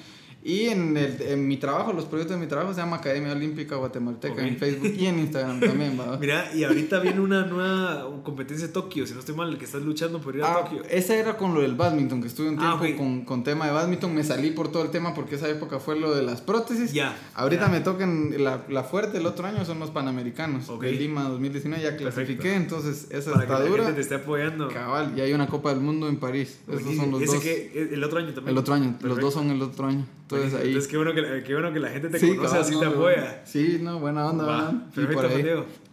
Y 0.42 0.68
en, 0.68 0.96
el, 0.96 1.22
en 1.22 1.48
mi 1.48 1.58
trabajo, 1.58 1.92
los 1.92 2.06
proyectos 2.06 2.38
de 2.38 2.42
mi 2.42 2.48
trabajo 2.48 2.74
se 2.74 2.80
llama 2.80 2.98
Academia 2.98 3.34
Olímpica 3.34 3.76
Guatemalteca 3.76 4.48
en 4.48 4.58
Facebook 4.58 4.94
y 4.98 5.06
en 5.06 5.20
Instagram 5.20 5.60
también, 5.60 6.00
¿va? 6.00 6.18
Mira, 6.18 6.50
y 6.56 6.64
ahorita 6.64 7.00
viene 7.00 7.20
una 7.20 7.46
nueva 7.46 8.08
competencia 8.24 8.68
de 8.68 8.74
Tokio, 8.74 9.06
si 9.06 9.14
no 9.14 9.20
estoy 9.20 9.36
mal, 9.36 9.50
el 9.50 9.58
que 9.58 9.66
estás 9.66 9.82
luchando 9.82 10.22
por 10.22 10.38
ir 10.38 10.44
a 10.44 10.52
ah, 10.52 10.64
Tokio. 10.64 10.84
Esa 10.90 11.16
era 11.16 11.36
con 11.36 11.54
lo 11.54 11.62
del 11.62 11.76
badminton, 11.76 12.22
que 12.22 12.30
estuve 12.30 12.48
un 12.48 12.60
ah, 12.60 12.78
tiempo 12.80 12.98
con, 12.98 13.26
con, 13.26 13.44
tema 13.44 13.66
de 13.66 13.74
badminton, 13.74 14.16
me 14.16 14.24
salí 14.24 14.52
por 14.52 14.72
todo 14.72 14.84
el 14.84 14.92
tema 14.92 15.14
porque 15.14 15.36
esa 15.36 15.50
época 15.50 15.80
fue 15.80 16.00
lo 16.00 16.16
de 16.16 16.24
las 16.24 16.40
prótesis. 16.40 16.94
Ya. 16.94 17.18
Ahorita 17.36 17.68
me 17.68 17.82
tocan 17.82 18.34
la, 18.42 18.64
la, 18.70 18.84
fuerte 18.84 19.18
el 19.18 19.26
otro 19.26 19.46
año 19.46 19.66
son 19.66 19.80
los 19.80 19.92
Panamericanos. 19.92 20.70
Okay. 20.70 20.94
De 20.94 21.00
Lima 21.00 21.24
2019 21.24 21.84
ya 21.84 21.98
clasifiqué, 21.98 22.56
entonces 22.56 23.08
esa 23.12 23.32
Para 23.32 23.44
está 23.44 23.64
que 23.64 23.70
dura. 23.70 23.84
Gente 23.84 23.96
te 23.96 24.02
esté 24.02 24.16
apoyando. 24.16 24.70
Cabal, 24.70 25.14
y 25.18 25.22
hay 25.22 25.34
una 25.34 25.48
Copa 25.48 25.72
del 25.72 25.82
Mundo 25.82 26.08
en 26.08 26.16
París. 26.16 26.60
Esos 26.68 26.96
son 26.96 27.12
los 27.12 27.22
¿Ese 27.22 27.34
dos. 27.34 27.44
Que, 27.44 27.90
el 27.92 28.04
otro 28.04 28.20
año 28.20 28.34
también. 28.34 28.54
El 28.54 28.58
otro 28.58 28.74
año, 28.74 28.96
los 29.02 29.20
dos 29.20 29.34
son 29.34 29.52
el 29.52 29.62
otro 29.62 29.88
año. 29.88 30.06
Entonces 30.32 30.54
ahí. 30.54 30.68
Entonces 30.68 30.92
qué 30.92 30.98
bueno 30.98 31.14
que, 31.16 31.44
qué 31.44 31.54
bueno 31.54 31.74
que 31.74 31.80
la 31.80 31.90
gente 31.90 32.08
te 32.10 32.20
conoce 32.36 32.58
así 32.60 32.80
te 32.80 32.86
apoya. 32.86 33.42
Sí, 33.46 33.80
no, 33.82 34.00
buena 34.00 34.30
onda, 34.30 34.46
Va, 34.46 34.74
Perfecto, 34.94 35.24
por 35.24 35.32
ahí. 35.32 35.44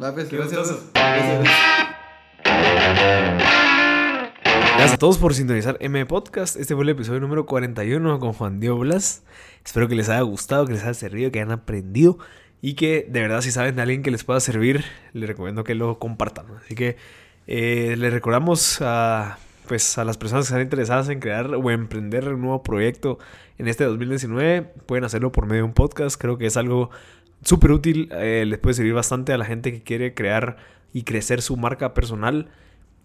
Va, 0.03 0.13
pues, 0.13 0.29
qué 0.29 0.37
gracias. 0.37 0.91
Gracias 4.75 4.93
a 4.93 4.99
todos 4.99 5.17
por 5.17 5.33
sintonizar 5.33 5.79
M 5.81 6.05
Podcast. 6.05 6.57
Este 6.57 6.75
fue 6.75 6.85
el 6.85 6.91
episodio 6.91 7.19
número 7.19 7.47
41 7.47 8.19
con 8.19 8.35
Juan 8.35 8.61
Diego 8.61 8.79
Blas. 8.79 9.25
Espero 9.65 9.89
que 9.89 9.95
les 9.95 10.11
haya 10.11 10.21
gustado, 10.21 10.67
que 10.67 10.75
les 10.75 10.83
haya 10.83 10.93
servido, 10.93 11.33
que 11.33 11.39
hayan 11.39 11.53
aprendido. 11.53 12.19
y 12.61 12.75
que 12.75 13.07
de 13.09 13.21
verdad 13.23 13.41
si 13.41 13.51
saben 13.51 13.77
de 13.77 13.83
alguien 13.83 14.03
que 14.03 14.11
les 14.11 14.23
pueda 14.23 14.41
servir, 14.41 14.85
les 15.15 15.27
recomiendo 15.27 15.65
que 15.65 15.75
lo 15.75 15.99
compartan. 15.99 16.45
Así 16.63 16.75
que 16.75 16.99
eh, 17.47 17.95
les 17.97 18.13
recordamos 18.13 18.83
a, 18.83 19.39
pues, 19.67 19.99
a 19.99 20.05
las 20.05 20.17
personas 20.19 20.45
que 20.45 20.49
están 20.49 20.63
interesadas 20.63 21.09
en 21.09 21.21
crear 21.21 21.55
o 21.55 21.71
emprender 21.71 22.29
un 22.29 22.41
nuevo 22.43 22.63
proyecto 22.63 23.19
en 23.59 23.69
este 23.69 23.85
2019, 23.85 24.63
pueden 24.87 25.05
hacerlo 25.05 25.33
por 25.33 25.47
medio 25.47 25.63
de 25.63 25.69
un 25.69 25.75
podcast. 25.75 26.21
Creo 26.21 26.39
que 26.39 26.47
es 26.47 26.57
algo 26.57 26.91
súper 27.43 27.73
útil, 27.73 28.09
eh, 28.13 28.45
les 28.47 28.59
puede 28.59 28.75
servir 28.75 28.95
bastante 28.95 29.33
a 29.33 29.39
la 29.39 29.45
gente 29.45 29.73
que 29.73 29.83
quiere 29.83 30.15
crear 30.15 30.57
y 30.93 31.03
crecer 31.03 31.43
su 31.43 31.57
marca 31.57 31.95
personal. 31.95 32.49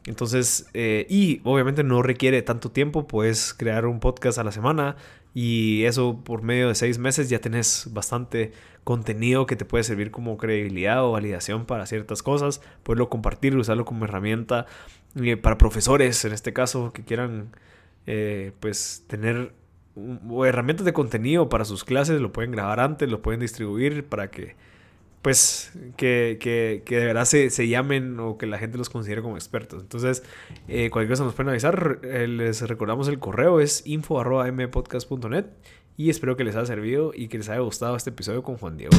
Entonces, 0.05 0.68
eh, 0.74 1.05
y 1.09 1.41
obviamente 1.43 1.84
no 1.84 2.01
requiere 2.01 2.41
tanto 2.41 2.72
tiempo, 2.72 3.07
puedes 3.07 3.53
crear 3.53 3.86
un 3.86 3.99
podcast 3.99 4.39
a 4.39 4.43
la 4.43 4.51
semana 4.51 4.95
y 5.34 5.84
eso 5.84 6.22
por 6.24 6.41
medio 6.41 6.68
de 6.68 6.76
seis 6.76 6.97
meses 6.97 7.30
ya 7.30 7.39
tenés 7.39 7.89
bastante 7.91 8.51
contenido 8.84 9.45
que 9.45 9.55
te 9.55 9.64
puede 9.64 9.84
servir 9.84 10.09
como 10.09 10.38
credibilidad 10.38 11.05
o 11.05 11.12
validación 11.12 11.66
para 11.66 11.86
ciertas 11.86 12.24
cosas, 12.24 12.62
puedes 12.84 13.07
compartir, 13.07 13.55
usarlo 13.55 13.86
como 13.86 14.05
herramienta 14.05 14.66
para 15.41 15.57
profesores 15.57 16.24
en 16.26 16.34
este 16.34 16.53
caso 16.53 16.93
que 16.93 17.03
quieran 17.03 17.55
eh, 18.07 18.51
pues 18.59 19.03
tener 19.07 19.53
herramientas 20.45 20.86
de 20.86 20.93
contenido 20.93 21.49
para 21.49 21.66
sus 21.66 21.84
clases, 21.84 22.22
lo 22.22 22.32
pueden 22.32 22.51
grabar 22.51 22.80
antes, 22.80 23.09
lo 23.09 23.22
pueden 23.22 23.41
distribuir 23.41 24.05
para 24.05 24.32
que 24.32 24.55
pues 25.22 25.72
que, 25.97 26.38
que, 26.39 26.82
que 26.84 26.97
de 26.97 27.05
verdad 27.05 27.26
se, 27.26 27.51
se, 27.51 27.68
llamen 27.68 28.20
o 28.20 28.38
que 28.39 28.47
la 28.47 28.57
gente 28.57 28.80
los 28.80 28.89
considere 28.89 29.22
como 29.22 29.36
expertos. 29.36 29.84
Entonces, 29.84 30.24
eh, 30.68 30.89
cualquier 30.89 31.12
cosa 31.12 31.26
nos 31.26 31.36
pueden 31.36 31.49
avisar. 31.49 31.99
Eh, 32.01 32.28
les 32.28 32.68
recordamos 32.68 33.07
el 33.07 33.20
correo, 33.20 33.59
es 33.59 33.86
info.mpodcast.net 33.86 35.45
y 35.95 36.09
espero 36.09 36.36
que 36.36 36.43
les 36.43 36.55
haya 36.55 36.66
servido 36.66 37.12
y 37.14 37.28
que 37.28 37.38
les 37.38 37.49
haya 37.49 37.59
gustado 37.59 37.95
este 37.95 38.09
episodio 38.09 38.41
con 38.41 38.57
Juan 38.57 38.78
Diego. 38.78 38.97